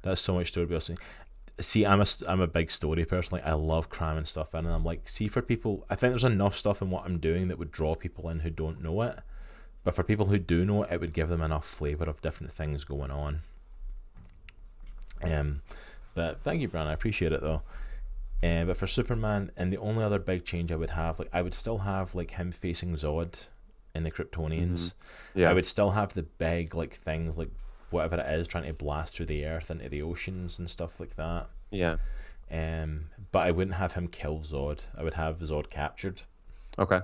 That's 0.01 0.21
so 0.21 0.33
much 0.35 0.49
story 0.49 0.65
building. 0.65 0.97
See, 1.59 1.85
I'm 1.85 2.01
a 2.01 2.05
I'm 2.27 2.41
a 2.41 2.47
big 2.47 2.71
story 2.71 3.05
person. 3.05 3.37
Like 3.37 3.45
I 3.45 3.53
love 3.53 3.89
cramming 3.89 4.25
stuff 4.25 4.53
in, 4.53 4.65
and 4.65 4.73
I'm 4.73 4.83
like, 4.83 5.07
see, 5.07 5.27
for 5.27 5.41
people, 5.41 5.85
I 5.89 5.95
think 5.95 6.11
there's 6.11 6.23
enough 6.23 6.55
stuff 6.55 6.81
in 6.81 6.89
what 6.89 7.05
I'm 7.05 7.19
doing 7.19 7.47
that 7.49 7.59
would 7.59 7.71
draw 7.71 7.95
people 7.95 8.27
in 8.29 8.39
who 8.39 8.49
don't 8.49 8.81
know 8.81 9.01
it. 9.03 9.19
But 9.83 9.95
for 9.95 10.03
people 10.03 10.27
who 10.27 10.37
do 10.39 10.65
know 10.65 10.83
it, 10.83 10.91
it 10.93 11.01
would 11.01 11.13
give 11.13 11.29
them 11.29 11.41
enough 11.41 11.65
flavor 11.65 12.05
of 12.05 12.21
different 12.21 12.51
things 12.51 12.83
going 12.83 13.11
on. 13.11 13.41
Um, 15.21 15.61
but 16.13 16.41
thank 16.41 16.61
you, 16.61 16.67
Brian. 16.67 16.87
I 16.87 16.93
appreciate 16.93 17.31
it 17.31 17.41
though. 17.41 17.61
Uh, 18.41 18.65
but 18.65 18.77
for 18.77 18.87
Superman, 18.87 19.51
and 19.55 19.71
the 19.71 19.77
only 19.77 20.03
other 20.03 20.19
big 20.19 20.43
change 20.45 20.71
I 20.71 20.75
would 20.75 20.91
have, 20.91 21.17
like 21.19 21.29
I 21.31 21.41
would 21.41 21.53
still 21.53 21.79
have 21.79 22.13
like 22.13 22.31
him 22.31 22.51
facing 22.51 22.95
Zod 22.95 23.47
in 23.95 24.03
the 24.03 24.11
Kryptonians. 24.11 24.93
Yeah. 25.33 25.49
I 25.49 25.53
would 25.53 25.65
still 25.65 25.91
have 25.91 26.13
the 26.13 26.23
big 26.23 26.75
like 26.75 26.95
things 26.95 27.37
like 27.37 27.51
whatever 27.89 28.17
it 28.17 28.39
is 28.39 28.47
trying 28.47 28.65
to 28.65 28.73
blast 28.73 29.15
through 29.15 29.27
the 29.27 29.45
earth 29.45 29.69
into 29.71 29.87
the 29.87 30.01
oceans 30.01 30.59
and 30.59 30.69
stuff 30.69 30.99
like 30.99 31.15
that. 31.15 31.47
Yeah. 31.71 31.97
Um, 32.51 33.05
but 33.31 33.39
I 33.47 33.51
wouldn't 33.51 33.77
have 33.77 33.93
him 33.93 34.07
kill 34.07 34.39
Zod. 34.39 34.81
I 34.97 35.03
would 35.03 35.13
have 35.13 35.39
Zod 35.39 35.69
captured, 35.69 36.23
Okay. 36.77 37.01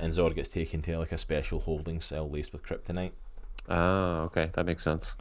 And 0.00 0.12
Zod 0.12 0.34
gets 0.34 0.48
taken 0.48 0.82
to 0.82 0.98
like 0.98 1.12
a 1.12 1.18
special 1.18 1.60
holding 1.60 2.00
cell 2.00 2.28
laced 2.28 2.52
with 2.52 2.64
kryptonite. 2.64 3.12
Oh, 3.68 4.22
okay. 4.22 4.50
That 4.54 4.66
makes 4.66 4.82
sense. 4.82 5.16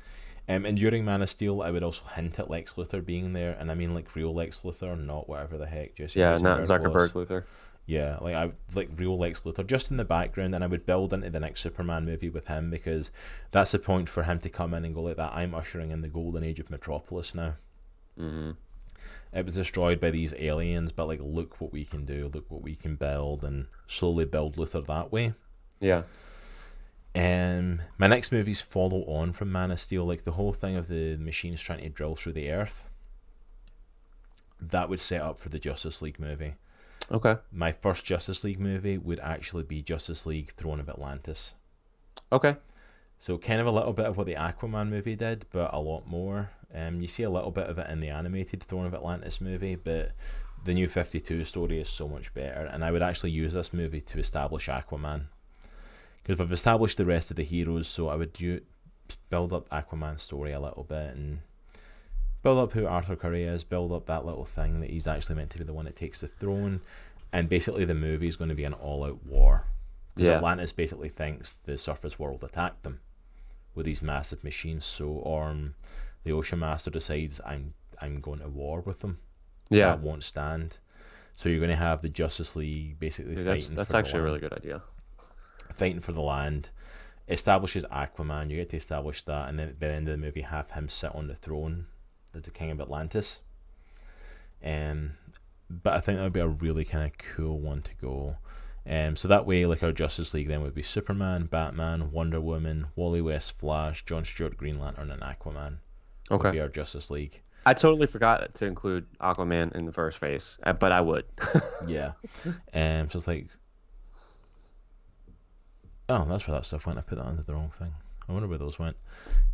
Um, 0.47 0.65
and 0.65 0.77
during 0.77 1.05
Man 1.05 1.21
of 1.21 1.29
Steel, 1.29 1.61
I 1.61 1.69
would 1.69 1.83
also 1.83 2.03
hint 2.15 2.39
at 2.39 2.49
Lex 2.49 2.73
Luthor 2.73 3.05
being 3.05 3.33
there, 3.33 3.55
and 3.59 3.69
I 3.69 3.75
mean 3.75 3.93
like 3.93 4.15
real 4.15 4.33
Lex 4.33 4.61
Luthor, 4.61 4.99
not 4.99 5.29
whatever 5.29 5.57
the 5.59 5.67
heck 5.67 5.95
Jesse. 5.95 6.19
Yeah, 6.19 6.37
not 6.37 6.59
was. 6.59 6.69
Zuckerberg 6.69 7.13
Luther. 7.13 7.45
Yeah, 7.85 8.17
like 8.21 8.35
I 8.35 8.51
like 8.73 8.89
real 8.97 9.17
Lex 9.17 9.41
Luthor 9.41 9.65
just 9.65 9.91
in 9.91 9.97
the 9.97 10.05
background, 10.05 10.55
and 10.55 10.63
I 10.63 10.67
would 10.67 10.87
build 10.87 11.13
into 11.13 11.29
the 11.29 11.39
next 11.39 11.61
Superman 11.61 12.05
movie 12.05 12.29
with 12.29 12.47
him 12.47 12.71
because 12.71 13.11
that's 13.51 13.71
the 13.71 13.79
point 13.79 14.09
for 14.09 14.23
him 14.23 14.39
to 14.39 14.49
come 14.49 14.73
in 14.73 14.85
and 14.85 14.95
go 14.95 15.03
like 15.03 15.17
that. 15.17 15.33
I'm 15.33 15.53
ushering 15.53 15.91
in 15.91 16.01
the 16.01 16.07
golden 16.07 16.43
age 16.43 16.59
of 16.59 16.71
Metropolis 16.71 17.35
now. 17.35 17.55
hmm 18.17 18.51
It 19.31 19.45
was 19.45 19.55
destroyed 19.55 19.99
by 19.99 20.09
these 20.09 20.33
aliens, 20.37 20.91
but 20.91 21.07
like, 21.07 21.19
look 21.21 21.61
what 21.61 21.71
we 21.71 21.85
can 21.85 22.05
do, 22.05 22.31
look 22.33 22.49
what 22.49 22.63
we 22.63 22.75
can 22.75 22.95
build, 22.95 23.43
and 23.43 23.67
slowly 23.87 24.25
build 24.25 24.55
Luthor 24.55 24.85
that 24.87 25.11
way. 25.11 25.33
Yeah. 25.79 26.03
Um, 27.15 27.81
my 27.97 28.07
next 28.07 28.31
movies 28.31 28.61
follow 28.61 29.03
on 29.03 29.33
from 29.33 29.51
Man 29.51 29.71
of 29.71 29.79
Steel, 29.79 30.05
like 30.05 30.23
the 30.23 30.31
whole 30.31 30.53
thing 30.53 30.75
of 30.75 30.87
the 30.87 31.17
machines 31.17 31.61
trying 31.61 31.81
to 31.81 31.89
drill 31.89 32.15
through 32.15 32.33
the 32.33 32.51
earth. 32.51 32.83
That 34.59 34.89
would 34.89 34.99
set 34.99 35.21
up 35.21 35.37
for 35.37 35.49
the 35.49 35.59
Justice 35.59 36.01
League 36.01 36.19
movie. 36.19 36.55
Okay. 37.11 37.37
My 37.51 37.71
first 37.71 38.05
Justice 38.05 38.43
League 38.43 38.59
movie 38.59 38.97
would 38.97 39.19
actually 39.21 39.63
be 39.63 39.81
Justice 39.81 40.25
League 40.25 40.53
Throne 40.53 40.79
of 40.79 40.89
Atlantis. 40.89 41.53
Okay. 42.31 42.57
So 43.19 43.37
kind 43.37 43.59
of 43.59 43.67
a 43.67 43.71
little 43.71 43.93
bit 43.93 44.05
of 44.05 44.17
what 44.17 44.27
the 44.27 44.35
Aquaman 44.35 44.89
movie 44.89 45.15
did, 45.15 45.45
but 45.51 45.73
a 45.73 45.79
lot 45.79 46.07
more. 46.07 46.51
Um, 46.73 47.01
you 47.01 47.07
see 47.07 47.23
a 47.23 47.29
little 47.29 47.51
bit 47.51 47.67
of 47.67 47.79
it 47.79 47.89
in 47.89 47.99
the 47.99 48.09
animated 48.09 48.63
Throne 48.63 48.85
of 48.85 48.93
Atlantis 48.93 49.41
movie, 49.41 49.75
but 49.75 50.11
the 50.63 50.73
new 50.73 50.87
Fifty 50.87 51.19
Two 51.19 51.45
story 51.45 51.79
is 51.81 51.89
so 51.89 52.07
much 52.07 52.33
better. 52.33 52.65
And 52.65 52.83
I 52.85 52.91
would 52.91 53.01
actually 53.01 53.31
use 53.31 53.53
this 53.53 53.73
movie 53.73 54.01
to 54.01 54.19
establish 54.19 54.67
Aquaman, 54.67 55.25
because 56.21 56.39
I've 56.39 56.51
established 56.51 56.97
the 56.97 57.05
rest 57.05 57.31
of 57.31 57.37
the 57.37 57.43
heroes. 57.43 57.87
So 57.87 58.09
I 58.09 58.15
would 58.15 58.33
do, 58.33 58.61
build 59.29 59.53
up 59.53 59.69
Aquaman's 59.69 60.21
story 60.21 60.51
a 60.51 60.59
little 60.59 60.83
bit 60.83 61.15
and 61.15 61.39
build 62.43 62.59
up 62.59 62.73
who 62.73 62.85
Arthur 62.85 63.15
Curry 63.15 63.43
is, 63.43 63.63
build 63.63 63.91
up 63.91 64.05
that 64.05 64.25
little 64.25 64.45
thing 64.45 64.79
that 64.79 64.89
he's 64.89 65.07
actually 65.07 65.35
meant 65.35 65.49
to 65.49 65.57
be 65.57 65.63
the 65.63 65.73
one 65.73 65.85
that 65.85 65.95
takes 65.95 66.21
the 66.21 66.27
throne, 66.27 66.81
and 67.33 67.49
basically 67.49 67.83
the 67.83 67.93
movie 67.93 68.27
is 68.27 68.35
going 68.35 68.49
to 68.49 68.55
be 68.55 68.63
an 68.63 68.73
all-out 68.73 69.25
war. 69.25 69.65
Because 70.15 70.29
Yeah. 70.29 70.35
Atlantis 70.37 70.71
basically 70.71 71.09
thinks 71.09 71.51
the 71.65 71.77
surface 71.77 72.17
world 72.19 72.43
attacked 72.43 72.83
them 72.83 72.99
with 73.75 73.85
these 73.85 74.01
massive 74.01 74.43
machines. 74.43 74.85
So 74.85 75.07
Orm, 75.07 75.75
the 76.23 76.31
Ocean 76.31 76.59
Master, 76.59 76.89
decides 76.91 77.39
I'm 77.45 77.73
I'm 78.01 78.19
going 78.21 78.39
to 78.39 78.49
war 78.49 78.81
with 78.81 78.99
them. 78.99 79.19
Yeah. 79.69 79.87
that 79.87 80.01
won't 80.01 80.23
stand. 80.23 80.77
So 81.35 81.47
you're 81.49 81.59
going 81.59 81.69
to 81.69 81.75
have 81.75 82.01
the 82.01 82.09
Justice 82.09 82.55
League 82.55 82.99
basically 82.99 83.35
Dude, 83.35 83.45
fighting. 83.45 83.53
that's 83.55 83.69
that's 83.69 83.93
actually 83.93 84.19
a 84.19 84.23
really 84.23 84.39
good 84.39 84.53
idea. 84.53 84.81
fighting 85.73 86.01
for 86.01 86.11
the 86.11 86.21
land, 86.21 86.69
establishes 87.27 87.83
Aquaman. 87.85 88.49
You 88.49 88.57
get 88.57 88.69
to 88.69 88.77
establish 88.77 89.23
that, 89.23 89.47
and 89.49 89.57
then 89.59 89.75
by 89.79 89.87
the 89.87 89.93
end 89.93 90.07
of 90.09 90.19
the 90.19 90.25
movie, 90.25 90.41
have 90.41 90.71
him 90.71 90.89
sit 90.89 91.13
on 91.15 91.27
the 91.27 91.35
throne, 91.35 91.85
as 92.35 92.41
the 92.43 92.51
king 92.51 92.71
of 92.71 92.81
Atlantis. 92.81 93.39
Um, 94.63 95.11
but 95.69 95.93
I 95.93 95.99
think 95.99 96.17
that 96.17 96.23
would 96.23 96.33
be 96.33 96.39
a 96.39 96.47
really 96.47 96.83
kind 96.83 97.05
of 97.05 97.17
cool 97.17 97.59
one 97.59 97.81
to 97.83 97.95
go. 97.95 98.37
Um, 98.89 99.15
so 99.15 99.27
that 99.27 99.45
way, 99.45 99.65
like 99.65 99.83
our 99.83 99.91
Justice 99.91 100.33
League 100.33 100.47
then 100.47 100.61
would 100.61 100.73
be 100.73 100.81
Superman, 100.83 101.45
Batman, 101.45 102.11
Wonder 102.11 102.41
Woman, 102.41 102.87
Wally 102.95 103.21
West, 103.21 103.57
Flash, 103.57 104.03
John 104.05 104.25
Stewart, 104.25 104.57
Green 104.57 104.79
Lantern, 104.79 105.11
and 105.11 105.21
Aquaman. 105.21 105.77
Would 106.29 106.39
Okay. 106.41 106.51
be 106.51 106.59
our 106.59 106.69
Justice 106.69 107.09
League. 107.09 107.41
I 107.65 107.73
totally 107.73 108.07
forgot 108.07 108.53
to 108.55 108.65
include 108.65 109.05
Aquaman 109.19 109.75
in 109.75 109.85
the 109.85 109.91
first 109.91 110.17
phase, 110.17 110.57
uh, 110.63 110.73
but 110.73 110.91
I 110.91 111.01
would. 111.01 111.25
Yeah. 111.87 112.11
um. 112.73 113.09
So 113.09 113.17
it's 113.17 113.27
like, 113.27 113.47
oh, 116.07 116.25
that's 116.25 116.47
where 116.47 116.55
that 116.57 116.65
stuff 116.65 116.85
went. 116.85 116.97
I 116.97 117.01
put 117.01 117.17
that 117.17 117.25
under 117.25 117.43
the 117.43 117.53
wrong 117.53 117.71
thing. 117.77 117.93
I 118.27 118.31
wonder 118.33 118.47
where 118.47 118.57
those 118.57 118.79
went. 118.79 118.97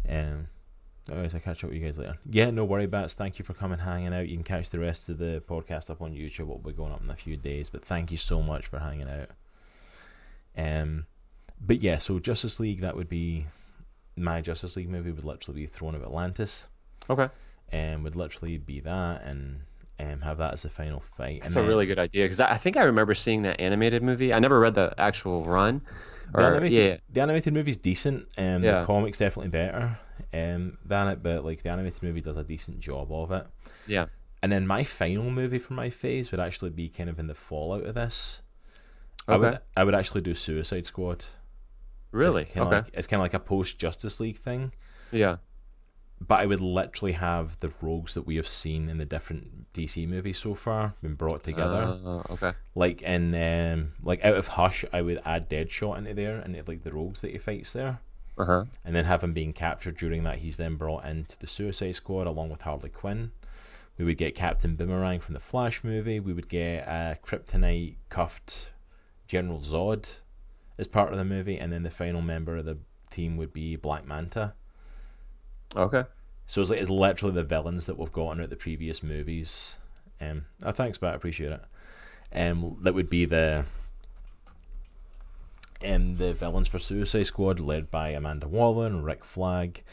Um. 0.07 0.47
Anyways, 1.11 1.36
I 1.36 1.39
catch 1.39 1.63
up 1.63 1.69
with 1.69 1.80
you 1.80 1.86
guys 1.86 1.99
later. 1.99 2.17
Yeah, 2.28 2.49
no 2.49 2.65
worry, 2.65 2.88
bats. 2.88 3.13
Thank 3.13 3.38
you 3.38 3.45
for 3.45 3.53
coming, 3.53 3.78
hanging 3.78 4.11
out. 4.11 4.28
You 4.28 4.36
can 4.38 4.43
catch 4.43 4.71
the 4.71 4.80
rest 4.80 5.07
of 5.07 5.19
the 5.19 5.43
podcast 5.47 5.91
up 5.91 6.01
on 6.01 6.13
YouTube. 6.13 6.41
It'll 6.41 6.57
be 6.57 6.71
going 6.73 6.91
up 6.93 7.03
in 7.03 7.09
a 7.11 7.15
few 7.15 7.38
days. 7.38 7.69
But 7.69 7.86
thank 7.86 8.09
you 8.11 8.17
so 8.17 8.41
much 8.41 8.65
for 8.65 8.80
hanging 8.80 9.07
out. 9.07 9.30
Um, 10.57 11.05
but 11.61 11.84
yeah, 11.84 11.99
so 11.99 12.17
Justice 12.17 12.59
League 12.59 12.82
that 12.82 12.95
would 12.95 13.07
be 13.07 13.45
my 14.16 14.41
Justice 14.41 14.76
League 14.76 14.89
movie 14.89 15.11
would 15.11 15.26
literally 15.26 15.61
be 15.61 15.68
Throne 15.68 15.95
of 15.95 16.03
Atlantis, 16.03 16.68
okay. 17.09 17.30
and 17.70 18.03
would 18.03 18.16
literally 18.16 18.57
be 18.57 18.80
that, 18.82 19.24
and 19.24 19.61
um, 19.99 20.22
have 20.22 20.38
that 20.38 20.53
as 20.53 20.63
the 20.63 20.70
final 20.70 20.99
fight. 20.99 21.41
That's 21.41 21.55
and 21.55 21.66
a 21.66 21.68
really 21.68 21.86
good 21.86 21.99
idea 21.99 22.26
because 22.26 22.39
I, 22.39 22.51
I 22.51 22.57
think 22.57 22.78
I 22.78 22.84
remember 22.84 23.13
seeing 23.13 23.43
that 23.43 23.59
animated 23.59 24.03
movie. 24.03 24.34
I 24.34 24.39
never 24.39 24.59
read 24.59 24.76
the 24.76 24.93
actual 24.97 25.43
run. 25.43 25.82
The 26.34 26.45
animated, 26.45 26.78
yeah. 26.78 26.97
the 27.11 27.22
animated 27.22 27.53
movie's 27.53 27.78
decent. 27.78 28.28
Um, 28.38 28.61
the 28.61 28.84
comic's 28.86 29.20
definitely 29.20 29.49
better 29.51 29.99
um, 30.34 30.78
than 30.84 31.07
it, 31.07 31.24
but 31.24 31.45
like 31.45 31.61
the 31.61 31.70
animated 31.70 32.01
movie 32.01 32.22
does 32.22 32.38
a 32.38 32.43
decent 32.43 32.80
job 32.80 33.11
of 33.11 33.32
it. 33.32 33.45
Yeah. 33.88 34.07
And 34.41 34.51
then 34.51 34.68
my 34.68 34.84
final 34.84 35.30
movie 35.30 35.59
for 35.59 35.74
my 35.74 35.89
phase 35.89 36.32
would 36.32 36.39
actually 36.39 36.72
be 36.72 36.89
kind 36.89 37.09
of 37.09 37.20
in 37.20 37.28
the 37.28 37.36
fallout 37.36 37.84
of 37.84 37.95
this. 37.95 38.41
I 39.28 39.34
Okay. 39.34 39.39
would 39.41 39.59
I 39.76 39.84
would 39.84 39.95
actually 39.95 40.22
do 40.22 40.36
Suicide 40.36 40.86
Squad. 40.86 41.26
Really? 42.16 42.43
It's 42.43 42.57
Okay. 42.57 42.78
Like, 42.78 42.91
it's 42.93 43.07
kind 43.07 43.20
of 43.20 43.26
like 43.26 43.34
a 43.34 43.39
post 43.39 43.78
Justice 43.78 44.20
League 44.22 44.38
thing, 44.38 44.72
yeah. 45.11 45.38
but 46.26 46.39
I 46.39 46.45
would 46.45 46.61
literally 46.61 47.11
have 47.11 47.59
the 47.59 47.72
rogues 47.82 48.13
that 48.13 48.26
we 48.26 48.38
have 48.38 48.47
seen 48.47 48.88
in 48.88 48.97
the 48.97 49.05
different 49.05 49.72
DC 49.74 50.07
movies 50.07 50.38
so 50.38 50.55
far 50.55 50.93
been 51.01 51.16
brought 51.16 51.43
together. 51.43 51.99
Uh, 52.05 52.24
okay. 52.32 52.53
like 52.74 53.01
in 53.01 53.36
um, 53.36 53.91
like 54.01 54.24
out 54.24 54.36
of 54.36 54.47
Hush, 54.47 54.86
I 54.93 55.01
would 55.01 55.20
add 55.26 55.49
Deadshot 55.49 55.97
into 55.97 56.13
there 56.13 56.38
and 56.39 56.55
like 56.68 56.84
the 56.84 56.93
rogues 56.93 57.20
that 57.20 57.32
he 57.32 57.38
fights 57.38 57.74
there. 57.74 57.99
Uh 58.38 58.45
huh. 58.45 58.66
and 58.84 58.93
then 58.93 59.05
have 59.05 59.24
him 59.24 59.32
being 59.32 59.53
captured 59.53 59.95
during 59.95 60.26
that 60.26 60.39
he's 60.39 60.57
then 60.57 60.76
brought 60.76 61.05
into 61.05 61.39
the 61.39 61.47
suicide 61.47 61.93
squad 61.95 62.28
along 62.28 62.49
with 62.49 62.63
harley 62.63 62.89
quinn 62.89 63.32
we 63.97 64.03
would 64.03 64.18
get 64.18 64.36
captain 64.36 64.76
boomerang 64.76 65.22
from 65.22 65.36
the 65.36 65.39
flash 65.39 65.86
movie 65.86 66.20
we 66.20 66.34
would 66.34 66.49
get 66.49 66.86
a 66.86 67.18
kryptonite 67.24 67.95
cuffed 68.09 68.72
general 69.26 69.61
zod 69.61 70.20
as 70.78 70.88
part 70.88 71.11
of 71.11 71.17
the 71.17 71.26
movie 71.26 71.57
and 71.57 71.71
then 71.71 71.84
the 71.84 71.91
final 71.91 72.21
member 72.21 72.57
of 72.57 72.65
the 72.65 72.78
team 73.09 73.38
would 73.38 73.53
be 73.53 73.76
black 73.76 74.05
manta 74.05 74.53
Okay. 75.76 76.03
so 76.47 76.61
it's 76.61 76.69
like 76.69 76.80
it's 76.80 76.89
literally 76.89 77.34
the 77.34 77.43
villains 77.43 77.86
that 77.86 77.97
we've 77.97 78.11
gotten 78.11 78.41
out 78.41 78.49
the 78.49 78.55
previous 78.55 79.01
movies 79.03 79.76
um 80.21 80.45
oh, 80.63 80.71
thanks 80.71 80.97
but 80.97 81.11
i 81.11 81.15
appreciate 81.15 81.51
it 81.51 81.63
um 82.34 82.78
that 82.82 82.93
would 82.93 83.09
be 83.09 83.26
the 83.26 83.65
um, 85.86 86.15
the 86.17 86.34
villains 86.34 86.67
for 86.67 86.80
Suicide 86.80 87.28
Squad, 87.28 87.59
led 87.59 87.91
by 87.91 88.09
Amanda 88.09 88.47
Waller 88.47 88.88
and 88.88 89.05
Rick 89.05 89.23
Flag. 89.23 89.84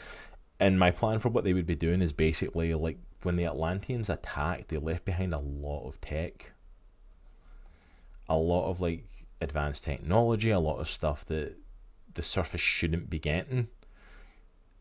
And 0.59 0.79
my 0.79 0.89
plan 0.91 1.19
for 1.19 1.29
what 1.29 1.43
they 1.43 1.53
would 1.53 1.65
be 1.67 1.75
doing 1.75 2.01
is 2.01 2.13
basically 2.13 2.73
like 2.73 2.97
when 3.21 3.35
the 3.35 3.45
Atlanteans 3.45 4.09
attacked, 4.09 4.69
they 4.69 4.77
left 4.77 5.05
behind 5.05 5.33
a 5.33 5.39
lot 5.39 5.85
of 5.87 5.99
tech, 6.01 6.53
a 8.27 8.37
lot 8.37 8.69
of 8.69 8.81
like 8.81 9.03
advanced 9.43 9.83
technology, 9.83 10.49
a 10.49 10.59
lot 10.59 10.79
of 10.79 10.87
stuff 10.87 11.23
that 11.25 11.55
the 12.15 12.23
surface 12.23 12.61
shouldn't 12.61 13.09
be 13.09 13.19
getting. 13.19 13.67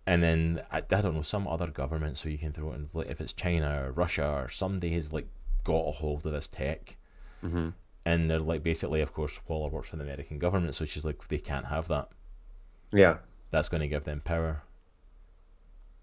And 0.06 0.22
then 0.22 0.62
I, 0.72 0.78
I 0.78 1.00
don't 1.02 1.14
know 1.14 1.22
some 1.22 1.46
other 1.46 1.68
government, 1.68 2.18
so 2.18 2.28
you 2.28 2.38
can 2.38 2.52
throw 2.52 2.72
it 2.72 2.76
in 2.76 2.88
like 2.92 3.08
if 3.08 3.20
it's 3.20 3.32
China 3.32 3.84
or 3.84 3.92
Russia 3.92 4.26
or 4.26 4.48
somebody 4.48 4.92
has 4.94 5.12
like 5.12 5.28
got 5.64 5.88
a 5.88 5.90
hold 5.92 6.26
of 6.26 6.32
this 6.32 6.48
tech. 6.48 6.96
Mm-hmm. 7.44 7.70
and 8.04 8.30
they're 8.30 8.38
like 8.38 8.62
basically 8.62 9.00
of 9.00 9.12
course 9.12 9.40
Waller 9.48 9.68
works 9.68 9.88
for 9.88 9.96
the 9.96 10.04
American 10.04 10.38
government 10.38 10.76
so 10.76 10.84
she's 10.84 11.04
like 11.04 11.26
they 11.26 11.38
can't 11.38 11.66
have 11.66 11.88
that. 11.88 12.08
Yeah. 12.92 13.16
that's 13.50 13.68
going 13.68 13.80
to 13.80 13.88
give 13.88 14.04
them 14.04 14.20
power. 14.24 14.62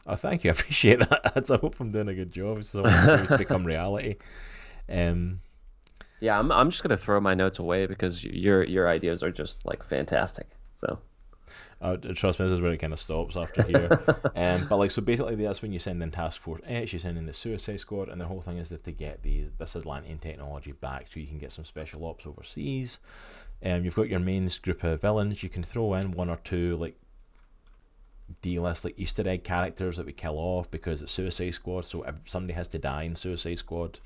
Oh 0.05 0.15
thank 0.17 0.43
you. 0.43 0.49
I 0.51 0.53
appreciate 0.53 0.99
that. 0.99 1.49
I 1.49 1.55
hope 1.55 1.79
I'm 1.79 1.91
doing 1.91 2.09
a 2.09 2.13
good 2.13 2.31
job. 2.31 2.63
So 2.65 2.83
I 2.83 3.07
want 3.07 3.29
to 3.29 3.37
become 3.37 3.65
reality. 3.65 4.15
Um 4.89 5.41
Yeah, 6.19 6.37
I'm 6.39 6.51
I'm 6.51 6.69
just 6.69 6.83
gonna 6.83 6.97
throw 6.97 7.19
my 7.19 7.33
notes 7.33 7.59
away 7.59 7.85
because 7.85 8.23
your 8.23 8.63
your 8.63 8.87
ideas 8.89 9.23
are 9.23 9.31
just 9.31 9.65
like 9.65 9.83
fantastic. 9.83 10.47
So 10.75 10.99
Uh, 11.81 11.95
trust 11.95 12.39
me, 12.39 12.45
this 12.45 12.53
is 12.53 12.61
where 12.61 12.73
it 12.73 12.77
kind 12.77 12.93
of 12.93 12.99
stops 12.99 13.35
after 13.35 13.63
here. 13.63 13.89
um, 14.35 14.67
but 14.67 14.77
like, 14.77 14.91
so 14.91 15.01
basically, 15.01 15.35
that's 15.35 15.61
when 15.61 15.71
you 15.71 15.79
send 15.79 16.03
in 16.03 16.11
Task 16.11 16.41
Force 16.41 16.61
X, 16.65 16.91
you 16.93 16.99
send 16.99 17.17
in 17.17 17.25
the 17.25 17.33
Suicide 17.33 17.79
Squad, 17.79 18.09
and 18.09 18.19
the 18.19 18.25
whole 18.25 18.41
thing 18.41 18.57
is 18.57 18.69
that 18.69 18.83
to 18.83 18.91
get 18.91 19.23
these 19.23 19.49
this 19.57 19.75
Atlantean 19.75 20.19
technology 20.19 20.73
back, 20.73 21.07
so 21.11 21.19
you 21.19 21.27
can 21.27 21.39
get 21.39 21.51
some 21.51 21.65
special 21.65 22.05
ops 22.05 22.27
overseas. 22.27 22.99
Um, 23.63 23.83
you've 23.83 23.95
got 23.95 24.09
your 24.09 24.19
main 24.19 24.49
group 24.61 24.83
of 24.83 25.01
villains. 25.01 25.41
You 25.41 25.49
can 25.49 25.63
throw 25.63 25.93
in 25.93 26.11
one 26.11 26.29
or 26.29 26.37
two 26.43 26.77
like 26.77 26.97
D-list 28.41 28.85
like 28.85 28.97
Easter 28.97 29.27
egg 29.27 29.43
characters 29.43 29.97
that 29.97 30.05
we 30.05 30.13
kill 30.13 30.37
off 30.37 30.69
because 30.69 31.01
it's 31.01 31.11
Suicide 31.11 31.51
Squad. 31.51 31.85
So 31.85 32.05
somebody 32.25 32.53
has 32.53 32.67
to 32.67 32.77
die 32.77 33.03
in 33.03 33.15
Suicide 33.15 33.57
Squad. 33.57 33.99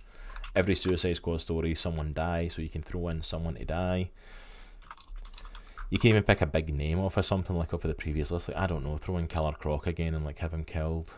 Every 0.55 0.75
Suicide 0.75 1.15
Squad 1.15 1.41
story, 1.41 1.73
someone 1.73 2.13
dies, 2.13 2.53
so 2.53 2.61
you 2.61 2.69
can 2.69 2.83
throw 2.83 3.07
in 3.07 3.23
someone 3.23 3.55
to 3.55 3.65
die. 3.65 4.11
You 5.89 5.99
can 5.99 6.09
even 6.09 6.23
pick 6.23 6.41
a 6.41 6.45
big 6.45 6.73
name 6.73 6.99
off 6.99 7.17
of 7.17 7.25
something 7.25 7.55
like 7.55 7.73
off 7.73 7.83
of 7.83 7.89
the 7.89 7.95
previous 7.95 8.31
list. 8.31 8.49
Like 8.49 8.57
I 8.57 8.67
don't 8.67 8.83
know, 8.83 8.97
throw 8.97 9.17
in 9.17 9.27
Killer 9.27 9.53
Croc 9.53 9.87
again 9.87 10.13
and 10.13 10.25
like 10.25 10.39
have 10.39 10.53
him 10.53 10.63
killed. 10.63 11.15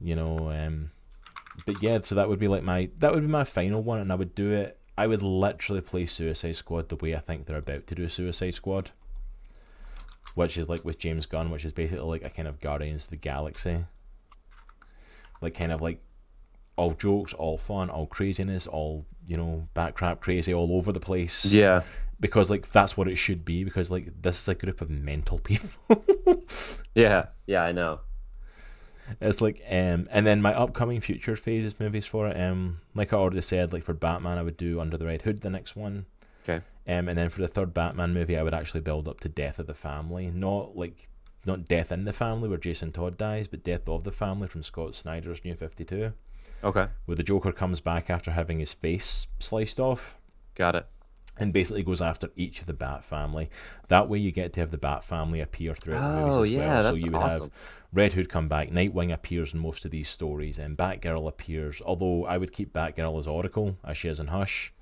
You 0.00 0.16
know, 0.16 0.50
um, 0.50 0.90
but 1.66 1.82
yeah, 1.82 1.98
so 2.02 2.14
that 2.14 2.28
would 2.28 2.38
be 2.38 2.48
like 2.48 2.62
my 2.62 2.90
that 2.98 3.12
would 3.12 3.22
be 3.22 3.28
my 3.28 3.44
final 3.44 3.82
one, 3.82 4.00
and 4.00 4.12
I 4.12 4.14
would 4.14 4.34
do 4.34 4.52
it. 4.52 4.78
I 4.96 5.06
would 5.06 5.22
literally 5.22 5.80
play 5.80 6.06
Suicide 6.06 6.56
Squad 6.56 6.88
the 6.88 6.96
way 6.96 7.14
I 7.14 7.20
think 7.20 7.46
they're 7.46 7.56
about 7.56 7.86
to 7.86 7.94
do 7.94 8.08
Suicide 8.08 8.54
Squad, 8.54 8.90
which 10.34 10.58
is 10.58 10.68
like 10.68 10.84
with 10.84 10.98
James 10.98 11.26
Gunn, 11.26 11.50
which 11.50 11.64
is 11.64 11.72
basically 11.72 12.04
like 12.04 12.24
a 12.24 12.30
kind 12.30 12.48
of 12.48 12.60
Guardians 12.60 13.04
of 13.04 13.10
the 13.10 13.16
Galaxy, 13.16 13.84
like 15.40 15.54
kind 15.54 15.72
of 15.72 15.80
like 15.80 16.00
all 16.78 16.92
jokes, 16.94 17.32
all 17.34 17.58
fun, 17.58 17.90
all 17.90 18.06
craziness, 18.06 18.66
all 18.66 19.04
you 19.26 19.36
know, 19.36 19.68
backcrap 19.74 20.20
crazy 20.20 20.54
all 20.54 20.70
over 20.78 20.90
the 20.92 21.00
place 21.00 21.44
yeah, 21.44 21.82
because 22.20 22.48
like 22.50 22.70
that's 22.70 22.96
what 22.96 23.06
it 23.08 23.16
should 23.16 23.44
be 23.44 23.62
because 23.64 23.90
like 23.90 24.06
this 24.22 24.40
is 24.40 24.48
a 24.48 24.54
group 24.54 24.80
of 24.80 24.88
mental 24.88 25.38
people 25.48 25.68
yeah, 26.94 27.26
yeah. 27.46 27.62
I 27.62 27.72
know. 27.72 28.00
it's 29.20 29.40
like 29.40 29.60
um 29.70 30.08
and 30.10 30.26
then 30.26 30.40
my 30.42 30.54
upcoming 30.54 31.00
future 31.00 31.36
phases 31.36 31.78
movies 31.80 32.06
for 32.06 32.28
it 32.28 32.36
um 32.40 32.80
like 32.94 33.12
i 33.12 33.16
already 33.16 33.40
said 33.40 33.72
like 33.72 33.84
for 33.84 33.94
batman 33.94 34.36
i 34.38 34.42
would 34.42 34.56
do 34.58 34.80
under 34.80 34.96
the 34.98 35.06
red 35.06 35.22
hood 35.22 35.40
the 35.40 35.50
next 35.50 35.76
one 35.76 36.04
Okay. 36.48 36.62
um 36.86 37.08
and 37.08 37.16
then 37.18 37.28
for 37.30 37.40
the 37.40 37.48
third 37.48 37.72
batman 37.74 38.12
movie 38.14 38.36
i 38.38 38.42
would 38.42 38.54
actually 38.54 38.80
build 38.80 39.08
up 39.08 39.20
to 39.20 39.28
death 39.28 39.58
of 39.58 39.66
the 39.66 39.74
family 39.74 40.30
not 40.30 40.76
like 40.76 41.08
not 41.46 41.64
death 41.66 41.90
in 41.92 42.04
the 42.04 42.12
family 42.12 42.48
where 42.48 42.58
jason 42.58 42.92
todd 42.92 43.16
dies 43.16 43.48
but 43.48 43.62
death 43.64 43.88
of 43.88 44.04
the 44.04 44.12
family 44.12 44.48
from 44.48 44.62
scott 44.62 44.94
snyder's 44.94 45.42
new 45.44 45.54
52 45.54 46.12
Okay, 46.64 46.88
where 47.06 47.16
the 47.16 47.22
joker 47.22 47.52
comes 47.52 47.80
back 47.80 48.10
after 48.10 48.32
having 48.32 48.58
his 48.58 48.72
face 48.72 49.26
sliced 49.38 49.78
off 49.78 50.16
got 50.54 50.74
it. 50.74 50.86
and 51.38 51.52
basically 51.52 51.84
goes 51.84 52.02
after 52.02 52.30
each 52.34 52.60
of 52.60 52.66
the 52.66 52.72
Bat 52.72 53.04
family. 53.04 53.48
That 53.88 54.08
way, 54.08 54.18
you 54.18 54.32
get 54.32 54.52
to 54.54 54.60
have 54.60 54.70
the 54.72 54.78
Bat 54.78 55.04
family 55.04 55.40
appear 55.40 55.74
throughout 55.76 56.00
the 56.14 56.20
movies 56.20 56.36
Oh 56.36 56.42
as 56.42 56.48
yeah, 56.50 56.58
well. 56.66 56.82
that's 56.82 57.00
so 57.00 57.06
you 57.06 57.12
would 57.12 57.22
awesome. 57.22 57.40
have 57.42 57.50
Red 57.92 58.12
Hood 58.14 58.28
come 58.28 58.48
back, 58.48 58.70
Nightwing 58.70 59.12
appears 59.12 59.54
in 59.54 59.60
most 59.60 59.84
of 59.84 59.90
these 59.92 60.08
stories, 60.08 60.58
and 60.58 60.76
Batgirl 60.76 61.28
appears. 61.28 61.80
Although 61.86 62.26
I 62.26 62.36
would 62.38 62.52
keep 62.52 62.72
Batgirl 62.72 63.18
as 63.20 63.26
Oracle, 63.28 63.76
as 63.84 63.96
she 63.96 64.08
is 64.08 64.18
in 64.20 64.26
Hush. 64.26 64.72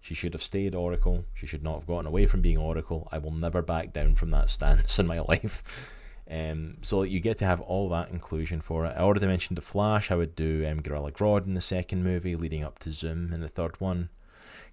She 0.00 0.14
should 0.14 0.34
have 0.34 0.42
stayed 0.42 0.74
Oracle. 0.74 1.24
She 1.32 1.46
should 1.46 1.62
not 1.62 1.76
have 1.76 1.86
gotten 1.86 2.06
away 2.06 2.26
from 2.26 2.42
being 2.42 2.58
Oracle. 2.58 3.08
I 3.10 3.16
will 3.16 3.30
never 3.30 3.62
back 3.62 3.92
down 3.94 4.16
from 4.16 4.30
that 4.32 4.50
stance 4.50 4.98
in 4.98 5.06
my 5.06 5.20
life. 5.20 5.90
Um, 6.30 6.78
so 6.82 7.02
you 7.02 7.20
get 7.20 7.38
to 7.38 7.44
have 7.44 7.60
all 7.60 7.88
that 7.90 8.10
inclusion 8.10 8.60
for 8.60 8.86
it. 8.86 8.94
I 8.96 9.00
already 9.00 9.26
mentioned 9.26 9.58
the 9.58 9.62
Flash. 9.62 10.10
I 10.10 10.14
would 10.14 10.34
do 10.34 10.66
um, 10.66 10.80
Gorilla 10.80 11.12
Grodd 11.12 11.46
in 11.46 11.54
the 11.54 11.60
second 11.60 12.02
movie, 12.02 12.34
leading 12.34 12.64
up 12.64 12.78
to 12.80 12.92
Zoom 12.92 13.32
in 13.32 13.40
the 13.40 13.48
third 13.48 13.80
one. 13.80 14.08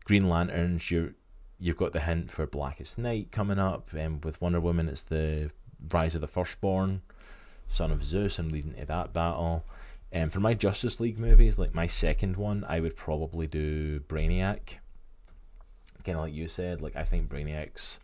Green 0.05 0.29
Lanterns, 0.29 0.89
you 0.91 1.13
you've 1.59 1.77
got 1.77 1.93
the 1.93 2.01
hint 2.01 2.31
for 2.31 2.47
Blackest 2.47 2.97
Night 2.97 3.31
coming 3.31 3.59
up. 3.59 3.89
Um, 3.93 4.21
with 4.21 4.41
Wonder 4.41 4.59
Woman, 4.59 4.87
it's 4.87 5.03
the 5.03 5.51
Rise 5.91 6.15
of 6.15 6.21
the 6.21 6.27
Firstborn, 6.27 7.01
Son 7.67 7.91
of 7.91 8.03
Zeus, 8.03 8.39
and 8.39 8.51
leading 8.51 8.73
to 8.75 8.85
that 8.85 9.13
battle. 9.13 9.65
And 10.11 10.25
um, 10.25 10.29
for 10.29 10.39
my 10.39 10.53
Justice 10.53 10.99
League 10.99 11.19
movies, 11.19 11.59
like 11.59 11.73
my 11.73 11.87
second 11.87 12.35
one, 12.35 12.65
I 12.67 12.79
would 12.79 12.95
probably 12.95 13.47
do 13.47 13.99
Brainiac. 14.01 14.79
Kind 16.03 16.17
of 16.17 16.23
like 16.23 16.33
you 16.33 16.47
said, 16.47 16.81
like 16.81 16.95
I 16.95 17.03
think 17.03 17.29
Brainiac's 17.29 17.99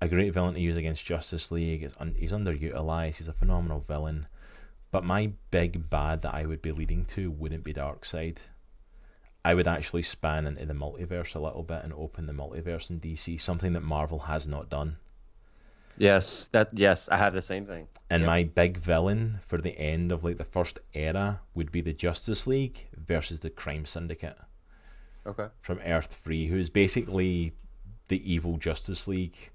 a 0.00 0.08
great 0.08 0.32
villain 0.32 0.54
to 0.54 0.60
use 0.60 0.76
against 0.76 1.04
Justice 1.04 1.50
League. 1.50 1.82
It's 1.82 1.94
un- 1.98 2.14
he's 2.18 2.32
underutilized. 2.32 3.16
He's 3.16 3.28
a 3.28 3.32
phenomenal 3.32 3.80
villain. 3.80 4.26
But 4.90 5.04
my 5.04 5.32
big 5.50 5.88
bad 5.90 6.22
that 6.22 6.34
I 6.34 6.46
would 6.46 6.62
be 6.62 6.72
leading 6.72 7.04
to 7.06 7.30
wouldn't 7.30 7.64
be 7.64 7.72
Darkseid. 7.72 8.38
I 9.44 9.54
would 9.54 9.68
actually 9.68 10.02
span 10.02 10.46
into 10.46 10.66
the 10.66 10.74
multiverse 10.74 11.34
a 11.34 11.38
little 11.40 11.62
bit 11.62 11.82
and 11.84 11.92
open 11.94 12.26
the 12.26 12.32
multiverse 12.32 12.90
in 12.90 12.98
DC, 13.00 13.40
something 13.40 13.72
that 13.72 13.82
Marvel 13.82 14.20
has 14.20 14.46
not 14.46 14.68
done. 14.68 14.96
Yes, 15.96 16.48
that 16.48 16.70
yes, 16.72 17.08
I 17.08 17.16
have 17.18 17.32
the 17.34 17.42
same 17.42 17.66
thing. 17.66 17.86
And 18.08 18.22
Yep. 18.22 18.26
my 18.26 18.44
big 18.44 18.78
villain 18.78 19.40
for 19.46 19.58
the 19.58 19.78
end 19.78 20.12
of 20.12 20.24
like 20.24 20.38
the 20.38 20.44
first 20.44 20.80
era 20.94 21.40
would 21.54 21.70
be 21.70 21.80
the 21.82 21.92
Justice 21.92 22.46
League 22.46 22.88
versus 22.96 23.40
the 23.40 23.50
Crime 23.50 23.84
Syndicate 23.86 24.38
Okay. 25.26 25.48
from 25.60 25.78
Earth 25.80 26.14
Three, 26.14 26.46
who 26.46 26.56
is 26.56 26.70
basically 26.70 27.52
the 28.08 28.32
evil 28.32 28.56
Justice 28.56 29.06
League. 29.06 29.50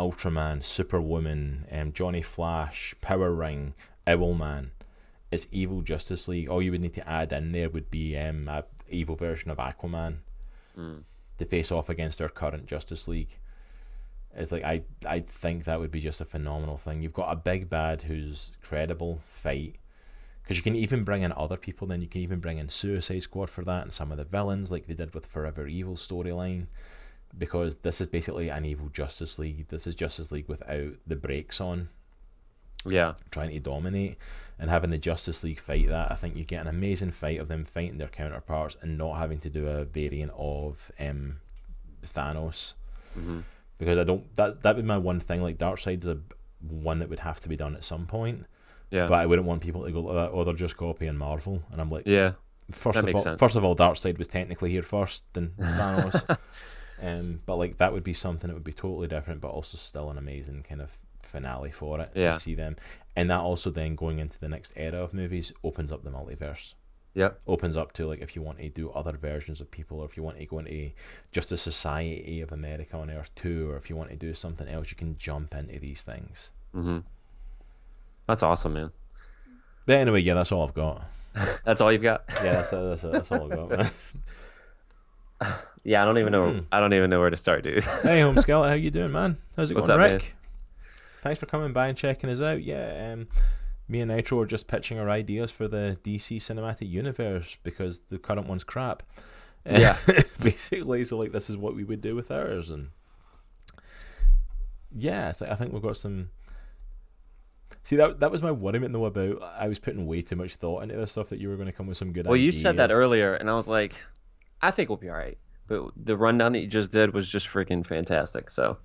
Ultraman, 0.00 0.64
Superwoman, 0.64 1.66
um, 1.70 1.92
Johnny 1.92 2.22
Flash, 2.22 2.94
Power 3.02 3.30
Ring, 3.32 3.74
Owlman. 4.06 4.70
It's 5.30 5.46
evil 5.52 5.82
Justice 5.82 6.26
League. 6.26 6.48
All 6.48 6.62
you 6.62 6.70
would 6.70 6.80
need 6.80 6.94
to 6.94 7.06
add 7.08 7.32
in 7.34 7.52
there 7.52 7.68
would 7.68 7.90
be 7.90 8.16
um, 8.16 8.48
a 8.48 8.64
evil 8.88 9.14
version 9.14 9.50
of 9.50 9.58
Aquaman 9.58 10.16
Mm. 10.78 11.02
to 11.38 11.44
face 11.44 11.70
off 11.72 11.88
against 11.90 12.20
our 12.22 12.28
current 12.28 12.66
Justice 12.66 13.06
League. 13.08 13.38
It's 14.34 14.52
like 14.52 14.62
I 14.64 14.82
I 15.04 15.20
think 15.20 15.64
that 15.64 15.80
would 15.80 15.90
be 15.90 16.00
just 16.00 16.20
a 16.20 16.24
phenomenal 16.24 16.78
thing. 16.78 17.02
You've 17.02 17.12
got 17.12 17.32
a 17.32 17.36
big 17.36 17.68
bad 17.68 18.02
who's 18.02 18.56
credible 18.62 19.20
fight 19.26 19.74
because 20.42 20.56
you 20.56 20.62
can 20.62 20.76
even 20.76 21.02
bring 21.04 21.22
in 21.22 21.32
other 21.32 21.56
people. 21.56 21.86
Then 21.88 22.00
you 22.00 22.08
can 22.08 22.22
even 22.22 22.38
bring 22.40 22.58
in 22.58 22.68
Suicide 22.68 23.24
Squad 23.24 23.50
for 23.50 23.64
that 23.64 23.82
and 23.82 23.92
some 23.92 24.12
of 24.12 24.18
the 24.18 24.24
villains 24.24 24.70
like 24.70 24.86
they 24.86 24.94
did 24.94 25.12
with 25.12 25.26
Forever 25.26 25.66
Evil 25.66 25.96
storyline. 25.96 26.66
Because 27.36 27.76
this 27.76 28.00
is 28.00 28.06
basically 28.08 28.48
an 28.48 28.64
evil 28.64 28.88
Justice 28.88 29.38
League. 29.38 29.68
This 29.68 29.86
is 29.86 29.94
Justice 29.94 30.32
League 30.32 30.48
without 30.48 30.94
the 31.06 31.16
brakes 31.16 31.60
on, 31.60 31.88
Yeah. 32.84 33.14
trying 33.30 33.50
to 33.50 33.60
dominate, 33.60 34.16
and 34.58 34.68
having 34.68 34.90
the 34.90 34.98
Justice 34.98 35.44
League 35.44 35.60
fight 35.60 35.88
that. 35.88 36.10
I 36.10 36.16
think 36.16 36.36
you 36.36 36.44
get 36.44 36.60
an 36.62 36.66
amazing 36.68 37.12
fight 37.12 37.38
of 37.40 37.48
them 37.48 37.64
fighting 37.64 37.98
their 37.98 38.08
counterparts 38.08 38.76
and 38.82 38.98
not 38.98 39.18
having 39.18 39.38
to 39.40 39.50
do 39.50 39.68
a 39.68 39.84
variant 39.84 40.32
of 40.36 40.90
um, 41.00 41.40
Thanos 42.04 42.74
hmm 43.14 43.40
because 43.78 43.98
I 43.98 44.04
don't 44.04 44.34
that 44.36 44.62
that 44.62 44.76
would 44.76 44.82
be 44.82 44.86
my 44.88 44.98
one 44.98 45.20
thing. 45.20 45.42
Like 45.42 45.56
Darkseid's 45.56 46.04
a 46.06 46.18
one 46.60 46.98
that 46.98 47.08
would 47.08 47.20
have 47.20 47.40
to 47.40 47.48
be 47.48 47.56
done 47.56 47.74
at 47.74 47.82
some 47.82 48.06
point, 48.06 48.44
Yeah. 48.90 49.06
but 49.06 49.14
I 49.14 49.24
wouldn't 49.24 49.48
want 49.48 49.62
people 49.62 49.84
to 49.86 49.90
go, 49.90 50.06
"Oh, 50.10 50.44
they're 50.44 50.52
just 50.52 50.76
copying 50.76 51.16
Marvel." 51.16 51.62
And 51.72 51.80
I'm 51.80 51.88
like, 51.88 52.06
yeah. 52.06 52.32
first 52.70 52.98
of 52.98 53.14
all, 53.14 53.20
sense. 53.22 53.38
first 53.40 53.56
of 53.56 53.64
all, 53.64 53.74
Darkseid 53.74 54.18
was 54.18 54.28
technically 54.28 54.70
here 54.70 54.82
first 54.82 55.22
than 55.32 55.54
Thanos, 55.58 56.38
um, 57.00 57.40
but 57.46 57.56
like 57.56 57.76
that 57.78 57.92
would 57.92 58.04
be 58.04 58.12
something 58.12 58.48
that 58.48 58.54
would 58.54 58.64
be 58.64 58.72
totally 58.72 59.08
different, 59.08 59.40
but 59.40 59.48
also 59.48 59.76
still 59.76 60.10
an 60.10 60.18
amazing 60.18 60.64
kind 60.68 60.80
of 60.82 60.90
finale 61.22 61.70
for 61.70 62.00
it 62.00 62.10
Yeah. 62.14 62.32
to 62.32 62.40
see 62.40 62.54
them, 62.54 62.76
and 63.16 63.30
that 63.30 63.40
also 63.40 63.70
then 63.70 63.94
going 63.94 64.18
into 64.18 64.38
the 64.38 64.48
next 64.48 64.72
era 64.76 65.02
of 65.02 65.12
movies 65.14 65.52
opens 65.62 65.92
up 65.92 66.02
the 66.04 66.10
multiverse 66.10 66.74
Yep. 67.14 67.40
opens 67.48 67.76
up 67.76 67.92
to 67.94 68.06
like 68.06 68.20
if 68.20 68.36
you 68.36 68.42
want 68.42 68.58
to 68.58 68.68
do 68.68 68.88
other 68.90 69.12
versions 69.16 69.60
of 69.60 69.68
people 69.70 69.98
or 69.98 70.04
if 70.04 70.16
you 70.16 70.22
want 70.22 70.38
to 70.38 70.46
go 70.46 70.60
into 70.60 70.92
Justice 71.32 71.60
Society 71.60 72.40
of 72.40 72.52
America 72.52 72.96
on 72.96 73.10
Earth 73.10 73.32
2 73.34 73.68
or 73.70 73.76
if 73.76 73.90
you 73.90 73.96
want 73.96 74.10
to 74.10 74.16
do 74.16 74.32
something 74.32 74.68
else 74.68 74.90
you 74.92 74.96
can 74.96 75.18
jump 75.18 75.54
into 75.56 75.80
these 75.80 76.02
things 76.02 76.50
hmm 76.72 76.98
That's 78.26 78.44
awesome, 78.44 78.74
man. 78.74 78.90
but 79.86 79.96
anyway 79.96 80.20
yeah 80.20 80.34
that's 80.34 80.52
all 80.52 80.62
I've 80.64 80.74
got 80.74 81.02
That's 81.64 81.80
all 81.80 81.90
you've 81.92 82.02
got. 82.02 82.24
yeah 82.44 82.54
that's, 82.62 82.70
that's, 82.70 83.02
that's 83.02 83.32
all 83.32 83.44
I've 83.50 83.56
got 83.58 83.70
man. 83.70 83.90
Yeah, 85.84 86.02
I 86.02 86.04
don't 86.04 86.18
even 86.18 86.32
know. 86.32 86.46
Mm. 86.46 86.66
I 86.70 86.80
don't 86.80 86.92
even 86.92 87.10
know 87.10 87.20
where 87.20 87.30
to 87.30 87.36
start, 87.36 87.64
dude. 87.64 87.84
hey 88.02 88.20
home 88.20 88.36
skeleton 88.38 88.70
how 88.70 88.74
you 88.76 88.90
doing 88.90 89.12
man 89.12 89.38
how's 89.56 89.70
it 89.70 89.74
What's 89.74 89.88
going 89.88 90.00
up, 90.00 90.10
Rick 90.10 90.22
man? 90.22 90.32
thanks 91.22 91.40
for 91.40 91.46
coming 91.46 91.72
by 91.72 91.88
and 91.88 91.96
checking 91.96 92.30
us 92.30 92.40
out 92.40 92.62
yeah 92.62 93.12
um 93.12 93.28
me 93.88 94.00
and 94.00 94.10
Nitro 94.10 94.40
are 94.40 94.46
just 94.46 94.68
pitching 94.68 94.98
our 94.98 95.10
ideas 95.10 95.50
for 95.50 95.66
the 95.66 95.98
DC 96.04 96.38
cinematic 96.38 96.88
universe 96.88 97.58
because 97.62 98.00
the 98.08 98.18
current 98.18 98.46
one's 98.46 98.64
crap 98.64 99.02
Yeah. 99.66 99.96
basically 100.42 101.04
so 101.04 101.18
like 101.18 101.32
this 101.32 101.50
is 101.50 101.56
what 101.56 101.74
we 101.74 101.84
would 101.84 102.00
do 102.00 102.14
with 102.14 102.30
ours 102.30 102.70
and 102.70 102.90
yeah 104.94 105.32
like, 105.40 105.50
I 105.50 105.54
think 105.54 105.72
we've 105.72 105.82
got 105.82 105.96
some 105.96 106.30
see 107.82 107.96
that 107.96 108.20
that 108.20 108.30
was 108.30 108.42
my 108.42 108.50
worriment 108.50 108.92
though 108.92 109.04
about 109.04 109.42
I 109.58 109.68
was 109.68 109.78
putting 109.78 110.06
way 110.06 110.22
too 110.22 110.36
much 110.36 110.56
thought 110.56 110.82
into 110.82 110.96
this 110.96 111.12
stuff 111.12 111.28
that 111.30 111.38
you 111.38 111.48
were 111.48 111.56
going 111.56 111.66
to 111.66 111.72
come 111.72 111.86
with 111.86 111.96
some 111.96 112.12
good 112.12 112.26
Well, 112.26 112.36
you 112.36 112.52
said 112.52 112.76
that 112.78 112.90
earlier, 112.90 113.34
and 113.34 113.48
I 113.50 113.54
was 113.54 113.68
like, 113.68 113.94
I 114.62 114.70
think 114.70 114.88
we'll 114.88 114.96
be 114.98 115.08
all 115.08 115.16
right. 115.16 115.38
But 115.70 115.92
the 115.96 116.18
rundown 116.18 116.52
that 116.52 116.60
you 116.60 116.66
just 116.66 116.92
did 116.92 117.14
was 117.14 117.30
just 117.30 117.48
freaking 117.48 117.86
fantastic. 117.86 118.50
So, 118.50 118.76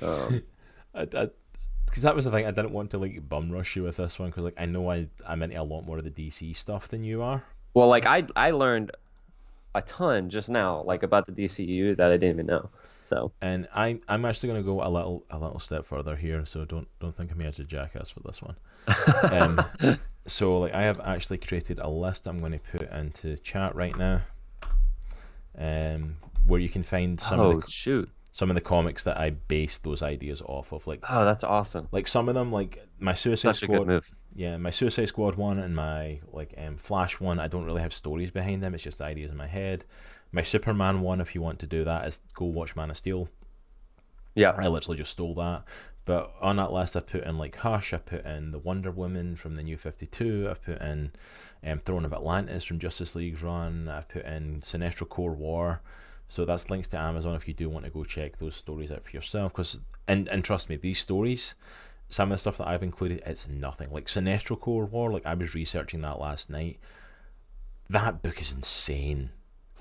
um, 0.00 0.42
because 0.94 2.02
that 2.02 2.16
was 2.16 2.24
the 2.24 2.30
thing 2.30 2.46
I 2.46 2.52
didn't 2.52 2.72
want 2.72 2.92
to 2.92 2.98
like 2.98 3.28
bum 3.28 3.50
rush 3.50 3.76
you 3.76 3.82
with 3.82 3.98
this 3.98 4.18
one 4.18 4.30
because 4.30 4.44
like 4.44 4.54
I 4.56 4.64
know 4.64 4.90
I 4.90 5.08
I'm 5.26 5.42
into 5.42 5.60
a 5.60 5.62
lot 5.62 5.84
more 5.84 5.98
of 5.98 6.04
the 6.04 6.10
DC 6.10 6.56
stuff 6.56 6.88
than 6.88 7.04
you 7.04 7.20
are 7.20 7.44
well, 7.74 7.88
like 7.88 8.06
I 8.06 8.26
I 8.34 8.50
learned 8.50 8.92
a 9.74 9.82
ton 9.82 10.30
just 10.30 10.48
now, 10.48 10.82
like 10.82 11.02
about 11.02 11.26
the 11.26 11.32
DCU 11.32 11.96
that 11.96 12.10
I 12.10 12.16
didn't 12.16 12.36
even 12.36 12.46
know. 12.46 12.70
So 13.04 13.32
And 13.40 13.68
I 13.74 14.00
I'm 14.08 14.24
actually 14.24 14.48
going 14.48 14.62
to 14.62 14.66
go 14.66 14.82
a 14.82 14.90
little 14.90 15.24
a 15.30 15.38
little 15.38 15.60
step 15.60 15.86
further 15.86 16.16
here, 16.16 16.44
so 16.44 16.64
don't 16.64 16.88
don't 17.00 17.16
think 17.16 17.30
of 17.30 17.36
me 17.36 17.46
as 17.46 17.58
a 17.58 17.64
jackass 17.64 18.10
for 18.10 18.20
this 18.20 18.42
one. 18.42 18.56
um, 19.32 19.60
so 20.26 20.58
like 20.58 20.74
I 20.74 20.82
have 20.82 21.00
actually 21.00 21.38
created 21.38 21.78
a 21.78 21.88
list 21.88 22.26
I'm 22.26 22.38
going 22.38 22.52
to 22.52 22.58
put 22.58 22.90
into 22.90 23.36
chat 23.38 23.74
right 23.74 23.96
now, 23.96 24.22
um, 25.58 26.16
where 26.46 26.60
you 26.60 26.68
can 26.68 26.82
find 26.82 27.20
some 27.20 27.40
oh 27.40 27.50
of 27.50 27.64
the 27.64 27.70
shoot, 27.70 28.08
some 28.30 28.50
of 28.50 28.54
the 28.54 28.60
comics 28.60 29.02
that 29.04 29.18
I 29.18 29.30
based 29.30 29.84
those 29.84 30.02
ideas 30.02 30.40
off 30.42 30.72
of. 30.72 30.86
Like 30.86 31.04
oh 31.08 31.24
that's 31.24 31.44
awesome. 31.44 31.88
like 31.92 32.08
some 32.08 32.28
of 32.28 32.34
them, 32.34 32.52
like 32.52 32.86
my 32.98 33.14
Suicide 33.14 33.56
Such 33.56 33.64
Squad. 33.64 34.02
Yeah, 34.34 34.56
my 34.56 34.70
Suicide 34.70 35.06
Squad 35.06 35.34
one 35.34 35.58
and 35.58 35.74
my 35.74 36.20
like 36.32 36.54
um, 36.58 36.76
Flash 36.76 37.20
one, 37.20 37.40
I 37.40 37.48
don't 37.48 37.64
really 37.64 37.82
have 37.82 37.92
stories 37.92 38.30
behind 38.30 38.62
them. 38.62 38.74
It's 38.74 38.84
just 38.84 39.00
ideas 39.00 39.30
in 39.30 39.36
my 39.36 39.46
head. 39.46 39.84
My 40.30 40.42
Superman 40.42 41.00
one, 41.00 41.20
if 41.20 41.34
you 41.34 41.42
want 41.42 41.58
to 41.60 41.66
do 41.66 41.84
that, 41.84 42.06
is 42.06 42.20
go 42.34 42.44
watch 42.44 42.76
Man 42.76 42.90
of 42.90 42.96
Steel. 42.96 43.28
Yeah, 44.34 44.50
I 44.50 44.68
literally 44.68 44.98
just 44.98 45.12
stole 45.12 45.34
that. 45.34 45.64
But 46.08 46.32
on 46.40 46.56
that 46.56 46.72
list, 46.72 46.96
I 46.96 47.00
put 47.00 47.24
in 47.24 47.36
like 47.36 47.54
Hush. 47.56 47.92
I 47.92 47.98
put 47.98 48.24
in 48.24 48.50
the 48.50 48.58
Wonder 48.58 48.90
Woman 48.90 49.36
from 49.36 49.56
the 49.56 49.62
New 49.62 49.76
Fifty 49.76 50.06
Two. 50.06 50.48
I 50.50 50.54
put 50.54 50.80
in 50.80 51.12
um, 51.62 51.80
Throne 51.80 52.06
of 52.06 52.14
Atlantis 52.14 52.64
from 52.64 52.78
Justice 52.78 53.14
League's 53.14 53.42
run. 53.42 53.90
I 53.90 54.00
put 54.00 54.24
in 54.24 54.62
Sinestro 54.62 55.06
Corps 55.06 55.34
War. 55.34 55.82
So 56.30 56.46
that's 56.46 56.70
links 56.70 56.88
to 56.88 56.98
Amazon 56.98 57.34
if 57.34 57.46
you 57.46 57.52
do 57.52 57.68
want 57.68 57.84
to 57.84 57.90
go 57.90 58.04
check 58.04 58.38
those 58.38 58.56
stories 58.56 58.90
out 58.90 59.04
for 59.04 59.10
yourself. 59.10 59.52
Because 59.52 59.80
and 60.06 60.28
and 60.28 60.42
trust 60.42 60.70
me, 60.70 60.76
these 60.76 60.98
stories, 60.98 61.54
some 62.08 62.32
of 62.32 62.36
the 62.36 62.38
stuff 62.38 62.56
that 62.56 62.68
I've 62.68 62.82
included, 62.82 63.22
it's 63.26 63.46
nothing. 63.46 63.90
Like 63.90 64.06
Sinestro 64.06 64.58
Corps 64.58 64.86
War. 64.86 65.12
Like 65.12 65.26
I 65.26 65.34
was 65.34 65.54
researching 65.54 66.00
that 66.00 66.18
last 66.18 66.48
night. 66.48 66.78
That 67.90 68.22
book 68.22 68.40
is 68.40 68.52
insane. 68.52 69.28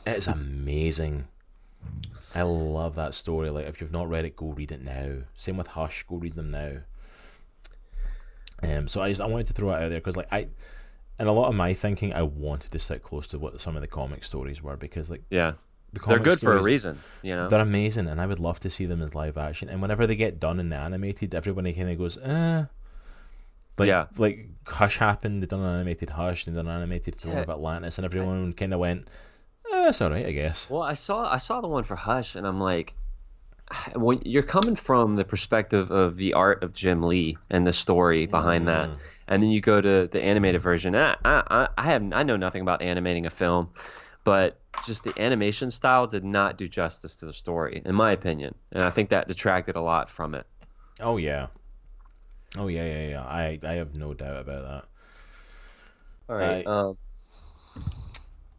It 0.06 0.18
is 0.18 0.28
amazing. 0.28 1.30
I 2.36 2.42
love 2.44 2.96
that 2.96 3.14
story. 3.16 3.50
Like, 3.50 3.68
if 3.68 3.82
you've 3.82 3.92
not 3.92 4.10
read 4.10 4.26
it, 4.26 4.36
go 4.36 4.48
read 4.48 4.72
it 4.72 4.82
now. 4.84 5.24
Same 5.36 5.58
with 5.58 5.68
Hush, 5.68 6.06
go 6.08 6.18
read 6.18 6.36
them 6.36 6.50
now. 6.52 6.78
Um, 8.64 8.88
so 8.88 9.02
I 9.02 9.10
just 9.10 9.22
I 9.22 9.26
wanted 9.26 9.48
to 9.48 9.54
throw 9.54 9.70
it 9.72 9.76
out 9.84 9.90
there 9.90 10.00
because 10.00 10.18
like 10.18 10.28
I, 10.32 10.48
in 11.20 11.28
a 11.28 11.32
lot 11.32 11.48
of 11.50 11.56
my 11.56 11.74
thinking, 11.74 12.14
I 12.14 12.24
wanted 12.24 12.72
to 12.72 12.80
sit 12.80 13.04
close 13.04 13.28
to 13.28 13.40
what 13.40 13.62
some 13.62 13.76
of 13.76 13.82
the 13.82 13.88
comic 13.88 14.24
stories 14.24 14.62
were 14.64 14.76
because 14.78 15.10
like 15.10 15.24
yeah, 15.30 15.54
the 15.94 16.00
they're 16.08 16.20
good 16.20 16.40
for 16.40 16.58
a 16.58 16.64
reason. 16.64 17.00
You 17.22 17.36
know, 17.36 17.48
They're 17.50 17.60
amazing, 17.60 18.08
and 18.08 18.20
I 18.20 18.26
would 18.26 18.40
love 18.40 18.60
to 18.62 18.70
see 18.70 18.86
them 18.88 19.02
as 19.02 19.14
live 19.14 19.38
action. 19.38 19.70
And 19.70 19.82
whenever 19.82 20.08
they 20.08 20.16
get 20.16 20.40
done 20.40 20.60
in 20.60 20.70
the 20.70 20.76
animated, 20.76 21.36
everybody 21.36 21.72
kind 21.74 21.90
of 21.92 21.98
goes, 22.00 22.18
eh. 22.18 22.66
Like, 23.78 23.88
Yeah. 23.88 24.08
like 24.18 24.48
Hush 24.66 24.98
happened. 24.98 25.44
They 25.44 25.48
done 25.48 25.62
an 25.62 25.76
animated 25.76 26.10
Hush, 26.12 26.46
they 26.46 26.52
done 26.52 26.68
an 26.68 26.76
animated 26.78 27.16
Throne 27.16 27.36
Yeah. 27.36 27.42
of 27.44 27.50
Atlantis, 27.52 28.00
and 28.00 28.06
everyone 28.06 28.54
kind 28.54 28.74
of 28.74 28.80
went, 28.80 29.08
eh, 29.74 29.90
"It's 29.90 30.02
all 30.02 30.10
right, 30.10 30.26
I 30.26 30.32
guess." 30.32 30.70
Well, 30.70 30.82
I 30.82 30.94
saw 30.94 31.32
I 31.32 31.38
saw 31.38 31.62
the 31.62 31.68
one 31.68 31.84
for 31.84 31.96
Hush, 31.96 32.36
and 32.36 32.46
I'm 32.48 32.60
like, 32.60 32.94
when 33.96 34.22
you're 34.26 34.44
coming 34.44 34.76
from 34.76 35.16
the 35.16 35.26
perspective 35.26 35.92
of 35.92 36.18
the 36.18 36.34
art 36.34 36.64
of 36.64 36.74
Jim 36.74 37.04
Lee 37.04 37.38
and 37.50 37.66
the 37.68 37.74
story 37.74 38.26
behind 38.26 38.68
that, 38.68 38.90
Mm. 38.90 38.98
and 39.28 39.44
then 39.44 39.50
you 39.50 39.62
go 39.62 39.82
to 39.82 40.08
the 40.12 40.22
animated 40.24 40.62
version. 40.62 40.96
I, 40.96 41.16
I 41.26 41.68
I 41.78 41.84
have 41.84 42.04
I 42.14 42.24
know 42.24 42.38
nothing 42.38 42.62
about 42.62 42.82
animating 42.82 43.26
a 43.26 43.30
film, 43.30 43.70
but 44.24 44.60
just 44.86 45.04
the 45.04 45.14
animation 45.20 45.72
style 45.72 46.06
did 46.08 46.24
not 46.24 46.58
do 46.58 46.68
justice 46.68 47.16
to 47.18 47.26
the 47.26 47.34
story, 47.34 47.82
in 47.84 47.96
my 47.96 48.12
opinion, 48.12 48.54
and 48.72 48.84
I 48.84 48.90
think 48.92 49.10
that 49.10 49.28
detracted 49.28 49.76
a 49.76 49.82
lot 49.82 50.10
from 50.10 50.36
it. 50.36 50.46
Oh 51.02 51.18
yeah. 51.18 51.48
Oh 52.58 52.68
yeah, 52.68 52.86
yeah, 52.86 53.08
yeah. 53.10 53.24
I 53.24 53.60
I 53.64 53.74
have 53.74 53.96
no 53.96 54.14
doubt 54.14 54.38
about 54.38 54.64
that. 54.66 54.86
All 56.30 56.36
right. 56.38 56.66
I- 56.66 56.70
um, 56.70 56.98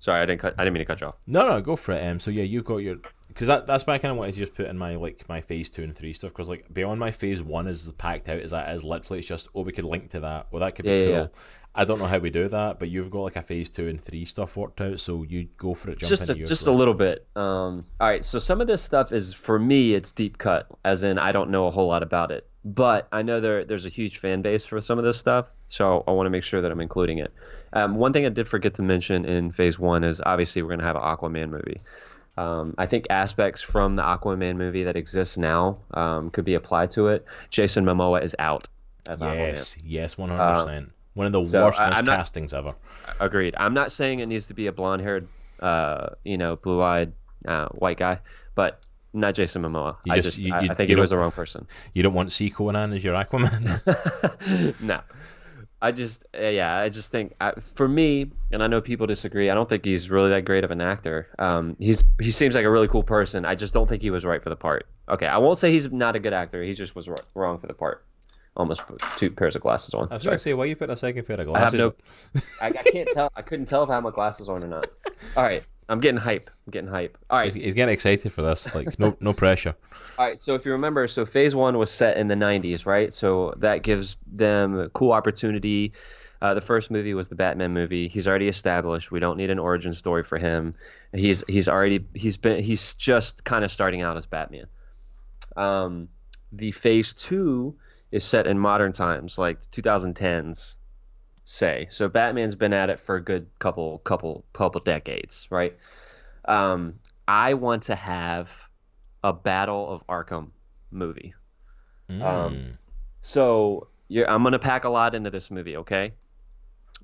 sorry, 0.09 0.23
I 0.23 0.27
didn't 0.27 0.41
cut. 0.41 0.55
I 0.59 0.65
didn't 0.65 0.75
mean 0.75 0.81
to 0.81 0.85
cut 0.87 1.01
you 1.01 1.09
off. 1.09 1.17
No, 1.27 1.47
no, 1.49 1.61
go 1.61 1.77
for 1.77 1.93
it. 1.93 2.07
Um, 2.07 2.19
so 2.19 2.31
yeah, 2.31 2.43
you've 2.45 2.65
got 2.65 2.79
your 2.79 2.97
because 3.29 3.47
that 3.49 3.67
that's 3.67 3.87
why 3.87 3.95
I 3.95 3.99
kind 3.99 4.11
of 4.13 4.19
wanted 4.19 4.33
to 4.33 4.39
just 4.41 4.55
put 4.55 4.67
in 4.67 4.79
my 4.79 4.97
like 4.97 5.29
my 5.29 5.41
phase 5.41 5.69
two 5.69 5.83
and 5.85 5.95
three 5.95 6.13
stuff 6.15 6.31
because 6.33 6.49
like 6.49 6.73
beyond 6.73 6.99
my 6.99 7.11
phase 7.11 7.43
one 7.43 7.67
is 7.67 7.93
packed 7.99 8.29
out 8.29 8.41
as 8.41 8.51
that 8.53 8.75
is 8.75 8.83
literally 8.83 9.19
it's 9.19 9.29
just 9.29 9.49
oh 9.55 9.63
we 9.63 9.73
could 9.73 9.85
link 9.85 10.11
to 10.11 10.21
that 10.21 10.47
well 10.51 10.61
that 10.61 10.75
could 10.75 10.85
be 10.87 10.91
Yeah, 10.91 11.05
cool. 11.05 11.11
yeah. 11.15 11.27
I 11.75 11.85
don't 11.85 12.01
know 12.01 12.07
how 12.07 12.19
we 12.19 12.31
do 12.31 12.49
that, 12.49 12.81
but 12.81 12.89
you've 12.89 13.11
got 13.11 13.21
like 13.21 13.37
a 13.37 13.43
phase 13.43 13.71
two 13.71 13.87
and 13.87 14.03
three 14.03 14.25
stuff 14.25 14.57
worked 14.57 14.81
out, 14.81 14.99
so 14.99 15.23
you 15.23 15.47
go 15.59 15.75
for 15.75 15.91
it. 15.91 15.99
Just 15.99 16.29
a, 16.29 16.35
just 16.35 16.67
a 16.67 16.73
little 16.73 16.95
bit. 16.95 17.25
Um, 17.37 17.85
all 18.01 18.09
right, 18.09 18.25
so 18.25 18.41
some 18.41 18.61
of 18.61 18.67
this 18.67 18.83
stuff 18.83 19.13
is 19.13 19.33
for 19.35 19.57
me, 19.59 19.95
it's 19.95 20.11
deep 20.11 20.39
cut, 20.39 20.67
as 20.85 21.05
in 21.05 21.19
I 21.19 21.31
don't 21.31 21.51
know 21.51 21.67
a 21.69 21.71
whole 21.71 21.87
lot 21.87 22.03
about 22.03 22.33
it, 22.33 22.49
but 22.65 23.07
I 23.13 23.23
know 23.23 23.41
there 23.41 23.65
there's 23.65 23.87
a 23.87 23.91
huge 23.91 24.19
fan 24.19 24.43
base 24.43 24.65
for 24.65 24.81
some 24.81 24.99
of 24.99 25.05
this 25.05 25.19
stuff, 25.19 25.53
so 25.69 26.03
I 26.09 26.11
want 26.13 26.27
to 26.27 26.31
make 26.31 26.43
sure 26.43 26.63
that 26.63 26.73
I'm 26.73 26.81
including 26.81 27.19
it. 27.19 27.33
Um, 27.73 27.97
one 27.97 28.13
thing 28.13 28.25
I 28.27 28.31
did 28.31 28.49
forget 28.49 28.75
to 28.75 28.83
mention 28.83 29.25
in 29.25 29.51
Phase 29.53 29.79
One 29.79 30.05
is 30.05 30.21
obviously 30.25 30.63
we're 30.63 30.71
gonna 30.71 30.85
have 30.85 30.97
an 30.97 31.03
Aquaman 31.03 31.51
movie. 31.51 31.81
Um, 32.37 32.75
I 32.79 32.87
think 32.87 33.07
aspects 33.11 33.61
from 33.63 33.97
the 33.97 34.03
Aquaman 34.03 34.57
movie 34.57 34.85
that 34.85 34.97
exists 34.97 35.37
now 35.37 35.79
um, 35.93 36.31
could 36.31 36.45
be 36.45 36.55
applied 36.55 36.91
to 36.91 37.09
it. 37.09 37.25
Jason 37.51 37.85
Momoa 37.85 38.23
is 38.23 38.37
out 38.39 38.69
as 39.09 39.21
Aquaman. 39.21 39.49
Yes, 39.49 39.77
yes, 39.85 40.17
one 40.19 40.31
hundred 40.31 40.55
percent. 40.55 40.93
One 41.15 41.27
of 41.27 41.33
the 41.33 41.45
so 41.45 41.65
worst 41.65 41.81
I- 41.81 42.01
miscastings 42.01 42.55
ever. 42.55 42.75
Agreed. 43.19 43.55
I'm 43.59 43.75
not 43.75 43.91
saying 43.91 44.21
it 44.21 44.27
needs 44.27 44.47
to 44.49 44.55
be 44.55 44.69
a 44.69 44.73
blonde 44.73 45.03
haired, 45.03 45.27
uh, 45.61 46.11
you 46.25 46.39
know, 46.39 46.55
blue 46.57 46.81
eyed 46.81 47.13
uh, 47.45 47.67
white 47.71 47.97
guy, 47.97 48.21
but 48.55 48.81
not 49.13 49.35
Jason 49.35 49.63
Momoa. 49.63 49.97
You 50.05 50.13
I 50.13 50.17
just- 50.17 50.37
just, 50.37 50.39
you- 50.39 50.55
I, 50.55 50.73
think 50.75 50.91
he 50.91 50.95
was 50.95 51.11
the 51.11 51.19
wrong 51.19 51.33
person. 51.33 51.67
You 51.93 52.05
don't 52.05 52.15
want 52.15 52.31
C 52.31 52.51
Conan 52.51 52.93
as 52.93 53.03
your 53.03 53.15
Aquaman. 53.15 54.81
no, 54.81 55.01
I 55.81 55.93
just, 55.93 56.25
uh, 56.37 56.43
yeah, 56.49 56.77
I 56.77 56.89
just 56.89 57.13
think 57.13 57.35
I, 57.41 57.53
for 57.53 57.87
me, 57.87 58.33
and 58.51 58.63
I 58.63 58.67
know 58.67 58.81
people 58.81 59.07
disagree. 59.07 59.49
I 59.49 59.55
don't 59.55 59.69
think 59.69 59.85
he's 59.85 60.11
really 60.11 60.31
that 60.31 60.45
great 60.45 60.65
of 60.65 60.73
an 60.73 60.81
actor. 60.81 61.29
Um, 61.39 61.77
he's 61.79 62.03
he 62.21 62.33
seems 62.33 62.57
like 62.57 62.65
a 62.65 62.71
really 62.71 62.89
cool 62.89 63.05
person. 63.05 63.45
I 63.45 63.55
just 63.55 63.75
don't 63.75 63.89
think 63.89 64.03
he 64.03 64.11
was 64.11 64.25
right 64.25 64.43
for 64.43 64.49
the 64.51 64.57
part. 64.57 64.87
Okay, 65.09 65.27
I 65.27 65.39
won't 65.39 65.59
say 65.59 65.71
he's 65.71 65.91
not 65.93 66.17
a 66.17 66.19
good 66.19 66.33
actor. 66.33 66.63
He 66.65 66.75
just 66.75 66.97
was 66.97 67.09
wr- 67.09 67.17
wrong 67.35 67.59
for 67.59 67.69
the 67.69 67.75
part. 67.75 68.05
Almost 68.57 68.89
put 68.89 69.01
two 69.17 69.31
pairs 69.31 69.55
of 69.55 69.63
glasses 69.63 69.95
on. 69.95 70.09
I 70.11 70.15
was 70.15 70.25
going 70.25 70.35
to 70.35 70.39
say, 70.43 70.53
why 70.53 70.65
you 70.65 70.75
put 70.75 70.91
a 70.91 70.97
second 70.97 71.25
pair 71.27 71.41
of 71.41 71.47
glasses? 71.47 71.79
I 71.79 71.83
have 71.83 71.95
no. 72.35 72.41
I, 72.61 72.67
I 72.67 72.83
can't 72.91 73.09
tell. 73.15 73.31
I 73.37 73.43
couldn't 73.43 73.67
tell 73.67 73.85
if 73.85 73.91
I 73.91 73.95
had 73.95 74.03
my 74.03 74.11
glasses 74.11 74.49
on 74.49 74.65
or 74.65 74.67
not. 74.67 74.89
All 75.37 75.45
right, 75.45 75.63
I'm 75.89 76.01
getting 76.01 76.21
hype. 76.21 76.51
I'm 76.67 76.71
getting 76.71 76.91
hype. 76.91 77.17
All 77.31 77.39
right, 77.39 77.53
He's, 77.53 77.65
he's 77.65 77.75
getting 77.75 77.93
excited 77.93 78.33
for 78.33 78.43
this. 78.43 78.73
Like, 78.75 78.99
no, 78.99 79.17
no 79.21 79.33
pressure. 79.33 79.75
all 80.19 80.27
right. 80.27 80.41
So 80.41 80.55
if 80.55 80.65
you 80.67 80.73
remember, 80.73 81.07
so 81.07 81.25
Phase 81.25 81.57
One 81.57 81.79
was 81.79 81.91
set 81.91 82.17
in 82.19 82.29
the 82.29 82.35
'90s, 82.35 82.85
right? 82.85 83.13
So 83.13 83.55
that 83.59 83.83
gives 83.83 84.17
them 84.27 84.79
a 84.79 84.89
cool 84.91 85.13
opportunity. 85.13 85.93
Uh, 86.41 86.55
the 86.55 86.61
first 86.61 86.91
movie 86.91 87.15
was 87.15 87.29
the 87.29 87.35
Batman 87.35 87.73
movie. 87.73 88.07
He's 88.07 88.29
already 88.29 88.49
established. 88.49 89.11
We 89.11 89.19
don't 89.19 89.37
need 89.37 89.51
an 89.51 89.59
origin 89.59 89.93
story 89.93 90.23
for 90.23 90.39
him. 90.39 90.75
He's 91.13 91.43
he's 91.49 91.69
already 91.69 92.05
he's 92.15 92.37
been 92.37 92.63
he's 92.63 92.95
just 92.95 93.45
kind 93.45 93.65
of 93.65 93.71
starting 93.73 94.03
out 94.03 94.17
as 94.17 94.27
Batman. 94.27 94.67
Um, 95.57 96.09
the 96.53 96.71
Phase 96.73 97.15
Two 97.15 97.77
is 98.13 98.25
set 98.25 98.47
in 98.47 98.59
modern 98.59 98.93
times, 98.93 99.39
like 99.39 99.61
2010s, 99.63 100.77
say. 101.49 101.87
So 101.89 102.09
Batman's 102.09 102.55
been 102.55 102.75
at 102.75 102.91
it 102.91 103.01
for 103.01 103.17
a 103.17 103.25
good 103.25 103.47
couple 103.59 103.99
couple 104.01 104.45
couple 104.53 104.81
decades, 104.83 105.49
right? 105.51 105.77
Um, 106.45 106.99
I 107.27 107.55
want 107.55 107.85
to 107.85 107.95
have 107.95 108.69
a 109.25 109.33
Battle 109.33 109.91
of 109.91 110.07
Arkham 110.07 110.51
movie. 110.91 111.35
Um, 112.11 112.21
Mm. 112.21 112.77
So 113.21 113.89
you're, 114.09 114.29
I'm 114.31 114.43
gonna 114.43 114.59
pack 114.59 114.85
a 114.85 114.89
lot 114.89 115.15
into 115.15 115.31
this 115.31 115.51
movie, 115.51 115.77
okay? 115.79 116.13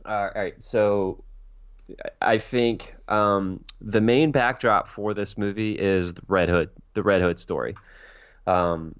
All 0.07 0.31
right. 0.35 0.62
So 0.62 1.25
I 2.21 2.39
think 2.39 2.95
um, 3.09 3.62
the 3.81 4.01
main 4.01 4.31
backdrop 4.31 4.89
for 4.89 5.15
this 5.15 5.37
movie 5.37 5.73
is 5.73 6.15
the 6.15 6.23
Red 6.29 6.49
Hood, 6.49 6.71
the 6.95 7.03
Red 7.03 7.23
Hood 7.23 7.39
story. 7.39 7.75
Um, 8.47 8.95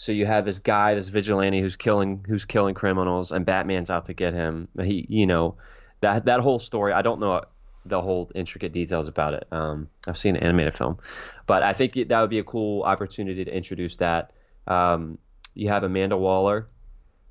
so 0.00 0.12
you 0.12 0.24
have 0.24 0.46
this 0.46 0.58
guy, 0.58 0.94
this 0.94 1.08
vigilante 1.08 1.60
who's 1.60 1.76
killing 1.76 2.24
who's 2.26 2.46
killing 2.46 2.74
criminals, 2.74 3.32
and 3.32 3.44
Batman's 3.44 3.90
out 3.90 4.06
to 4.06 4.14
get 4.14 4.32
him. 4.32 4.66
He, 4.82 5.04
you 5.10 5.26
know, 5.26 5.56
that 6.00 6.24
that 6.24 6.40
whole 6.40 6.58
story. 6.58 6.94
I 6.94 7.02
don't 7.02 7.20
know 7.20 7.42
the 7.84 8.00
whole 8.00 8.30
intricate 8.34 8.72
details 8.72 9.08
about 9.08 9.34
it. 9.34 9.46
Um, 9.52 9.88
I've 10.08 10.16
seen 10.16 10.36
an 10.36 10.42
animated 10.42 10.74
film, 10.74 10.96
but 11.46 11.62
I 11.62 11.74
think 11.74 11.92
that 12.08 12.20
would 12.20 12.30
be 12.30 12.38
a 12.38 12.44
cool 12.44 12.82
opportunity 12.82 13.44
to 13.44 13.54
introduce 13.54 13.96
that. 13.98 14.32
Um, 14.66 15.18
you 15.54 15.68
have 15.68 15.82
Amanda 15.84 16.16
Waller. 16.16 16.68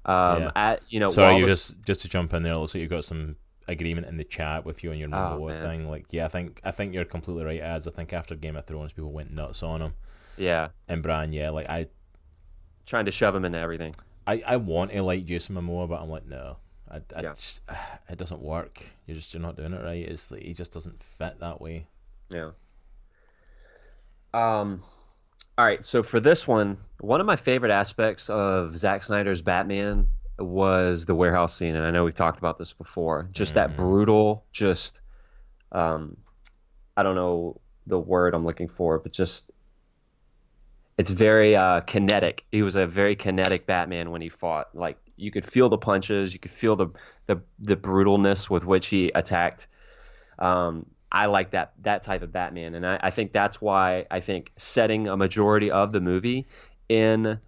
Um, 0.06 0.44
Yeah. 0.44 0.52
at 0.56 0.82
you 0.90 1.00
know, 1.00 1.10
Sorry, 1.10 1.38
you 1.38 1.48
just 1.48 1.76
just 1.88 2.02
to 2.02 2.08
jump 2.08 2.34
in 2.36 2.44
there. 2.44 2.56
Looks 2.56 2.76
like 2.76 2.82
you've 2.82 2.92
got 2.92 3.04
some 3.04 3.36
agreement 3.68 4.06
in 4.06 4.18
the 4.18 4.24
chat 4.24 4.64
with 4.64 4.84
you 4.84 4.92
and 4.92 5.00
your 5.00 5.10
Oh, 5.10 5.38
Momoa 5.40 5.50
man. 5.50 5.64
thing. 5.64 5.90
Like, 5.90 6.06
yeah, 6.12 6.26
I 6.26 6.28
think 6.28 6.62
I 6.64 6.70
think 6.70 6.94
you're 6.94 7.06
completely 7.06 7.46
right. 7.46 7.62
As 7.62 7.88
I 7.88 7.92
think 7.92 8.14
after 8.14 8.36
Game 8.36 8.56
of 8.56 8.66
Thrones, 8.68 8.94
people 8.94 9.12
went 9.12 9.32
nuts 9.34 9.64
on 9.64 9.82
him. 9.82 9.94
yeah, 10.38 10.68
And 10.88 11.02
Brian, 11.04 11.34
yeah, 11.34 11.50
like 11.50 11.68
I, 11.70 11.88
trying 12.90 13.06
to 13.06 13.12
shove 13.12 13.36
him 13.36 13.46
into 13.46 13.60
everything. 13.60 13.94
I, 14.26 14.44
I 14.46 14.58
want 14.58 14.92
to 14.92 15.02
like 15.04 15.26
Jason 15.26 15.56
Momoa, 15.56 15.88
but 15.88 16.02
I'm 16.02 16.10
like, 16.10 16.26
no, 16.26 16.58
I, 16.90 16.98
I 17.16 17.22
Yeah. 17.22 17.30
just, 17.34 17.62
it 18.10 18.18
doesn't 18.18 18.42
work. 18.42 18.84
You're 19.06 19.16
just 19.18 19.34
you're 19.34 19.42
not 19.42 19.56
doing 19.56 19.74
it 19.74 19.84
right. 19.84 20.06
It's 20.08 20.32
like 20.32 20.42
he 20.42 20.54
just 20.54 20.72
doesn't 20.72 21.02
fit 21.02 21.40
that 21.40 21.62
way. 21.62 21.86
Yeah. 22.30 22.52
Um, 24.34 24.82
all 25.58 25.66
right. 25.66 25.84
So 25.86 26.04
for 26.04 26.20
this 26.20 26.48
one, 26.48 26.78
one 27.00 27.20
of 27.22 27.28
my 27.28 27.36
favorite 27.36 27.72
aspects 27.72 28.30
of 28.30 28.78
Zack 28.78 29.04
Snyder's 29.04 29.42
Batman 29.42 30.08
was 30.38 31.06
the 31.06 31.16
warehouse 31.16 31.56
scene, 31.56 31.76
and 31.76 31.86
I 31.86 31.92
know 31.92 32.06
we've 32.06 32.14
talked 32.14 32.40
about 32.40 32.58
this 32.58 32.74
before. 32.74 33.30
Just 33.34 33.56
that 33.56 33.72
Mhm. 33.72 33.76
brutal, 33.76 34.46
just, 34.52 35.02
um, 35.72 36.18
I 36.96 37.04
don't 37.04 37.16
know 37.16 37.60
the 37.88 38.00
word 38.00 38.34
I'm 38.34 38.46
looking 38.46 38.68
for, 38.68 39.00
but 39.00 39.12
just 39.12 39.52
it's 41.00 41.10
very 41.10 41.56
uh, 41.56 41.80
kinetic. 41.80 42.44
He 42.52 42.62
was 42.62 42.76
a 42.76 42.86
very 42.86 43.16
kinetic 43.16 43.66
Batman 43.66 44.12
when 44.12 44.22
he 44.22 44.28
fought. 44.28 44.76
Like 44.76 44.98
you 45.16 45.32
could 45.32 45.50
feel 45.50 45.70
the 45.70 45.78
punches, 45.78 46.34
you 46.34 46.40
could 46.40 46.52
feel 46.52 46.76
the 46.76 46.88
the, 47.26 47.40
the 47.60 47.78
brutalness 47.78 48.50
with 48.50 48.66
which 48.66 48.88
he 48.88 49.10
attacked. 49.16 49.68
Um, 50.38 50.86
I 51.10 51.28
like 51.28 51.52
that 51.52 51.72
that 51.84 52.04
type 52.04 52.22
of 52.22 52.34
Batman, 52.34 52.76
and 52.76 52.86
I, 52.86 53.00
I, 53.02 53.12
think 53.12 53.32
that's 53.32 53.62
why 53.62 54.08
I 54.12 54.20
think 54.20 54.52
setting 54.58 55.08
a 55.08 55.16
majority 55.16 55.72
of 55.72 55.94
the 55.94 56.02
movie 56.02 56.48
in 56.90 57.40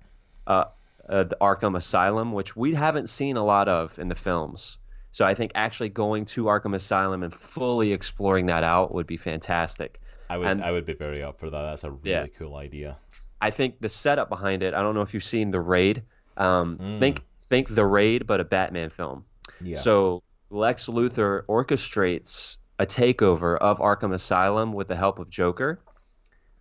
uh, 0.47 0.65
uh, 1.09 1.23
the 1.23 1.37
Arkham 1.41 1.75
Asylum, 1.75 2.31
which 2.31 2.55
we 2.55 2.73
haven't 2.73 3.09
seen 3.09 3.35
a 3.35 3.43
lot 3.43 3.67
of 3.67 3.99
in 3.99 4.07
the 4.07 4.15
films. 4.15 4.77
So 5.11 5.25
I 5.25 5.35
think 5.35 5.51
actually 5.55 5.89
going 5.89 6.23
to 6.25 6.45
Arkham 6.45 6.73
Asylum 6.73 7.21
and 7.21 7.33
fully 7.33 7.91
exploring 7.91 8.45
that 8.45 8.63
out 8.63 8.93
would 8.93 9.07
be 9.07 9.17
fantastic. 9.17 9.99
I 10.29 10.37
would 10.37 10.47
And- 10.47 10.63
I 10.63 10.71
would 10.71 10.85
be 10.85 10.93
very 10.93 11.21
up 11.21 11.37
for 11.37 11.49
that. 11.49 11.61
That's 11.61 11.83
a 11.83 11.91
really 11.91 12.09
Yeah. 12.11 12.25
cool 12.37 12.55
idea. 12.55 12.97
I 13.41 13.49
think 13.51 13.81
the 13.81 13.89
setup 13.89 14.29
behind 14.29 14.63
it. 14.63 14.73
I 14.73 14.81
don't 14.81 14.95
know 14.95 15.01
if 15.01 15.13
you've 15.13 15.23
seen 15.23 15.51
the 15.51 15.59
Raid. 15.59 16.03
Um, 16.37 16.77
Mm. 16.77 16.99
Think 16.99 17.21
think 17.39 17.73
the 17.73 17.85
Raid, 17.85 18.25
but 18.27 18.39
a 18.39 18.45
Batman 18.45 18.89
film. 18.89 19.25
Yeah. 19.59 19.77
So 19.77 20.23
Lex 20.49 20.87
Luthor 20.87 21.43
orchestrates 21.47 22.57
a 22.79 22.85
takeover 22.85 23.57
of 23.57 23.79
Arkham 23.79 24.13
Asylum 24.13 24.73
with 24.73 24.87
the 24.87 24.95
help 24.95 25.19
of 25.19 25.29
Joker. 25.29 25.79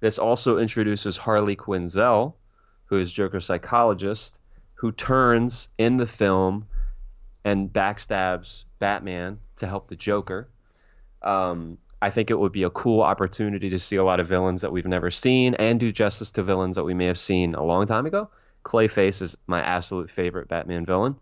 This 0.01 0.19
also 0.19 0.59
introduces 0.59 1.17
Harley 1.17 1.57
Quinzel, 1.57 2.35
who 2.87 2.99
is 2.99 3.13
Joker's 3.13 3.45
psychologist, 3.45 4.39
who 4.75 4.93
turns 4.93 5.69
in 5.79 5.99
the 5.99 6.07
film 6.07 6.67
and 7.45 7.73
backstabs 7.73 8.65
Batman 8.79 9.39
to 9.57 9.67
help 9.67 9.89
the 9.89 9.97
Joker. 9.97 10.49
Um, 11.23 11.79
I 12.03 12.11
think 12.11 12.31
it 12.31 12.39
would 12.39 12.53
be 12.53 12.63
a 12.63 12.71
cool 12.71 13.03
opportunity 13.03 13.71
to 13.71 13.79
see 13.79 13.97
a 13.97 14.05
lot 14.05 14.21
of 14.21 14.29
villains 14.29 14.63
that 14.63 14.73
we've 14.73 14.87
never 14.87 15.11
seen 15.11 15.55
and 15.55 15.79
do 15.79 15.93
justice 15.93 16.33
to 16.33 16.43
villains 16.43 16.77
that 16.77 16.85
we 16.85 16.95
may 16.95 17.07
have 17.07 17.19
seen 17.19 17.55
a 17.55 17.63
long 17.63 17.87
time 17.87 18.07
ago. 18.07 18.31
Clayface 18.65 19.23
is 19.23 19.37
my 19.47 19.61
absolute 19.61 20.11
favorite 20.11 20.49
Batman 20.49 20.87
villain. 20.87 21.17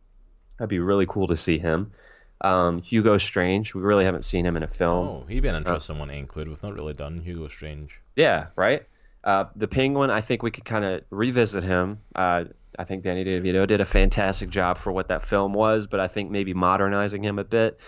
That'd 0.59 0.71
be 0.71 0.79
really 0.79 1.07
cool 1.07 1.29
to 1.29 1.37
see 1.37 1.59
him. 1.59 1.93
Um, 2.41 2.83
Hugo 2.83 3.19
Strange, 3.19 3.75
we 3.75 3.83
really 3.83 4.05
haven't 4.05 4.23
seen 4.23 4.47
him 4.47 4.57
in 4.57 4.63
a 4.63 4.69
film. 4.69 5.09
oh, 5.09 5.25
he'd 5.29 5.41
be 5.41 5.49
an 5.49 5.57
interesting 5.57 5.99
one 5.99 6.09
to 6.09 6.15
include. 6.15 6.49
We've 6.49 6.63
not 6.63 6.75
really 6.75 6.95
done 6.95 7.21
Hugo 7.21 7.49
Strange. 7.49 8.01
Yeah, 8.15 8.47
right. 8.55 8.87
Uh, 9.25 9.47
the 9.57 9.67
Penguin, 9.67 10.11
I 10.11 10.21
think 10.21 10.43
we 10.43 10.53
could 10.53 10.65
kind 10.65 10.85
of 10.85 11.03
revisit 11.11 11.65
him. 11.65 11.99
Uh, 12.15 12.45
I 12.79 12.85
think 12.85 13.03
Danny 13.03 13.25
DeVito 13.25 13.67
did 13.67 13.81
a 13.81 13.85
fantastic 13.85 14.51
job 14.51 14.79
for 14.79 14.93
what 14.93 15.09
that 15.09 15.25
film 15.25 15.53
was, 15.53 15.89
but 15.89 15.99
I 15.99 16.07
think 16.07 16.31
maybe 16.31 16.55
modernizing 16.55 17.25
him 17.25 17.41
a 17.41 17.45
bit, 17.45 17.81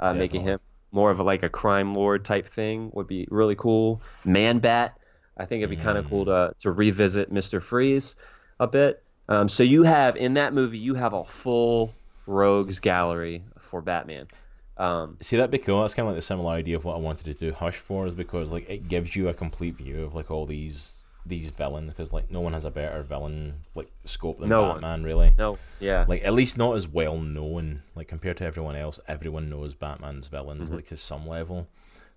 uh, 0.00 0.14
making 0.14 0.42
him 0.42 0.58
more 0.90 1.10
of 1.10 1.18
a, 1.18 1.22
like 1.22 1.42
a 1.42 1.48
crime 1.48 1.94
lord 1.94 2.24
type 2.24 2.48
thing 2.48 2.90
would 2.94 3.06
be 3.06 3.26
really 3.30 3.54
cool. 3.54 4.00
Man 4.24 4.58
Bat, 4.58 4.98
I 5.36 5.44
think 5.44 5.62
it'd 5.62 5.70
be 5.70 5.82
kind 5.82 5.98
of 5.98 6.08
cool 6.08 6.24
to 6.24 6.52
to 6.58 6.70
revisit 6.70 7.30
Mister 7.30 7.60
Freeze 7.60 8.16
a 8.58 8.66
bit. 8.66 9.02
Um, 9.28 9.48
so 9.48 9.62
you 9.62 9.82
have 9.82 10.16
in 10.16 10.34
that 10.34 10.54
movie, 10.54 10.78
you 10.78 10.94
have 10.94 11.12
a 11.12 11.24
full 11.24 11.94
rogues 12.26 12.80
gallery 12.80 13.42
for 13.58 13.82
Batman. 13.82 14.26
Um, 14.78 15.16
See, 15.20 15.36
that'd 15.36 15.50
be 15.50 15.58
cool. 15.58 15.82
That's 15.82 15.92
kind 15.92 16.06
of 16.06 16.14
like 16.14 16.18
the 16.18 16.22
similar 16.22 16.52
idea 16.52 16.76
of 16.76 16.84
what 16.84 16.94
I 16.94 16.98
wanted 17.00 17.24
to 17.24 17.34
do 17.34 17.52
Hush 17.52 17.76
for, 17.76 18.06
is 18.06 18.14
because 18.14 18.50
like 18.50 18.70
it 18.70 18.88
gives 18.88 19.16
you 19.16 19.28
a 19.28 19.34
complete 19.34 19.76
view 19.76 20.04
of 20.04 20.14
like 20.14 20.30
all 20.30 20.46
these 20.46 20.97
these 21.28 21.48
villains, 21.50 21.92
because 21.92 22.12
like 22.12 22.30
no 22.30 22.40
one 22.40 22.52
has 22.54 22.64
a 22.64 22.70
better 22.70 23.02
villain 23.02 23.54
like 23.74 23.88
scope 24.04 24.40
than 24.40 24.48
No 24.48 24.62
one. 24.62 24.74
Batman, 24.80 25.02
really. 25.04 25.34
no, 25.38 25.58
yeah, 25.80 26.04
Like 26.08 26.24
at 26.24 26.32
least 26.32 26.58
not 26.58 26.76
as 26.76 26.88
well 26.88 27.18
known. 27.18 27.82
Like 27.94 28.08
compared 28.08 28.36
to 28.38 28.44
everyone 28.44 28.76
else, 28.76 28.98
everyone 29.06 29.48
knows 29.50 29.74
Batman's 29.74 30.28
villains 30.28 30.64
Mm-hmm. 30.64 30.74
like 30.76 30.88
to 30.88 30.96
some 30.96 31.26
level. 31.26 31.68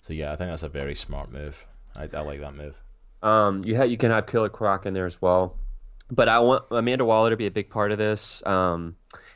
So 0.02 0.14
yeah, 0.14 0.32
I 0.32 0.36
think 0.36 0.50
that's 0.50 0.64
a 0.64 0.70
very 0.70 0.96
smart 0.96 1.32
move. 1.32 1.66
I, 1.96 2.10
I 2.14 2.22
like 2.22 2.40
that 2.40 2.56
move. 2.56 2.76
Um, 3.22 3.64
you 3.64 3.78
ha- 3.78 3.84
you 3.84 3.98
can 3.98 4.10
have 4.12 4.26
Killer 4.26 4.50
Croc 4.50 4.86
in 4.88 4.94
there 4.96 5.06
as 5.06 5.22
well, 5.22 5.56
but 6.10 6.28
I 6.28 6.40
want 6.40 6.64
Amanda 6.72 7.06
Waller 7.06 7.30
to 7.30 7.38
be 7.38 7.46
a 7.46 7.52
big 7.52 7.70
part 7.70 7.92
of 7.92 7.98
this. 8.00 8.42
Um, 8.48 8.96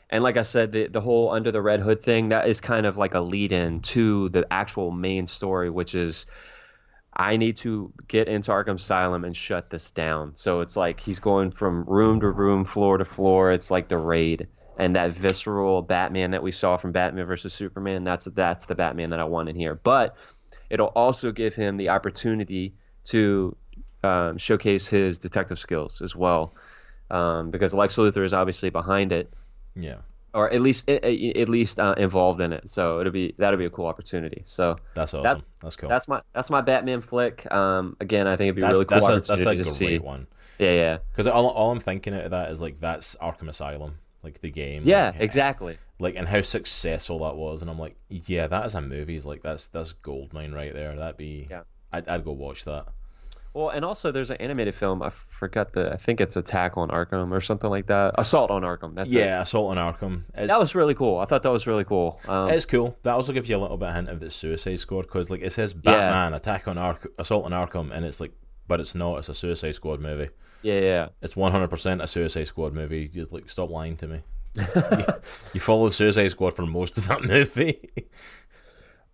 and 0.10 0.24
like 0.24 0.38
I 0.38 0.42
said, 0.42 0.72
the 0.72 0.88
the 0.88 1.02
whole 1.02 1.30
Under 1.32 1.52
the 1.52 1.62
Red 1.62 1.82
Hood 1.82 2.02
thing 2.02 2.30
that 2.30 2.48
is 2.48 2.60
kind 2.62 2.86
of 2.88 2.98
like 2.98 3.14
a 3.14 3.20
lead 3.20 3.52
in 3.52 3.82
to 3.82 4.30
the 4.30 4.48
actual 4.52 4.90
main 4.92 5.28
story, 5.28 5.70
which 5.70 5.94
is 5.94 6.26
I 7.16 7.38
need 7.38 7.58
to 7.58 7.94
get 8.08 8.28
into 8.28 8.52
Arkham 8.52 8.76
Asylum 8.76 9.24
and 9.24 9.36
shut 9.36 9.70
this 9.70 9.92
down. 9.92 10.36
So 10.36 10.62
it's 10.62 10.76
like 10.76 11.00
he's 11.00 11.20
going 11.20 11.52
from 11.52 11.84
room 11.84 12.20
to 12.20 12.30
room, 12.30 12.66
floor 12.66 12.98
to 12.98 13.06
floor. 13.06 13.52
It's 13.52 13.72
like 13.72 13.88
the 13.88 13.98
raid. 13.98 14.48
And 14.78 14.98
that 14.98 15.14
visceral 15.14 15.82
Batman 15.82 16.32
that 16.32 16.44
we 16.44 16.52
saw 16.52 16.76
from 16.76 16.92
Batman 16.92 17.26
versus 17.26 17.54
Superman, 17.54 18.04
that's 18.04 18.26
that's 18.26 18.66
the 18.66 18.76
Batman 18.76 19.12
that 19.12 19.22
I 19.22 19.24
want 19.24 19.48
in 19.48 19.56
here. 19.56 19.76
But 19.76 20.18
it'll 20.70 20.88
also 20.88 21.32
give 21.32 21.56
him 21.56 21.78
the 21.78 21.90
opportunity 21.90 22.74
to 23.06 23.56
um, 24.04 24.38
showcase 24.38 24.90
his 24.90 25.18
detective 25.18 25.60
skills 25.60 26.02
as 26.02 26.14
well, 26.14 26.54
um, 27.10 27.52
because 27.52 27.74
Lex 27.74 27.96
Luthor 27.96 28.26
is 28.26 28.34
obviously 28.34 28.70
behind 28.70 29.14
it, 29.14 29.32
Yeah, 29.76 30.00
or 30.36 30.52
at 30.52 30.62
least 30.62 30.90
at 30.90 31.50
least 31.50 31.80
uh, 31.80 31.96
involved 31.98 32.42
in 32.42 32.54
it. 32.54 32.70
So 32.70 33.00
it'll 33.00 33.12
be 33.12 33.34
that'll 33.38 33.58
be 33.58 33.66
a 33.66 33.70
cool 33.70 33.88
opportunity. 33.88 34.42
So 34.46 34.76
that's 34.94 35.14
awesome. 35.14 35.24
That's- 35.24 35.52
That's, 35.62 35.76
cool. 35.76 35.90
that's 35.90 36.08
my 36.08 36.22
that's 36.34 36.50
my 36.50 36.62
Batman 36.62 37.02
flick. 37.02 37.52
Um, 37.52 37.96
again, 38.00 38.28
I 38.28 38.36
think 38.36 38.48
it'd 38.48 38.56
be 38.56 38.62
that's, 38.62 38.74
really 38.74 38.86
cool 38.86 39.00
that's, 39.02 39.30
a, 39.30 39.36
that's 39.36 39.42
a 39.42 39.56
great 39.56 39.66
see. 39.66 40.00
one. 40.00 40.28
Yeah, 40.60 40.72
yeah, 40.74 40.98
Because 41.12 41.28
all, 41.28 41.48
all 41.50 41.72
I'm 41.72 41.82
thinking 41.82 42.14
out 42.14 42.24
of 42.24 42.32
that 42.32 42.50
is 42.52 42.62
like 42.62 42.80
that's 42.80 43.16
Arkham 43.18 43.50
Asylum, 43.50 43.98
like 44.24 44.40
the 44.40 44.50
game. 44.50 44.84
yeah, 44.86 45.08
like, 45.08 45.20
exactly. 45.20 45.78
Like 46.00 46.16
and 46.16 46.28
how 46.28 46.42
successful 46.42 47.20
that 47.20 47.36
was, 47.36 47.62
and 47.62 47.70
I'm 47.70 47.80
like, 47.80 47.96
yeah, 48.10 48.48
that 48.48 48.66
is 48.66 48.76
a 48.76 48.82
movie. 48.82 49.16
Is 49.18 49.26
like 49.26 49.42
that's 49.44 49.68
that's 49.68 49.92
gold 49.94 50.34
mine 50.34 50.54
right 50.54 50.74
there. 50.74 50.96
That'd 50.96 51.18
be. 51.18 51.48
Yeah. 51.50 51.62
I'd, 51.92 52.08
I'd 52.08 52.26
go 52.26 52.32
watch 52.34 52.66
that. 52.66 52.88
Well, 53.56 53.70
and 53.70 53.86
also 53.86 54.12
there's 54.12 54.30
an 54.30 54.36
animated 54.38 54.76
film. 54.76 55.02
I 55.02 55.10
forgot 55.12 55.72
the. 55.72 55.94
I 55.94 55.96
think 55.96 56.20
it's 56.20 56.36
Attack 56.36 56.78
on 56.78 56.90
Arkham 56.90 57.32
or 57.32 57.40
something 57.40 57.70
like 57.70 57.88
that. 57.88 58.14
Assault 58.18 58.52
on 58.52 58.64
Arkham. 58.64 58.96
That's 58.96 59.14
it. 59.14 59.18
yeah, 59.20 59.42
Assault 59.42 59.78
on 59.78 59.94
Arkham. 59.94 60.24
It's, 60.36 60.50
That 60.50 60.60
was 60.60 60.76
really 60.76 60.94
cool. 60.94 61.20
I 61.20 61.26
thought 61.26 61.42
that 61.44 61.52
was 61.54 61.66
really 61.66 61.86
cool. 61.86 62.20
Um, 62.28 62.50
it's 62.50 62.66
cool. 62.66 62.98
That 63.04 63.14
also 63.14 63.32
gives 63.32 63.48
you 63.48 63.56
a 63.56 63.62
little 63.62 63.78
bit 63.78 63.88
of 63.90 63.96
hint 63.96 64.10
of 64.10 64.20
the 64.20 64.30
Suicide 64.30 64.82
Squad 64.82 65.04
because 65.04 65.30
like 65.30 65.42
it 65.42 65.54
says 65.54 65.74
Batman 65.74 66.34
Attack 66.34 66.68
on 66.68 66.78
Ark 66.78 67.08
Assault 67.18 67.46
on 67.46 67.52
Arkham, 67.52 67.92
and 67.92 68.04
it's 68.06 68.20
like, 68.20 68.34
but 68.68 68.82
it's 68.82 68.94
not. 68.94 69.20
It's 69.20 69.30
a 69.30 69.34
Suicide 69.34 69.76
Squad 69.76 70.02
movie. 70.02 70.28
yeah, 70.62 70.80
yeah. 70.82 71.08
It's 71.22 71.36
100% 71.36 72.04
a 72.04 72.08
Suicide 72.08 72.48
Squad 72.48 72.74
movie. 72.74 73.08
Just 73.08 73.32
like 73.32 73.50
stop 73.50 73.70
lying 73.70 73.96
to 73.98 74.08
me. 74.08 74.20
you, 74.58 75.06
you 75.54 75.60
follow 75.62 75.88
the 75.88 75.94
Suicide 75.94 76.28
Squad 76.30 76.56
for 76.58 76.66
most 76.66 76.98
of 76.98 77.08
that 77.08 77.24
movie. 77.28 77.90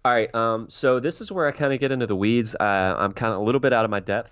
All 0.04 0.12
right. 0.12 0.34
Um. 0.34 0.70
So 0.70 1.00
this 1.00 1.22
is 1.22 1.32
where 1.32 1.48
I 1.48 1.52
kind 1.52 1.74
of 1.74 1.80
get 1.80 1.92
into 1.92 2.08
the 2.08 2.16
weeds. 2.16 2.56
Uh, 2.56 2.96
I'm 2.98 3.12
kind 3.14 3.34
of 3.34 3.40
a 3.40 3.44
little 3.44 3.60
bit 3.62 3.72
out 3.74 3.86
of 3.86 3.92
my 3.92 4.00
depth, 4.00 4.32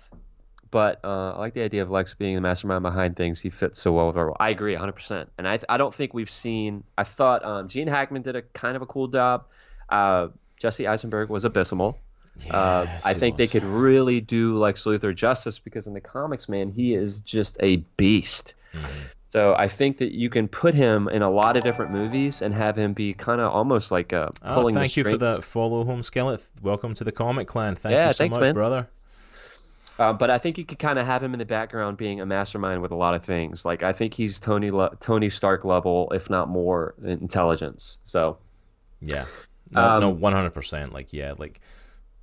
but 0.70 1.00
uh, 1.04 1.32
I 1.32 1.38
like 1.38 1.54
the 1.54 1.62
idea 1.62 1.82
of 1.82 1.90
Lex 1.90 2.14
being 2.14 2.34
the 2.34 2.40
mastermind 2.40 2.82
behind 2.82 3.16
things. 3.16 3.40
He 3.40 3.50
fits 3.50 3.80
so 3.80 3.92
well 3.92 4.08
with 4.08 4.16
our 4.16 4.26
role. 4.26 4.36
I 4.40 4.50
agree 4.50 4.74
100%. 4.74 5.26
And 5.38 5.46
I 5.46 5.60
I 5.68 5.76
don't 5.76 5.94
think 5.94 6.12
we've 6.12 6.30
seen. 6.30 6.82
I 6.98 7.04
thought 7.04 7.44
um, 7.44 7.68
Gene 7.68 7.86
Hackman 7.86 8.22
did 8.22 8.34
a 8.36 8.42
kind 8.42 8.74
of 8.76 8.82
a 8.82 8.86
cool 8.86 9.08
job. 9.08 9.44
Uh, 9.88 10.28
Jesse 10.58 10.86
Eisenberg 10.86 11.28
was 11.28 11.44
abysmal. 11.44 11.98
Uh, 12.50 12.84
Yes, 12.86 13.06
I 13.06 13.14
think 13.14 13.36
they 13.36 13.46
could 13.46 13.64
really 13.64 14.20
do 14.20 14.58
Lex 14.58 14.84
Luthor 14.84 15.14
justice 15.14 15.58
because 15.58 15.86
in 15.86 15.94
the 15.94 16.00
comics, 16.00 16.48
man, 16.48 16.70
he 16.70 16.94
is 16.94 17.20
just 17.20 17.56
a 17.60 17.76
beast. 17.96 18.54
Mhm. 18.74 18.86
So 19.24 19.54
I 19.54 19.68
think 19.68 19.98
that 19.98 20.12
you 20.12 20.28
can 20.28 20.48
put 20.48 20.74
him 20.74 21.08
in 21.08 21.22
a 21.22 21.30
lot 21.30 21.56
of 21.56 21.62
different 21.62 21.92
movies 21.92 22.42
and 22.42 22.52
have 22.54 22.76
him 22.76 22.92
be 22.92 23.14
kind 23.14 23.40
of 23.40 23.52
almost 23.52 23.92
like 23.92 24.12
uh, 24.12 24.28
Oh, 24.42 24.54
pulling 24.54 24.74
thank 24.74 24.92
the 24.94 25.00
you 25.00 25.04
for 25.10 25.16
that 25.18 25.42
follow, 25.44 25.84
Home 25.84 26.02
Skillet. 26.02 26.42
Welcome 26.62 26.94
to 26.94 27.04
the 27.04 27.12
Comic 27.12 27.46
Clan. 27.46 27.76
Thank 27.76 27.92
Yeah, 27.92 28.08
you 28.08 28.12
so 28.12 28.18
thanks, 28.18 28.34
much, 28.36 28.42
man. 28.42 28.54
brother. 28.54 28.88
Uh, 29.98 30.12
but 30.14 30.30
I 30.30 30.38
think 30.38 30.56
you 30.56 30.64
could 30.64 30.78
kind 30.78 30.98
of 30.98 31.06
have 31.06 31.22
him 31.22 31.32
in 31.34 31.38
the 31.38 31.44
background 31.44 31.96
being 31.98 32.20
a 32.20 32.26
mastermind 32.26 32.80
with 32.80 32.90
a 32.90 32.94
lot 32.96 33.14
of 33.14 33.22
things. 33.22 33.64
Like 33.64 33.82
I 33.82 33.92
think 33.92 34.14
he's 34.14 34.40
Tony 34.40 34.70
Le- 34.70 34.96
Tony 35.00 35.28
Stark 35.30 35.64
level, 35.64 36.10
if 36.12 36.30
not 36.30 36.48
more, 36.48 36.94
intelligence. 37.04 37.98
So 38.02 38.38
Yeah. 39.00 39.26
No, 39.72 39.80
Um, 39.82 40.00
no, 40.00 40.08
one 40.10 40.32
hundred 40.32 40.54
percent. 40.54 40.92
Like, 40.92 41.12
yeah, 41.12 41.34
like 41.38 41.60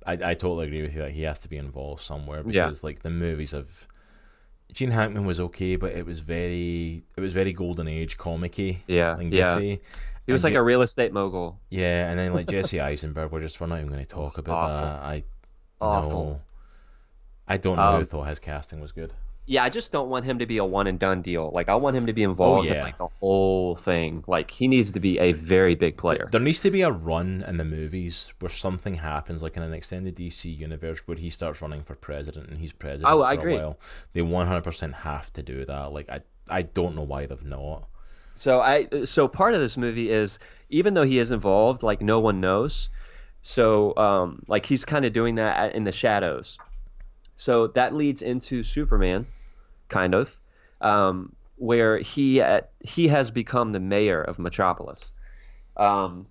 I, 0.06 0.12
I 0.12 0.34
totally 0.34 0.66
agree 0.66 0.82
with 0.82 0.94
you 0.94 1.02
that 1.02 1.12
he 1.12 1.22
has 1.22 1.38
to 1.40 1.48
be 1.48 1.56
involved 1.56 2.02
somewhere 2.02 2.42
Yeah. 2.46 2.66
because 2.66 2.82
like 2.84 3.00
the 3.02 3.10
movies 3.10 3.52
of 3.52 3.86
Gene 4.72 4.90
Hackman 4.90 5.24
was 5.24 5.40
okay, 5.40 5.76
but 5.76 5.92
it 5.92 6.04
was 6.06 6.20
very 6.20 7.02
it 7.16 7.20
was 7.20 7.32
very 7.32 7.52
golden 7.52 7.88
age 7.88 8.18
comicky 8.18 8.78
yeah, 8.86 9.18
and 9.18 9.32
yeah, 9.32 9.58
he 9.58 9.78
was 10.32 10.44
And 10.44 10.44
like 10.44 10.52
Je- 10.52 10.58
a 10.58 10.62
real 10.62 10.82
estate 10.82 11.12
mogul. 11.12 11.58
Yeah, 11.70 12.10
and 12.10 12.18
then 12.18 12.34
like 12.34 12.46
Jesse 12.50 12.80
Eisenberg, 12.80 13.32
we're 13.32 13.40
just 13.40 13.60
we're 13.60 13.66
not 13.66 13.76
even 13.78 13.88
going 13.90 14.04
to 14.04 14.06
talk 14.06 14.36
about 14.38 14.70
Awful. 14.70 14.80
that. 14.82 15.02
I 15.02 15.24
Awful. 15.80 16.24
no. 16.24 16.40
I 17.46 17.56
don't 17.56 17.76
know 17.76 17.82
Um, 17.82 18.00
who 18.00 18.04
thought 18.06 18.28
his 18.28 18.38
casting 18.38 18.80
was 18.80 18.92
good. 18.92 19.12
Yeah, 19.50 19.64
I 19.64 19.70
just 19.70 19.92
don't 19.92 20.10
want 20.10 20.26
him 20.26 20.40
to 20.40 20.46
be 20.46 20.58
a 20.58 20.64
one 20.64 20.86
and 20.86 20.98
done 20.98 21.22
deal. 21.22 21.50
Like 21.54 21.70
I 21.70 21.74
want 21.76 21.96
him 21.96 22.04
to 22.06 22.12
be 22.12 22.22
involved 22.22 22.66
in 22.66 22.72
Oh, 22.74 22.76
yeah. 22.76 22.82
like 22.82 22.98
the 22.98 23.08
whole 23.18 23.76
thing. 23.76 24.22
Like 24.26 24.50
he 24.50 24.68
needs 24.68 24.92
to 24.92 25.00
be 25.00 25.18
a 25.18 25.32
very 25.32 25.74
big 25.74 25.96
player. 25.96 26.28
There 26.30 26.40
needs 26.40 26.60
to 26.60 26.70
be 26.70 26.82
a 26.82 26.90
run 26.92 27.42
in 27.48 27.56
the 27.56 27.64
movies 27.64 28.30
where 28.40 28.50
something 28.50 28.96
happens, 28.96 29.42
like 29.42 29.56
in 29.56 29.62
an 29.62 29.72
extended 29.72 30.16
DC 30.16 30.54
universe, 30.54 31.08
where 31.08 31.16
he 31.16 31.30
starts 31.30 31.62
running 31.62 31.82
for 31.82 31.94
president 31.94 32.50
and 32.50 32.58
he's 32.58 32.72
president 32.74 33.10
Oh, 33.10 33.20
for 33.22 33.26
I 33.26 33.32
a 33.32 33.38
agree. 33.38 33.54
while. 33.54 33.78
They 34.12 34.20
one 34.20 34.46
hundred 34.46 34.64
percent 34.64 34.94
have 34.96 35.32
to 35.32 35.42
do 35.42 35.64
that. 35.64 35.92
Like 35.94 36.10
I, 36.10 36.20
I 36.50 36.60
don't 36.62 36.94
know 36.94 37.04
why 37.04 37.24
they've 37.24 37.42
not. 37.42 37.88
So 38.34 38.60
I 38.60 38.86
so 39.06 39.28
part 39.28 39.54
of 39.54 39.60
this 39.60 39.78
movie 39.78 40.10
is 40.10 40.40
even 40.68 40.92
though 40.92 41.04
he 41.04 41.18
is 41.18 41.30
involved, 41.30 41.82
like 41.82 42.02
no 42.02 42.20
one 42.20 42.42
knows. 42.42 42.90
So 43.40 43.96
um, 43.96 44.42
like 44.46 44.66
he's 44.66 44.84
kind 44.84 45.06
of 45.06 45.14
doing 45.14 45.36
that 45.36 45.74
in 45.74 45.84
the 45.84 45.92
shadows. 45.92 46.58
So 47.36 47.68
that 47.68 47.94
leads 47.94 48.20
into 48.20 48.62
Superman, 48.62 49.26
kind 49.88 50.14
of, 50.14 50.36
um, 50.80 51.32
where 51.56 51.98
he 51.98 52.40
at, 52.40 52.70
he 52.80 53.08
has 53.08 53.30
become 53.30 53.72
the 53.72 53.80
mayor 53.80 54.22
of 54.22 54.38
Metropolis. 54.38 55.12
Um, 55.76 56.26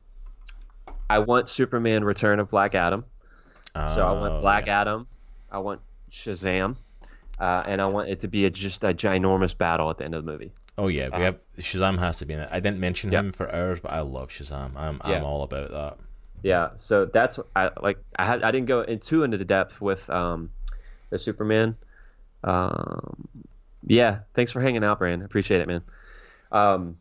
I 1.10 1.20
want 1.20 1.50
Superman 1.50 2.04
Return 2.04 2.40
of 2.40 2.50
Black 2.50 2.76
Adam. 2.76 3.06
so 3.74 3.82
I 4.08 4.12
want 4.20 4.34
Oh, 4.34 4.42
Black 4.42 4.66
yeah. 4.68 4.82
Adam. 4.82 5.08
I 5.52 5.60
want 5.60 5.82
Shazam. 6.12 6.76
Uh, 7.40 7.64
and 7.68 7.82
I 7.82 7.86
want 7.86 8.10
it 8.10 8.22
to 8.22 8.28
be 8.28 8.46
a, 8.46 8.50
just 8.50 8.84
a 8.84 8.88
ginormous 8.88 9.56
battle 9.56 9.90
at 9.92 10.00
the 10.00 10.06
end 10.06 10.16
of 10.16 10.26
the 10.26 10.32
movie. 10.32 10.52
Oh 10.80 10.88
yeah, 10.88 11.16
we 11.16 11.24
have 11.24 11.40
Shazam 11.60 11.98
has 12.00 12.18
to 12.18 12.26
be 12.26 12.34
in 12.34 12.40
it. 12.40 12.50
I 12.52 12.60
didn't 12.60 12.80
mention 12.80 13.12
Yep. 13.12 13.24
him 13.26 13.32
for 13.32 13.54
hours, 13.54 13.80
but 13.80 13.92
I 13.92 14.02
love 14.02 14.30
Shazam. 14.30 14.72
I'm 14.76 15.00
Yeah. 15.06 15.18
I'm 15.18 15.24
all 15.24 15.44
about 15.44 15.72
that. 15.72 15.98
Yeah, 16.44 16.70
so 16.78 17.06
that's 17.06 17.40
I 17.56 17.70
like 17.82 17.98
I 18.16 18.26
had 18.26 18.44
I 18.44 18.52
didn't 18.52 18.68
go 18.68 18.82
in 18.82 19.00
too 19.00 19.24
into 19.24 19.38
the 19.38 19.46
depth 19.46 19.82
with 19.82 20.08
um 20.10 20.50
the 21.10 21.18
Superman. 21.20 21.76
Um 22.44 23.28
yeah, 23.86 24.20
thanks 24.34 24.52
for 24.52 24.62
hanging 24.62 24.84
out, 24.84 25.00
Brand. 25.00 25.24
Appreciate 25.24 25.62
it, 25.62 25.68
man. 25.68 25.82
Um 26.52 26.98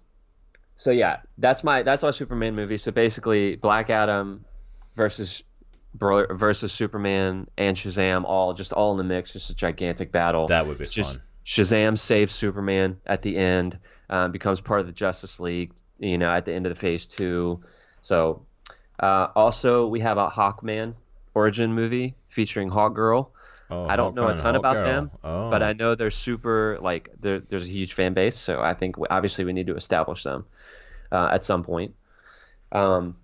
so 0.76 0.90
yeah, 0.90 1.20
that's 1.38 1.64
my 1.64 1.82
that's 1.82 2.04
our 2.04 2.12
Superman 2.12 2.54
movie. 2.54 2.76
So 2.76 2.92
basically 2.92 3.56
Black 3.56 3.90
Adam 3.90 4.44
versus 4.94 5.42
versus 5.98 6.72
Superman 6.72 7.48
and 7.56 7.76
Shazam 7.76 8.24
all 8.24 8.52
just 8.52 8.72
all 8.72 8.92
in 8.92 8.98
the 8.98 9.04
mix, 9.04 9.32
just 9.32 9.50
a 9.50 9.54
gigantic 9.54 10.12
battle. 10.12 10.48
That 10.48 10.66
would 10.66 10.78
be 10.78 10.84
It's 10.84 10.94
fun. 10.94 11.02
just 11.04 11.20
Shazam 11.44 11.96
saves 11.96 12.34
Superman 12.34 12.98
at 13.06 13.22
the 13.22 13.36
end, 13.36 13.78
um, 14.10 14.32
becomes 14.32 14.60
part 14.60 14.80
of 14.80 14.86
the 14.86 14.92
Justice 14.92 15.40
League. 15.40 15.72
You 15.98 16.18
know, 16.18 16.28
at 16.28 16.44
the 16.44 16.52
end 16.52 16.66
of 16.66 16.74
the 16.74 16.78
phase 16.78 17.06
two. 17.06 17.62
So, 18.02 18.44
uh, 19.00 19.28
also 19.34 19.86
we 19.86 20.00
have 20.00 20.18
a 20.18 20.28
Hawkman 20.28 20.94
origin 21.34 21.72
movie 21.72 22.14
featuring 22.28 22.68
Hawkgirl. 22.68 23.28
Oh, 23.70 23.84
I 23.86 23.96
don't 23.96 24.14
know 24.14 24.28
a 24.28 24.36
ton 24.36 24.54
about 24.54 24.74
them, 24.84 25.10
Oh. 25.24 25.50
but 25.50 25.62
I 25.62 25.72
know 25.72 25.94
they're 25.96 26.10
super 26.12 26.78
like 26.80 27.10
there, 27.20 27.40
there's 27.40 27.64
a 27.68 27.72
huge 27.72 27.94
fan 27.94 28.14
base. 28.14 28.36
So 28.36 28.60
I 28.60 28.74
think 28.74 28.96
we, 28.96 29.08
obviously 29.08 29.44
we 29.44 29.52
need 29.52 29.66
to 29.66 29.74
establish 29.76 30.22
them 30.22 30.44
uh, 31.10 31.30
at 31.32 31.42
some 31.42 31.64
point. 31.64 31.94
Um, 32.70 33.16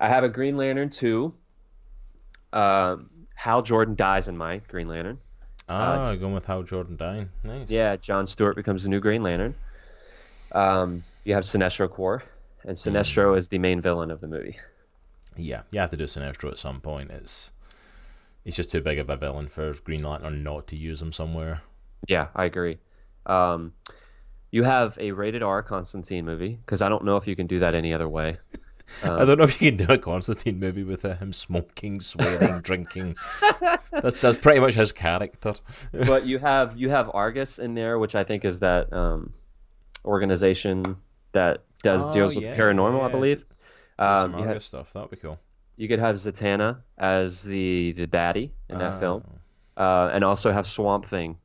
I 0.00 0.08
have 0.08 0.24
a 0.24 0.28
Green 0.28 0.56
Lantern 0.56 0.90
too. 0.90 1.32
Um, 2.52 3.10
Hal 3.34 3.62
Jordan 3.62 3.94
dies 3.94 4.28
in 4.28 4.36
my 4.36 4.58
Green 4.68 4.88
Lantern. 4.88 5.18
ah, 5.68 6.14
going 6.14 6.34
with 6.34 6.44
Hal 6.46 6.62
Jordan 6.62 6.96
dying. 6.96 7.28
Nice. 7.44 7.68
Yeah, 7.68 7.96
John 7.96 8.26
Stewart 8.26 8.56
becomes 8.56 8.82
the 8.84 8.88
new 8.88 9.00
Green 9.00 9.22
Lantern. 9.22 9.54
Um, 10.52 11.04
you 11.24 11.34
have 11.34 11.44
Sinestro 11.44 11.90
Corps, 11.90 12.22
and 12.64 12.74
Sinestro 12.76 13.36
is 13.36 13.48
the 13.48 13.58
main 13.58 13.80
villain 13.80 14.10
of 14.10 14.20
the 14.20 14.26
movie. 14.28 14.58
Yeah, 15.36 15.62
you 15.70 15.78
have 15.78 15.90
to 15.90 15.96
do 15.96 16.04
Sinestro 16.04 16.50
at 16.50 16.58
some 16.58 16.80
point. 16.80 17.10
It's 17.10 17.50
he's 18.48 18.56
just 18.56 18.70
too 18.70 18.80
big 18.80 18.98
of 18.98 19.10
a 19.10 19.16
villain 19.16 19.46
for 19.46 19.74
Green 19.84 20.02
Lantern 20.02 20.42
not 20.42 20.66
to 20.68 20.76
use 20.76 21.02
him 21.02 21.12
somewhere. 21.12 21.60
Yeah, 22.08 22.28
I 22.34 22.46
agree. 22.46 22.78
Um, 23.26 23.74
you 24.50 24.62
have 24.62 24.96
a 24.98 25.12
rated 25.12 25.42
R 25.42 25.62
Constantine 25.62 26.24
movie 26.24 26.58
because 26.64 26.80
I 26.80 26.88
don't 26.88 27.04
know 27.04 27.18
if 27.18 27.26
you 27.26 27.36
can 27.36 27.46
do 27.46 27.58
that 27.58 27.74
any 27.74 27.92
other 27.92 28.08
way. 28.08 28.36
I 29.04 29.26
don't 29.26 29.36
know 29.36 29.44
if 29.44 29.60
you 29.60 29.70
can 29.70 29.86
do 29.86 29.92
a 29.92 29.98
Constantine 29.98 30.58
movie 30.58 30.82
with 30.82 31.04
uh, 31.04 31.14
him 31.16 31.34
smoking, 31.34 32.00
swearing, 32.00 32.60
drinking. 32.62 33.16
That's 33.92 34.18
that's 34.18 34.38
pretty 34.38 34.60
much 34.60 34.76
his 34.76 34.92
character. 34.92 35.52
but 35.92 36.24
you 36.24 36.38
have 36.38 36.74
you 36.78 36.88
have 36.88 37.10
Argus 37.12 37.58
in 37.58 37.74
there, 37.74 37.98
which 37.98 38.14
I 38.14 38.24
think 38.24 38.46
is 38.46 38.60
that 38.60 38.90
um, 38.94 39.34
organization 40.06 40.96
that 41.32 41.64
does 41.82 42.06
Oh, 42.06 42.12
deals 42.12 42.34
with 42.34 42.44
yeah, 42.46 42.56
paranormal, 42.56 43.00
I 43.02 43.06
yeah. 43.06 43.08
believe. 43.12 43.44
Some 43.98 44.32
Um, 44.34 44.40
had, 44.40 44.48
Argus 44.48 44.64
stuff. 44.64 44.90
That'd 44.94 45.10
be 45.10 45.16
cool. 45.18 45.38
You 45.78 45.88
could 45.88 45.98
have 46.00 46.16
Zatanna 46.16 46.78
as 46.98 47.42
the 47.44 47.92
the 47.92 48.06
baddie 48.06 48.50
in 48.68 48.78
that 48.78 48.94
Ah, 48.94 48.98
film, 48.98 49.22
uh, 49.78 50.10
and 50.12 50.22
also 50.24 50.52
have 50.52 50.66
Swamp 50.66 51.06
Thing 51.06 51.38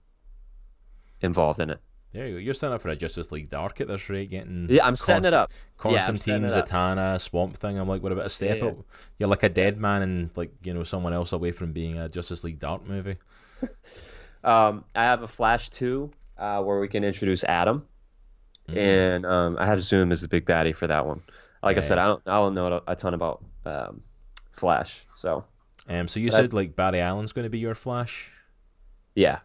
involved 1.22 1.60
in 1.62 1.70
it. 1.70 1.80
There 2.12 2.28
you 2.28 2.34
go. 2.34 2.40
You're 2.40 2.54
setting 2.54 2.76
up 2.76 2.82
for 2.82 2.90
a 2.90 2.96
Justice 2.96 3.32
League 3.32 3.50
Dark 3.50 3.82
at 3.82 3.88
this 3.88 4.08
rate, 4.10 4.30
getting 4.30 4.68
Yeah, 4.70 4.86
I'm 4.86 4.96
setting 4.96 5.26
it 5.26 5.34
up. 5.34 5.52
Yeah, 5.86 6.06
Constantine, 6.06 6.50
setting. 6.50 6.64
Zatanna, 6.64 7.20
Swamp 7.22 7.58
Thing. 7.58 7.80
I'm 7.80 7.88
like, 7.88 8.04
what 8.04 8.12
about 8.12 8.26
a 8.26 8.30
step 8.30 8.58
Yeah, 8.58 8.64
yeah. 8.66 8.70
up? 8.72 8.78
You're 9.18 9.30
like 9.30 9.44
a 9.44 9.50
dead 9.50 9.80
man 9.80 10.02
and 10.04 10.30
like 10.36 10.52
you 10.64 10.74
know 10.74 10.84
someone 10.84 11.14
else 11.14 11.32
away 11.32 11.52
from 11.52 11.72
being 11.72 11.98
a 11.98 12.10
Justice 12.10 12.44
League 12.44 12.60
Dark 12.60 12.86
movie. 12.88 13.18
Um, 14.44 14.84
I 14.94 15.04
have 15.04 15.22
a 15.24 15.28
Flash 15.28 15.70
two 15.70 16.12
uh, 16.38 16.62
where 16.62 16.80
we 16.82 16.90
can 16.90 17.04
introduce 17.06 17.44
Adam, 17.46 17.86
Mm. 18.70 18.78
and 18.78 19.26
um, 19.26 19.58
I 19.58 19.66
have 19.66 19.82
Zoom 19.82 20.12
as 20.12 20.20
the 20.22 20.28
big 20.28 20.46
baddie 20.46 20.76
for 20.76 20.86
that 20.88 21.06
one. 21.06 21.22
Like 21.62 21.78
I 21.78 21.80
said, 21.80 21.98
I 21.98 22.08
don't 22.08 22.22
I 22.28 22.36
don't 22.40 22.54
know 22.54 22.82
a 22.88 22.96
ton 22.96 23.14
about 23.14 23.42
um, 23.66 24.02
Flash, 24.54 25.06
so 25.16 25.46
Um, 25.90 26.08
so 26.08 26.20
you 26.20 26.30
But 26.30 26.36
said 26.36 26.54
like 26.54 26.76
Barry 26.76 27.00
Allen's 27.02 27.34
going 27.34 27.44
to 27.44 27.50
be 27.50 27.60
your 27.60 27.76
Flash. 27.76 28.32
yeah. 29.16 29.40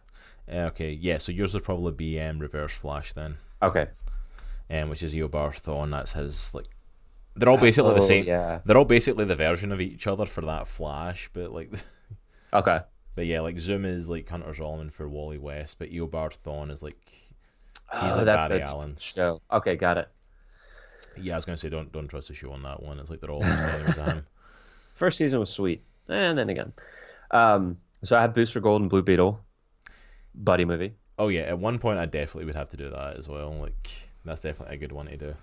Uh, 0.51 0.65
okay, 0.71 0.91
yeah. 0.91 1.19
So 1.19 1.31
yours 1.31 1.53
would 1.53 1.63
probably 1.63 1.91
be 1.91 2.19
um, 2.19 2.39
Reverse 2.39 2.73
Flash 2.73 3.13
then, 3.13 3.37
Okay. 3.61 3.87
um, 4.71 4.89
which 4.89 5.03
is 5.03 5.13
Eobard 5.13 5.61
Thawne. 5.61 5.91
That's 5.91 6.13
his 6.13 6.53
like. 6.55 6.65
They're 7.35 7.49
all 7.49 7.57
basically 7.59 7.91
Oh, 7.91 7.95
the 7.95 8.01
same. 8.01 8.25
Yeah. 8.25 8.59
They're 8.65 8.77
all 8.77 8.83
basically 8.85 9.25
the 9.25 9.35
version 9.35 9.71
of 9.71 9.79
each 9.79 10.07
other 10.07 10.25
for 10.25 10.41
that 10.41 10.67
Flash, 10.67 11.29
but 11.33 11.53
like, 11.53 11.71
Okay. 12.53 12.79
but 13.15 13.25
yeah, 13.27 13.41
like 13.41 13.59
Zoom 13.59 13.85
is 13.85 14.09
like 14.09 14.27
Hunter 14.27 14.49
Zolomon 14.51 14.91
for 14.91 15.07
Wally 15.07 15.37
West, 15.37 15.77
but 15.77 15.91
Eobard 15.91 16.37
Thawne 16.43 16.71
is 16.71 16.81
like 16.81 16.97
he's 17.07 18.13
Oh, 18.13 18.17
like 18.17 18.25
that's 18.25 18.47
Barry 18.47 18.61
Allen. 18.63 18.95
show. 18.99 19.41
Okay, 19.51 19.75
got 19.75 19.97
it. 19.99 20.09
Yeah, 21.21 21.33
I 21.33 21.35
was 21.37 21.45
gonna 21.45 21.57
say 21.57 21.69
don't 21.69 21.91
don't 21.91 22.07
trust 22.07 22.29
the 22.29 22.33
show 22.33 22.51
on 22.51 22.63
that 22.63 22.81
one. 22.81 22.97
It's 22.99 23.09
like 23.11 23.21
they're 23.21 23.29
all 23.29 23.41
just 23.41 23.61
enemies 23.75 23.97
of 23.99 24.07
him. 24.07 24.25
First 24.99 25.17
season 25.17 25.39
was 25.39 25.49
sweet, 25.49 25.81
and 26.09 26.37
then 26.37 26.49
again, 26.49 26.73
um, 27.31 27.77
so 28.03 28.17
I 28.17 28.21
have 28.21 28.35
Booster 28.35 28.59
Gold 28.59 28.81
and 28.81 28.89
Blue 28.89 29.01
Beetle, 29.01 29.39
buddy 30.35 30.65
movie. 30.65 30.93
Oh 31.17 31.29
yeah, 31.29 31.43
at 31.43 31.57
one 31.57 31.79
point 31.79 31.99
I 31.99 32.05
definitely 32.05 32.45
would 32.45 32.55
have 32.55 32.67
to 32.71 32.77
do 32.77 32.89
that 32.89 33.15
as 33.15 33.29
well. 33.29 33.53
Like 33.53 33.89
that's 34.25 34.41
definitely 34.41 34.75
a 34.75 34.77
good 34.77 34.91
one 34.91 35.05
to 35.05 35.15
do. 35.15 35.35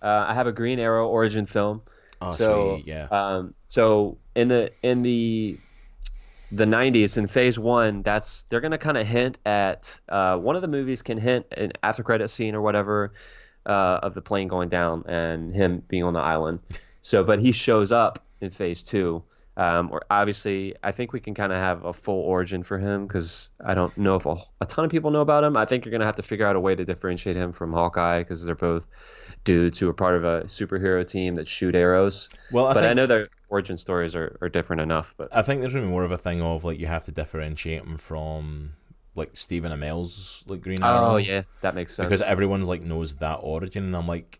Uh, 0.00 0.24
I 0.26 0.32
have 0.32 0.46
a 0.46 0.52
Green 0.52 0.78
Arrow 0.78 1.08
origin 1.08 1.44
film. 1.44 1.82
Oh 2.22 2.32
so 2.32 2.76
sweet, 2.76 2.86
yeah. 2.86 3.08
um, 3.10 3.52
so 3.66 4.16
in 4.34 4.48
the 4.48 4.72
in 4.82 5.02
the 5.02 5.58
the 6.52 6.64
90s 6.64 7.16
in 7.16 7.28
phase 7.28 7.58
one 7.58 8.02
that's 8.02 8.44
they're 8.44 8.60
going 8.62 8.72
to 8.72 8.78
kind 8.78 8.96
of 8.96 9.06
hint 9.06 9.38
at 9.44 10.00
uh, 10.08 10.38
one 10.38 10.56
of 10.56 10.62
the 10.62 10.68
movies 10.68 11.02
can 11.02 11.18
hint 11.18 11.44
an 11.52 11.72
after 11.82 12.02
credit 12.02 12.28
scene 12.28 12.54
or 12.54 12.62
whatever 12.62 13.12
uh, 13.66 14.00
of 14.02 14.14
the 14.14 14.22
plane 14.22 14.48
going 14.48 14.68
down 14.68 15.04
and 15.06 15.54
him 15.54 15.82
being 15.86 16.02
on 16.02 16.12
the 16.12 16.20
island 16.20 16.58
so 17.02 17.22
but 17.22 17.38
he 17.38 17.52
shows 17.52 17.92
up 17.92 18.24
in 18.40 18.50
phase 18.50 18.82
two 18.82 19.22
um, 19.56 19.90
or 19.92 20.02
obviously 20.10 20.74
i 20.82 20.92
think 20.92 21.12
we 21.12 21.20
can 21.20 21.34
kind 21.34 21.52
of 21.52 21.58
have 21.58 21.84
a 21.84 21.92
full 21.92 22.20
origin 22.22 22.62
for 22.62 22.78
him 22.78 23.06
because 23.06 23.50
i 23.64 23.74
don't 23.74 23.96
know 23.98 24.14
if 24.16 24.24
a, 24.26 24.36
a 24.60 24.66
ton 24.66 24.84
of 24.84 24.90
people 24.90 25.10
know 25.10 25.20
about 25.20 25.42
him 25.44 25.56
i 25.56 25.64
think 25.64 25.84
you're 25.84 25.90
going 25.90 26.00
to 26.00 26.06
have 26.06 26.14
to 26.14 26.22
figure 26.22 26.46
out 26.46 26.56
a 26.56 26.60
way 26.60 26.74
to 26.74 26.84
differentiate 26.84 27.36
him 27.36 27.52
from 27.52 27.72
hawkeye 27.72 28.20
because 28.20 28.44
they're 28.44 28.54
both 28.54 28.86
dudes 29.44 29.78
who 29.78 29.88
are 29.88 29.94
part 29.94 30.14
of 30.16 30.24
a 30.24 30.42
superhero 30.44 31.06
team 31.08 31.34
that 31.34 31.48
shoot 31.48 31.74
arrows 31.74 32.28
Well, 32.52 32.66
I 32.66 32.74
but 32.74 32.80
think 32.80 32.90
I 32.90 32.94
know 32.94 33.06
their 33.06 33.28
origin 33.48 33.76
stories 33.76 34.14
are, 34.14 34.36
are 34.40 34.48
different 34.48 34.82
enough. 34.82 35.14
But 35.16 35.34
I 35.34 35.42
think 35.42 35.60
there's 35.60 35.72
gonna 35.72 35.86
be 35.86 35.90
more 35.90 36.04
of 36.04 36.12
a 36.12 36.18
thing 36.18 36.42
of 36.42 36.62
like 36.64 36.78
you 36.78 36.86
have 36.86 37.04
to 37.06 37.12
differentiate 37.12 37.82
him 37.82 37.96
from 37.96 38.74
like 39.14 39.30
Stephen 39.34 39.72
Amell's 39.72 40.44
like 40.46 40.60
Green 40.60 40.82
Arrow. 40.82 41.14
oh 41.14 41.16
yeah, 41.16 41.42
that 41.62 41.74
makes 41.74 41.94
sense. 41.94 42.06
because 42.06 42.22
everyone's 42.22 42.68
like 42.68 42.82
knows 42.82 43.14
that 43.16 43.36
origin, 43.42 43.84
and 43.84 43.96
I'm 43.96 44.06
like, 44.06 44.39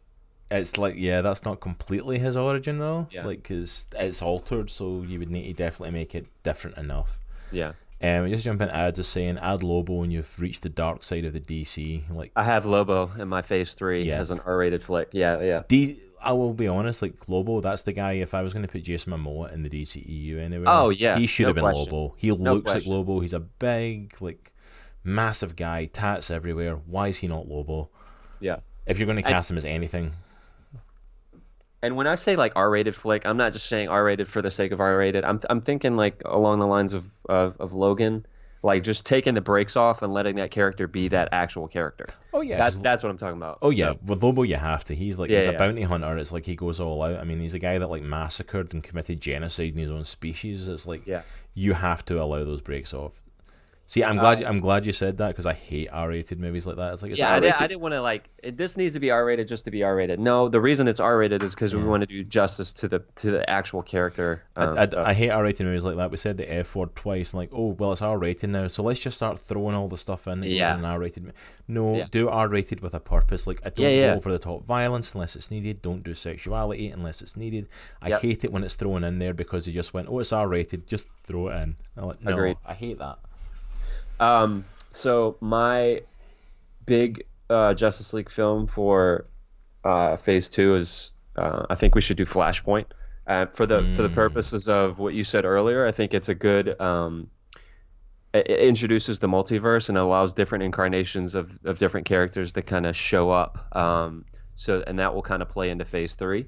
it's 0.50 0.76
like 0.78 0.94
yeah, 0.96 1.20
that's 1.22 1.44
not 1.44 1.60
completely 1.60 2.18
his 2.18 2.36
origin 2.36 2.78
though. 2.78 3.06
Yeah. 3.10 3.26
Like, 3.26 3.44
cause 3.44 3.86
it's 3.98 4.20
altered, 4.22 4.70
so 4.70 5.02
you 5.02 5.18
would 5.18 5.30
need 5.30 5.46
to 5.48 5.52
definitely 5.54 5.92
make 5.98 6.14
it 6.14 6.26
different 6.42 6.76
enough. 6.78 7.18
yeah, 7.52 7.72
Um, 8.02 8.28
just 8.30 8.44
jump 8.44 8.60
in 8.62 8.68
ads 8.70 8.98
is 8.98 9.08
saying 9.08 9.38
add 9.38 9.62
Lobo 9.62 9.94
when 9.94 10.10
you've 10.10 10.40
reached 10.40 10.62
the 10.62 10.68
dark 10.68 11.02
side 11.02 11.24
of 11.24 11.32
the 11.32 11.40
DC. 11.40 12.02
Like 12.10 12.32
I 12.36 12.44
have 12.44 12.64
Lobo 12.66 13.10
in 13.18 13.28
my 13.28 13.42
phase 13.42 13.74
three 13.74 14.04
Yeah. 14.04 14.18
as 14.18 14.30
an 14.30 14.40
R-rated 14.46 14.82
flick. 14.82 15.08
Yeah, 15.12 15.40
yeah, 15.40 15.62
D, 15.68 15.98
I 16.22 16.32
will 16.32 16.52
be 16.52 16.68
honest, 16.68 17.00
like 17.02 17.28
Lobo, 17.28 17.60
that's 17.60 17.82
the 17.84 17.92
guy. 17.92 18.12
If 18.14 18.34
I 18.34 18.42
was 18.42 18.52
going 18.52 18.62
to 18.64 18.68
put 18.70 18.82
Jason 18.82 19.12
Momoa 19.12 19.52
in 19.52 19.62
the 19.62 19.70
DCEU 19.70 20.38
anyway, 20.38 20.64
Oh, 20.66 20.90
yeah, 20.90 21.16
he 21.18 21.26
should 21.26 21.44
no 21.44 21.48
have 21.48 21.54
been 21.56 21.62
question. 21.64 21.92
Lobo. 21.92 22.14
He 22.18 22.28
No 22.28 22.34
looks 22.54 22.70
question. 22.70 22.90
like 22.92 22.98
Lobo. 22.98 23.20
He's 23.20 23.32
a 23.32 23.40
big, 23.40 24.14
like, 24.20 24.52
massive 25.04 25.56
guy, 25.56 25.86
tats 25.86 26.30
everywhere. 26.30 26.76
Why 26.76 27.08
is 27.08 27.18
he 27.18 27.28
not 27.28 27.48
Lobo? 27.48 27.88
yeah. 28.40 28.56
If 28.86 28.98
you're 28.98 29.06
going 29.06 29.22
to 29.22 29.26
I- 29.28 29.32
cast 29.32 29.50
him 29.50 29.56
as 29.58 29.64
anything, 29.64 30.12
And 31.82 31.96
when 31.96 32.06
I 32.06 32.14
say 32.16 32.36
like 32.36 32.52
R-rated 32.56 32.94
flick, 32.94 33.26
I'm 33.26 33.36
not 33.36 33.52
just 33.54 33.66
saying 33.66 33.88
R-rated 33.88 34.28
for 34.28 34.42
the 34.42 34.50
sake 34.50 34.72
of 34.72 34.80
R-rated. 34.80 35.24
I'm 35.24 35.40
I'm 35.48 35.60
thinking 35.60 35.96
like 35.96 36.22
along 36.24 36.58
the 36.60 36.66
lines 36.66 36.92
of 36.94 37.06
of, 37.28 37.56
of 37.58 37.72
Logan, 37.72 38.26
like 38.62 38.82
just 38.82 39.06
taking 39.06 39.32
the 39.34 39.40
brakes 39.40 39.76
off 39.76 40.02
and 40.02 40.12
letting 40.12 40.36
that 40.36 40.50
character 40.50 40.86
be 40.86 41.08
that 41.08 41.30
actual 41.32 41.68
character. 41.68 42.06
oh 42.34 42.42
yeah, 42.42 42.58
That's 42.58 42.76
'cause- 42.76 42.82
that's 42.82 43.02
what 43.02 43.08
I'm 43.10 43.16
talking 43.16 43.38
about. 43.38 43.58
Oh 43.62 43.70
yeah, 43.70 43.92
So, 43.92 43.98
with 44.04 44.22
Lobo 44.22 44.42
you 44.42 44.56
have 44.56 44.84
to. 44.84 44.94
He's 44.94 45.18
like 45.18 45.30
Yeah, 45.30 45.38
he's 45.38 45.46
a 45.48 45.52
yeah. 45.52 45.58
bounty 45.58 45.82
hunter. 45.82 46.18
It's 46.18 46.32
like 46.32 46.44
he 46.44 46.54
goes 46.54 46.80
all 46.80 47.02
out. 47.02 47.16
I 47.16 47.24
mean, 47.24 47.40
he's 47.40 47.54
a 47.54 47.58
guy 47.58 47.78
that 47.78 47.88
like 47.88 48.02
massacred 48.02 48.74
and 48.74 48.82
committed 48.82 49.20
genocide 49.22 49.72
in 49.72 49.78
his 49.78 49.90
own 49.90 50.04
species. 50.04 50.68
It's 50.68 50.86
like 50.86 51.06
Yeah. 51.06 51.22
you 51.54 51.72
have 51.72 52.04
to 52.06 52.22
allow 52.22 52.44
those 52.44 52.60
brakes 52.60 52.92
off. 52.92 53.22
See, 53.90 54.04
I'm 54.04 54.18
glad 54.18 54.40
Uh, 54.44 54.46
I'm 54.46 54.60
glad 54.60 54.86
you 54.86 54.92
said 54.92 55.18
that 55.18 55.30
because 55.30 55.46
I 55.46 55.52
hate 55.52 55.88
R-rated 55.90 56.38
movies 56.38 56.64
like 56.64 56.76
that. 56.76 56.92
It's 56.92 57.02
like 57.02 57.10
it's 57.10 57.18
yeah, 57.18 57.32
I, 57.32 57.40
did, 57.40 57.46
R-rated. 57.48 57.64
I 57.64 57.66
didn't 57.66 57.80
want 57.80 57.94
to 57.94 58.00
like. 58.00 58.30
It, 58.40 58.56
this 58.56 58.76
needs 58.76 58.94
to 58.94 59.00
be 59.00 59.10
R 59.10 59.24
rated 59.24 59.48
just 59.48 59.64
to 59.64 59.72
be 59.72 59.82
R 59.82 59.96
rated. 59.96 60.20
No, 60.20 60.48
the 60.48 60.60
reason 60.60 60.86
it's 60.86 61.00
R 61.00 61.18
rated 61.18 61.42
is 61.42 61.50
because 61.56 61.74
we 61.74 61.82
want 61.82 62.02
to 62.02 62.06
do 62.06 62.22
justice 62.22 62.72
to 62.74 62.86
the 62.86 63.00
to 63.16 63.32
the 63.32 63.50
actual 63.50 63.82
character. 63.82 64.44
Um, 64.54 64.78
I, 64.78 64.82
I, 64.82 64.86
so- 64.86 65.02
I 65.02 65.12
hate 65.12 65.30
R-rated 65.30 65.66
movies 65.66 65.82
like 65.82 65.96
that. 65.96 66.12
We 66.12 66.18
said 66.18 66.36
the 66.36 66.48
F 66.52 66.76
word 66.76 66.94
twice, 66.94 67.32
and 67.32 67.38
like, 67.38 67.50
oh 67.52 67.70
well, 67.80 67.90
it's 67.90 68.00
R-rated 68.00 68.48
now, 68.50 68.68
so 68.68 68.84
let's 68.84 69.00
just 69.00 69.16
start 69.16 69.40
throwing 69.40 69.74
all 69.74 69.88
the 69.88 69.98
stuff 69.98 70.28
in. 70.28 70.44
Yeah. 70.44 70.76
an 70.78 70.84
R-rated. 70.84 71.32
No, 71.66 71.96
Yeah. 71.96 72.06
do 72.12 72.28
R-rated 72.28 72.82
with 72.82 72.94
a 72.94 73.00
purpose. 73.00 73.48
Like, 73.48 73.58
I 73.66 73.70
don't 73.70 73.80
Yeah, 73.86 73.88
yeah. 73.90 74.10
go 74.12 74.18
over 74.18 74.30
the 74.30 74.38
top 74.38 74.64
violence 74.66 75.12
unless 75.14 75.34
it's 75.34 75.50
needed. 75.50 75.82
Don't 75.82 76.04
do 76.04 76.14
sexuality 76.14 76.90
unless 76.90 77.22
it's 77.22 77.36
needed. 77.36 77.66
I 78.00 78.10
Yep. 78.10 78.22
hate 78.22 78.44
it 78.44 78.52
when 78.52 78.62
it's 78.62 78.74
thrown 78.74 79.02
in 79.02 79.18
there 79.18 79.34
because 79.34 79.66
they 79.66 79.72
just 79.72 79.92
went, 79.92 80.06
oh, 80.08 80.20
it's 80.20 80.32
R-rated, 80.32 80.86
just 80.86 81.08
throw 81.24 81.48
it 81.48 81.56
in. 81.56 81.76
Like, 81.96 82.22
no, 82.22 82.32
Agreed. 82.32 82.56
I 82.64 82.74
hate 82.74 82.98
that. 83.00 83.18
Um, 84.20 84.64
so 84.92 85.36
my 85.40 86.02
big 86.86 87.24
uh, 87.48 87.74
Justice 87.74 88.12
League 88.12 88.30
film 88.30 88.66
for 88.66 89.26
uh, 89.84 90.16
Phase 90.18 90.48
Two 90.48 90.76
is 90.76 91.12
uh, 91.36 91.66
I 91.68 91.74
think 91.74 91.94
we 91.94 92.00
should 92.00 92.16
do 92.16 92.26
Flashpoint. 92.26 92.86
Uh, 93.26 93.46
for 93.46 93.66
the 93.66 93.82
for 93.94 94.02
the 94.02 94.08
Mm. 94.08 94.14
purposes 94.14 94.68
of 94.68 94.98
what 94.98 95.14
you 95.14 95.24
said 95.24 95.44
earlier, 95.44 95.86
I 95.86 95.92
think 95.92 96.14
it's 96.14 96.28
a 96.28 96.34
good. 96.34 96.80
Um, 96.80 97.30
it, 98.32 98.46
introduces 98.46 99.18
the 99.18 99.26
multiverse 99.26 99.88
and 99.88 99.98
allows 99.98 100.32
different 100.32 100.62
incarnations 100.64 101.34
of, 101.34 101.58
of 101.64 101.78
different 101.78 102.06
characters 102.06 102.52
to 102.52 102.62
kind 102.62 102.86
of 102.86 102.94
show 102.96 103.30
up. 103.30 103.74
Um, 103.76 104.24
so 104.54 104.84
and 104.86 104.98
that 104.98 105.14
will 105.14 105.22
kind 105.22 105.42
of 105.42 105.48
play 105.48 105.70
into 105.70 105.84
Phase 105.84 106.14
Three. 106.14 106.46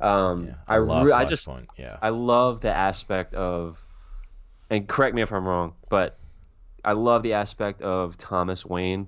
Um, 0.00 0.46
Yeah, 0.46 0.54
I 0.66 0.78
love 0.78 1.06
re- 1.06 1.12
I 1.12 1.24
just 1.24 1.48
yeah. 1.76 1.96
I 2.00 2.10
love 2.10 2.60
the 2.60 2.72
aspect 2.72 3.34
of, 3.34 3.82
and 4.70 4.86
correct 4.86 5.14
me 5.14 5.22
if 5.22 5.32
I'm 5.32 5.46
wrong, 5.46 5.74
but 5.88 6.18
I 6.84 6.92
love 6.92 7.22
the 7.22 7.32
aspect 7.34 7.82
of 7.82 8.16
Thomas 8.18 8.64
Wayne 8.64 9.06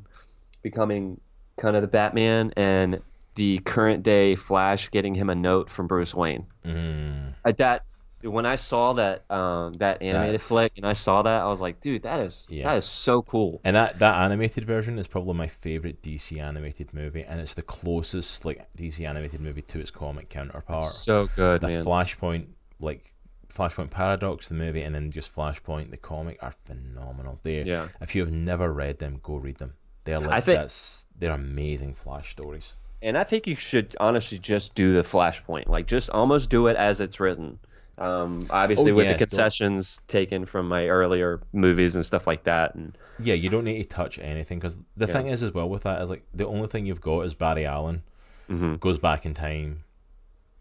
becoming 0.63 1.21
kind 1.59 1.77
of 1.77 1.83
the 1.83 1.89
Batman 1.89 2.53
and 2.57 3.01
the 3.37 3.59
current 3.61 4.03
day 4.03 4.35
Flash 4.37 4.91
getting 4.91 5.15
him 5.15 5.31
a 5.31 5.35
note 5.35 5.71
from 5.71 5.87
Bruce 5.87 6.15
Wayne. 6.15 6.47
Mm. 6.65 7.35
I, 7.45 7.53
that 7.53 7.85
when 8.23 8.45
I 8.45 8.57
saw 8.57 8.93
that 8.95 9.25
um, 9.31 9.73
that 9.75 10.03
animated 10.03 10.35
That's- 10.35 10.49
flick 10.49 10.73
and 10.77 10.87
I 10.87 10.93
saw 10.93 11.23
that, 11.23 11.41
I 11.41 11.47
was 11.47 11.61
like, 11.61 11.81
dude, 11.81 12.03
that 12.03 12.21
is 12.21 12.47
Yeah. 12.51 12.65
that 12.65 12.77
is 12.79 12.85
so 12.85 13.23
cool. 13.23 13.61
And 13.65 13.75
that, 13.77 13.99
that 14.01 14.15
animated 14.23 14.65
version 14.67 14.99
is 14.99 15.07
probably 15.07 15.35
my 15.35 15.47
favorite 15.49 16.03
DC 16.03 16.37
animated 16.39 16.93
movie, 16.93 17.23
and 17.23 17.41
it's 17.41 17.55
the 17.55 17.63
closest 17.63 18.45
like 18.45 18.69
DC 18.77 19.09
animated 19.09 19.41
movie 19.41 19.63
to 19.63 19.79
its 19.81 19.91
comic 19.91 20.29
counterpart. 20.29 20.83
So 20.83 21.29
good, 21.35 21.63
the 21.63 21.69
man. 21.69 21.85
Flashpoint, 21.85 22.47
like 22.79 23.10
Flashpoint 23.51 23.91
Paradox, 23.91 24.49
the 24.49 24.55
movie, 24.55 24.83
and 24.83 24.95
then 24.95 25.11
just 25.11 25.35
Flashpoint, 25.35 25.91
the 25.91 25.97
comic, 25.97 26.39
are 26.43 26.55
phenomenal. 26.65 27.41
They, 27.43 27.63
Yeah. 27.63 27.89
if 28.01 28.15
you 28.15 28.23
have 28.23 28.33
never 28.33 28.73
read 28.73 28.99
them, 28.99 29.21
go 29.23 29.37
read 29.37 29.59
them. 29.59 29.75
They're 30.05 30.21
like 30.21 30.31
I 30.31 30.41
think- 30.41 30.59
that's 30.59 31.05
they're 31.19 31.33
amazing 31.33 31.95
Flash 31.95 32.31
stories. 32.31 32.75
And 33.03 33.17
I 33.17 33.25
think 33.25 33.47
you 33.47 33.57
should 33.57 33.97
honestly 33.99 34.39
just 34.39 34.75
do 34.75 34.93
the 34.95 35.03
Flashpoint, 35.03 35.69
like 35.69 35.87
just 35.87 36.11
almost 36.11 36.51
do 36.51 36.67
it 36.69 36.77
as 36.77 37.01
it's 37.01 37.19
written. 37.21 37.59
Um, 37.99 38.41
obviously, 38.49 38.93
Oh, 38.93 38.95
with 38.95 39.05
yeah, 39.05 39.13
the 39.13 39.19
don't- 39.19 39.29
concessions 39.29 40.01
taken 40.07 40.47
from 40.47 40.69
my 40.69 40.89
earlier 40.89 41.41
movies 41.53 41.97
and 41.97 42.05
stuff 42.05 42.27
like 42.27 42.45
that, 42.45 42.75
and 42.75 42.97
Yeah, 43.19 43.35
you 43.35 43.51
don't 43.51 43.65
need 43.65 43.83
to 43.83 43.89
touch 43.89 44.19
anything 44.19 44.59
because 44.59 44.79
the 44.97 45.07
Yeah. 45.07 45.13
thing 45.13 45.27
is 45.27 45.43
as 45.43 45.53
well 45.53 45.69
with 45.69 45.83
that 45.83 46.01
is 46.01 46.09
like 46.09 46.25
the 46.33 46.47
only 46.47 46.69
thing 46.69 46.87
you've 46.87 47.03
got 47.03 47.21
is 47.27 47.35
Barry 47.35 47.67
Allen 47.67 48.03
Mhm. 48.49 48.81
goes 48.81 48.99
back 48.99 49.27
in 49.27 49.35
time, 49.35 49.85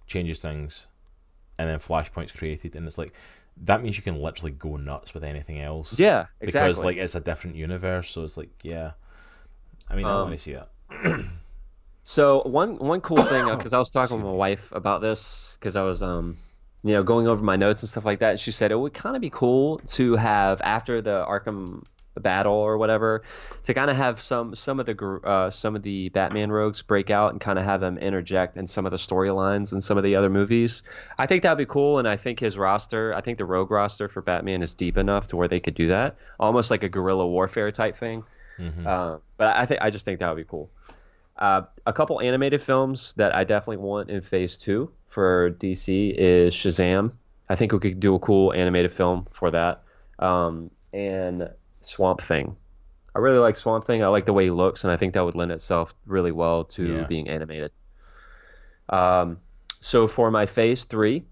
changes 0.07 0.41
things, 0.41 0.88
and 1.60 1.69
then 1.69 1.77
Flashpoint's 1.80 2.31
created, 2.31 2.76
and 2.76 2.88
it's 2.88 2.98
like 2.98 3.14
that 3.65 3.84
means 3.84 3.98
you 3.98 4.03
can 4.03 4.19
literally 4.22 4.52
go 4.52 4.77
nuts 4.77 5.14
with 5.14 5.23
anything 5.23 5.60
else. 5.60 5.99
yeah, 5.99 6.26
exactly. 6.41 6.69
because 6.69 6.84
like 6.84 6.98
it's 6.98 7.14
a 7.15 7.19
different 7.19 7.56
universe, 7.57 8.10
so 8.10 8.23
it's 8.23 8.38
like 8.38 8.49
yeah. 8.64 8.91
I 9.90 9.95
mean, 9.95 10.06
I 10.06 10.10
Um, 10.11 10.30
want 10.30 10.31
to 10.31 10.38
see 10.40 10.53
that. 10.53 11.26
So 12.03 12.41
one 12.44 12.77
one 12.77 13.02
cool 13.02 13.22
thing, 13.22 13.45
because 13.56 13.72
I 13.73 13.77
was 13.77 13.91
talking 13.91 14.15
with 14.18 14.26
my 14.26 14.31
wife 14.31 14.72
about 14.72 15.02
this, 15.02 15.57
because 15.60 15.76
I 15.76 15.84
was 15.84 16.02
um, 16.02 16.38
you 16.84 16.94
know, 16.94 17.03
going 17.03 17.27
over 17.27 17.44
my 17.44 17.56
notes 17.56 17.84
and 17.84 17.90
stuff 17.90 18.06
like 18.06 18.19
that. 18.19 18.31
And 18.31 18.40
she 18.40 18.52
said 18.52 18.72
it 18.72 18.80
would 18.80 18.95
kind 18.95 19.15
of 19.15 19.22
be 19.22 19.30
cool 19.30 19.77
to 19.80 20.15
have 20.15 20.60
after 20.64 21.02
the 21.02 21.23
Arkham 21.27 21.84
battle 22.20 22.54
or 22.54 22.78
whatever, 22.78 23.24
to 23.64 23.74
kind 23.74 23.90
of 23.90 23.98
have 23.98 24.22
some 24.22 24.56
some 24.56 24.80
of 24.80 24.86
the 24.86 25.20
uh, 25.24 25.50
some 25.50 25.76
of 25.76 25.84
the 25.84 26.10
Batman 26.10 26.52
rogues 26.52 26.82
break 26.82 27.10
out 27.10 27.32
and 27.32 27.41
kind 27.41 27.58
of 27.58 27.66
have 27.66 27.82
them 27.82 27.98
interject 27.98 28.58
in 28.58 28.68
some 28.68 28.86
of 28.86 28.91
the 28.91 28.98
storylines 28.98 29.72
and 29.72 29.84
some 29.84 29.98
of 29.98 30.04
the 30.04 30.16
other 30.16 30.30
movies. 30.30 30.84
I 31.18 31.26
think 31.26 31.44
that'd 31.44 31.58
be 31.58 31.66
cool, 31.66 32.00
and 32.00 32.08
I 32.08 32.18
think 32.18 32.40
his 32.40 32.58
roster, 32.58 33.14
I 33.14 33.22
think 33.22 33.38
the 33.38 33.46
rogue 33.46 33.72
roster 33.72 34.08
for 34.08 34.22
Batman 34.22 34.62
is 34.62 34.74
deep 34.74 34.98
enough 34.98 35.28
to 35.30 35.36
where 35.36 35.48
they 35.48 35.60
could 35.60 35.76
do 35.76 35.88
that, 35.88 36.18
almost 36.40 36.72
like 36.72 36.84
a 36.84 36.90
guerrilla 36.90 37.28
warfare 37.28 37.72
type 37.72 37.98
thing. 37.98 38.24
Mhm. 38.60 38.86
Uh, 38.86 39.20
but 39.38 39.56
I 39.56 39.66
think 39.66 39.82
I 39.82 39.90
just 39.90 40.06
think 40.06 40.20
that 40.20 40.30
would 40.30 40.41
be 40.41 40.50
cool. 40.50 40.70
Uh, 41.38 41.62
a 41.86 41.94
couple 41.94 42.20
animated 42.20 42.62
films 42.62 43.14
that 43.16 43.34
I 43.34 43.46
definitely 43.46 43.78
want 43.78 44.10
in 44.10 44.22
Phase 44.22 44.58
Two 44.58 44.91
for 45.08 45.52
DC 45.52 46.14
is 46.18 46.50
Shazam. 46.50 47.14
I 47.48 47.56
think 47.56 47.72
we 47.72 47.80
could 47.80 48.00
do 48.00 48.14
a 48.16 48.20
cool 48.20 48.54
animated 48.54 48.91
film 48.91 49.26
for 49.32 49.50
that. 49.52 49.84
Um, 50.20 50.70
and 50.94 51.50
Swamp 51.81 52.22
Thing. 52.22 52.56
I 53.15 53.19
really 53.19 53.39
like 53.39 53.56
Swamp 53.56 53.85
Thing. 53.85 54.03
I 54.03 54.07
like 54.07 54.26
the 54.26 54.34
way 54.34 54.45
he 54.45 54.51
looks, 54.51 54.84
and 54.84 54.91
I 54.91 54.97
think 54.97 55.14
that 55.14 55.26
would 55.26 55.35
lend 55.35 55.51
itself 55.51 55.93
really 56.06 56.31
well 56.31 56.64
to 56.65 56.88
Yeah. 56.88 57.03
being 57.07 57.27
animated. 57.30 57.72
Um, 58.89 59.39
so 59.81 60.07
for 60.07 60.31
my 60.31 60.45
Phase 60.45 60.84
Three, 60.84 61.26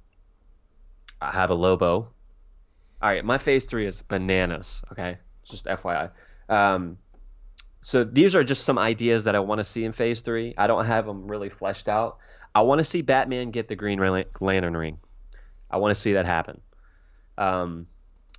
I 1.22 1.32
have 1.32 1.49
a 1.49 1.56
Lobo. 1.56 1.95
All 1.99 3.10
right, 3.10 3.24
my 3.24 3.38
Phase 3.38 3.65
Three 3.65 3.86
is 3.86 4.02
bananas. 4.02 4.84
Okay, 4.91 5.18
just 5.44 5.65
FYI. 5.65 6.10
Um, 6.49 6.98
so 7.82 8.03
these 8.03 8.36
are 8.36 8.44
just 8.44 8.64
some 8.64 8.78
ideas 8.78 9.26
that 9.26 9.36
I 9.36 9.40
want 9.40 9.60
to 9.60 9.65
see 9.65 9.86
in 9.86 9.91
Phase 9.94 10.22
Three. 10.22 10.53
I 10.57 10.68
don't 10.68 10.86
have 10.86 11.06
them 11.06 11.28
really 11.28 11.49
fleshed 11.49 11.88
out. 11.88 12.18
I 12.56 12.61
want 12.61 12.80
to 12.80 12.84
see 12.84 13.02
Batman 13.02 13.52
get 13.52 13.68
the 13.68 13.76
Green 13.76 13.99
Lantern 14.40 14.76
ring. 14.76 14.98
I 15.69 15.78
want 15.78 15.94
to 15.94 15.99
see 16.02 16.14
that 16.14 16.26
happen. 16.26 16.60
Um, 17.38 17.86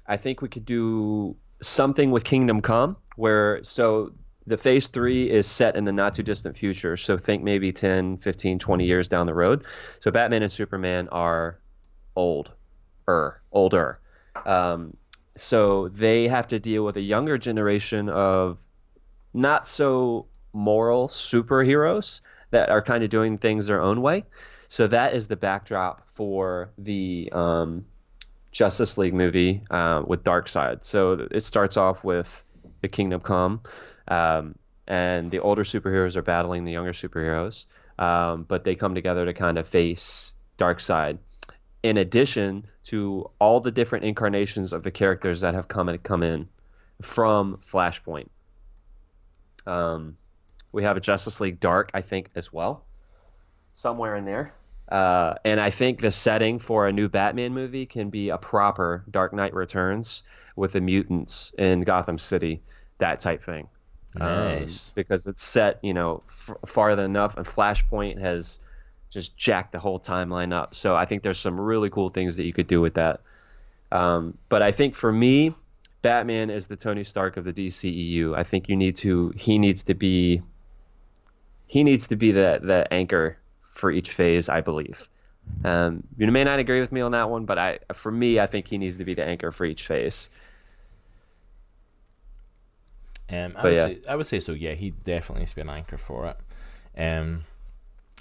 I 0.06 0.16
think 0.16 0.42
we 0.42 0.48
could 0.48 0.64
do 0.64 1.36
something 1.60 2.10
with 2.10 2.24
Kingdom 2.24 2.60
Come, 2.60 2.96
where 3.16 3.62
so 3.62 4.12
the 4.46 4.56
Phase 4.56 4.88
Three 4.88 5.30
is 5.30 5.46
set 5.46 5.76
in 5.76 5.84
the 5.84 5.92
not 5.92 6.14
too 6.14 6.22
distant 6.22 6.56
future. 6.56 6.96
So 6.96 7.16
think 7.18 7.42
maybe 7.42 7.72
10, 7.72 8.18
15, 8.18 8.58
20 8.58 8.84
years 8.84 9.08
down 9.08 9.26
the 9.26 9.34
road. 9.34 9.64
So 10.00 10.10
Batman 10.10 10.42
and 10.42 10.52
Superman 10.52 11.08
are 11.08 11.58
old, 12.16 12.50
er, 13.08 13.40
older. 13.52 14.00
Um, 14.46 14.96
so 15.36 15.88
they 15.88 16.28
have 16.28 16.48
to 16.48 16.58
deal 16.58 16.84
with 16.84 16.96
a 16.96 17.00
younger 17.00 17.38
generation 17.38 18.08
of 18.08 18.58
not 19.34 19.66
so 19.66 20.26
moral 20.52 21.08
superheroes 21.08 22.20
that 22.50 22.70
are 22.70 22.82
kind 22.82 23.04
of 23.04 23.10
doing 23.10 23.38
things 23.38 23.66
their 23.66 23.80
own 23.80 24.00
way. 24.02 24.24
So 24.68 24.86
that 24.86 25.14
is 25.14 25.28
the 25.28 25.36
backdrop 25.36 26.08
for 26.14 26.70
the 26.78 27.30
um, 27.32 27.86
Justice 28.50 28.98
League 28.98 29.14
movie 29.14 29.62
uh, 29.70 30.02
with 30.06 30.24
Darkseid. 30.24 30.84
So 30.84 31.28
it 31.30 31.42
starts 31.42 31.76
off 31.76 32.02
with 32.04 32.44
the 32.80 32.88
Kingdom 32.88 33.20
Come, 33.20 33.60
um, 34.08 34.54
and 34.86 35.30
the 35.30 35.40
older 35.40 35.64
superheroes 35.64 36.16
are 36.16 36.22
battling 36.22 36.64
the 36.64 36.72
younger 36.72 36.92
superheroes, 36.92 37.66
um, 37.98 38.44
but 38.44 38.64
they 38.64 38.74
come 38.74 38.94
together 38.94 39.24
to 39.24 39.34
kind 39.34 39.58
of 39.58 39.68
face 39.68 40.32
Darkseid. 40.58 41.18
In 41.82 41.96
addition 41.96 42.66
to 42.84 43.30
all 43.38 43.60
the 43.60 43.70
different 43.70 44.04
incarnations 44.04 44.72
of 44.72 44.82
the 44.82 44.90
characters 44.90 45.42
that 45.42 45.54
have 45.54 45.68
come 45.68 45.88
and 45.88 46.02
come 46.02 46.22
in 46.22 46.48
from 47.02 47.60
Flashpoint. 47.70 48.28
Um, 49.66 50.16
we 50.72 50.82
have 50.84 50.96
a 50.96 51.00
Justice 51.00 51.40
League 51.40 51.60
Dark, 51.60 51.90
I 51.94 52.00
think, 52.00 52.30
as 52.34 52.52
well, 52.52 52.84
somewhere 53.74 54.16
in 54.16 54.24
there. 54.24 54.54
Uh, 54.90 55.34
and 55.44 55.60
I 55.60 55.70
think 55.70 56.00
the 56.00 56.10
setting 56.10 56.58
for 56.58 56.88
a 56.88 56.92
new 56.92 57.08
Batman 57.08 57.52
movie 57.52 57.84
can 57.86 58.08
be 58.10 58.30
a 58.30 58.38
proper 58.38 59.04
Dark 59.10 59.32
Knight 59.34 59.52
Returns 59.54 60.22
with 60.56 60.72
the 60.72 60.80
mutants 60.80 61.52
in 61.58 61.82
Gotham 61.82 62.18
City, 62.18 62.62
that 62.98 63.20
type 63.20 63.42
thing. 63.42 63.68
Um, 64.18 64.28
Nice. 64.28 64.90
because 64.94 65.26
it's 65.26 65.42
set, 65.42 65.78
you 65.82 65.92
know, 65.92 66.22
f- 66.30 66.56
farther 66.66 67.04
enough, 67.04 67.36
and 67.36 67.44
Flashpoint 67.46 68.18
has 68.20 68.58
just 69.10 69.36
jacked 69.36 69.72
the 69.72 69.78
whole 69.78 70.00
timeline 70.00 70.52
up. 70.54 70.74
So 70.74 70.96
I 70.96 71.04
think 71.04 71.22
there's 71.22 71.38
some 71.38 71.60
really 71.60 71.90
cool 71.90 72.08
things 72.08 72.36
that 72.38 72.44
you 72.44 72.52
could 72.54 72.66
do 72.66 72.80
with 72.80 72.94
that. 72.94 73.20
Um, 73.92 74.36
but 74.48 74.62
I 74.62 74.72
think 74.72 74.94
for 74.94 75.12
me, 75.12 75.54
Batman 76.02 76.48
is 76.50 76.66
the 76.66 76.76
Tony 76.76 77.04
Stark 77.04 77.36
of 77.36 77.44
the 77.44 77.52
DCEU. 77.52 78.36
I 78.36 78.44
think 78.44 78.68
you 78.68 78.76
need 78.76 78.96
to 78.96 79.32
he 79.36 79.58
needs 79.58 79.82
to 79.84 79.94
be 79.94 80.42
he 81.66 81.84
needs 81.84 82.06
to 82.08 82.16
be 82.16 82.32
the 82.32 82.60
the 82.62 82.92
anchor 82.92 83.38
for 83.78 83.90
each 83.90 84.12
phase, 84.12 84.48
I 84.48 84.60
believe. 84.60 85.08
Um, 85.64 86.04
you 86.18 86.30
may 86.32 86.44
not 86.44 86.58
agree 86.58 86.80
with 86.80 86.92
me 86.92 87.00
on 87.00 87.12
that 87.12 87.30
one, 87.30 87.46
but 87.46 87.58
I 87.58 87.78
for 87.94 88.12
me, 88.12 88.40
I 88.40 88.46
think 88.46 88.68
he 88.68 88.78
needs 88.78 88.98
to 88.98 89.04
be 89.04 89.14
the 89.14 89.24
anchor 89.24 89.52
for 89.52 89.64
each 89.66 89.86
phase. 89.86 90.30
Um, 93.30 93.54
I 93.56 93.62
But 93.62 93.72
would 93.72 93.74
yeah. 93.74 93.84
say 93.84 93.98
I 94.08 94.16
would 94.16 94.26
say 94.26 94.40
so. 94.40 94.52
Yeah, 94.52 94.74
he 94.74 94.90
definitely 94.90 95.40
needs 95.40 95.50
to 95.52 95.56
be 95.56 95.62
an 95.62 95.70
anchor 95.70 95.98
for 95.98 96.26
it. 96.26 96.36
Um, 97.00 97.44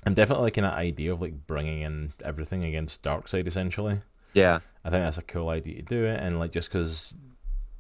I'm 0.06 0.14
definitely 0.14 0.44
liking 0.46 0.64
that 0.64 0.74
idea 0.74 1.14
of 1.14 1.22
like 1.22 1.48
bringing 1.48 1.82
in 1.82 2.14
everything 2.24 2.66
against 2.66 3.04
Darkseid 3.04 3.48
essentially. 3.48 4.02
Yeah, 4.34 4.60
I 4.86 4.90
think 4.90 5.04
that's 5.04 5.18
a 5.18 5.24
cool 5.24 5.50
idea 5.50 5.78
to 5.78 5.82
do 5.82 6.06
it, 6.06 6.20
and 6.20 6.40
like 6.40 6.52
just 6.52 6.70
because 6.70 7.14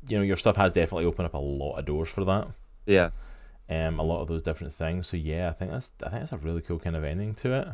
you 0.07 0.17
know 0.17 0.23
your 0.23 0.37
stuff 0.37 0.55
has 0.57 0.71
definitely 0.71 1.05
opened 1.05 1.27
up 1.27 1.33
a 1.33 1.39
lot 1.39 1.77
of 1.77 1.85
doors 1.85 2.09
for 2.09 2.23
that. 2.25 2.47
Yeah. 2.85 3.11
Um, 3.69 3.99
a 3.99 4.03
lot 4.03 4.21
of 4.21 4.27
those 4.27 4.41
different 4.41 4.73
things. 4.73 5.07
So 5.07 5.17
yeah, 5.17 5.49
I 5.49 5.53
think 5.53 5.71
that's 5.71 5.91
I 6.03 6.09
think 6.09 6.21
that's 6.21 6.31
a 6.31 6.37
really 6.37 6.61
cool 6.61 6.79
kind 6.79 6.95
of 6.95 7.03
ending 7.03 7.33
to 7.35 7.53
it. 7.53 7.67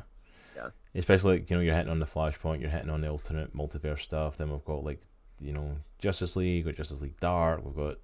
Yeah. 0.56 0.70
Especially 0.96 1.40
like, 1.40 1.50
you 1.50 1.56
know 1.56 1.62
you're 1.62 1.76
hitting 1.76 1.92
on 1.92 2.00
the 2.00 2.06
Flashpoint, 2.06 2.62
you're 2.62 2.70
hitting 2.70 2.90
on 2.90 3.02
the 3.02 3.10
alternate 3.10 3.56
multiverse 3.56 4.00
stuff. 4.00 4.38
Then 4.38 4.52
we've 4.52 4.66
got 4.66 4.84
like 4.84 5.02
you 5.40 5.54
know 5.54 5.78
Justice 6.00 6.36
League, 6.36 6.66
we've 6.66 6.74
got 6.74 6.78
Justice 6.78 7.02
League 7.02 7.20
Dark. 7.20 7.64
We've 7.64 7.76
got 7.76 7.98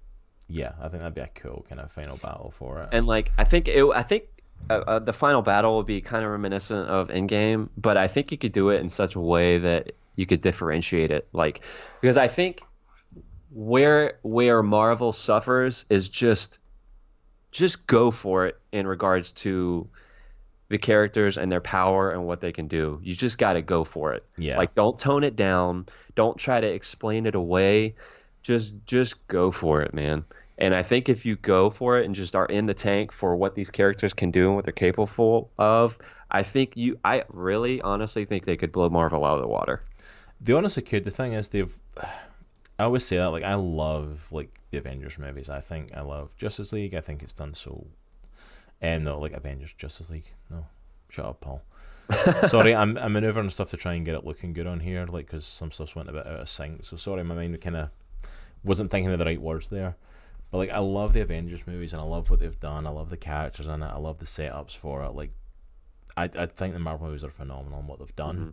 yeah, 0.50 0.72
I 0.80 0.88
think 0.88 1.00
that'd 1.00 1.14
be 1.14 1.20
a 1.20 1.30
cool 1.34 1.64
kind 1.68 1.80
of 1.80 1.90
final 1.92 2.16
battle 2.16 2.52
for 2.56 2.82
it. 2.82 2.88
And 2.92 3.06
like 3.06 3.32
I 3.38 3.44
think 3.44 3.68
it, 3.68 3.84
I 3.94 4.02
think 4.02 4.24
uh, 4.68 4.82
uh, 4.86 4.98
the 4.98 5.12
final 5.12 5.42
battle 5.42 5.76
would 5.76 5.86
be 5.86 6.00
kind 6.00 6.24
of 6.24 6.30
reminiscent 6.30 6.88
of 6.88 7.08
Endgame, 7.08 7.68
but 7.76 7.96
I 7.96 8.08
think 8.08 8.30
you 8.32 8.38
could 8.38 8.52
do 8.52 8.70
it 8.70 8.80
in 8.80 8.90
such 8.90 9.14
a 9.14 9.20
way 9.20 9.58
that 9.58 9.92
you 10.16 10.26
could 10.26 10.40
differentiate 10.40 11.10
it. 11.10 11.28
Like 11.32 11.62
because 12.00 12.18
I 12.18 12.28
think 12.28 12.62
where 13.52 14.18
where 14.22 14.62
Marvel 14.62 15.12
suffers 15.12 15.86
is 15.88 16.08
just 16.08 16.58
just 17.50 17.86
go 17.86 18.10
for 18.10 18.46
it 18.46 18.58
in 18.72 18.86
regards 18.86 19.32
to 19.32 19.88
the 20.68 20.78
characters 20.78 21.36
and 21.36 21.50
their 21.50 21.60
power 21.60 22.10
and 22.10 22.24
what 22.24 22.40
they 22.40 22.52
can 22.52 22.68
do. 22.68 23.00
You 23.02 23.14
just 23.14 23.38
got 23.38 23.54
to 23.54 23.62
go 23.62 23.84
for 23.84 24.14
it. 24.14 24.24
Yeah. 24.38 24.56
Like 24.56 24.74
don't 24.74 24.98
tone 24.98 25.24
it 25.24 25.36
down. 25.36 25.86
Don't 26.14 26.38
try 26.38 26.60
to 26.60 26.66
explain 26.66 27.26
it 27.26 27.34
away. 27.34 27.96
Just 28.42 28.72
just 28.86 29.26
go 29.26 29.50
for 29.50 29.82
it, 29.82 29.92
man. 29.92 30.24
And 30.58 30.74
I 30.74 30.82
think 30.82 31.08
if 31.08 31.24
you 31.24 31.36
go 31.36 31.70
for 31.70 31.98
it 31.98 32.04
and 32.04 32.14
just 32.14 32.36
are 32.36 32.46
in 32.46 32.66
the 32.66 32.74
tank 32.74 33.12
for 33.12 33.34
what 33.34 33.54
these 33.54 33.70
characters 33.70 34.12
can 34.12 34.30
do 34.30 34.46
and 34.46 34.54
what 34.54 34.64
they're 34.64 34.72
capable 34.72 35.50
of, 35.58 35.98
I 36.30 36.42
think 36.44 36.76
you 36.76 36.98
I 37.04 37.24
really 37.28 37.80
honestly 37.80 38.24
think 38.24 38.44
they 38.44 38.56
could 38.56 38.70
blow 38.70 38.88
Marvel 38.88 39.24
out 39.24 39.36
of 39.36 39.40
the 39.40 39.48
water. 39.48 39.82
They 40.40 40.52
honestly 40.52 40.82
could. 40.82 41.04
The 41.04 41.10
thing 41.10 41.32
is, 41.32 41.48
they've. 41.48 41.76
I 42.78 42.84
always 42.84 43.04
say 43.04 43.18
that. 43.18 43.26
Like, 43.26 43.44
I 43.44 43.54
love 43.54 44.26
like 44.30 44.59
the 44.70 44.78
Avengers 44.78 45.18
movies. 45.18 45.48
I 45.48 45.60
think 45.60 45.94
I 45.96 46.00
love 46.00 46.36
Justice 46.36 46.72
League. 46.72 46.94
I 46.94 47.00
think 47.00 47.22
it's 47.22 47.32
done 47.32 47.54
so. 47.54 47.86
And 48.80 49.04
no, 49.04 49.18
like 49.18 49.32
Avengers, 49.32 49.74
Justice 49.74 50.10
League. 50.10 50.28
No, 50.48 50.66
shut 51.08 51.26
up, 51.26 51.40
Paul. 51.40 51.62
sorry, 52.48 52.74
I'm 52.74 52.96
I'm 52.96 53.12
maneuvering 53.12 53.50
stuff 53.50 53.70
to 53.70 53.76
try 53.76 53.94
and 53.94 54.04
get 54.04 54.14
it 54.14 54.24
looking 54.24 54.52
good 54.52 54.66
on 54.66 54.80
here, 54.80 55.06
like 55.06 55.26
because 55.26 55.46
some 55.46 55.70
stuff's 55.70 55.94
went 55.94 56.08
a 56.08 56.12
bit 56.12 56.26
out 56.26 56.40
of 56.40 56.48
sync. 56.48 56.84
So 56.84 56.96
sorry, 56.96 57.22
my 57.22 57.34
mind 57.34 57.60
kind 57.60 57.76
of 57.76 57.90
wasn't 58.64 58.90
thinking 58.90 59.12
of 59.12 59.18
the 59.18 59.24
right 59.24 59.40
words 59.40 59.68
there. 59.68 59.96
But 60.50 60.58
like, 60.58 60.70
I 60.70 60.78
love 60.78 61.12
the 61.12 61.20
Avengers 61.20 61.66
movies, 61.66 61.92
and 61.92 62.02
I 62.02 62.04
love 62.04 62.28
what 62.30 62.40
they've 62.40 62.58
done. 62.58 62.86
I 62.86 62.90
love 62.90 63.10
the 63.10 63.16
characters 63.16 63.68
in 63.68 63.82
it. 63.82 63.86
I 63.86 63.98
love 63.98 64.18
the 64.18 64.26
setups 64.26 64.76
for 64.76 65.04
it. 65.04 65.10
Like, 65.10 65.30
I 66.16 66.24
I 66.24 66.46
think 66.46 66.74
the 66.74 66.80
Marvel 66.80 67.06
movies 67.06 67.22
are 67.22 67.30
phenomenal 67.30 67.80
in 67.80 67.86
what 67.86 68.00
they've 68.00 68.16
done. 68.16 68.36
Mm-hmm. 68.36 68.50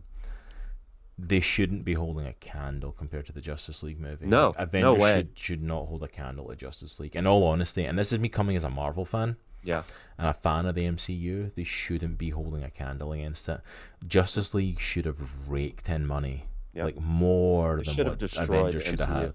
They 1.20 1.40
shouldn't 1.40 1.84
be 1.84 1.94
holding 1.94 2.26
a 2.26 2.32
candle 2.34 2.92
compared 2.92 3.26
to 3.26 3.32
the 3.32 3.40
Justice 3.40 3.82
League 3.82 3.98
movie. 3.98 4.26
No, 4.26 4.48
Like, 4.56 4.56
no 4.72 4.92
Avengers 4.92 5.02
way. 5.02 5.14
should 5.14 5.30
should 5.38 5.62
not 5.62 5.86
hold 5.86 6.02
a 6.04 6.08
candle 6.08 6.46
to 6.48 6.54
Justice 6.56 7.00
League. 7.00 7.16
In 7.16 7.26
all 7.26 7.42
honesty, 7.44 7.84
and 7.84 7.98
this 7.98 8.12
is 8.12 8.20
me 8.20 8.28
coming 8.28 8.54
as 8.56 8.62
a 8.62 8.70
Marvel 8.70 9.04
fan 9.04 9.36
Yeah. 9.64 9.82
and 10.16 10.28
a 10.28 10.32
fan 10.32 10.64
of 10.66 10.76
the 10.76 10.84
MCU, 10.86 11.50
they 11.56 11.64
shouldn't 11.64 12.18
be 12.18 12.30
holding 12.30 12.62
a 12.62 12.70
candle 12.70 13.12
against 13.12 13.48
it. 13.48 13.60
Justice 14.06 14.54
League 14.54 14.78
should 14.78 15.06
have 15.06 15.48
raked 15.48 15.88
in 15.88 16.06
money, 16.06 16.44
like 16.74 17.00
more 17.00 17.82
They 17.84 17.92
than 17.94 18.06
what 18.06 18.22
Avengers 18.38 18.84
should 18.84 19.00
have 19.00 19.08
had. 19.08 19.34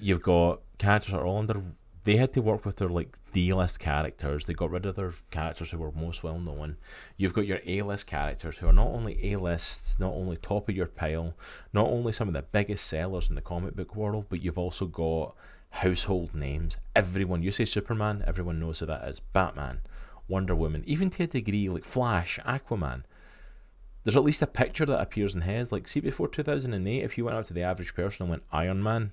You've 0.00 0.22
got 0.22 0.62
characters 0.78 1.12
that 1.12 1.20
are 1.20 1.26
all 1.26 1.38
under. 1.38 1.62
They 2.04 2.16
had 2.16 2.32
to 2.32 2.42
work 2.42 2.64
with 2.64 2.76
their 2.76 2.88
like 2.88 3.18
D-list 3.32 3.78
characters. 3.78 4.46
They 4.46 4.54
got 4.54 4.70
rid 4.70 4.86
of 4.86 4.96
their 4.96 5.12
characters 5.30 5.70
who 5.70 5.78
were 5.78 5.92
most 5.92 6.22
well 6.22 6.38
known. 6.38 6.76
You've 7.16 7.34
got 7.34 7.46
your 7.46 7.60
A-list 7.66 8.06
characters 8.06 8.58
who 8.58 8.68
are 8.68 8.72
not 8.72 8.88
only 8.88 9.32
A-list, 9.32 10.00
not 10.00 10.14
only 10.14 10.36
top 10.36 10.68
of 10.68 10.76
your 10.76 10.86
pile, 10.86 11.34
not 11.72 11.88
only 11.88 12.12
some 12.12 12.28
of 12.28 12.34
the 12.34 12.42
biggest 12.42 12.86
sellers 12.86 13.28
in 13.28 13.34
the 13.34 13.42
comic 13.42 13.76
book 13.76 13.94
world, 13.94 14.26
but 14.30 14.42
you've 14.42 14.58
also 14.58 14.86
got 14.86 15.34
household 15.70 16.34
names. 16.34 16.78
Everyone, 16.96 17.42
you 17.42 17.52
say 17.52 17.64
Superman, 17.64 18.24
everyone 18.26 18.58
knows 18.58 18.78
who 18.78 18.86
that 18.86 19.06
is. 19.06 19.20
Batman, 19.20 19.80
Wonder 20.26 20.54
Woman, 20.54 20.82
even 20.86 21.10
to 21.10 21.24
a 21.24 21.26
degree 21.26 21.68
like 21.68 21.84
Flash, 21.84 22.38
Aquaman. 22.46 23.02
There's 24.02 24.16
at 24.16 24.24
least 24.24 24.40
a 24.40 24.46
picture 24.46 24.86
that 24.86 25.00
appears 25.00 25.34
in 25.34 25.42
heads. 25.42 25.70
Like, 25.70 25.86
see, 25.86 26.00
before 26.00 26.28
2008, 26.28 27.02
if 27.02 27.18
you 27.18 27.26
went 27.26 27.36
out 27.36 27.44
to 27.46 27.52
the 27.52 27.62
average 27.62 27.94
person 27.94 28.24
and 28.24 28.30
went 28.30 28.42
Iron 28.50 28.82
Man, 28.82 29.12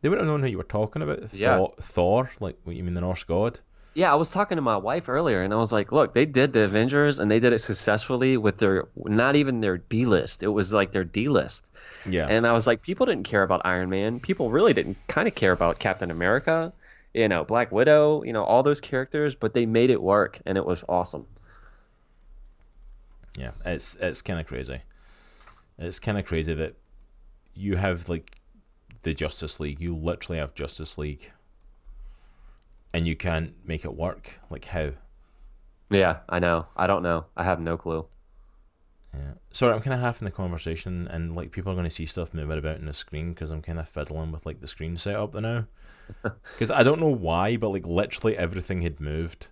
they 0.00 0.08
wouldn't 0.08 0.26
have 0.26 0.32
known 0.32 0.42
who 0.42 0.50
you 0.50 0.58
were 0.58 0.64
talking 0.64 1.02
about. 1.02 1.32
Yeah. 1.32 1.56
Thor, 1.56 1.74
Thor, 1.80 2.30
like, 2.40 2.56
what 2.64 2.76
you 2.76 2.84
mean, 2.84 2.94
the 2.94 3.00
Norse 3.00 3.24
god? 3.24 3.60
Yeah, 3.94 4.12
I 4.12 4.14
was 4.14 4.30
talking 4.30 4.56
to 4.56 4.62
my 4.62 4.76
wife 4.76 5.08
earlier, 5.08 5.42
and 5.42 5.52
I 5.52 5.56
was 5.56 5.72
like, 5.72 5.90
"Look, 5.90 6.14
they 6.14 6.24
did 6.24 6.52
the 6.52 6.60
Avengers, 6.60 7.18
and 7.18 7.28
they 7.28 7.40
did 7.40 7.52
it 7.52 7.58
successfully 7.58 8.36
with 8.36 8.58
their 8.58 8.86
not 8.96 9.34
even 9.34 9.60
their 9.60 9.78
B 9.78 10.04
list. 10.04 10.44
It 10.44 10.48
was 10.48 10.72
like 10.72 10.92
their 10.92 11.02
D 11.02 11.28
list." 11.28 11.68
Yeah. 12.06 12.26
And 12.28 12.46
I 12.46 12.52
was 12.52 12.66
like, 12.66 12.82
people 12.82 13.04
didn't 13.04 13.24
care 13.24 13.42
about 13.42 13.62
Iron 13.64 13.90
Man. 13.90 14.20
People 14.20 14.50
really 14.50 14.72
didn't 14.72 14.96
kind 15.08 15.26
of 15.26 15.34
care 15.34 15.52
about 15.52 15.80
Captain 15.80 16.10
America, 16.10 16.72
you 17.14 17.28
know, 17.28 17.44
Black 17.44 17.72
Widow, 17.72 18.22
you 18.22 18.32
know, 18.32 18.44
all 18.44 18.62
those 18.62 18.80
characters, 18.80 19.34
but 19.34 19.54
they 19.54 19.66
made 19.66 19.90
it 19.90 20.00
work, 20.00 20.40
and 20.46 20.56
it 20.56 20.64
was 20.64 20.84
awesome. 20.88 21.26
Yeah, 23.36 23.50
it's 23.64 23.96
it's 24.00 24.22
kind 24.22 24.40
of 24.40 24.46
crazy. 24.46 24.80
It's 25.78 25.98
kind 25.98 26.18
of 26.18 26.24
crazy 26.26 26.54
that 26.54 26.74
you 27.54 27.76
have 27.76 28.08
like 28.08 28.36
the 29.02 29.14
Justice 29.14 29.60
League. 29.60 29.80
You 29.80 29.96
literally 29.96 30.38
have 30.38 30.54
Justice 30.54 30.98
League, 30.98 31.30
and 32.92 33.06
you 33.06 33.16
can't 33.16 33.54
make 33.64 33.84
it 33.84 33.94
work. 33.94 34.40
Like 34.50 34.66
how? 34.66 34.92
Yeah, 35.90 36.18
I 36.28 36.38
know. 36.38 36.66
I 36.76 36.86
don't 36.86 37.02
know. 37.02 37.26
I 37.36 37.44
have 37.44 37.60
no 37.60 37.76
clue. 37.76 38.06
Yeah. 39.14 39.32
Sorry, 39.52 39.74
I'm 39.74 39.80
kind 39.80 39.94
of 39.94 40.00
half 40.00 40.20
in 40.20 40.24
the 40.24 40.30
conversation, 40.30 41.08
and 41.08 41.34
like 41.34 41.50
people 41.50 41.72
are 41.72 41.76
going 41.76 41.88
to 41.88 41.94
see 41.94 42.06
stuff 42.06 42.32
moving 42.32 42.58
about 42.58 42.78
in 42.78 42.86
the 42.86 42.92
screen 42.92 43.30
because 43.30 43.50
I'm 43.50 43.62
kind 43.62 43.80
of 43.80 43.88
fiddling 43.88 44.30
with 44.30 44.46
like 44.46 44.60
the 44.60 44.68
screen 44.68 44.96
setup 44.96 45.34
now. 45.34 45.66
Because 46.22 46.72
I 46.72 46.82
don't 46.82 47.00
know 47.00 47.06
why, 47.06 47.56
but 47.56 47.68
like 47.68 47.86
literally 47.86 48.36
everything 48.36 48.82
had 48.82 48.98
moved. 48.98 49.46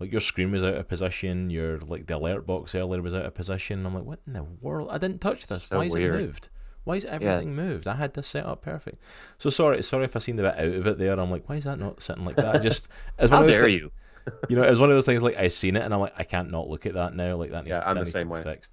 Like 0.00 0.10
your 0.10 0.20
screen 0.20 0.50
was 0.50 0.64
out 0.64 0.74
of 0.74 0.88
position. 0.88 1.50
Your 1.50 1.78
like 1.78 2.06
the 2.06 2.16
alert 2.16 2.46
box 2.46 2.74
earlier 2.74 3.00
was 3.00 3.14
out 3.14 3.24
of 3.24 3.34
position. 3.34 3.86
I'm 3.86 3.94
like, 3.94 4.04
what 4.04 4.18
in 4.26 4.32
the 4.32 4.42
world? 4.42 4.88
I 4.90 4.98
didn't 4.98 5.20
touch 5.20 5.46
this. 5.46 5.64
So 5.64 5.78
why 5.78 5.84
is 5.84 5.94
weird. 5.94 6.16
it 6.16 6.18
moved? 6.18 6.48
Why 6.84 6.96
is 6.96 7.04
everything 7.06 7.54
moved? 7.56 7.86
I 7.88 7.94
had 7.96 8.12
this 8.14 8.28
set 8.28 8.44
up 8.46 8.60
perfect. 8.62 9.02
So 9.38 9.48
sorry, 9.50 9.82
sorry 9.82 10.04
if 10.04 10.14
I 10.14 10.18
seemed 10.18 10.38
a 10.40 10.42
bit 10.42 10.54
out 10.58 10.74
of 10.78 10.86
it 10.86 10.98
there. 10.98 11.18
I'm 11.18 11.30
like, 11.30 11.48
why 11.48 11.56
is 11.56 11.64
that 11.64 11.78
not 11.78 12.02
sitting 12.02 12.24
like 12.24 12.36
that? 12.36 12.54
I 12.56 12.58
just 12.58 12.88
as 13.18 13.30
one 13.30 13.38
How 13.38 13.42
of 13.44 13.46
those 13.48 13.56
dare 13.56 13.64
thi- 13.66 13.74
you? 13.74 13.90
you 14.48 14.56
know, 14.56 14.62
it 14.64 14.70
was 14.70 14.80
one 14.80 14.90
of 14.90 14.96
those 14.96 15.06
things 15.06 15.22
like 15.22 15.36
I 15.36 15.48
seen 15.48 15.76
it 15.76 15.82
and 15.82 15.92
I'm 15.94 16.00
like, 16.00 16.14
I 16.18 16.24
can't 16.24 16.50
not 16.50 16.68
look 16.68 16.84
at 16.86 16.94
that 16.94 17.14
now. 17.14 17.36
Like 17.36 17.50
that 17.52 17.64
needs, 17.64 17.76
Yeah, 17.76 17.80
to, 17.82 17.88
I'm 17.88 17.96
the 17.98 18.06
same 18.06 18.28
way. 18.28 18.42
fixed. 18.42 18.70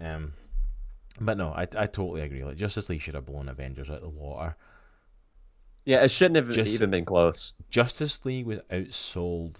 Um, 0.00 0.32
but 1.20 1.36
no, 1.36 1.50
I 1.50 1.62
I 1.62 1.86
totally 1.86 2.22
agree. 2.22 2.44
Like 2.44 2.56
Justice 2.56 2.88
League 2.88 3.02
should 3.02 3.14
have 3.14 3.26
blown 3.26 3.48
Avengers 3.48 3.90
out 3.90 3.96
of 3.96 4.02
the 4.02 4.08
water. 4.08 4.56
Yeah, 5.84 6.02
it 6.02 6.10
shouldn't 6.10 6.36
have 6.36 6.50
Just- 6.54 6.72
even 6.72 6.90
been 6.90 7.04
close. 7.04 7.52
Justice 7.70 8.24
League 8.24 8.46
was 8.46 8.58
outsold. 8.70 9.56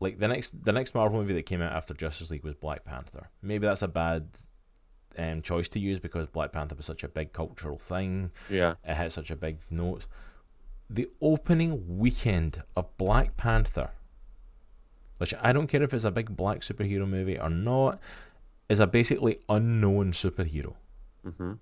Like 0.00 0.18
the 0.18 0.28
next 0.28 0.64
the 0.64 0.72
next 0.72 0.94
Marvel 0.94 1.20
movie 1.20 1.34
that 1.34 1.46
came 1.46 1.62
out 1.62 1.72
after 1.72 1.94
Justice 1.94 2.30
League 2.30 2.42
was 2.44 2.54
Black 2.54 2.84
Panther. 2.84 3.28
Maybe 3.40 3.66
that's 3.66 3.82
a 3.82 3.88
bad 3.88 4.28
um, 5.18 5.42
choice 5.42 5.68
to 5.70 5.78
use 5.80 5.98
because 6.00 6.26
Black 6.28 6.52
Panther 6.52 6.74
was 6.74 6.86
such 6.86 7.04
a 7.04 7.08
big 7.08 7.32
cultural 7.32 7.78
thing. 7.78 8.30
Yeah. 8.48 8.74
It 8.84 8.94
had 8.94 9.12
such 9.12 9.30
a 9.30 9.36
big 9.36 9.58
note. 9.70 10.06
The 10.88 11.08
opening 11.20 11.98
weekend 11.98 12.62
of 12.76 12.96
Black 12.98 13.36
Panther, 13.36 13.90
which 15.18 15.32
I 15.40 15.52
don't 15.52 15.66
care 15.68 15.82
if 15.82 15.94
it's 15.94 16.04
a 16.04 16.10
big 16.10 16.36
black 16.36 16.60
superhero 16.60 17.08
movie 17.08 17.38
or 17.38 17.48
not, 17.48 17.98
is 18.68 18.80
a 18.80 18.86
basically 18.86 19.38
unknown 19.48 20.12
superhero. 20.12 20.74
hmm 21.24 21.52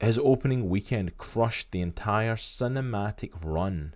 His 0.00 0.18
opening 0.18 0.68
weekend 0.68 1.18
crushed 1.18 1.70
the 1.70 1.80
entire 1.80 2.36
cinematic 2.36 3.30
run 3.44 3.94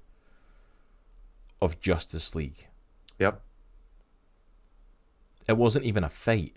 of 1.61 1.81
Justice 1.81 2.35
League. 2.35 2.69
Yep. 3.19 3.41
It 5.49 5.57
wasn't 5.57 5.85
even 5.85 6.05
a 6.05 6.11
fight. 6.11 6.55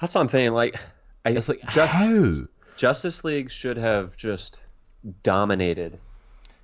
That's 0.00 0.14
what 0.14 0.22
I'm 0.22 0.28
saying. 0.28 0.52
Like, 0.52 0.76
I, 1.24 1.30
It's 1.30 1.48
like 1.48 1.60
Ju- 1.68 1.80
how? 1.80 2.46
Justice 2.76 3.24
League 3.24 3.50
should 3.50 3.76
have 3.76 4.16
just 4.16 4.60
dominated 5.22 5.98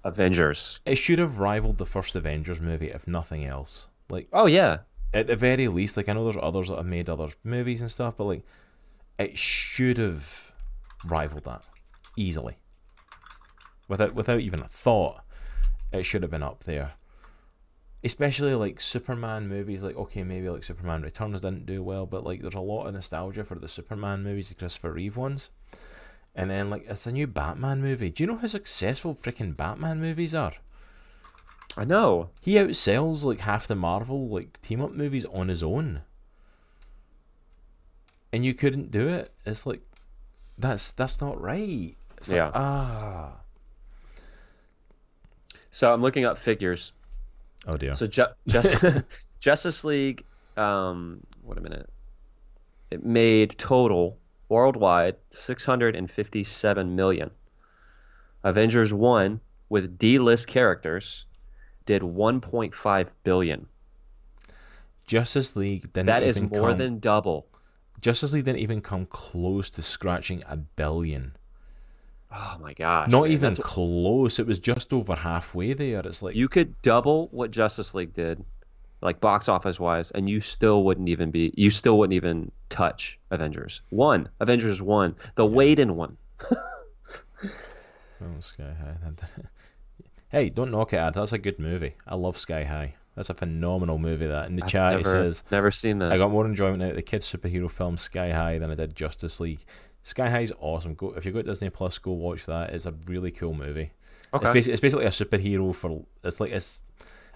Avengers. 0.04 0.80
It 0.86 0.96
should 0.96 1.18
have 1.18 1.38
rivaled 1.38 1.78
the 1.78 1.86
first 1.86 2.14
Avengers 2.14 2.60
movie, 2.60 2.90
if 2.90 3.06
nothing 3.06 3.44
else. 3.44 3.88
Like 4.08 4.28
Oh 4.32 4.46
yeah, 4.46 4.78
at 5.12 5.26
the 5.26 5.36
very 5.36 5.68
least, 5.68 5.96
like 5.96 6.08
I 6.08 6.12
know 6.12 6.24
there's 6.24 6.36
others 6.40 6.68
that 6.68 6.76
have 6.76 6.86
made 6.86 7.08
other 7.08 7.28
movies 7.42 7.80
and 7.80 7.90
stuff, 7.90 8.14
but 8.16 8.24
like 8.24 8.42
it 9.18 9.36
should 9.36 9.98
have 9.98 10.52
rivaled 11.04 11.44
that 11.44 11.62
easily. 12.16 12.56
Without 13.88 14.14
without 14.14 14.40
even 14.40 14.60
a 14.60 14.68
thought, 14.68 15.24
it 15.92 16.04
should 16.04 16.22
have 16.22 16.30
been 16.30 16.42
up 16.42 16.64
there. 16.64 16.92
Especially 18.06 18.54
like 18.54 18.80
Superman 18.80 19.48
movies, 19.48 19.82
like 19.82 19.96
okay, 19.96 20.22
maybe 20.22 20.48
like 20.48 20.62
Superman 20.62 21.02
Returns 21.02 21.40
didn't 21.40 21.66
do 21.66 21.82
well, 21.82 22.06
but 22.06 22.24
like 22.24 22.40
there's 22.40 22.54
a 22.54 22.60
lot 22.60 22.86
of 22.86 22.94
nostalgia 22.94 23.44
for 23.44 23.56
the 23.56 23.66
Superman 23.66 24.22
movies, 24.22 24.48
the 24.48 24.54
Christopher 24.54 24.92
Reeve 24.92 25.16
ones. 25.16 25.50
And 26.34 26.48
then 26.48 26.70
like 26.70 26.86
it's 26.88 27.06
a 27.06 27.12
new 27.12 27.26
Batman 27.26 27.80
movie. 27.82 28.10
Do 28.10 28.22
you 28.22 28.28
know 28.28 28.36
how 28.36 28.46
successful 28.46 29.16
freaking 29.20 29.56
Batman 29.56 30.00
movies 30.00 30.34
are? 30.34 30.52
I 31.76 31.84
know. 31.84 32.30
He 32.40 32.54
outsells 32.54 33.24
like 33.24 33.40
half 33.40 33.66
the 33.66 33.74
Marvel 33.74 34.28
like 34.28 34.62
team 34.62 34.80
up 34.80 34.92
movies 34.92 35.24
on 35.26 35.48
his 35.48 35.62
own. 35.62 36.02
And 38.32 38.44
you 38.44 38.54
couldn't 38.54 38.90
do 38.92 39.08
it. 39.08 39.32
It's 39.44 39.66
like 39.66 39.80
that's 40.56 40.92
that's 40.92 41.20
not 41.20 41.40
right. 41.40 41.96
It's 42.18 42.28
like, 42.28 42.36
Yeah. 42.36 42.50
ah. 42.54 43.32
So 45.72 45.92
I'm 45.92 46.02
looking 46.02 46.24
up 46.24 46.38
figures. 46.38 46.92
Oh 47.66 47.76
dear. 47.76 47.94
So 47.94 48.06
Ju- 48.06 48.26
Just- 48.48 48.84
Justice 49.40 49.84
League, 49.84 50.24
um, 50.56 51.20
wait 51.42 51.58
a 51.58 51.60
minute. 51.60 51.88
It 52.90 53.04
made 53.04 53.58
total 53.58 54.18
worldwide 54.48 55.16
657 55.30 56.96
million. 56.96 57.30
Avengers 58.44 58.92
1 58.92 59.40
with 59.68 59.98
D-list 59.98 60.46
characters 60.46 61.26
did 61.84 62.02
1.5 62.02 63.08
billion. 63.24 63.66
Justice 65.06 65.56
League 65.56 65.92
didn't 65.92 66.06
That 66.06 66.22
is 66.22 66.40
more 66.40 66.70
come, 66.70 66.78
than 66.78 66.98
double. 66.98 67.46
Justice 68.00 68.32
League 68.32 68.44
didn't 68.44 68.60
even 68.60 68.80
come 68.80 69.06
close 69.06 69.70
to 69.70 69.82
scratching 69.82 70.42
a 70.48 70.56
billion. 70.56 71.36
Oh 72.32 72.56
my 72.60 72.72
gosh. 72.72 73.10
Not 73.10 73.24
man, 73.24 73.32
even 73.32 73.54
close. 73.56 74.38
It 74.38 74.46
was 74.46 74.58
just 74.58 74.92
over 74.92 75.14
halfway 75.14 75.72
there. 75.72 76.00
It's 76.00 76.22
like 76.22 76.34
You 76.34 76.48
could 76.48 76.80
double 76.82 77.28
what 77.28 77.50
Justice 77.50 77.94
League 77.94 78.12
did, 78.12 78.44
like 79.00 79.20
box 79.20 79.48
office 79.48 79.78
wise, 79.78 80.10
and 80.10 80.28
you 80.28 80.40
still 80.40 80.84
wouldn't 80.84 81.08
even 81.08 81.30
be. 81.30 81.52
You 81.56 81.70
still 81.70 81.98
wouldn't 81.98 82.14
even 82.14 82.50
touch 82.68 83.18
Avengers 83.30 83.80
one. 83.90 84.28
Avengers 84.40 84.82
one, 84.82 85.14
the 85.36 85.46
Whedon 85.46 85.96
one. 85.96 86.16
Oh, 88.20 88.40
Sky 88.40 88.74
High. 88.80 88.96
hey, 90.30 90.48
don't 90.48 90.70
knock 90.70 90.92
it, 90.92 90.96
Ad. 90.96 91.14
That's 91.14 91.32
a 91.32 91.38
good 91.38 91.58
movie. 91.58 91.96
I 92.06 92.14
love 92.14 92.38
Sky 92.38 92.64
High. 92.64 92.94
That's 93.14 93.30
a 93.30 93.34
phenomenal 93.34 93.98
movie. 93.98 94.26
That 94.26 94.48
in 94.48 94.56
the 94.56 94.64
I've 94.64 94.70
chat 94.70 94.92
he 94.92 95.02
never, 95.02 95.10
says 95.10 95.42
never 95.50 95.70
seen 95.70 95.98
that. 95.98 96.12
I 96.12 96.18
got 96.18 96.30
more 96.30 96.46
enjoyment 96.46 96.82
out 96.82 96.90
of 96.90 96.96
the 96.96 97.02
kids 97.02 97.30
superhero 97.30 97.70
film 97.70 97.96
Sky 97.96 98.32
High 98.32 98.58
than 98.58 98.70
I 98.70 98.74
did 98.74 98.94
Justice 98.94 99.40
League. 99.40 99.64
Sky 100.06 100.30
High's 100.30 100.52
awesome. 100.60 100.94
Go 100.94 101.14
if 101.16 101.26
you 101.26 101.32
got 101.32 101.46
Disney 101.46 101.68
Plus, 101.68 101.98
go 101.98 102.12
watch 102.12 102.46
that. 102.46 102.70
It's 102.70 102.86
a 102.86 102.94
really 103.06 103.32
cool 103.32 103.54
movie. 103.54 103.90
It's, 104.32 104.34
okay. 104.34 104.52
basically, 104.52 104.72
it's 104.74 104.80
basically 104.80 105.04
a 105.04 105.08
superhero 105.08 105.74
for. 105.74 106.04
It's 106.22 106.38
like 106.38 106.52
it's 106.52 106.78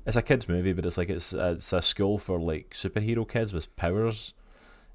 it's 0.06 0.14
a 0.14 0.22
kids 0.22 0.48
movie, 0.48 0.72
but 0.72 0.86
it's 0.86 0.96
like 0.96 1.10
it's 1.10 1.32
a, 1.32 1.52
it's 1.54 1.72
a 1.72 1.82
school 1.82 2.16
for 2.16 2.38
like 2.38 2.70
superhero 2.72 3.28
kids 3.28 3.52
with 3.52 3.74
powers, 3.74 4.34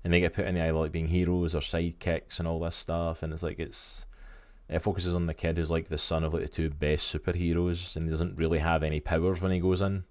and 0.06 0.14
they 0.14 0.22
get 0.22 0.34
put 0.34 0.46
in 0.46 0.56
the 0.56 0.62
either 0.62 0.72
like 0.72 0.94
being 0.94 1.10
heroes 1.10 1.54
or 1.54 1.60
sidekicks 1.60 2.40
and 2.40 2.48
all 2.48 2.62
this 2.62 2.78
stuff. 2.78 3.22
And 3.22 3.34
it's 3.34 3.44
like 3.44 3.60
it's 3.60 4.06
it 4.70 4.80
focuses 4.80 5.14
on 5.14 5.26
the 5.26 5.34
kid 5.34 5.58
who's 5.58 5.70
like 5.70 5.90
the 5.90 5.98
son 5.98 6.24
of 6.24 6.34
like 6.34 6.44
the 6.44 6.48
two 6.48 6.70
best 6.70 7.14
superheroes, 7.14 7.98
and 7.98 8.06
he 8.06 8.12
doesn't 8.12 8.38
really 8.38 8.60
have 8.60 8.84
any 8.84 9.02
powers 9.02 9.42
when 9.42 9.52
he 9.52 9.60
goes 9.60 9.82
in. 9.82 10.06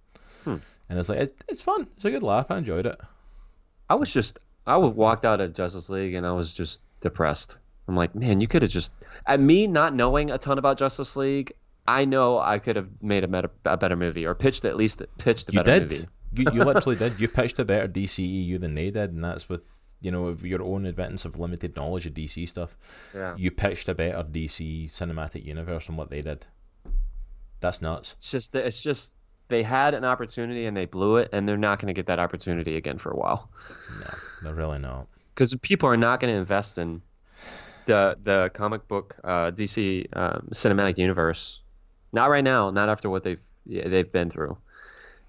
Hmm. 0.44 0.56
And 0.90 0.98
it's 0.98 1.08
like 1.08 1.20
it's, 1.20 1.32
it's 1.48 1.62
fun. 1.62 1.86
It's 1.96 2.04
a 2.04 2.10
good 2.10 2.22
laugh. 2.22 2.50
I 2.50 2.58
enjoyed 2.58 2.84
it. 2.84 3.00
I 3.88 3.94
was 3.94 4.12
just 4.12 4.38
I 4.66 4.76
walked 4.76 5.24
out 5.24 5.40
of 5.40 5.54
Justice 5.54 5.88
League 5.88 6.12
and 6.12 6.26
I 6.26 6.32
was 6.32 6.52
just 6.52 6.82
depressed. 7.05 7.59
I'm 7.86 7.94
like, 7.94 8.14
man, 8.14 8.40
you 8.40 8.48
could 8.48 8.62
have 8.62 8.70
just. 8.70 8.93
At 9.26 9.39
me 9.40 9.66
not 9.68 9.94
knowing 9.94 10.31
a 10.32 10.39
ton 10.39 10.59
about 10.59 10.76
Justice 10.78 11.14
League, 11.16 11.52
I 11.86 12.05
know 12.05 12.39
I 12.39 12.59
could 12.59 12.76
have 12.76 12.89
made 13.02 13.22
a, 13.24 13.28
meta, 13.28 13.51
a 13.64 13.76
better 13.76 13.94
movie 13.97 14.24
or 14.26 14.35
pitched 14.35 14.64
at 14.64 14.76
least 14.76 15.02
pitched 15.18 15.51
a 15.51 15.52
You 15.52 15.62
better 15.62 15.86
did. 15.86 15.90
movie. 15.90 16.09
You 16.32 16.44
you 16.52 16.64
literally 16.70 16.97
did. 16.97 17.20
You 17.20 17.28
pitched 17.28 17.59
a 17.59 17.64
better 17.64 17.86
DCEU 17.86 18.59
than 18.60 18.74
they 18.74 18.90
did, 18.90 19.12
and 19.12 19.22
that's 19.22 19.48
with 19.48 19.60
you 20.01 20.10
know 20.10 20.36
your 20.43 20.62
own 20.62 20.86
admittance 20.86 21.24
of 21.24 21.39
limited 21.39 21.76
knowledge 21.76 22.06
of 22.06 22.14
DC 22.14 22.48
stuff. 22.48 22.76
Yeah. 23.14 23.35
You 23.36 23.51
pitched 23.51 23.89
a 23.89 23.94
better 23.94 24.24
DC 24.24 24.90
cinematic 24.90 25.44
universe 25.44 25.86
than 25.86 25.97
what 25.97 26.10
they 26.10 26.22
did. 26.22 26.47
That's 27.60 27.81
nuts. 27.81 28.14
It's 28.16 28.31
just 28.31 28.52
that 28.52 28.66
it's 28.66 28.81
just 28.81 29.14
they 29.48 29.62
had 29.62 29.93
an 29.94 30.05
opportunity 30.05 30.64
and 30.66 30.74
they 30.76 30.86
blew 30.86 31.16
it, 31.16 31.28
and 31.32 31.47
they're 31.47 31.56
not 31.59 31.78
going 31.78 31.89
to 31.89 31.93
get 31.94 32.06
that 32.06 32.18
opportunity 32.18 32.76
again 32.76 32.97
for 32.98 33.10
a 33.10 33.16
while 33.16 33.51
No, 34.01 34.14
they're 34.43 34.55
really 34.55 34.78
not. 34.78 35.06
Because 35.35 35.55
people 35.56 35.89
are 35.89 35.97
not 35.97 36.20
going 36.20 36.32
to 36.32 36.39
invest 36.39 36.78
in 36.78 37.02
the 37.86 38.16
the 38.23 38.51
comic 38.55 38.86
book 38.89 39.16
uh, 39.24 39.51
DC 39.51 40.06
um, 40.15 40.48
cinematic 40.52 40.98
universe. 40.98 41.61
Not 42.12 42.31
right 42.31 42.44
now. 42.44 42.70
Not 42.70 42.89
after 42.89 43.11
what 43.11 43.23
they've 43.23 43.40
yeah, 43.66 43.89
they've 43.89 44.11
been 44.11 44.31
through. 44.31 44.56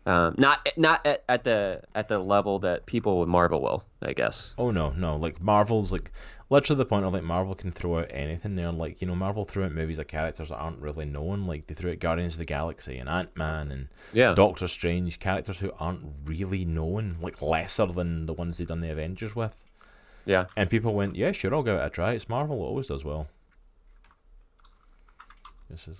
Um, 0.05 0.35
not 0.37 0.69
not 0.77 1.03
at, 1.05 1.23
at 1.27 1.43
the 1.43 1.81
at 1.95 2.07
the 2.07 2.19
level 2.19 2.59
that 2.59 2.85
people 2.85 3.19
with 3.19 3.27
Marvel 3.27 3.61
will, 3.61 3.83
I 4.03 4.13
guess. 4.13 4.53
Oh 4.57 4.69
no, 4.69 4.91
no. 4.91 5.15
Like 5.15 5.41
Marvel's 5.41 5.91
like 5.91 6.11
literally 6.51 6.77
the 6.77 6.85
point 6.85 7.05
of 7.05 7.13
like 7.13 7.23
Marvel 7.23 7.55
can 7.55 7.71
throw 7.71 7.99
out 7.99 8.07
anything. 8.11 8.55
They're 8.55 8.71
like 8.71 9.01
you 9.01 9.07
know 9.07 9.15
Marvel 9.15 9.45
threw 9.45 9.63
out 9.63 9.71
movies 9.71 9.97
of 9.97 10.07
characters 10.07 10.49
that 10.49 10.57
aren't 10.57 10.77
really 10.79 11.05
known. 11.05 11.45
Like 11.45 11.65
they 11.65 11.73
threw 11.73 11.91
out 11.91 11.97
Guardians 11.99 12.35
of 12.35 12.39
the 12.39 12.45
Galaxy 12.45 12.97
and 12.97 13.09
Ant 13.09 13.35
Man 13.35 13.71
and 13.71 13.87
Yeah. 14.13 14.35
Doctor 14.35 14.67
Strange, 14.67 15.19
characters 15.19 15.57
who 15.57 15.71
aren't 15.79 16.01
really 16.25 16.65
known, 16.65 17.17
like 17.19 17.41
lesser 17.41 17.87
than 17.87 18.27
the 18.27 18.33
ones 18.33 18.59
they've 18.59 18.67
done 18.67 18.81
the 18.81 18.91
Avengers 18.91 19.35
with. 19.35 19.57
Yeah. 20.25 20.45
And 20.55 20.69
people 20.69 20.93
went, 20.93 21.15
yeah, 21.15 21.31
sure, 21.31 21.53
I'll 21.53 21.63
give 21.63 21.75
it 21.75 21.85
a 21.85 21.89
try. 21.89 22.13
It's 22.13 22.29
Marvel, 22.29 22.61
always 22.61 22.87
does 22.87 23.03
well. 23.03 23.27
This 25.69 25.87
is, 25.87 25.97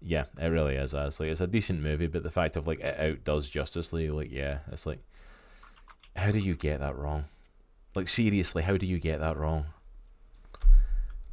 yeah, 0.00 0.24
it 0.38 0.48
really 0.48 0.76
is. 0.76 0.94
It's 0.94 1.20
like 1.20 1.30
it's 1.30 1.40
a 1.40 1.46
decent 1.46 1.80
movie, 1.80 2.06
but 2.06 2.22
the 2.22 2.30
fact 2.30 2.56
of 2.56 2.66
like 2.66 2.80
it 2.80 2.98
outdoes 2.98 3.48
Justice 3.48 3.92
League, 3.92 4.10
like 4.10 4.30
yeah, 4.30 4.58
it's 4.70 4.86
like, 4.86 4.98
how 6.16 6.30
do 6.30 6.38
you 6.38 6.54
get 6.54 6.80
that 6.80 6.96
wrong? 6.96 7.24
Like 7.94 8.08
seriously, 8.08 8.62
how 8.62 8.76
do 8.76 8.86
you 8.86 8.98
get 8.98 9.20
that 9.20 9.36
wrong? 9.36 9.66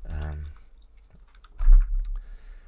Um, 0.09 0.45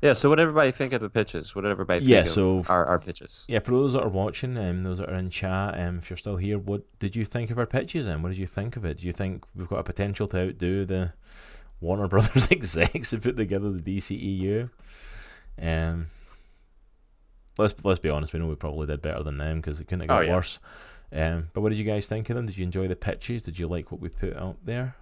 Yeah. 0.01 0.13
So 0.13 0.29
what 0.29 0.35
did 0.35 0.43
everybody 0.43 0.71
think 0.71 0.93
of 0.93 1.01
the 1.01 1.09
pitches? 1.09 1.53
What 1.55 1.61
did 1.61 1.71
everybody 1.71 2.03
Yeah, 2.03 2.19
think 2.23 2.27
so- 2.29 2.57
of 2.59 2.69
our, 2.69 2.85
our 2.85 2.99
pitches? 2.99 3.45
yeah, 3.47 3.59
for 3.59 3.71
those 3.71 3.93
that 3.93 4.01
are 4.03 4.09
watching, 4.09 4.57
um, 4.57 4.83
those 4.83 4.97
that 4.97 5.09
are 5.09 5.15
in 5.15 5.29
chat, 5.29 5.79
um, 5.79 5.99
if 5.99 6.09
you're 6.09 6.17
still 6.17 6.37
here, 6.37 6.57
what 6.57 6.83
did 6.99 7.15
you 7.15 7.23
think 7.25 7.51
of 7.51 7.57
our 7.59 7.65
pitches? 7.67 8.07
And 8.07 8.23
what 8.23 8.29
did 8.29 8.37
you 8.37 8.47
think 8.47 8.75
of 8.77 8.85
it? 8.85 8.97
Do 8.97 9.07
you 9.07 9.13
think 9.13 9.45
we've 9.55 9.67
got 9.67 9.79
a 9.79 9.83
potential 9.83 10.27
to 10.29 10.47
outdo 10.49 10.85
the 10.85 11.13
Warner 11.79 12.07
Brothers 12.09 12.47
execs 12.51 13.11
who 13.11 13.19
put 13.19 13.37
together 13.37 13.71
the 13.71 13.97
DCEU? 13.97 14.69
Um, 15.61 16.07
let's 17.57 17.75
let's 17.83 17.99
be 17.99 18.09
honest, 18.09 18.33
we 18.33 18.39
know 18.39 18.47
we 18.47 18.55
probably 18.55 18.87
did 18.87 19.01
better 19.01 19.21
than 19.23 19.37
them 19.37 19.61
because 19.61 19.79
it 19.79 19.85
couldn't 19.87 20.09
have 20.09 20.17
Oh, 20.17 20.21
got 20.21 20.27
yeah. 20.27 20.35
worse. 20.35 20.59
Um, 21.13 21.49
but 21.53 21.61
what 21.61 21.69
did 21.69 21.77
you 21.77 21.83
guys 21.85 22.05
think 22.05 22.29
of 22.29 22.35
them? 22.37 22.45
Did 22.45 22.57
you 22.57 22.63
enjoy 22.63 22.87
the 22.87 22.95
pitches? 22.95 23.41
Did 23.43 23.59
you 23.59 23.67
like 23.67 23.91
what 23.91 23.99
we 24.01 24.09
put 24.09 24.35
out 24.37 24.57
there? 24.63 24.95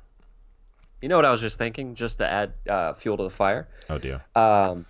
You 1.01 1.09
know 1.09 1.15
what 1.15 1.25
I 1.25 1.31
was 1.31 1.41
just 1.41 1.57
thinking, 1.57 1.95
just 1.95 2.17
to 2.17 2.29
add 2.29 2.53
uh, 2.67 2.93
fuel 2.93 3.17
to 3.17 3.23
the 3.23 3.29
fire. 3.29 3.67
Oh 3.89 3.97
dear. 3.97 4.21
Um, 4.35 4.85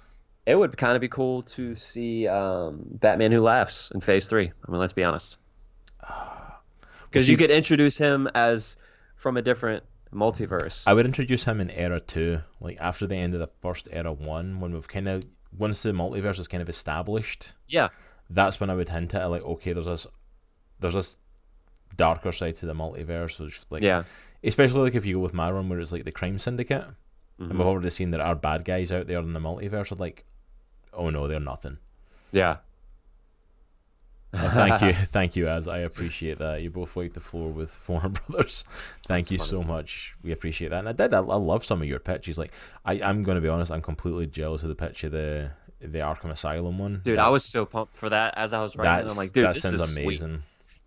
it 0.45 0.55
would 0.55 0.75
kind 0.77 0.95
of 0.95 1.01
be 1.01 1.07
cool 1.09 1.43
to 1.43 1.75
see 1.75 2.27
um, 2.27 2.81
Batman 2.99 3.31
Who 3.31 3.41
Laughs 3.41 3.91
in 3.91 4.01
Phase 4.01 4.27
Three. 4.27 4.51
I 4.67 4.71
mean, 4.71 4.79
let's 4.79 4.93
be 4.93 5.03
honest, 5.03 5.37
because 7.09 7.29
you 7.29 7.37
could 7.37 7.51
introduce 7.51 7.97
him 7.97 8.27
as 8.33 8.77
from 9.15 9.37
a 9.37 9.41
different 9.41 9.83
multiverse. 10.13 10.87
I 10.87 10.93
would 10.93 11.05
introduce 11.05 11.43
him 11.43 11.61
in 11.61 11.69
Era 11.71 11.99
Two, 11.99 12.39
like 12.59 12.77
after 12.81 13.05
the 13.05 13.15
end 13.15 13.33
of 13.35 13.39
the 13.39 13.49
first 13.61 13.87
Era 13.91 14.11
One, 14.11 14.59
when 14.59 14.73
we've 14.73 14.87
kind 14.87 15.07
of 15.07 15.25
once 15.55 15.83
the 15.83 15.91
multiverse 15.91 16.39
is 16.39 16.47
kind 16.47 16.61
of 16.61 16.69
established. 16.69 17.53
yeah, 17.67 17.89
that's 18.29 18.59
when 18.59 18.69
I 18.69 18.75
would 18.75 18.89
hint 18.89 19.13
at 19.13 19.23
it, 19.23 19.27
like, 19.27 19.43
okay, 19.43 19.73
there's 19.73 19.85
this, 19.85 20.07
there's 20.79 20.93
this 20.93 21.17
darker 21.95 22.31
side 22.31 22.55
to 22.57 22.65
the 22.65 22.73
multiverse. 22.73 23.39
Which, 23.39 23.61
like, 23.69 23.83
yeah, 23.83 24.03
especially 24.43 24.81
like 24.81 24.95
if 24.95 25.05
you 25.05 25.15
go 25.15 25.21
with 25.21 25.33
my 25.33 25.49
run, 25.51 25.69
where 25.69 25.79
it's 25.79 25.91
like 25.91 26.05
the 26.05 26.11
crime 26.11 26.39
syndicate, 26.39 26.85
Mhm. 27.39 27.49
and 27.49 27.57
we've 27.59 27.67
already 27.67 27.89
seen 27.89 28.11
there 28.11 28.21
are 28.21 28.35
bad 28.35 28.65
guys 28.65 28.91
out 28.91 29.07
there 29.07 29.19
in 29.19 29.33
the 29.33 29.39
multiverse. 29.39 29.91
Are 29.91 29.95
like, 29.95 30.25
oh 30.93 31.09
no, 31.09 31.27
they're 31.27 31.39
nothing. 31.39 31.77
yeah. 32.31 32.57
Uh, 34.31 34.49
thank 34.51 34.81
you, 34.83 34.93
thank 35.07 35.35
you, 35.35 35.47
as 35.47 35.67
I 35.67 35.79
appreciate 35.79 36.37
that. 36.37 36.61
You 36.61 36.69
both 36.69 36.95
wiped 36.95 37.15
the 37.15 37.19
floor 37.19 37.49
with 37.51 37.75
Warner 37.87 38.09
Brothers. 38.09 38.63
Thank 39.07 39.25
That's 39.25 39.31
you 39.31 39.37
funny. 39.39 39.49
so 39.49 39.63
much. 39.63 40.15
We 40.23 40.31
appreciate 40.31 40.69
that. 40.69 40.79
And 40.79 40.89
I 40.89 40.91
did. 40.91 41.13
I, 41.13 41.17
I 41.19 41.35
love 41.35 41.65
some 41.65 41.81
of 41.81 41.87
your 41.87 41.97
pitches. 41.99 42.37
Like, 42.37 42.51
I, 42.85 43.01
I'm 43.01 43.23
going 43.23 43.35
to 43.35 43.41
be 43.41 43.47
honest. 43.47 43.71
I'm 43.71 43.81
completely 43.81 44.27
jealous 44.27 44.61
of 44.61 44.69
the 44.69 44.75
pitch 44.75 45.03
of 45.03 45.11
the 45.13 45.51
the 45.81 45.99
Arkham 45.99 46.29
Asylum 46.29 46.77
one. 46.77 46.99
Dude, 47.03 47.17
That- 47.17 47.25
I 47.25 47.29
was 47.29 47.43
so 47.45 47.65
pumped 47.65 47.95
for 47.95 48.09
that 48.09 48.33
as 48.37 48.53
I 48.53 48.61
was 48.61 48.75
writing. 48.75 49.07
it. 49.07 49.11
I'm 49.11 49.17
like, 49.17 49.31
dude, 49.31 49.45
that 49.45 49.53
this 49.55 49.63
sounds 49.63 49.81
is 49.81 49.95
sweet. 49.95 50.21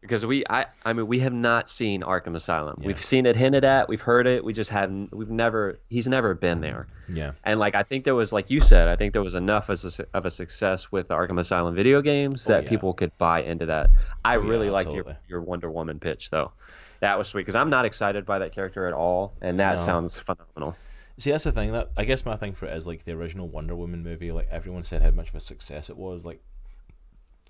Because 0.03 0.27
we 0.27 0.45
I 0.51 0.67
I 0.85 0.93
mean 0.93 1.07
we 1.07 1.21
have 1.21 1.33
not 1.33 1.69
seen 1.69 2.03
Arkham 2.03 2.35
Asylum. 2.35 2.77
Yeah. 2.81 2.89
We've 2.89 3.03
seen 3.05 3.25
it 3.25 3.35
hinted 3.37 3.65
at, 3.65 3.89
we've 3.89 4.01
heard 4.01 4.27
it, 4.27 4.45
we 4.45 4.53
just 4.53 4.69
haven't 4.71 5.15
we've 5.15 5.31
never 5.31 5.79
he's 5.89 6.07
never 6.09 6.35
been 6.35 6.61
there. 6.61 6.87
Yeah. 7.09 7.33
And 7.45 7.59
like 7.59 7.75
I 7.75 7.83
think 7.83 8.05
there 8.05 8.15
was 8.15 8.33
like 8.33 8.51
you 8.51 8.61
said, 8.61 8.89
I 8.89 8.97
think 8.97 9.13
there 9.15 9.23
was 9.23 9.35
enough 9.35 9.71
as 9.71 9.99
a, 10.01 10.07
of 10.13 10.27
a 10.27 10.31
success 10.31 10.93
with 10.93 11.09
the 11.09 11.15
Arkham 11.15 11.39
Asylum 11.39 11.75
video 11.75 12.03
games 12.03 12.47
Oh, 12.49 12.53
that 12.53 12.65
yeah. 12.65 12.69
people 12.69 12.93
could 12.93 13.17
buy 13.17 13.43
into 13.43 13.65
that. 13.67 13.91
I 14.25 14.37
Oh, 14.37 14.43
yeah, 14.43 14.49
really 14.51 14.71
liked 14.71 14.93
your 14.93 15.17
your 15.29 15.41
Wonder 15.41 15.71
Woman 15.71 15.99
pitch 15.99 16.29
though. 16.31 16.53
That 17.01 17.17
was 17.19 17.29
sweet 17.29 17.43
because 17.43 17.57
I'm 17.57 17.71
not 17.71 17.85
excited 17.85 18.27
by 18.27 18.39
that 18.41 18.53
character 18.55 18.87
at 18.87 18.93
all, 18.93 19.33
and 19.41 19.59
that 19.59 19.77
No. 19.77 19.81
sounds 19.83 20.19
phenomenal. 20.19 20.77
See, 21.19 21.31
that's 21.31 21.45
the 21.45 21.53
thing. 21.53 21.73
That 21.73 21.91
I 21.97 22.05
guess 22.05 22.25
my 22.25 22.37
thing 22.37 22.55
for 22.55 22.67
it 22.67 22.77
is 22.77 22.87
like 22.87 23.05
the 23.05 23.13
original 23.13 23.49
Wonder 23.49 23.75
Woman 23.77 24.03
movie. 24.03 24.33
Like 24.33 24.49
everyone 24.51 24.83
said, 24.85 25.03
how 25.03 25.11
much 25.11 25.29
of 25.29 25.35
a 25.35 25.41
success 25.41 25.91
it 25.91 25.97
was. 25.97 26.25
Like 26.25 26.41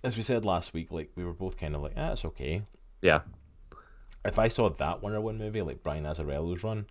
as 0.05 0.17
we 0.17 0.23
said 0.23 0.45
last 0.45 0.75
week, 0.75 0.91
like 0.91 1.11
we 1.17 1.25
were 1.25 1.33
both 1.33 1.57
kind 1.59 1.75
of 1.75 1.83
like, 1.83 1.93
ah, 1.97 2.13
it's 2.13 2.25
okay. 2.25 2.63
Yeah, 3.01 3.21
If 4.25 4.39
I 4.39 4.49
saw 4.49 4.69
that 4.69 5.03
Wonder 5.03 5.21
Woman 5.21 5.39
movie, 5.45 5.63
like 5.63 5.83
Brian 5.83 6.05
Azzarello's 6.05 6.63
run, 6.63 6.87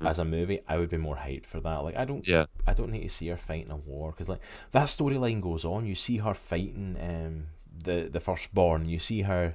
as 0.00 0.18
a 0.18 0.24
movie, 0.24 0.58
I 0.66 0.78
would 0.78 0.90
be 0.90 0.96
more 0.96 1.14
hyped 1.16 1.46
for 1.46 1.60
that. 1.60 1.76
Like 1.84 1.96
I 1.96 2.04
don't, 2.04 2.22
Mm-hmm. 2.24 2.30
yeah, 2.32 2.46
I 2.66 2.74
don't 2.74 2.90
need 2.90 3.02
to 3.04 3.08
see 3.08 3.28
her 3.28 3.36
fighting 3.36 3.70
a 3.70 3.76
war 3.76 4.10
because 4.10 4.28
like 4.28 4.40
that 4.72 4.86
storyline 4.86 5.40
goes 5.40 5.64
on. 5.64 5.86
You 5.86 5.94
see 5.94 6.16
her 6.18 6.34
fighting 6.34 6.96
um 7.00 7.46
the 7.84 8.08
the 8.10 8.18
firstborn. 8.18 8.88
You 8.88 8.98
see 8.98 9.22
her 9.22 9.54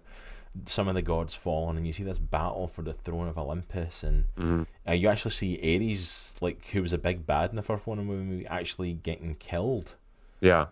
some 0.65 0.87
of 0.87 0.95
the 0.95 1.01
gods 1.01 1.33
fallen, 1.35 1.75
and 1.77 1.85
you 1.85 1.91
see 1.91 2.03
this 2.03 2.19
battle 2.19 2.67
for 2.67 2.81
the 2.81 2.93
throne 2.93 3.27
of 3.27 3.37
Olympus, 3.37 4.03
and 4.03 4.25
Mhm. 4.37 4.67
uh, 4.87 4.93
you 4.93 5.09
actually 5.09 5.31
see 5.31 5.57
Ares, 5.75 6.35
like 6.39 6.65
who 6.67 6.81
was 6.81 6.93
a 6.93 6.97
big 6.97 7.25
bad 7.25 7.49
in 7.49 7.55
the 7.57 7.61
first 7.61 7.85
Wonder 7.87 8.03
Woman 8.05 8.27
movie, 8.29 8.47
actually 8.47 8.93
getting 8.93 9.35
killed, 9.35 9.95
Yeah. 10.39 10.67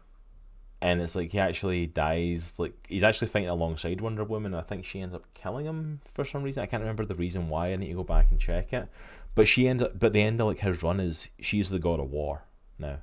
And 0.81 1.01
it's 1.01 1.15
like 1.15 1.31
he 1.31 1.39
actually 1.39 1.87
dies. 1.87 2.57
Like 2.57 2.73
he's 2.87 3.03
actually 3.03 3.27
fighting 3.27 3.49
alongside 3.49 4.01
Wonder 4.01 4.23
Woman. 4.23 4.53
I 4.53 4.61
think 4.61 4.85
she 4.85 5.01
ends 5.01 5.15
up 5.15 5.25
killing 5.33 5.65
him 5.65 6.01
for 6.13 6.23
some 6.25 6.43
reason. 6.43 6.63
I 6.63 6.67
can't 6.67 6.81
remember 6.81 7.05
the 7.05 7.15
reason 7.15 7.49
why. 7.49 7.71
I 7.71 7.75
need 7.75 7.89
to 7.89 7.93
go 7.95 8.03
back 8.03 8.27
and 8.31 8.39
check 8.39 8.71
it. 8.73 8.87
But 9.35 9.47
she 9.47 9.67
ends 9.67 9.83
up. 9.83 9.99
But 9.99 10.13
the 10.13 10.21
end 10.21 10.39
of 10.39 10.47
like 10.47 10.59
his 10.59 10.81
run 10.81 10.99
is 10.99 11.29
she's 11.39 11.69
the 11.69 11.79
god 11.79 11.99
of 11.99 12.09
war 12.09 12.43
now. 12.77 12.99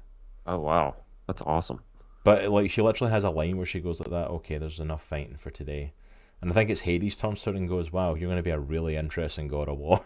Oh 0.46 0.58
wow, 0.58 0.96
that's 1.26 1.42
awesome. 1.42 1.80
But 2.24 2.48
like 2.48 2.70
she 2.70 2.82
literally 2.82 3.12
has 3.12 3.24
a 3.24 3.30
line 3.30 3.56
where 3.56 3.66
she 3.66 3.80
goes 3.80 4.00
like 4.00 4.10
that. 4.10 4.28
Okay, 4.28 4.58
there's 4.58 4.80
enough 4.80 5.02
fighting 5.02 5.36
for 5.36 5.50
today. 5.50 5.92
And 6.40 6.50
I 6.50 6.54
think 6.54 6.70
it's 6.70 6.82
Hades 6.82 7.16
turns 7.16 7.42
to 7.42 7.50
her 7.52 7.56
and 7.56 7.68
goes, 7.68 7.92
"Wow, 7.92 8.14
you're 8.14 8.28
going 8.28 8.36
to 8.36 8.42
be 8.42 8.50
a 8.50 8.58
really 8.58 8.96
interesting 8.96 9.48
god 9.48 9.68
of 9.68 9.78
war." 9.78 10.00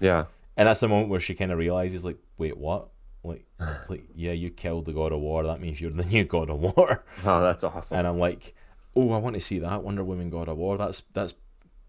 Yeah. 0.00 0.26
And 0.56 0.68
that's 0.68 0.80
the 0.80 0.88
moment 0.88 1.10
where 1.10 1.20
she 1.20 1.34
kind 1.34 1.52
of 1.52 1.58
realizes, 1.58 2.04
like, 2.04 2.16
wait, 2.38 2.56
what? 2.56 2.88
Like, 3.26 3.44
ah. 3.60 3.78
it's 3.80 3.90
like, 3.90 4.04
yeah, 4.14 4.32
you 4.32 4.50
killed 4.50 4.86
the 4.86 4.92
god 4.92 5.12
of 5.12 5.20
war. 5.20 5.44
That 5.44 5.60
means 5.60 5.80
you're 5.80 5.90
the 5.90 6.04
new 6.04 6.24
god 6.36 6.50
of 6.50 6.60
war. 6.60 7.04
Oh, 7.24 7.42
that's 7.42 7.64
awesome. 7.64 7.98
And 7.98 8.06
I'm 8.06 8.18
like, 8.18 8.54
oh, 8.94 9.12
I 9.12 9.18
want 9.18 9.34
to 9.34 9.40
see 9.40 9.58
that 9.60 9.82
Wonder 9.82 10.02
Woman 10.02 10.30
God 10.30 10.48
of 10.48 10.56
War. 10.56 10.78
That's 10.78 11.02
that's 11.12 11.34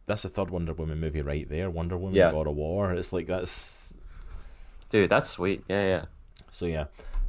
that's 0.05 0.23
the 0.23 0.30
third 0.30 0.49
Wonder 0.49 0.73
Woman 0.73 0.99
movie 0.99 1.22
right 1.22 1.47
there. 1.49 1.69
Wonder 1.69 1.97
Woman 1.97 2.15
Yeah. 2.15 2.31
God 2.31 2.47
of 2.47 2.55
War. 2.55 2.93
It's 2.93 3.14
like 3.14 3.27
that's 3.27 3.93
Dude, 4.89 5.09
that's 5.09 5.30
sweet. 5.30 5.64
Yeah, 5.68 5.85
yeah. 5.85 6.05
so 6.51 6.65
yeah. 6.65 6.85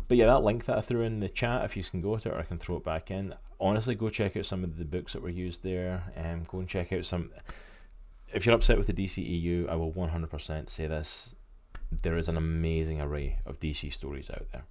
But 0.07 0.17
yeah, 0.17 0.27
that 0.27 0.43
link 0.43 0.65
that 0.67 0.79
I 0.79 0.81
threw 0.81 1.03
in 1.03 1.21
the 1.21 1.29
chat, 1.29 1.65
if 1.65 1.77
you 1.77 1.83
can 1.83 2.01
go 2.01 2.17
to 2.17 2.29
it, 2.29 2.35
or 2.35 2.39
I 2.39 2.45
can 2.45 2.59
throw 2.59 2.77
it 2.77 2.85
back 2.85 3.11
in. 3.11 3.35
Honestly, 3.61 3.95
go 3.95 4.09
check 4.09 4.37
out 4.37 4.47
some 4.47 4.65
of 4.65 4.79
the 4.79 4.85
books 4.85 5.13
that 5.13 5.23
were 5.23 5.29
used 5.29 5.63
there, 5.63 6.05
and 6.17 6.47
go 6.49 6.61
and 6.61 6.69
check 6.69 6.93
out 6.93 7.05
some. 7.05 7.31
If 8.33 8.47
you're 8.47 8.55
upset 8.55 8.79
with 8.79 8.87
the 8.87 8.93
DCEU, 8.93 9.69
I 9.69 9.75
will 9.75 9.93
100% 9.93 10.71
say 10.71 10.87
this: 10.87 11.35
there 11.91 12.17
is 12.17 12.29
an 12.29 12.37
amazing 12.37 13.01
array 13.01 13.39
of 13.47 13.61
DC 13.61 13.93
stories 13.93 14.31
out 14.31 14.47
there, 14.53 14.65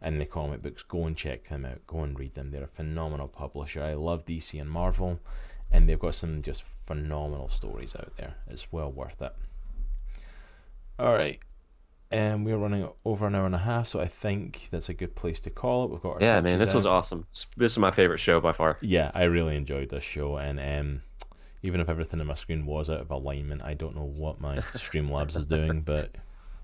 and 0.00 0.20
the 0.20 0.26
comic 0.26 0.62
books. 0.62 0.82
Go 0.82 1.04
and 1.06 1.16
check 1.16 1.48
them 1.48 1.64
out. 1.64 1.86
Go 1.86 2.02
and 2.02 2.18
read 2.18 2.34
them. 2.34 2.50
They're 2.50 2.64
a 2.64 2.68
phenomenal 2.68 3.28
publisher. 3.28 3.82
I 3.82 3.94
love 3.94 4.24
DC 4.24 4.60
and 4.60 4.70
Marvel, 4.70 5.20
and 5.70 5.88
they've 5.88 5.98
got 5.98 6.14
some 6.14 6.42
just 6.42 6.62
phenomenal 6.62 7.48
stories 7.48 7.94
out 7.96 8.16
there. 8.16 8.34
It's 8.48 8.72
well 8.72 8.90
worth 8.90 9.20
it. 9.20 9.34
All 10.98 11.14
right 11.14 11.40
and 12.10 12.44
we're 12.44 12.56
running 12.56 12.88
over 13.04 13.26
an 13.26 13.34
hour 13.34 13.46
and 13.46 13.54
a 13.54 13.58
half, 13.58 13.88
so 13.88 14.00
I 14.00 14.06
think 14.06 14.68
that's 14.70 14.88
a 14.88 14.94
good 14.94 15.14
place 15.14 15.40
to 15.40 15.50
call 15.50 15.84
it. 15.84 15.90
We've 15.90 16.00
got 16.00 16.14
our 16.14 16.20
Yeah, 16.20 16.40
man, 16.40 16.58
this 16.58 16.74
was 16.74 16.86
awesome. 16.86 17.26
This 17.56 17.72
is 17.72 17.78
my 17.78 17.90
favorite 17.90 18.18
show 18.18 18.40
by 18.40 18.52
far. 18.52 18.78
Yeah, 18.80 19.10
I 19.14 19.24
really 19.24 19.56
enjoyed 19.56 19.90
this 19.90 20.04
show, 20.04 20.36
and 20.36 20.60
um, 20.60 21.02
even 21.62 21.80
if 21.80 21.88
everything 21.88 22.20
on 22.20 22.26
my 22.26 22.34
screen 22.34 22.64
was 22.64 22.88
out 22.88 23.00
of 23.00 23.10
alignment, 23.10 23.64
I 23.64 23.74
don't 23.74 23.96
know 23.96 24.04
what 24.04 24.40
my 24.40 24.56
Streamlabs 24.74 25.36
is 25.36 25.46
doing, 25.46 25.80
but 25.80 26.08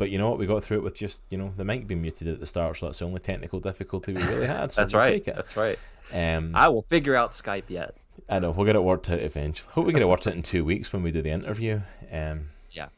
but 0.02 0.10
you 0.10 0.18
know 0.18 0.28
what, 0.28 0.36
we 0.40 0.46
got 0.46 0.64
through 0.64 0.78
it 0.78 0.82
with 0.82 0.96
just 0.96 1.22
you 1.30 1.38
know 1.38 1.52
the 1.56 1.64
mic 1.64 1.86
being 1.86 2.02
muted 2.02 2.26
at 2.26 2.40
the 2.40 2.44
start, 2.44 2.76
so 2.76 2.86
that's 2.86 2.98
the 2.98 3.04
only 3.04 3.20
technical 3.20 3.60
difficulty 3.60 4.12
we 4.12 4.20
really 4.24 4.48
had. 4.48 4.72
So 4.72 4.80
That's 4.80 4.92
we'll 4.92 5.02
right. 5.02 5.12
take 5.12 5.28
it. 5.28 5.36
That's 5.36 5.56
right. 5.56 5.78
Um, 6.12 6.50
I 6.56 6.66
will 6.70 6.82
figure 6.82 7.14
out 7.14 7.30
Skype 7.30 7.66
yet. 7.68 7.94
I 8.28 8.40
know 8.40 8.50
we'll 8.50 8.66
get 8.66 8.74
it 8.74 8.82
worked 8.82 9.08
out 9.08 9.20
eventually. 9.20 9.70
Hope 9.74 9.86
we 9.86 9.92
get 9.92 10.02
it 10.02 10.08
worked 10.08 10.26
out 10.26 10.34
in 10.34 10.42
two 10.42 10.64
weeks 10.64 10.92
when 10.92 11.04
we 11.04 11.12
do 11.12 11.22
the 11.22 11.30
interview. 11.30 11.82
Um, 12.10 12.48
Yeah. 12.72 12.88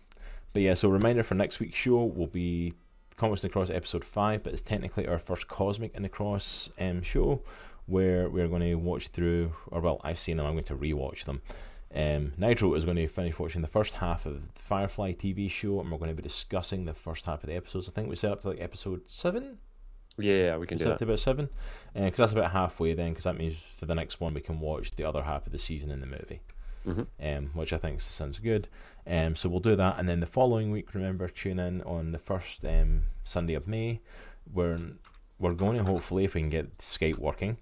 But 0.54 0.62
yeah, 0.62 0.72
so 0.72 0.88
reminder 0.88 1.22
for 1.22 1.34
next 1.34 1.60
week's 1.60 1.76
show 1.76 2.06
will 2.06 2.26
be 2.26 2.72
Comics 3.16 3.44
in 3.44 3.50
the 3.50 3.52
Cross 3.52 3.68
episode 3.68 4.02
five, 4.02 4.42
but 4.42 4.54
it's 4.54 4.62
technically 4.62 5.06
our 5.06 5.18
first 5.18 5.46
Cosmic 5.46 5.92
Cross 6.10 6.70
um, 6.80 7.02
show 7.02 7.42
where 7.84 8.30
we're 8.30 8.48
going 8.48 8.62
to 8.62 8.76
watch 8.76 9.08
through, 9.08 9.52
or 9.66 9.82
well, 9.82 10.00
I've 10.02 10.18
seen 10.18 10.38
them. 10.38 10.46
I'm 10.46 10.54
going 10.54 10.64
to 10.64 10.74
rewatch 10.74 11.26
them. 11.26 11.42
Um, 11.94 12.32
Nitro 12.36 12.74
is 12.74 12.84
going 12.84 12.96
to 12.96 13.06
finish 13.06 13.38
watching 13.38 13.62
the 13.62 13.68
first 13.68 13.94
half 13.98 14.26
of 14.26 14.34
the 14.34 14.60
Firefly 14.60 15.12
TV 15.12 15.48
show, 15.50 15.80
and 15.80 15.90
we're 15.92 15.98
going 15.98 16.10
to 16.10 16.14
be 16.16 16.22
discussing 16.22 16.84
the 16.84 16.94
first 16.94 17.26
half 17.26 17.44
of 17.44 17.48
the 17.48 17.54
episodes. 17.54 17.88
I 17.88 17.92
think 17.92 18.08
we 18.08 18.16
set 18.16 18.32
up 18.32 18.40
to 18.40 18.48
like 18.48 18.60
episode 18.60 19.02
seven. 19.08 19.58
Yeah, 20.18 20.56
we 20.56 20.66
can 20.66 20.76
We 20.76 20.78
do 20.78 20.84
set 20.84 20.92
up 20.92 20.98
that. 20.98 21.04
to 21.04 21.10
about 21.10 21.18
seven, 21.20 21.48
because 21.94 22.16
that's 22.18 22.32
about 22.32 22.50
halfway 22.52 22.94
then. 22.94 23.10
Because 23.10 23.24
that 23.24 23.36
means 23.38 23.54
for 23.54 23.86
the 23.86 23.94
next 23.94 24.20
one 24.20 24.34
we 24.34 24.40
can 24.40 24.58
watch 24.60 24.96
the 24.96 25.04
other 25.04 25.22
half 25.22 25.46
of 25.46 25.52
the 25.52 25.58
season 25.58 25.90
in 25.90 26.00
the 26.00 26.06
movie, 26.06 26.40
Mhm. 26.86 27.06
um, 27.20 27.50
which 27.54 27.72
I 27.72 27.78
think 27.78 28.00
sounds 28.00 28.38
good. 28.38 28.66
Um, 29.06 29.36
so 29.36 29.48
we'll 29.48 29.60
do 29.60 29.76
that, 29.76 29.98
and 29.98 30.08
then 30.08 30.20
the 30.20 30.26
following 30.26 30.70
week, 30.70 30.94
remember, 30.94 31.28
tune 31.28 31.58
in 31.58 31.82
on 31.82 32.10
the 32.12 32.18
first 32.18 32.64
um, 32.64 33.04
Sunday 33.24 33.54
of 33.54 33.66
May. 33.68 34.00
We're 34.52 34.78
we're 35.38 35.54
going 35.54 35.76
to 35.78 35.84
hopefully 35.84 36.24
if 36.24 36.34
we 36.34 36.40
can 36.42 36.50
get 36.50 36.78
Skype 36.78 37.18
working, 37.18 37.56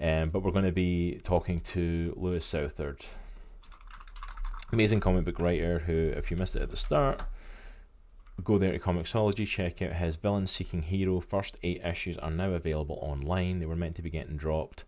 um, 0.00 0.30
but 0.30 0.40
we're 0.42 0.52
going 0.52 0.64
to 0.64 0.72
be 0.72 1.20
talking 1.24 1.58
to 1.60 2.14
Lewis 2.16 2.46
Southard, 2.46 3.04
amazing 4.72 5.00
comic 5.00 5.24
book 5.24 5.38
writer 5.38 5.80
who, 5.80 6.12
if 6.16 6.30
you 6.30 6.36
missed 6.36 6.56
it 6.56 6.62
at 6.62 6.70
the 6.70 6.76
start, 6.76 7.22
go 8.42 8.58
there 8.58 8.72
to 8.72 8.78
Comixology, 8.78 9.46
check 9.46 9.80
out 9.82 9.94
his 9.94 10.16
Villain 10.16 10.46
Seeking 10.46 10.82
Hero. 10.82 11.20
First 11.20 11.58
eight 11.62 11.82
issues 11.84 12.18
are 12.18 12.30
now 12.30 12.50
available 12.50 12.98
online. 13.00 13.60
They 13.60 13.66
were 13.66 13.76
meant 13.76 13.96
to 13.96 14.02
be 14.02 14.10
getting 14.10 14.36
dropped 14.36 14.84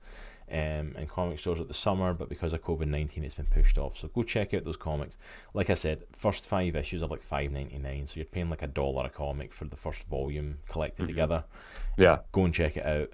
um, 0.51 0.95
in 0.97 1.07
comic 1.07 1.39
stores 1.39 1.61
at 1.61 1.69
the 1.69 1.75
summer, 1.75 2.15
but 2.15 2.29
because 2.29 2.53
of 2.53 2.63
COVID 2.63 2.87
19, 2.87 3.25
it's 3.25 3.35
been 3.35 3.47
pushed 3.47 3.79
off. 3.79 3.97
So 3.97 4.09
go 4.09 4.23
check 4.23 4.55
out 4.55 4.65
those 4.65 4.77
comics. 4.77 5.17
Like 5.55 5.71
I 5.71 5.75
said, 5.75 6.05
first 6.13 6.49
five 6.49 6.77
issues 6.77 7.03
are 7.03 7.09
like 7.09 7.23
five 7.23 7.51
ninety 7.51 7.79
nine, 7.79 8.07
so 8.07 8.15
you're 8.17 8.25
paying 8.25 8.51
like 8.51 8.63
a 8.63 8.67
dollar 8.67 9.07
a 9.07 9.11
comic 9.11 9.53
for 9.53 9.65
the 9.67 9.77
first 9.77 10.09
volume 10.09 10.59
collected 10.69 11.07
together. 11.07 11.45
Yeah. 11.97 12.19
Go 12.33 12.45
and 12.45 12.55
check 12.55 12.77
it 12.77 12.87
out. 12.87 13.13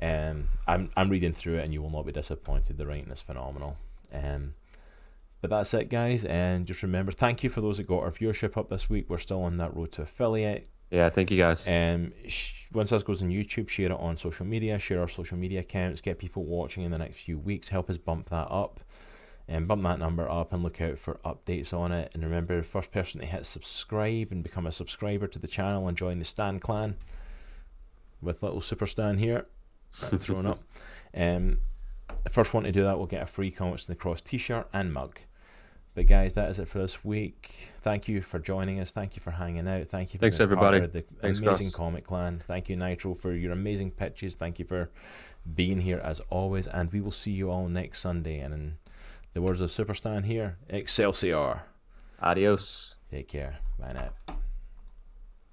Um, 0.00 0.48
I'm 0.66 0.90
I'm 0.96 1.08
reading 1.08 1.32
through 1.32 1.58
it, 1.58 1.64
and 1.64 1.72
you 1.72 1.82
will 1.82 1.90
not 1.90 2.06
be 2.06 2.12
disappointed. 2.12 2.78
The 2.78 2.86
writing 2.86 3.10
is 3.10 3.20
phenomenal. 3.20 3.76
Um, 4.12 4.54
but 5.42 5.50
that's 5.50 5.74
it, 5.74 5.90
guys. 5.90 6.24
And 6.24 6.66
just 6.66 6.82
remember, 6.82 7.12
thank 7.12 7.42
you 7.42 7.50
for 7.50 7.60
those 7.60 7.76
that 7.76 7.86
got 7.88 8.02
our 8.04 8.12
viewership 8.12 8.56
up 8.56 8.70
this 8.70 8.88
week. 8.88 9.10
We're 9.10 9.18
still 9.18 9.42
on 9.42 9.56
that 9.58 9.76
road 9.76 9.92
to 9.92 10.02
affiliate. 10.02 10.68
Yeah, 10.92 11.10
thank 11.10 11.30
you 11.30 11.38
guys. 11.38 11.66
Um, 11.66 12.12
sh- 12.28 12.68
once 12.72 12.90
this 12.90 13.02
goes 13.02 13.22
on 13.22 13.32
YouTube, 13.32 13.68
share 13.68 13.86
it 13.86 13.92
on 13.92 14.16
social 14.16 14.46
media, 14.46 14.78
share 14.78 15.00
our 15.00 15.08
social 15.08 15.36
media 15.36 15.60
accounts, 15.60 16.00
get 16.00 16.18
people 16.18 16.44
watching 16.44 16.84
in 16.84 16.92
the 16.92 16.98
next 16.98 17.16
few 17.16 17.38
weeks, 17.38 17.70
help 17.70 17.90
us 17.90 17.96
bump 17.96 18.28
that 18.28 18.46
up, 18.50 18.80
and 19.48 19.66
bump 19.66 19.82
that 19.82 19.98
number 19.98 20.30
up, 20.30 20.52
and 20.52 20.62
look 20.62 20.80
out 20.80 20.98
for 20.98 21.18
updates 21.24 21.74
on 21.74 21.90
it. 21.90 22.12
And 22.14 22.22
remember, 22.22 22.62
first 22.62 22.92
person 22.92 23.20
to 23.20 23.26
hit 23.26 23.44
subscribe 23.44 24.30
and 24.30 24.44
become 24.44 24.66
a 24.66 24.72
subscriber 24.72 25.26
to 25.26 25.38
the 25.40 25.48
channel 25.48 25.88
and 25.88 25.96
join 25.96 26.20
the 26.20 26.24
Stan 26.24 26.60
clan 26.60 26.96
with 28.20 28.42
little 28.42 28.60
Super 28.60 28.86
Stan 28.86 29.18
here, 29.18 29.46
I'm 30.10 30.18
throwing 30.18 30.46
up. 30.46 30.58
Um, 31.14 31.58
the 32.24 32.30
first 32.30 32.54
one 32.54 32.64
to 32.64 32.72
do 32.72 32.84
that 32.84 32.98
will 32.98 33.06
get 33.06 33.22
a 33.22 33.26
free 33.26 33.50
Comics 33.50 33.86
in 33.86 33.92
the 33.92 33.98
Cross 33.98 34.22
T-shirt 34.22 34.66
and 34.72 34.94
mug. 34.94 35.18
But 35.94 36.06
guys, 36.06 36.32
that 36.34 36.48
is 36.48 36.58
it 36.58 36.68
for 36.68 36.78
this 36.78 37.04
week. 37.04 37.68
Thank 37.82 38.08
you 38.08 38.22
for 38.22 38.38
joining 38.38 38.80
us. 38.80 38.90
Thank 38.90 39.14
you 39.14 39.20
for 39.20 39.30
hanging 39.30 39.68
out. 39.68 39.88
Thank 39.88 40.14
you 40.14 40.18
for 40.18 40.22
Thanks, 40.22 40.40
everybody. 40.40 40.80
the 40.80 41.04
Thanks, 41.20 41.40
amazing 41.40 41.66
Gus. 41.66 41.74
comic 41.74 42.06
clan. 42.06 42.42
Thank 42.46 42.70
you, 42.70 42.76
Nitro, 42.76 43.12
for 43.14 43.32
your 43.32 43.52
amazing 43.52 43.90
pitches. 43.90 44.34
Thank 44.34 44.58
you 44.58 44.64
for 44.64 44.88
being 45.54 45.80
here 45.80 45.98
as 46.02 46.20
always. 46.30 46.66
And 46.66 46.90
we 46.92 47.02
will 47.02 47.10
see 47.10 47.32
you 47.32 47.50
all 47.50 47.68
next 47.68 48.00
Sunday. 48.00 48.38
And 48.38 48.54
in 48.54 48.78
the 49.34 49.42
words 49.42 49.60
of 49.60 49.68
Superstan 49.68 50.24
here, 50.24 50.56
Excelsior. 50.70 51.62
Adios. 52.22 52.96
Take 53.10 53.28
care. 53.28 53.58
Bye 53.78 53.92
now. 53.92 54.36